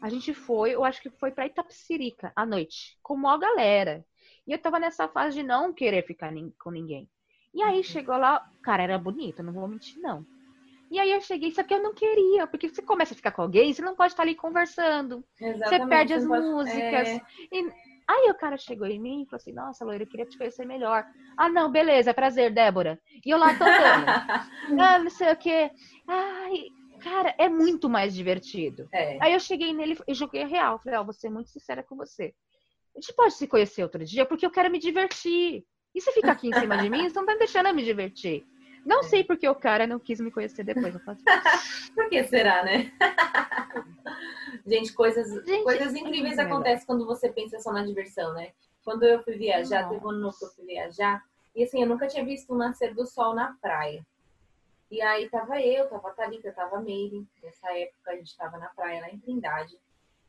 A 0.01 0.09
gente 0.11 0.35
foi, 0.35 0.75
eu 0.75 0.85
acho 0.85 1.01
que 1.01 1.09
foi 1.09 1.31
pra 1.31 1.47
Itapecerica 1.47 2.33
à 2.37 2.45
noite, 2.45 2.99
com 3.03 3.15
uma 3.15 3.39
galera. 3.39 4.05
E 4.47 4.53
eu 4.53 4.59
tava 4.59 4.79
nessa 4.79 5.09
fase 5.09 5.37
de 5.37 5.43
não 5.43 5.73
querer 5.73 6.07
ficar 6.07 6.33
com 6.59 6.71
ninguém. 6.71 7.09
E 7.57 7.63
aí 7.63 7.83
chegou 7.83 8.19
lá, 8.19 8.41
cara, 8.63 8.83
era 8.83 8.99
bonito, 8.99 9.43
não 9.43 9.53
vou 9.53 9.67
mentir, 9.67 10.01
não. 10.03 10.27
E 10.91 11.01
aí 11.01 11.11
eu 11.11 11.21
cheguei, 11.23 11.51
só 11.51 11.63
que 11.65 11.73
eu 11.73 11.83
não 11.83 11.95
queria, 11.95 12.47
porque 12.47 12.69
você 12.69 12.83
começa 12.83 13.15
a 13.15 13.17
ficar 13.17 13.33
com 13.33 13.41
alguém, 13.43 13.73
você 13.73 13.81
não 13.81 13.97
pode 13.97 14.13
estar 14.13 14.23
ali 14.23 14.35
conversando. 14.35 15.25
Você 15.37 15.47
Exatamente, 15.47 15.89
perde 15.89 16.13
as 16.13 16.27
pode- 16.27 16.47
músicas. 16.47 17.09
É, 17.09 17.21
E- 17.53 17.73
Aí 18.09 18.31
o 18.31 18.35
cara 18.37 18.57
chegou 18.57 18.87
em 18.87 19.01
mim 19.01 19.23
e 19.23 19.27
falou 19.27 19.39
assim: 19.39 19.53
Nossa, 19.53 19.85
loira, 19.85 20.05
eu 20.05 20.07
queria 20.07 20.27
te 20.27 20.39
conhecer 20.39 20.65
melhor. 20.65 21.05
Ah, 21.37 21.49
não, 21.49 21.73
beleza, 21.73 22.15
prazer, 22.15 22.53
Débora. 22.55 23.01
E 23.25 23.31
eu 23.31 23.37
lá 23.39 23.49
tocando. 23.53 24.07
ah, 24.81 24.99
não 25.01 25.11
sei 25.11 25.33
o 25.33 25.37
quê. 25.37 25.71
Ai, 26.07 26.67
cara, 27.01 27.35
é 27.37 27.49
muito 27.49 27.89
mais 27.89 28.15
divertido. 28.15 28.89
é. 28.93 29.19
Aí 29.21 29.33
eu 29.33 29.41
cheguei 29.41 29.73
nele 29.73 29.99
e 30.07 30.15
joguei 30.15 30.43
a 30.45 30.47
real. 30.47 30.79
Falei: 30.85 30.99
Ó, 31.01 31.05
vou 31.05 31.13
ser 31.13 31.31
muito 31.31 31.51
sincera 31.51 31.83
com 31.83 31.97
você. 31.97 32.33
A 32.97 33.01
gente 33.01 33.13
pode 33.15 33.35
se 33.35 33.49
conhecer 33.49 33.83
outro 33.83 34.05
dia 34.05 34.25
porque 34.25 34.47
eu 34.47 34.53
quero 34.53 34.71
me 34.71 34.79
divertir. 34.79 35.65
E 35.97 36.01
se 36.03 36.13
ficar 36.13 36.33
aqui 36.33 36.49
em 36.49 36.53
cima 36.53 36.77
de 36.77 36.91
mim, 36.91 37.09
você 37.09 37.19
não 37.19 37.25
tá 37.25 37.33
me 37.33 37.39
deixando 37.39 37.69
eu 37.69 37.75
me 37.75 37.83
divertir. 37.83 38.47
Não 38.85 39.03
sei 39.03 39.25
porque 39.25 39.49
o 39.49 39.55
cara 39.55 39.87
não 39.87 39.99
quis 39.99 40.21
me 40.21 40.31
conhecer 40.31 40.63
depois. 40.63 40.95
Assim, 40.95 41.25
Por 41.95 42.11
que 42.11 42.23
será, 42.25 42.63
né? 42.63 42.93
Gente, 44.67 44.93
coisas, 44.93 45.27
Gente, 45.47 45.65
coisas 45.65 45.95
é 45.95 45.99
incríveis 45.99 46.37
muito 46.37 46.41
acontecem 46.41 46.87
quando 46.87 47.07
você 47.07 47.31
pensa 47.31 47.59
só 47.61 47.73
na 47.73 47.83
diversão, 47.83 48.35
né? 48.35 48.53
Quando 48.85 49.05
eu 49.05 49.23
fui 49.23 49.39
viajar, 49.39 49.85
Nossa. 49.85 49.95
teve 49.95 50.07
um 50.07 50.11
ano 50.11 50.31
que 50.39 50.45
eu 50.45 50.51
fui 50.51 50.67
viajar, 50.67 51.25
e 51.55 51.65
assim, 51.65 51.81
eu 51.81 51.89
nunca 51.89 52.07
tinha 52.07 52.23
visto 52.23 52.53
o 52.53 52.59
nascer 52.59 52.95
do 52.95 53.07
sol 53.07 53.35
na 53.35 53.57
praia. 53.63 54.07
E 54.91 55.01
aí 55.01 55.31
tava 55.31 55.61
eu, 55.63 55.89
tava 55.89 56.09
a 56.09 56.13
Thalita, 56.13 56.53
tava 56.53 56.77
a 56.77 56.81
Meire. 56.81 57.27
Nessa 57.43 57.73
época 57.73 58.11
a 58.11 58.17
gente 58.17 58.37
tava 58.37 58.59
na 58.59 58.69
praia 58.69 59.01
lá 59.01 59.09
em 59.09 59.19
Trindade. 59.19 59.81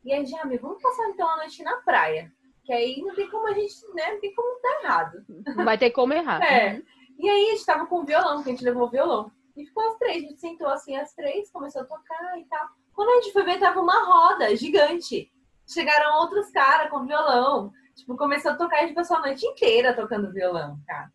E 0.04 0.14
aí, 0.14 0.26
Jami, 0.26 0.58
vamos 0.58 0.82
passar 0.82 1.10
então 1.10 1.30
a 1.30 1.36
noite 1.36 1.62
na 1.62 1.76
praia. 1.82 2.32
Que 2.68 2.74
aí 2.74 3.02
não 3.02 3.16
tem 3.16 3.30
como 3.30 3.48
a 3.48 3.54
gente, 3.54 3.76
né? 3.94 4.12
Não 4.12 4.20
tem 4.20 4.36
como 4.36 4.62
dar 4.62 4.84
errado. 4.84 5.26
Não 5.56 5.64
vai 5.64 5.78
ter 5.78 5.90
como 5.92 6.12
errar. 6.12 6.44
É. 6.44 6.82
E 7.18 7.30
aí 7.30 7.48
a 7.48 7.52
gente 7.52 7.66
tava 7.66 7.86
com 7.86 8.02
o 8.02 8.06
violão, 8.06 8.44
que 8.44 8.50
a 8.50 8.52
gente 8.52 8.66
levou 8.66 8.88
o 8.88 8.90
violão. 8.90 9.32
E 9.56 9.66
ficou 9.66 9.88
as 9.88 9.98
três, 9.98 10.18
a 10.18 10.28
gente 10.28 10.42
sentou 10.42 10.68
assim 10.68 10.98
as 10.98 11.14
três, 11.14 11.50
começou 11.50 11.84
a 11.84 11.86
tocar 11.86 12.38
e 12.38 12.44
tal. 12.44 12.68
Quando 12.94 13.10
a 13.10 13.22
gente 13.22 13.32
foi 13.32 13.46
ver, 13.46 13.58
tava 13.58 13.80
uma 13.80 14.04
roda 14.04 14.54
gigante. 14.54 15.32
Chegaram 15.66 16.20
outros 16.20 16.52
caras 16.52 16.90
com 16.90 17.06
violão. 17.06 17.72
Tipo, 17.96 18.18
começou 18.18 18.52
a 18.52 18.56
tocar 18.56 18.80
e 18.80 18.80
a 18.80 18.88
gente 18.88 18.96
passou 18.96 19.16
a 19.16 19.22
noite 19.22 19.48
inteira 19.48 19.96
tocando 19.96 20.34
violão, 20.34 20.78
cara. 20.86 21.10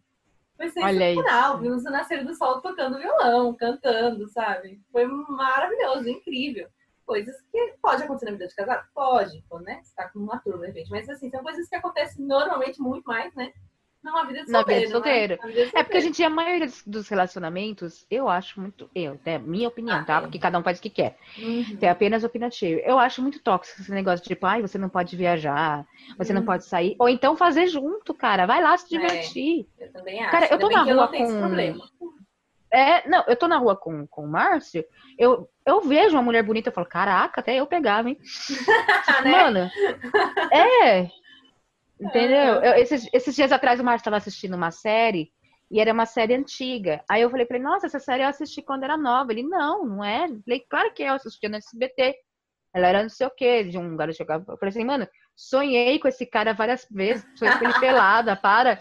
Foi 0.57 0.71
sensacional. 0.71 1.59
Vimos 1.59 1.85
o 1.85 1.91
nascer 1.91 2.25
do 2.25 2.35
sol 2.35 2.63
tocando 2.63 2.99
violão, 2.99 3.55
cantando, 3.55 4.27
sabe? 4.29 4.81
Foi 4.91 5.05
maravilhoso, 5.07 6.09
incrível. 6.09 6.67
Coisas 7.13 7.37
que 7.53 7.75
pode 7.83 8.03
acontecer 8.03 8.25
na 8.25 8.31
vida 8.33 8.47
de 8.49 8.55
casado? 8.55 8.87
Pode, 8.95 9.45
né? 9.65 9.81
Você 9.83 9.95
tá 9.95 10.09
com 10.09 10.19
uma 10.19 10.39
turma, 10.39 10.61
de 10.61 10.67
repente. 10.69 10.91
Mas 10.91 11.07
assim, 11.11 11.29
são 11.31 11.43
coisas 11.43 11.69
que 11.69 11.77
acontecem 11.77 12.25
normalmente 12.25 12.81
muito 12.81 13.05
mais, 13.05 13.35
né? 13.35 13.53
Numa 14.03 14.25
vida 14.25 14.45
de 14.45 14.51
Na 14.51 14.61
solteiro. 14.61 14.81
vida 14.81 14.87
de 14.87 14.93
solteiro. 14.93 15.33
né? 15.35 15.39
Na 15.43 15.47
vida 15.49 15.67
de 15.67 15.77
É 15.77 15.83
porque 15.85 15.99
a 15.99 16.01
gente, 16.01 16.25
a 16.25 16.31
maioria 16.31 16.69
dos- 16.87 17.09
relacionamentos, 17.09 18.07
eu 18.11 18.31
acho 18.31 18.59
muito. 18.63 18.91
Eu, 18.95 19.21
é 19.27 19.39
minha 19.39 19.69
opinião, 19.69 19.99
Ah, 19.99 20.05
tá? 20.05 20.17
é. 20.17 20.21
Porque 20.23 20.39
cada 20.39 20.59
um 20.59 20.63
faz 20.63 20.79
o 20.79 20.83
que 20.83 20.89
quer. 20.91 21.19
Uhum. 21.39 21.79
É 21.83 21.89
apenas 21.91 22.25
opinativo. 22.25 22.81
Eu 22.83 22.99
acho 22.99 23.21
muito 23.21 23.39
tóxico 23.41 23.83
esse 23.83 23.93
negócio 23.93 24.23
de 24.23 24.29
tipo, 24.29 24.47
ai, 24.47 24.63
você 24.63 24.79
não 24.79 24.89
pode 24.89 25.15
viajar, 25.15 25.87
você 26.17 26.33
não 26.33 26.41
Uhum. 26.41 26.47
pode 26.47 26.65
sair. 26.65 26.97
Ou 26.99 27.11
então 27.11 27.37
fazer 27.37 27.67
junto, 27.67 28.15
cara. 28.15 28.47
Vai 28.47 28.63
lá 28.63 28.75
se 28.79 28.89
divertir. 28.89 29.69
Eu 29.79 29.93
também 29.93 30.19
acho. 30.23 30.31
Cara, 30.33 30.47
eu 30.47 30.59
tô 30.59 30.67
Ainda 30.69 30.79
na 30.79 30.85
que 30.85 30.91
eu 30.91 30.95
rua 30.97 31.11
não 31.13 31.13
com- 31.13 31.39
problema. 31.39 31.85
É, 32.73 33.07
não, 33.07 33.23
eu 33.29 33.37
tô 33.37 33.47
na 33.47 33.59
rua 33.59 33.77
com, 33.77 34.07
com 34.07 34.25
o 34.25 34.29
Márcio, 34.29 34.83
eu, 35.19 35.47
eu 35.67 35.81
vejo 35.83 36.17
uma 36.17 36.23
mulher 36.23 36.43
bonita, 36.43 36.69
eu 36.69 36.73
falo, 36.73 36.87
caraca, 36.87 37.41
até 37.41 37.57
eu 37.57 37.67
pegava, 37.67 38.09
hein? 38.09 38.19
né? 39.25 39.31
Mano, 39.31 39.71
é. 40.53 41.09
Entendeu? 42.01 42.55
Eu- 42.63 42.75
esses, 42.75 43.09
esses 43.13 43.35
dias 43.35 43.53
atrás 43.53 43.79
o 43.79 43.85
Márcio 43.85 44.03
estava 44.03 44.17
assistindo 44.17 44.55
uma 44.55 44.71
série 44.71 45.33
e 45.71 45.81
era 45.81 45.93
uma 45.93 46.05
série 46.05 46.35
antiga. 46.35 47.03
Aí 47.09 47.23
eu 47.23 47.31
falei 47.31 47.47
pra 47.47 47.57
ele, 47.57 47.65
nossa, 47.65 47.87
essa 47.87 47.99
série 47.99 48.23
eu 48.23 48.29
assisti 48.29 48.61
quando 48.61 48.85
era 48.85 48.97
nova. 48.97 49.33
Ele, 49.33 49.43
não, 49.43 49.85
não 49.87 50.05
é. 50.05 50.25
Eu 50.25 50.43
falei, 50.45 50.61
claro 50.69 50.93
que 50.93 51.03
é, 51.03 51.09
eu 51.09 51.15
assisti 51.15 51.49
no 51.49 51.57
SBT. 51.57 52.15
Ela 52.75 52.89
era 52.89 53.03
não 53.03 53.11
sei 53.11 53.27
o 53.27 53.31
quê, 53.31 53.65
de 53.65 53.77
um 53.79 53.97
garoto 53.97 54.17
jogava. 54.19 54.45
Eu 54.49 54.57
falei 54.57 54.71
assim, 54.71 54.85
mano, 54.85 55.07
sonhei 55.37 55.99
com 55.99 56.09
esse 56.09 56.25
cara 56.25 56.53
várias 56.55 56.87
vezes, 56.91 57.27
sonhei 57.35 57.55
com 57.59 57.65
ele 57.65 57.75
pelada, 57.81 58.35
para. 58.37 58.79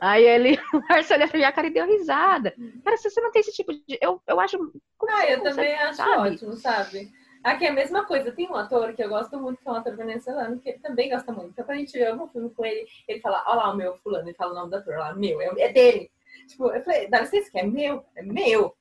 Aí 0.00 0.24
ele, 0.24 0.58
o 0.74 0.80
Márcio 0.88 1.16
olhou 1.16 1.28
pra 1.28 1.38
minha 1.38 1.52
cara 1.52 1.66
e 1.68 1.72
deu 1.72 1.86
risada. 1.86 2.54
Cara, 2.84 2.96
se 2.96 3.08
você 3.10 3.20
não 3.20 3.30
tem 3.30 3.40
esse 3.40 3.52
tipo 3.52 3.72
de. 3.72 3.98
Eu, 4.00 4.20
eu 4.26 4.40
acho. 4.40 4.58
como 4.98 5.12
Ah, 5.12 5.26
eu 5.26 5.42
também 5.42 5.74
acho 5.76 5.96
sabe? 5.96 6.34
ótimo, 6.34 6.52
sabe? 6.54 7.10
Aqui 7.42 7.64
é 7.64 7.68
a 7.70 7.72
mesma 7.72 8.04
coisa. 8.04 8.32
Tem 8.32 8.48
um 8.48 8.54
ator 8.56 8.92
que 8.92 9.02
eu 9.02 9.08
gosto 9.08 9.38
muito, 9.40 9.62
que 9.62 9.68
é 9.68 9.72
um 9.72 9.76
ator 9.76 9.96
venezuelano, 9.96 10.58
que 10.60 10.68
ele 10.70 10.78
também 10.80 11.08
gosta 11.08 11.32
muito. 11.32 11.50
Então, 11.52 11.64
quando 11.64 11.76
a 11.76 11.80
gente 11.80 11.92
vê 11.98 12.06
algum 12.06 12.28
filme 12.28 12.50
com 12.50 12.64
ele, 12.64 12.86
ele 13.08 13.20
fala, 13.20 13.42
olha 13.46 13.56
lá 13.56 13.72
o 13.72 13.76
meu 13.76 13.96
fulano, 13.98 14.28
ele 14.28 14.36
fala 14.36 14.52
o 14.52 14.54
nome 14.54 14.70
do 14.70 14.76
ator, 14.76 14.98
lá, 14.98 15.14
meu, 15.14 15.40
é, 15.40 15.46
é 15.58 15.72
dele. 15.72 16.10
Tipo, 16.48 16.70
eu 16.70 16.82
falei, 16.82 17.08
dá 17.08 17.20
licença 17.20 17.50
que 17.50 17.58
é 17.58 17.62
meu, 17.64 18.04
é 18.14 18.22
meu. 18.22 18.74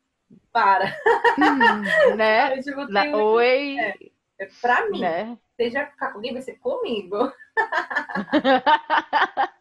Para. 0.52 0.94
Hum, 1.40 2.16
né? 2.18 2.42
Aí, 2.54 2.62
tipo, 2.62 2.86
Na- 2.92 3.06
muito- 3.06 3.18
Oi, 3.18 3.78
é. 3.80 3.96
É 4.40 4.48
pra 4.62 4.90
mim. 4.90 5.02
né? 5.02 5.38
Seja 5.58 5.86
ficar 5.88 6.12
com 6.12 6.18
alguém, 6.18 6.34
vai 6.34 6.42
ser 6.42 6.58
comigo. 6.60 7.18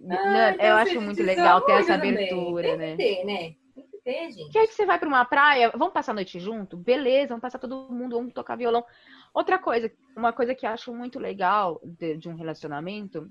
Não, 0.00 0.16
Ah, 0.16 0.50
então, 0.52 0.66
eu 0.66 0.76
assim, 0.76 0.90
acho 0.92 1.00
muito 1.00 1.22
legal 1.22 1.60
ter 1.62 1.72
essa 1.72 1.94
também. 1.94 2.12
abertura, 2.12 2.68
Tem 2.68 2.76
né? 2.76 2.90
que 2.92 2.96
ter, 2.96 3.24
né? 3.24 3.54
Tem 3.74 3.84
que 3.90 3.98
ter, 4.04 4.30
gente. 4.32 4.50
Que 4.52 4.58
aí 4.58 4.68
que 4.68 4.74
você 4.74 4.86
vai 4.86 4.98
pra 4.98 5.08
uma 5.08 5.24
praia, 5.24 5.70
vamos 5.74 5.92
passar 5.94 6.12
a 6.12 6.14
noite 6.14 6.38
junto? 6.38 6.76
Beleza, 6.76 7.28
vamos 7.28 7.42
passar 7.42 7.58
todo 7.58 7.88
mundo, 7.92 8.16
vamos 8.16 8.32
tocar 8.32 8.56
violão. 8.56 8.84
Outra 9.34 9.58
coisa, 9.58 9.90
uma 10.16 10.32
coisa 10.32 10.54
que 10.54 10.66
eu 10.66 10.70
acho 10.70 10.94
muito 10.94 11.18
legal 11.18 11.80
de, 11.82 12.16
de 12.16 12.28
um 12.28 12.34
relacionamento 12.36 13.28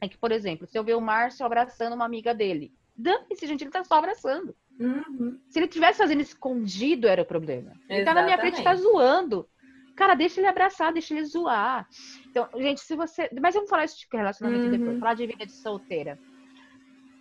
é 0.00 0.08
que, 0.08 0.16
por 0.18 0.32
exemplo, 0.32 0.66
se 0.66 0.78
eu 0.78 0.84
ver 0.84 0.94
o 0.94 1.00
Márcio 1.00 1.44
abraçando 1.44 1.94
uma 1.94 2.04
amiga 2.04 2.34
dele, 2.34 2.72
dane-se, 2.96 3.46
gente, 3.46 3.62
ele 3.64 3.70
tá 3.70 3.84
só 3.84 3.96
abraçando. 3.96 4.54
Uhum. 4.78 5.38
Se 5.48 5.58
ele 5.58 5.68
tivesse 5.68 5.98
fazendo 5.98 6.20
escondido, 6.20 7.08
era 7.08 7.22
o 7.22 7.26
problema. 7.26 7.72
Ele 7.88 8.04
tá 8.04 8.14
na 8.14 8.22
minha 8.22 8.38
frente 8.38 8.60
e 8.60 8.64
tá 8.64 8.72
Exatamente. 8.72 8.82
zoando. 8.92 9.48
Cara, 9.96 10.14
deixa 10.14 10.40
ele 10.40 10.46
abraçar, 10.46 10.92
deixa 10.92 11.14
ele 11.14 11.24
zoar. 11.24 11.86
Então, 12.30 12.48
gente, 12.56 12.80
se 12.80 12.94
você. 12.94 13.30
Mas 13.40 13.54
vamos 13.54 13.70
falar 13.70 13.84
isso 13.84 13.98
de 13.98 14.06
relacionamento 14.12 14.64
Uhum. 14.66 14.70
depois, 14.70 14.98
falar 14.98 15.14
de 15.14 15.26
vida 15.26 15.46
de 15.46 15.52
solteira. 15.52 16.18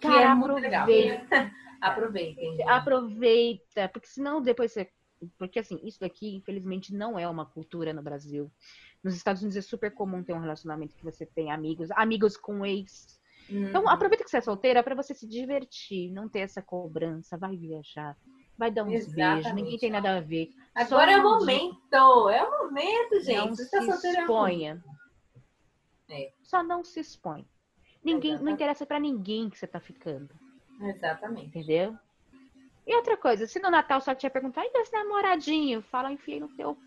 Que 0.01 0.07
Cara, 0.07 0.31
é 0.31 0.35
muito 0.35 0.55
legal. 0.59 0.83
aproveita. 0.83 1.51
Aproveitem. 1.81 2.63
aproveita, 2.67 3.89
porque 3.89 4.07
senão 4.07 4.41
depois 4.41 4.71
você. 4.73 4.89
Porque 5.37 5.59
assim, 5.59 5.79
isso 5.83 5.99
daqui, 5.99 6.35
infelizmente, 6.35 6.93
não 6.93 7.17
é 7.17 7.27
uma 7.27 7.45
cultura 7.45 7.93
no 7.93 8.01
Brasil. 8.01 8.51
Nos 9.03 9.15
Estados 9.15 9.41
Unidos 9.41 9.55
é 9.57 9.61
super 9.61 9.91
comum 9.93 10.23
ter 10.23 10.33
um 10.33 10.39
relacionamento 10.39 10.95
que 10.95 11.03
você 11.03 11.25
tem 11.25 11.51
amigos, 11.51 11.89
amigos 11.91 12.35
com 12.37 12.65
ex. 12.65 13.19
Então, 13.49 13.83
Uhum. 13.83 13.89
aproveita 13.89 14.23
que 14.23 14.29
você 14.29 14.37
é 14.37 14.41
solteira 14.41 14.83
para 14.83 14.95
você 14.95 15.13
se 15.13 15.27
divertir, 15.27 16.11
não 16.11 16.27
ter 16.27 16.39
essa 16.39 16.61
cobrança, 16.61 17.37
vai 17.37 17.55
viajar, 17.55 18.17
vai 18.57 18.71
dar 18.71 18.83
uns 18.83 18.89
beijos, 18.89 19.13
Exatamente. 19.13 19.53
ninguém 19.53 19.77
tem 19.79 19.91
nada 19.91 20.17
a 20.17 20.21
ver. 20.21 20.49
Só 20.87 20.95
Agora 20.95 21.11
é 21.11 21.17
o 21.17 21.23
não 21.23 21.39
momento. 21.39 22.29
É 22.29 22.43
o 22.43 22.63
momento, 22.63 23.21
gente. 23.21 23.37
não 23.37 23.55
Você 23.55 23.65
se 23.65 23.87
tá 24.01 24.21
exponha. 24.21 24.83
É. 26.09 26.31
Só 26.43 26.61
não 26.63 26.83
se 26.83 26.99
expõe. 26.99 27.47
Ninguém, 28.03 28.31
não 28.31 28.35
Exatamente. 28.37 28.53
interessa 28.53 28.85
pra 28.85 28.99
ninguém 28.99 29.49
que 29.49 29.57
você 29.57 29.65
tá 29.65 29.79
ficando, 29.79 30.29
Exatamente. 30.79 31.47
entendeu? 31.47 31.97
E 32.85 32.95
outra 32.95 33.17
coisa, 33.17 33.47
se 33.47 33.59
no 33.59 33.71
Natal 33.71 33.99
só 33.99 34.13
tinha 34.13 34.29
perguntar, 34.29 34.63
e 34.63 34.69
esse 34.75 34.93
namoradinho? 34.93 35.81
Fala, 35.81 36.11
enfiei 36.11 36.39
no 36.39 36.47
teu. 36.49 36.77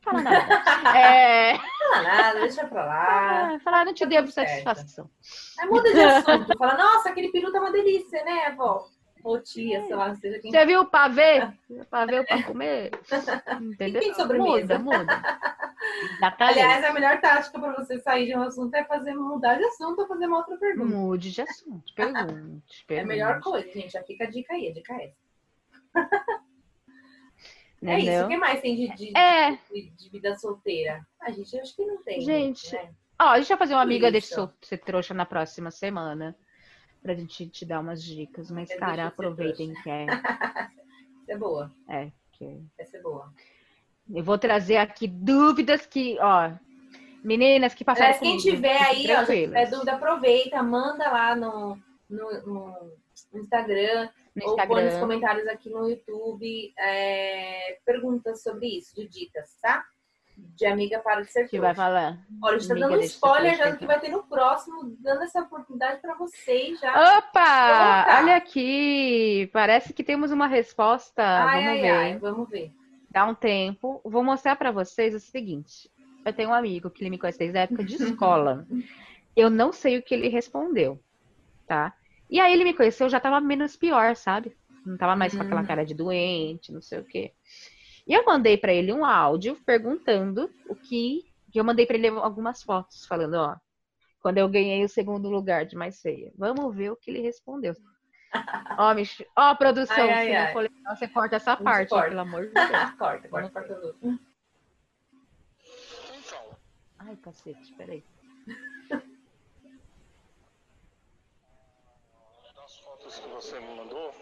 Fala 0.00 0.20
nada. 0.22 0.38
é... 0.96 1.58
Fala 1.58 2.02
nada, 2.02 2.40
deixa 2.40 2.66
pra 2.66 2.84
lá. 2.84 3.54
Ah, 3.54 3.60
Fala, 3.60 3.84
não 3.84 3.92
te 3.92 4.04
Tá 4.04 4.08
devo 4.08 4.30
satisfação. 4.30 5.10
Aí 5.58 5.68
muda 5.68 5.92
de 5.92 6.00
assunto. 6.00 6.56
Fala, 6.56 6.76
nossa, 6.76 7.08
aquele 7.08 7.32
peru 7.32 7.50
tá 7.50 7.58
uma 7.58 7.72
delícia, 7.72 8.22
né, 8.24 8.46
avó? 8.46 8.88
Ou 9.24 9.40
tia, 9.40 9.84
sei 9.86 9.94
lá, 9.94 10.14
seja 10.16 10.38
quem 10.40 10.50
Você 10.50 10.66
viu 10.66 10.80
o 10.80 10.86
pavê? 10.86 11.48
Pavê 11.88 12.24
pra 12.24 12.42
comer? 12.42 12.90
Entendeu? 13.60 14.00
tem 14.00 14.14
sobremesa? 14.14 14.78
Muda, 14.78 14.98
muda. 14.98 15.38
Aliás, 16.38 16.84
a 16.84 16.92
melhor 16.92 17.20
tática 17.20 17.58
pra 17.60 17.72
você 17.72 17.98
sair 18.00 18.26
de 18.26 18.36
um 18.36 18.42
assunto 18.42 18.74
é 18.74 18.84
fazer 18.84 19.14
mudar 19.14 19.56
de 19.56 19.64
assunto 19.64 20.00
ou 20.00 20.08
fazer 20.08 20.26
uma 20.26 20.38
outra 20.38 20.56
pergunta. 20.56 20.94
Mude 20.96 21.30
de 21.30 21.42
assunto. 21.42 21.94
Pergunte. 21.94 22.84
É 22.90 23.00
a 23.00 23.06
melhor 23.06 23.34
pergunte. 23.34 23.44
coisa, 23.50 23.72
gente. 23.72 23.92
Já 23.92 24.02
fica 24.02 24.24
a 24.24 24.30
dica 24.30 24.54
aí, 24.54 24.68
a 24.68 24.72
dica 24.72 24.92
é 24.94 25.04
essa. 25.06 25.16
É 27.84 27.94
Entendeu? 27.94 28.14
isso. 28.14 28.24
O 28.26 28.28
que 28.28 28.36
mais 28.36 28.60
tem 28.60 28.76
de, 28.76 28.94
de, 28.94 29.18
É. 29.18 29.50
de- 29.72 29.90
de 29.90 30.08
vida 30.08 30.36
solteira? 30.36 31.04
A 31.20 31.32
gente 31.32 31.58
acho 31.58 31.74
que 31.74 31.84
não 31.84 32.00
tem. 32.04 32.20
Gente, 32.20 32.72
né? 32.72 32.90
Ó, 33.20 33.24
a 33.30 33.38
gente 33.40 33.48
vai 33.48 33.58
fazer 33.58 33.74
uma 33.74 33.82
amiga 33.82 34.06
Isso. 34.16 34.46
desse 34.46 34.68
ser 34.68 34.78
trouxa 34.78 35.12
na 35.12 35.26
próxima 35.26 35.68
semana. 35.72 36.36
Pra 37.02 37.14
gente 37.14 37.48
te 37.48 37.64
dar 37.64 37.80
umas 37.80 38.02
dicas. 38.02 38.50
Mas, 38.50 38.72
cara, 38.74 38.92
eu 38.92 38.96
ser 38.96 39.02
aproveitem 39.02 39.74
que 39.82 39.90
é. 39.90 40.06
Essa 41.22 41.32
é 41.32 41.36
boa. 41.36 41.72
É, 41.88 42.10
que 42.32 42.62
Essa 42.78 42.96
é 42.96 43.00
boa. 43.00 43.32
Eu 44.12 44.22
vou 44.22 44.38
trazer 44.38 44.76
aqui 44.76 45.06
dúvidas 45.06 45.86
que, 45.86 46.18
ó. 46.20 46.52
Meninas 47.24 47.74
que 47.74 47.84
passaram 47.84 48.06
Aliás, 48.06 48.20
quem 48.20 48.36
comigo, 48.36 48.56
tiver 48.56 48.82
aí, 48.82 49.06
ó, 49.12 49.24
tiver 49.24 49.70
dúvida, 49.70 49.92
aproveita, 49.92 50.60
manda 50.60 51.08
lá 51.08 51.36
no, 51.36 51.78
no, 52.10 52.42
no 53.32 53.40
Instagram, 53.40 54.08
no 54.34 54.50
ou 54.50 54.56
põe 54.66 54.84
nos 54.84 54.98
comentários 54.98 55.46
aqui 55.46 55.70
no 55.70 55.88
YouTube 55.88 56.72
é, 56.76 57.78
perguntas 57.84 58.42
sobre 58.42 58.66
isso, 58.66 58.94
de 58.96 59.06
dicas, 59.06 59.56
tá? 59.62 59.84
De 60.56 60.66
amiga 60.66 60.98
para 61.00 61.22
de 61.22 61.30
ser 61.32 61.48
Que 61.48 61.58
vai 61.58 61.74
falar. 61.74 62.18
Olha, 62.42 62.56
a 62.56 62.58
gente 62.58 62.68
tá 62.68 62.74
dando 62.74 63.00
spoiler 63.02 63.56
já 63.56 63.70
do 63.70 63.78
que 63.78 63.86
vai 63.86 63.98
ter 64.00 64.10
no 64.10 64.22
próximo, 64.24 64.96
dando 65.00 65.22
essa 65.22 65.40
oportunidade 65.40 66.00
para 66.00 66.14
vocês 66.14 66.78
já. 66.78 67.18
Opa! 67.18 68.18
Olha 68.18 68.36
aqui. 68.36 69.48
Parece 69.52 69.92
que 69.92 70.04
temos 70.04 70.30
uma 70.30 70.46
resposta. 70.46 71.22
ai, 71.22 71.64
Vamos 71.64 71.68
ai, 71.68 71.80
ver. 71.80 71.90
ai, 71.90 72.18
vamos 72.18 72.48
ver. 72.48 72.72
Dá 73.10 73.26
um 73.26 73.34
tempo. 73.34 74.00
Vou 74.04 74.22
mostrar 74.22 74.56
pra 74.56 74.70
vocês 74.70 75.14
o 75.14 75.20
seguinte. 75.20 75.90
Eu 76.24 76.32
tenho 76.32 76.50
um 76.50 76.54
amigo 76.54 76.90
que 76.90 77.02
ele 77.02 77.10
me 77.10 77.18
conhece 77.18 77.38
desde 77.38 77.58
a 77.58 77.62
época 77.62 77.82
de 77.84 77.96
escola. 77.96 78.66
Eu 79.34 79.48
não 79.48 79.72
sei 79.72 79.96
o 79.96 80.02
que 80.02 80.14
ele 80.14 80.28
respondeu, 80.28 81.02
tá? 81.66 81.94
E 82.30 82.38
aí 82.38 82.52
ele 82.52 82.64
me 82.64 82.74
conheceu, 82.74 83.08
já 83.08 83.18
tava 83.18 83.40
menos 83.40 83.76
pior, 83.76 84.14
sabe? 84.14 84.54
Não 84.84 84.96
tava 84.98 85.16
mais 85.16 85.34
com 85.34 85.42
aquela 85.42 85.62
Hum. 85.62 85.66
cara 85.66 85.84
de 85.86 85.94
doente, 85.94 86.70
não 86.70 86.82
sei 86.82 86.98
o 86.98 87.04
quê. 87.04 87.32
E 88.06 88.12
eu 88.14 88.24
mandei 88.24 88.56
pra 88.56 88.72
ele 88.72 88.92
um 88.92 89.04
áudio 89.04 89.56
perguntando 89.64 90.50
o 90.68 90.74
que. 90.74 91.24
que 91.50 91.58
Eu 91.58 91.64
mandei 91.64 91.86
pra 91.86 91.96
ele 91.96 92.08
algumas 92.08 92.62
fotos 92.62 93.06
falando, 93.06 93.34
ó, 93.34 93.56
quando 94.20 94.38
eu 94.38 94.48
ganhei 94.48 94.84
o 94.84 94.88
segundo 94.88 95.28
lugar 95.28 95.66
de 95.66 95.76
mais 95.76 96.00
feia. 96.00 96.32
Vamos 96.36 96.74
ver 96.74 96.90
o 96.90 96.96
que 96.96 97.10
ele 97.10 97.20
respondeu. 97.20 97.74
Ó, 98.78 98.94
Mich... 98.94 99.26
ó, 99.36 99.54
produção, 99.54 99.94
Ai, 99.94 100.34
ai, 100.34 100.54
ai. 100.56 100.68
você 100.96 101.06
corta 101.06 101.36
essa 101.36 101.54
Não 101.54 101.62
parte, 101.64 101.90
corta. 101.90 102.08
pelo 102.08 102.20
amor 102.20 102.46
de 102.46 102.54
Deus. 102.54 102.90
corta, 102.96 103.28
corta, 103.28 103.50
corta 103.50 103.74
tudo. 103.74 104.18
Então, 106.16 106.56
Ai, 106.98 107.14
cacete, 107.16 107.74
peraí. 107.74 108.02
das 112.56 112.78
fotos 112.78 113.18
que 113.18 113.28
você 113.28 113.60
me 113.60 113.74
mandou, 113.76 114.14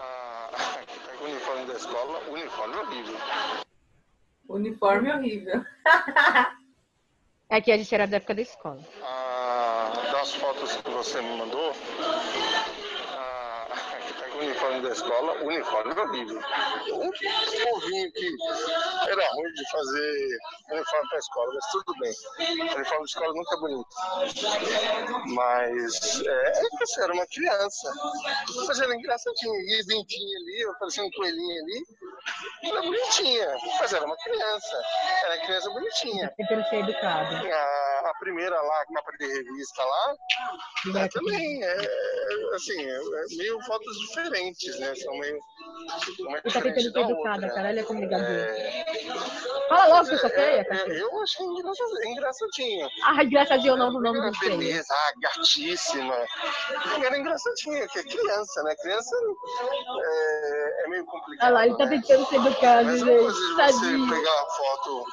a... 0.00 0.50
o 1.20 1.28
uniforme 1.64 1.66
da 1.66 1.74
escola, 1.74 2.20
uniforme 2.30 2.76
horrível. 2.76 3.16
Uniforme 4.48 5.12
horrível. 5.12 5.64
É 7.48 7.60
que 7.60 7.72
a 7.72 7.76
gente 7.76 7.94
era 7.94 8.06
da 8.06 8.16
época 8.16 8.34
da 8.34 8.42
escola. 8.42 8.80
A... 9.02 9.92
Das 10.12 10.34
fotos 10.34 10.76
que 10.76 10.90
você 10.90 11.20
me 11.20 11.36
mandou, 11.36 11.74
uniforme 14.44 14.80
da 14.82 14.88
escola, 14.90 15.32
uniforme 15.42 15.94
é 15.94 16.00
horrível. 16.00 16.40
Um 16.92 17.10
povinho 17.10 18.12
que 18.12 18.36
era 19.08 19.28
ruim 19.32 19.52
de 19.52 19.70
fazer 19.70 20.38
uniforme 20.70 21.08
para 21.08 21.18
escola, 21.18 21.54
mas 21.54 21.66
tudo 21.70 21.94
bem. 21.98 22.12
O 22.72 22.76
uniforme 22.76 23.04
de 23.04 23.10
escola 23.10 23.34
nunca 23.34 23.54
é 23.54 23.60
bonito. 23.60 25.34
Mas 25.34 26.20
é, 26.26 26.50
é 26.50 26.68
você 26.78 27.02
era 27.02 27.12
uma 27.12 27.26
criança. 27.26 27.92
Mas 28.66 28.80
era 28.80 28.94
engraçadinho. 28.94 29.54
E 29.54 29.82
ventinha 29.86 30.38
ali, 30.38 30.64
aparecendo 30.70 31.06
um 31.06 31.10
coelhinho 31.10 31.62
ali. 31.62 31.86
Era 32.62 32.82
bonitinha. 32.82 33.56
Mas 33.78 33.92
era 33.92 34.04
uma 34.04 34.16
criança. 34.16 34.82
Era 35.24 35.38
criança 35.38 35.70
bonitinha. 35.70 36.32
Tentando 36.36 36.68
ser 36.68 36.76
educado. 36.76 37.34
A, 37.34 37.40
a 37.40 37.83
primeira 38.24 38.60
lá, 38.60 38.80
a 38.80 38.86
capa 38.86 39.12
de 39.18 39.26
revista 39.26 39.82
lá, 39.84 41.02
é, 41.02 41.08
também 41.08 41.62
é, 41.62 41.66
é, 41.66 42.54
assim, 42.54 42.80
é, 42.80 42.96
é 42.96 43.36
meio 43.36 43.60
fotos 43.64 43.96
diferentes, 43.98 44.78
né? 44.80 44.94
São 44.94 45.18
meio. 45.18 45.38
Uma 46.20 46.38
é 46.38 46.42
Você 46.42 46.60
tá 46.60 46.80
ser 46.80 46.92
da 46.92 47.00
educada, 47.02 47.14
outra. 47.14 47.54
cara. 47.54 47.68
Olha 47.68 47.84
como 47.84 48.00
ligadinho. 48.00 48.38
É, 48.38 48.84
Fala 49.68 49.86
logo, 49.88 50.08
que 50.08 50.14
eu 50.14 50.18
sou 50.18 50.30
é, 50.30 50.32
feia, 50.32 50.60
é, 50.60 50.64
cacete. 50.64 50.90
eu 50.96 51.22
achei 51.22 51.46
engraçadinho. 52.06 52.88
Ai, 53.02 53.24
engraçadinho 53.24 53.74
o 53.74 53.76
nome, 53.76 53.96
o 53.96 54.00
nome 54.00 54.30
do 54.30 54.38
feio. 54.38 54.58
Beleza, 54.58 54.94
ah, 54.94 55.12
gatíssima. 55.20 56.14
Era 57.04 57.18
engraçadinho, 57.18 57.88
que 57.88 57.98
é 57.98 58.02
criança, 58.02 58.62
né? 58.62 58.74
Criança 58.76 59.16
é, 60.02 60.84
é 60.84 60.88
meio 60.88 61.04
complicado. 61.06 61.46
Olha 61.46 61.54
lá, 61.54 61.66
ele 61.66 61.76
tá 61.76 61.86
né? 61.86 61.90
tentando 62.00 62.26
ser 62.26 62.36
educado, 62.36 62.84
Mas 62.86 63.00
gente. 63.00 63.20
você 63.22 63.56
Tadinho. 63.56 64.08
pegar 64.08 64.34
uma 64.34 64.50
foto 64.50 65.04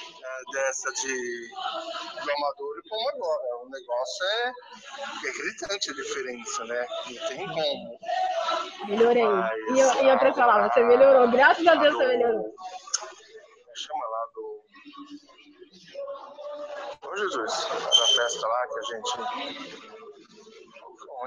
é, 0.00 0.03
dessa 0.52 0.92
de 0.92 1.48
do 2.24 2.30
amador 2.32 2.78
e 2.78 2.88
como 2.88 3.08
agora. 3.10 3.56
O 3.64 3.68
negócio 3.70 4.26
é, 4.26 4.52
é 5.28 5.32
gritante 5.32 5.90
a 5.90 5.94
diferença, 5.94 6.64
né? 6.64 6.86
Não 7.10 7.28
tem 7.28 7.46
como. 7.46 7.98
Melhorei. 8.88 9.24
Mas, 9.26 9.52
E, 9.76 9.80
eu, 9.80 10.04
e 10.04 10.10
outra 10.10 10.32
palavra, 10.34 10.70
você 10.72 10.82
melhorou. 10.84 11.28
Graças 11.30 11.66
a 11.66 11.72
A 11.72 11.74
Deus 11.76 11.92
do- 11.92 11.98
você 11.98 12.06
melhorou. 12.08 12.54
Chama 13.76 14.06
lá 14.06 14.26
do. 14.34 14.64
Ô 17.08 17.16
Jesus, 17.16 17.64
da 17.68 18.06
festa 18.06 18.46
lá 18.46 18.66
que 18.68 18.78
a 18.78 18.82
gente. 18.82 19.93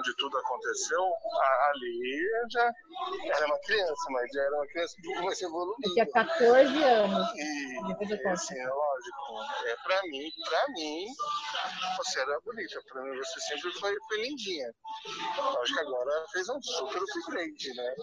Onde 0.08 0.16
tudo 0.16 0.38
aconteceu, 0.38 1.03
a- 1.03 1.70
ali 1.72 2.22
já 2.49 2.72
era 3.36 3.45
uma 3.45 3.60
criança, 3.60 4.05
mas 4.10 4.32
já 4.32 4.41
era 4.41 4.55
uma 4.55 4.68
criança 4.68 4.95
mais 5.22 5.38
Tinha 5.38 5.49
evoluída. 5.49 6.05
14 6.14 6.84
anos. 6.84 7.28
E, 7.36 8.05
e 8.05 8.28
assim, 8.29 8.58
é 8.58 8.67
lógico, 8.70 9.66
é 9.66 9.75
pra 9.84 10.01
mim, 10.04 10.32
pra 10.47 10.67
mim, 10.70 11.08
você 11.97 12.21
era 12.21 12.39
bonita, 12.39 12.82
pra 12.89 13.01
mim 13.04 13.17
você 13.17 13.39
sempre 13.42 13.71
foi, 13.74 13.93
foi 14.08 14.21
lindinha. 14.21 14.71
Lógico 15.36 15.78
que 15.78 15.86
agora 15.86 16.25
fez 16.32 16.47
um 16.50 16.62
super 16.62 17.01
upgrade, 17.01 17.74
né? 17.75 17.96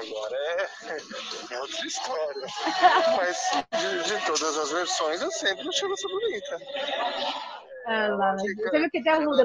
Agora 0.00 0.36
é, 0.36 1.54
é 1.54 1.60
outra 1.60 1.86
história. 1.86 2.46
Mas 3.16 3.38
de, 3.72 4.02
de 4.04 4.26
todas 4.26 4.56
as 4.56 4.70
versões 4.70 5.20
eu 5.20 5.30
sempre 5.32 5.68
achei 5.68 5.88
você 5.88 6.06
bonita. 6.08 6.58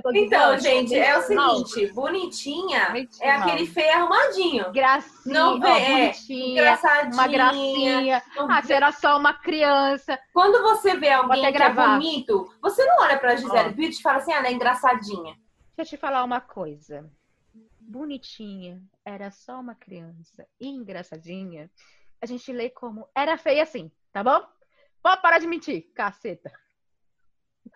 Toda 0.01 0.11
de 0.11 0.19
Então, 0.19 0.59
gente, 0.59 0.95
é 0.95 1.17
o 1.17 1.21
seguinte, 1.21 1.87
bonitinha 1.93 2.87
Bonitinha. 2.89 3.25
é 3.25 3.31
aquele 3.31 3.65
feio 3.65 3.93
arrumadinho. 3.93 4.71
Gracinha, 4.73 5.33
Não 5.33 5.59
vê, 5.59 5.67
ó, 5.67 5.77
é, 5.77 6.05
bonitinha, 6.05 6.79
uma 7.13 7.27
gracinha. 7.27 8.23
Ah, 8.37 8.61
você 8.61 8.73
era 8.73 8.91
só 8.91 9.17
uma 9.17 9.33
criança. 9.33 10.19
Quando 10.33 10.61
você 10.61 10.95
vê 10.97 11.11
alguém 11.11 11.51
que 11.51 11.63
é 11.63 11.69
bonito, 11.69 12.53
você 12.61 12.85
não 12.85 12.97
olha 13.01 13.17
pra 13.17 13.35
Gisele 13.35 13.75
Ó. 13.77 13.81
E 13.81 14.01
fala 14.01 14.17
assim, 14.17 14.33
ah, 14.33 14.37
ela 14.37 14.47
é 14.47 14.53
engraçadinha. 14.53 15.37
Deixa 15.75 15.95
eu 15.95 15.97
te 15.97 15.97
falar 15.97 16.23
uma 16.23 16.41
coisa. 16.41 17.09
Bonitinha, 17.79 18.81
era 19.05 19.31
só 19.31 19.59
uma 19.59 19.75
criança 19.75 20.45
e 20.59 20.67
engraçadinha. 20.67 21.69
A 22.21 22.25
gente 22.25 22.51
lê 22.51 22.69
como 22.69 23.07
era 23.15 23.37
feia 23.37 23.63
assim, 23.63 23.91
tá 24.11 24.23
bom? 24.23 24.41
Pode 25.01 25.21
parar 25.21 25.39
de 25.39 25.47
mentir, 25.47 25.91
caceta. 25.93 26.51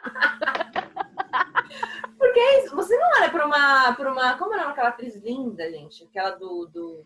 Porque 2.18 2.40
é 2.40 2.64
isso, 2.64 2.76
você 2.76 2.98
não 2.98 3.08
olha 3.20 3.30
pra 3.30 3.46
uma, 3.46 3.94
pra 3.94 4.12
uma. 4.12 4.38
Como 4.38 4.52
nome 4.56 4.68
daquela 4.68 4.90
atriz 4.90 5.16
linda, 5.16 5.70
gente? 5.70 6.04
Aquela 6.04 6.32
do. 6.32 6.66
do... 6.68 7.06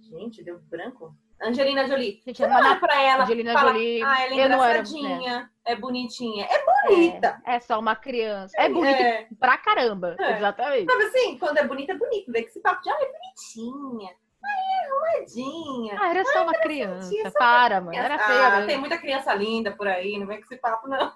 Gente, 0.00 0.42
deu 0.42 0.58
branco? 0.58 1.14
Angelina 1.42 1.86
Jolie. 1.86 2.22
Gente, 2.24 2.40
não 2.42 2.56
olha 2.56 2.76
pra 2.76 3.02
ela. 3.02 3.24
Angelina 3.24 3.52
fala, 3.52 3.72
Jolie. 3.72 4.02
Ah, 4.02 4.22
ela 4.22 4.34
é 4.34 4.44
eu 4.44 4.48
não 4.48 4.64
era, 4.64 4.78
engraçadinha, 4.78 5.50
é 5.64 5.76
bonitinha. 5.76 6.46
É 6.46 6.64
bonita. 6.64 7.42
É, 7.44 7.56
é 7.56 7.60
só 7.60 7.78
uma 7.78 7.94
criança. 7.94 8.54
É 8.56 8.68
bonita 8.68 9.02
É. 9.02 9.28
pra 9.38 9.58
caramba. 9.58 10.16
É. 10.18 10.38
Exatamente. 10.38 10.90
Sabe 10.90 11.04
assim, 11.04 11.38
quando 11.38 11.58
é 11.58 11.66
bonita, 11.66 11.92
é 11.92 11.96
bonito. 11.96 12.32
Vê 12.32 12.42
que 12.42 12.48
esse 12.48 12.60
papo 12.60 12.82
de, 12.82 12.88
ah, 12.88 12.96
é 12.98 13.12
bonitinha. 13.12 14.14
Ai, 14.42 14.54
é 14.54 14.86
arrumadinha. 14.86 15.96
Ah, 16.00 16.10
era 16.10 16.24
só 16.24 16.42
uma 16.44 16.54
criança. 16.54 17.10
Para, 17.32 17.80
mano. 17.80 17.96
Era 17.96 18.18
feia 18.18 18.48
Ah, 18.48 18.66
tem 18.66 18.78
muita 18.78 18.96
criança 18.96 19.34
linda 19.34 19.72
por 19.72 19.86
aí, 19.86 20.18
não 20.18 20.26
vem 20.26 20.38
com 20.38 20.44
esse 20.44 20.56
papo, 20.56 20.88
não. 20.88 21.12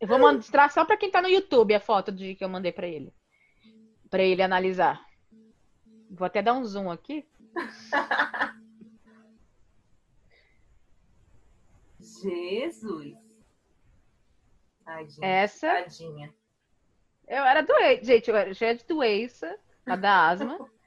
Eu 0.00 0.06
vou 0.06 0.18
mostrar 0.18 0.70
só 0.70 0.84
pra 0.84 0.96
quem 0.96 1.10
tá 1.10 1.20
no 1.20 1.28
YouTube 1.28 1.74
a 1.74 1.80
foto 1.80 2.12
de 2.12 2.34
que 2.34 2.44
eu 2.44 2.48
mandei 2.48 2.70
pra 2.70 2.86
ele. 2.86 3.12
Pra 4.08 4.22
ele 4.22 4.42
analisar. 4.42 5.04
Vou 6.10 6.24
até 6.24 6.40
dar 6.40 6.54
um 6.54 6.64
zoom 6.64 6.90
aqui. 6.90 7.26
Jesus. 12.00 13.14
Tadinha. 14.84 15.26
Essa, 15.26 15.82
Tadinha. 15.82 16.34
eu 17.26 17.44
era 17.44 17.60
doente. 17.62 18.06
Gente, 18.06 18.30
eu 18.30 18.36
era 18.36 18.54
cheia 18.54 18.74
de 18.74 18.84
doença, 18.86 19.58
a 19.84 19.96
da 19.96 20.28
asma. 20.28 20.58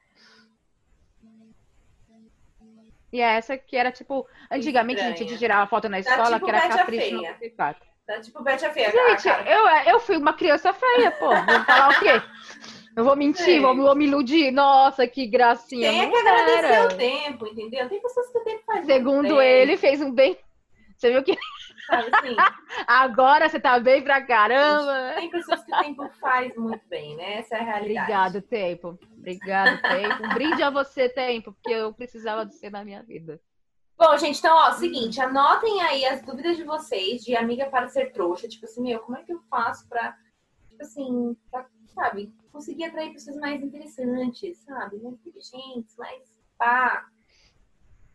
E 3.12 3.20
essa 3.20 3.58
que 3.58 3.76
era 3.76 3.92
tipo, 3.92 4.26
antigamente 4.50 5.02
a 5.02 5.06
gente 5.06 5.20
Estranha. 5.22 5.40
tirava 5.40 5.68
foto 5.68 5.90
na 5.90 6.02
Tá 6.02 6.10
escola, 6.10 6.34
tipo 6.36 6.46
que 6.46 6.52
era 6.52 6.70
capricho 6.70 7.16
no. 7.16 7.22
94. 7.22 7.86
Tá 8.08 8.20
tipo 8.22 8.44
Bete 8.44 8.66
a 8.66 8.70
Feia. 8.72 8.92
Gente, 8.92 9.24
cara. 9.24 9.50
eu, 9.50 9.94
eu 9.94 10.00
fui 10.00 10.18
uma 10.18 10.34
criança 10.34 10.74
feia, 10.74 11.12
pô. 11.12 11.28
Vou 11.30 11.66
falar 11.66 11.90
o 11.90 12.00
quê? 12.00 12.22
Eu 12.96 13.06
vou 13.06 13.16
mentir, 13.16 13.62
vou, 13.62 13.76
vou 13.76 13.96
me 13.96 14.06
iludir. 14.06 14.52
Nossa, 14.52 15.08
que 15.08 15.26
gracinha. 15.28 15.90
Tem 15.90 16.02
Não 16.04 16.12
que 16.12 16.18
agradecer 16.18 16.66
era. 16.66 16.86
o 16.86 16.98
tempo, 16.98 17.48
entendeu? 17.48 17.88
Tem 17.88 18.02
pessoas 18.02 18.30
que 18.32 18.38
o 18.38 18.44
tempo 18.44 18.64
faz 18.66 18.86
Segundo 18.86 19.42
ele, 19.42 19.78
fez 19.78 20.02
um 20.02 20.12
bem. 20.12 20.38
Você 20.98 21.10
viu 21.12 21.24
que 21.24 21.38
Sabe 21.88 22.10
assim? 22.14 22.36
agora 22.88 23.50
você 23.50 23.60
tá 23.60 23.80
bem 23.80 24.04
pra 24.04 24.26
caramba. 24.26 25.14
Tem 25.16 25.30
pessoas 25.30 25.64
que 25.64 25.74
o 25.74 25.80
tempo 25.80 26.10
faz 26.20 26.56
muito 26.56 26.88
bem, 26.88 27.16
né? 27.16 27.40
Essa 27.40 27.56
é 27.56 27.60
a 27.60 27.64
realidade. 27.64 28.12
Obrigado, 28.12 28.42
tempo. 28.42 29.00
Obrigado, 29.18 29.82
tempo. 29.82 30.24
Um 30.24 30.34
brinde 30.34 30.64
a 30.64 30.70
você, 30.70 31.10
tempo, 31.10 31.54
porque 31.54 31.72
eu 31.72 31.94
precisava 31.94 32.46
de 32.46 32.56
você 32.56 32.70
na 32.70 32.84
minha 32.84 33.04
vida. 33.04 33.40
Bom, 33.98 34.18
gente, 34.18 34.40
então, 34.40 34.58
ó, 34.58 34.72
seguinte, 34.72 35.22
anotem 35.22 35.80
aí 35.82 36.04
as 36.06 36.24
dúvidas 36.24 36.58
de 36.58 36.64
vocês 36.64 37.24
de 37.24 37.36
amiga 37.36 37.68
para 37.68 37.88
ser 37.88 38.12
trouxa. 38.12 38.48
Tipo 38.48 38.66
assim, 38.66 38.82
meu, 38.82 39.00
como 39.00 39.16
é 39.16 39.24
que 39.24 39.32
eu 39.32 39.40
faço 39.50 39.88
pra, 39.88 40.18
tipo 40.70 40.82
assim, 40.82 41.38
pra, 41.52 41.68
sabe, 41.94 42.34
conseguir 42.52 42.86
atrair 42.86 43.14
pessoas 43.14 43.38
mais 43.38 43.62
interessantes, 43.62 44.58
sabe? 44.60 44.98
Mais 44.98 45.14
inteligentes, 45.14 45.96
mais 45.98 46.42
pá. 46.58 47.06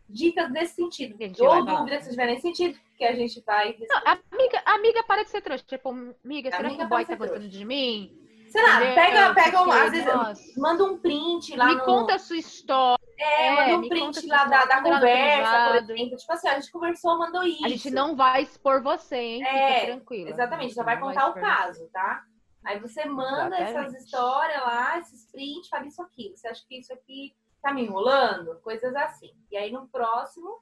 Dicas 0.09 0.51
desse 0.51 0.75
sentido. 0.75 1.17
Ou 1.39 1.65
dúvidas 1.65 2.03
que 2.03 2.09
tiverem 2.09 2.35
nesse 2.35 2.47
sentido, 2.47 2.77
que 2.97 3.05
a 3.05 3.15
gente 3.15 3.41
vai. 3.45 3.77
Não, 3.87 4.01
amiga, 4.05 4.61
amiga, 4.65 5.03
para 5.03 5.23
de 5.23 5.29
ser 5.29 5.41
trouxa. 5.41 5.63
Tipo, 5.65 5.89
amiga, 5.89 6.49
será 6.51 6.67
Amiga, 6.67 6.77
que 6.77 6.85
o 6.85 6.89
boy 6.89 7.01
tá 7.05 7.07
ser 7.13 7.17
gostando 7.17 7.47
de 7.47 7.63
mim? 7.63 8.23
Sei 8.49 8.61
lá, 8.63 8.77
Entendeu? 8.77 8.95
pega, 8.95 9.33
pega 9.33 9.61
um, 9.61 9.71
às 9.71 9.91
vezes, 9.91 10.57
manda 10.57 10.83
um 10.85 10.97
print 10.97 11.55
lá 11.55 11.65
me 11.67 11.75
no. 11.75 11.83
conta 11.83 12.15
a 12.15 12.19
sua 12.19 12.37
história. 12.37 12.97
É, 13.19 13.47
É, 13.47 13.55
manda 13.71 13.85
um 13.85 13.89
print 13.89 14.25
lá 14.27 14.45
da, 14.45 14.65
da 14.65 14.81
conversa, 14.81 15.67
por 15.67 15.75
exemplo. 15.75 16.17
Tipo 16.17 16.33
assim, 16.33 16.47
a 16.47 16.59
gente 16.59 16.71
conversou, 16.71 17.17
mandou 17.19 17.43
isso. 17.43 17.65
A 17.65 17.69
gente 17.69 17.91
não 17.91 18.15
vai 18.15 18.43
expor 18.43 18.81
você, 18.81 19.17
hein? 19.17 19.43
É, 19.43 19.79
Fica 19.81 19.85
tranquila. 19.93 20.29
Exatamente, 20.29 20.73
só 20.73 20.83
vai 20.83 20.99
contar 20.99 21.25
o 21.25 21.29
expor 21.29 21.41
caso, 21.43 21.89
tá? 21.91 22.23
Aí 22.63 22.79
você 22.79 23.05
manda 23.05 23.55
essas 23.55 23.69
Exatamente. 23.69 24.03
histórias 24.03 24.61
lá, 24.61 24.99
esses 24.99 25.31
prints, 25.31 25.69
fala 25.69 25.85
isso 25.85 26.01
aqui. 26.01 26.33
Você 26.35 26.47
acha 26.47 26.65
que 26.67 26.79
isso 26.79 26.93
aqui 26.93 27.33
tá 27.61 27.73
me 27.73 27.83
enrolando? 27.83 28.59
Coisas 28.61 28.95
assim. 28.95 29.31
E 29.51 29.57
aí 29.57 29.71
no 29.71 29.87
próximo 29.87 30.61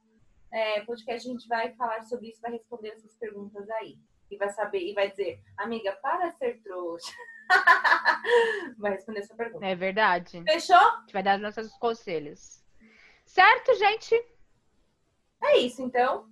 é, 0.52 0.82
podcast 0.82 1.28
a 1.28 1.32
gente 1.32 1.48
vai 1.48 1.74
falar 1.74 2.04
sobre 2.04 2.30
isso, 2.30 2.42
vai 2.42 2.52
responder 2.52 2.90
essas 2.90 3.16
perguntas 3.16 3.70
aí. 3.70 3.98
E 4.30 4.38
vai 4.38 4.50
saber, 4.50 4.80
e 4.80 4.94
vai 4.94 5.10
dizer, 5.10 5.40
amiga, 5.58 5.92
para 6.02 6.32
ser 6.32 6.62
trouxa. 6.64 7.12
vai 8.80 8.92
responder 8.94 9.20
essa 9.20 9.36
pergunta. 9.36 9.66
É 9.66 9.76
verdade. 9.76 10.44
Fechou? 10.44 10.76
A 10.76 11.00
gente 11.02 11.14
vai 11.14 11.24
dar 11.24 11.38
nossos 11.38 11.72
conselhos. 11.78 12.64
Certo, 13.26 13.76
gente? 13.76 14.16
É 15.44 15.58
isso, 15.60 15.82
então. 15.82 16.28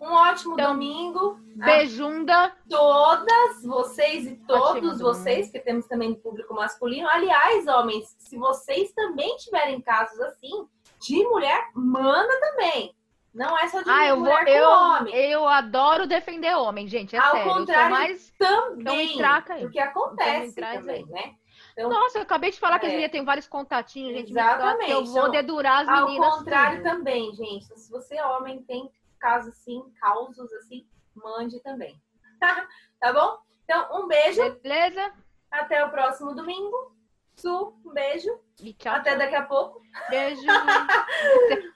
Um 0.00 0.12
ótimo 0.12 0.54
Então, 0.54 0.72
domingo. 0.72 1.40
Beijunda. 1.56 2.54
todas 2.68 3.62
vocês 3.62 4.26
e 4.26 4.36
todos 4.36 4.76
Ótimo, 4.76 4.98
vocês, 4.98 5.50
que 5.50 5.60
temos 5.60 5.86
também 5.86 6.14
público 6.14 6.52
masculino. 6.52 7.08
Aliás, 7.08 7.66
homens, 7.66 8.14
se 8.18 8.36
vocês 8.36 8.92
também 8.92 9.36
tiverem 9.36 9.80
casos 9.80 10.20
assim, 10.20 10.68
de 11.00 11.22
mulher, 11.24 11.70
manda 11.74 12.38
também. 12.40 12.94
Não 13.34 13.58
é 13.58 13.66
só 13.68 13.82
de 13.82 13.90
Ah, 13.90 14.06
eu 14.06 14.20
vou. 14.20 14.28
Eu, 14.46 14.68
homem. 14.68 15.14
eu 15.14 15.48
adoro 15.48 16.06
defender 16.06 16.54
homem, 16.56 16.86
gente. 16.86 17.16
É 17.16 17.18
Ao 17.18 17.32
sério. 17.32 17.52
Contrário, 17.52 17.90
mais. 17.90 18.30
Também. 18.38 18.80
Então 18.80 18.96
me 18.96 19.16
traca 19.16 19.54
aí. 19.54 19.60
Porque 19.62 19.80
acontece 19.80 20.54
traz 20.54 20.78
também, 20.80 21.04
né? 21.06 21.34
Então, 21.72 21.90
Nossa, 21.90 22.18
eu 22.18 22.22
acabei 22.22 22.52
de 22.52 22.60
falar 22.60 22.78
que 22.78 22.86
É. 22.86 22.88
as 22.88 22.92
meninas 22.94 23.10
têm 23.10 23.24
vários 23.24 23.48
contatinhos, 23.48 24.16
gente. 24.16 24.32
me 24.32 24.40
Exatamente. 24.40 24.90
Eu 24.92 25.04
vou 25.04 25.18
Então, 25.22 25.30
dedurar 25.32 25.80
as 25.82 25.88
ao 25.88 26.06
meninas. 26.06 26.34
contrário 26.36 26.82
tudo. 26.82 26.90
também, 26.90 27.34
gente. 27.34 27.64
Se 27.76 27.90
você 27.90 28.16
é 28.16 28.24
homem 28.24 28.62
tem 28.62 28.88
casos 29.18 29.52
assim, 29.54 29.82
causos 30.00 30.52
assim, 30.52 30.86
mande 31.16 31.60
também. 31.62 32.00
tá 33.00 33.12
bom? 33.12 33.38
Então, 33.64 33.88
um 34.04 34.06
beijo. 34.06 34.42
Beleza? 34.62 35.12
Até 35.50 35.84
o 35.84 35.90
próximo 35.90 36.34
domingo. 36.34 36.94
Su, 37.34 37.76
um 37.84 37.92
beijo. 37.92 38.30
E 38.62 38.72
tchau. 38.74 38.94
Até 38.94 39.16
daqui 39.16 39.34
a 39.34 39.42
pouco. 39.42 39.82
Beijo. 40.08 40.40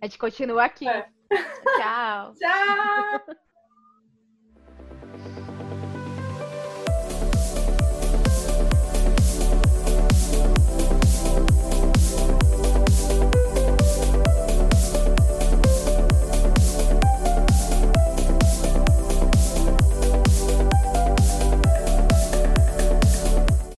A 0.00 0.06
gente 0.06 0.18
continua 0.18 0.64
aqui. 0.64 0.88
É. 0.88 1.08
Tchau. 1.76 2.34
Tchau! 2.38 3.36